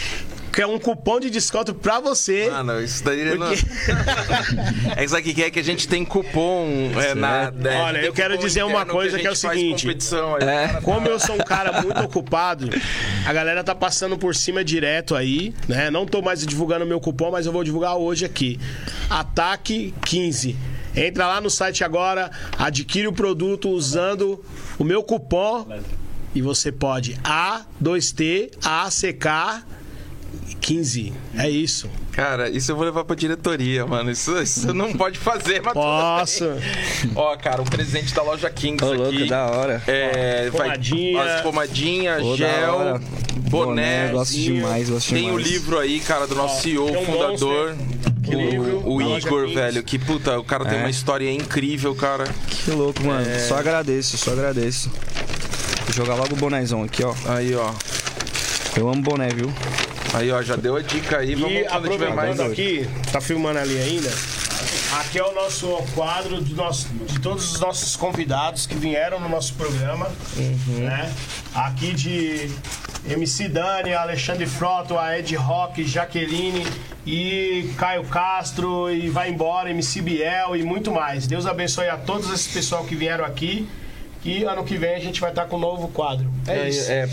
que 0.54 0.62
é 0.62 0.66
um 0.66 0.78
cupom 0.78 1.18
de 1.18 1.30
desconto 1.30 1.74
pra 1.74 1.98
você. 2.00 2.48
Mano, 2.50 2.80
isso 2.82 3.02
daí 3.02 3.36
não... 3.36 3.48
Porque- 3.48 3.64
É 4.96 5.04
isso 5.04 5.16
aqui 5.16 5.34
que 5.34 5.42
é 5.42 5.50
que 5.50 5.58
a 5.58 5.64
gente 5.64 5.88
tem 5.88 6.04
cupom 6.04 6.92
é, 6.96 7.14
na. 7.14 7.52
é, 7.64 7.76
Olha, 7.82 7.98
eu 7.98 8.12
quero 8.12 8.38
dizer 8.38 8.62
uma 8.62 8.86
coisa 8.86 9.16
a 9.16 9.20
que 9.20 9.26
é 9.26 9.30
o 9.30 9.34
seguinte. 9.36 9.88
aí. 9.88 10.48
É. 10.48 10.80
Como 10.80 11.08
eu 11.08 11.18
sou 11.18 11.34
um 11.34 11.38
cara 11.44 11.82
muito 11.82 12.00
ocupado, 12.02 12.68
a 13.26 13.32
galera 13.32 13.64
tá 13.64 13.74
passando 13.74 14.16
por 14.16 14.34
cima 14.34 14.64
direto 14.64 15.14
aí, 15.16 15.52
né? 15.68 15.90
Não 15.90 16.06
tô 16.06 16.22
mais 16.22 16.46
divulgando 16.46 16.86
meu 16.86 17.00
cupom, 17.00 17.30
mas 17.32 17.46
eu 17.46 17.52
vou 17.52 17.64
divulgar 17.64 17.96
hoje 17.96 18.24
aqui. 18.24 18.60
Ataque 19.10 19.92
15. 20.04 20.56
Entra 20.96 21.26
lá 21.26 21.40
no 21.40 21.50
site 21.50 21.82
agora, 21.82 22.30
adquire 22.56 23.08
o 23.08 23.12
produto 23.12 23.68
usando 23.70 24.44
o 24.78 24.84
meu 24.84 25.02
cupom 25.02 25.66
e 26.32 26.40
você 26.40 26.70
pode 26.70 27.18
A2T 27.24 28.52
ACK 28.64 29.64
15. 30.64 31.12
É 31.36 31.50
isso. 31.50 31.90
Cara, 32.12 32.48
isso 32.48 32.72
eu 32.72 32.76
vou 32.76 32.86
levar 32.86 33.04
pra 33.04 33.14
diretoria, 33.14 33.84
mano. 33.86 34.10
Isso, 34.10 34.34
isso 34.40 34.72
não 34.72 34.94
pode 34.94 35.18
fazer, 35.18 35.60
mas. 35.62 35.74
Posso. 35.74 36.44
Ó, 37.14 37.36
cara, 37.36 37.60
um 37.60 37.66
presente 37.66 38.14
da 38.14 38.22
loja 38.22 38.48
Kings 38.48 38.82
Ô, 38.82 38.92
aqui. 38.92 38.96
louco, 39.02 39.26
da 39.26 39.46
hora. 39.50 39.82
É, 39.86 40.48
vai- 40.50 40.68
Pomadinha. 40.70 41.22
as 41.22 41.40
pomadinhas, 41.42 42.22
Ô, 42.22 42.30
da 42.30 42.36
gel, 42.36 43.00
boné. 43.50 44.08
gosto 44.08 44.32
demais, 44.32 44.88
gosto 44.88 45.10
Tem 45.12 45.24
o 45.24 45.36
demais. 45.36 45.46
livro 45.46 45.78
aí, 45.78 46.00
cara, 46.00 46.26
do 46.26 46.34
nosso 46.34 46.62
CEO, 46.62 46.86
tem 46.86 46.96
um 46.96 47.04
fundador. 47.04 47.74
monster, 47.76 47.76
o, 48.26 48.40
livro, 48.40 48.82
o 48.90 48.98
da 49.00 49.04
loja 49.04 49.26
Igor, 49.26 49.42
Kings. 49.42 49.54
velho, 49.54 49.82
que 49.82 49.98
puta, 49.98 50.38
o 50.38 50.44
cara 50.44 50.64
tem 50.64 50.78
É. 50.78 50.80
uma 50.80 50.90
história 50.90 51.30
incrível, 51.30 51.94
cara. 51.94 52.24
Que 52.48 52.70
louco, 52.70 53.04
mano. 53.04 53.26
Só 53.46 53.58
agradeço, 53.58 54.16
só 54.16 54.32
agradeço. 54.32 54.90
Vou 55.84 55.92
jogar 55.94 56.14
logo 56.14 56.32
o 56.32 56.36
bonézão 56.38 56.82
aqui, 56.82 57.04
ó. 57.04 57.12
Aí, 57.26 57.54
ó. 57.54 57.70
Eu 58.78 58.88
amo 58.88 59.02
boné, 59.02 59.28
viu? 59.28 59.52
Aí, 60.14 60.30
ó, 60.30 60.40
já 60.42 60.56
deu 60.56 60.76
a 60.76 60.82
dica 60.82 61.18
aí. 61.18 61.34
Vamos 61.34 61.50
E 61.50 61.56
tiver 61.64 62.14
mais. 62.14 62.40
aproveitando 62.40 62.52
aqui, 62.52 62.88
tá 63.10 63.20
filmando 63.20 63.58
ali 63.58 63.78
ainda. 63.78 64.10
Aqui 65.00 65.18
é 65.18 65.24
o 65.24 65.34
nosso 65.34 65.66
quadro 65.94 66.40
de, 66.42 66.54
nosso, 66.54 66.88
de 66.88 67.18
todos 67.18 67.52
os 67.52 67.60
nossos 67.60 67.96
convidados 67.96 68.64
que 68.66 68.76
vieram 68.76 69.18
no 69.18 69.28
nosso 69.28 69.54
programa. 69.54 70.08
Né? 70.68 71.12
Aqui 71.52 71.92
de 71.92 72.48
MC 73.08 73.48
Dani, 73.48 73.92
Alexandre 73.92 74.46
Frota, 74.46 74.98
a 75.00 75.18
Ed 75.18 75.34
Rock, 75.34 75.84
Jaqueline 75.84 76.64
e 77.04 77.70
Caio 77.76 78.04
Castro 78.04 78.88
e 78.90 79.08
vai 79.10 79.30
embora, 79.30 79.68
MC 79.70 80.00
Biel 80.00 80.54
e 80.54 80.62
muito 80.62 80.92
mais. 80.92 81.26
Deus 81.26 81.44
abençoe 81.44 81.88
a 81.88 81.96
todos 81.96 82.30
esse 82.32 82.48
pessoal 82.50 82.84
que 82.84 82.94
vieram 82.94 83.24
aqui. 83.24 83.68
E 84.24 84.44
ano 84.44 84.64
que 84.64 84.78
vem 84.78 84.94
a 84.94 85.00
gente 85.00 85.20
vai 85.20 85.30
estar 85.30 85.44
com 85.46 85.56
um 85.56 85.60
novo 85.60 85.88
quadro. 85.88 86.30
É, 86.46 86.60
É, 86.60 86.68
isso. 86.68 86.90
é. 86.90 87.08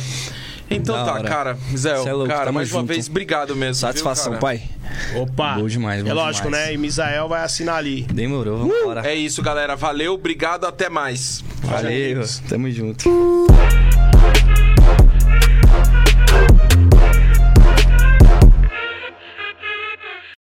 Então 0.71 0.95
Da 0.95 1.05
tá, 1.05 1.13
hora. 1.13 1.23
cara. 1.23 1.57
Zé, 1.75 1.95
Cê 1.97 2.09
é 2.09 2.13
louco, 2.13 2.29
cara, 2.29 2.45
tamo 2.45 2.53
mais 2.55 2.71
uma 2.71 2.79
junto. 2.81 2.87
vez, 2.93 3.09
obrigado 3.09 3.55
mesmo. 3.55 3.75
Satisfação, 3.75 4.31
viu, 4.31 4.39
cara? 4.39 4.57
pai. 4.57 4.69
Opa! 5.15 5.55
Bom 5.55 5.67
demais, 5.67 6.03
bom 6.03 6.09
É 6.09 6.13
lógico, 6.13 6.47
demais. 6.47 6.67
né? 6.67 6.73
E 6.73 6.77
Misael 6.77 7.27
vai 7.27 7.43
assinar 7.43 7.75
ali. 7.75 8.03
Demorou, 8.03 8.57
vamos 8.59 8.75
embora. 8.75 9.07
É 9.07 9.13
isso, 9.15 9.41
galera. 9.41 9.75
Valeu, 9.75 10.13
obrigado, 10.13 10.65
até 10.65 10.89
mais. 10.89 11.43
Valeu, 11.63 11.87
amigos. 12.13 12.41
tamo 12.47 12.69
junto. 12.71 13.09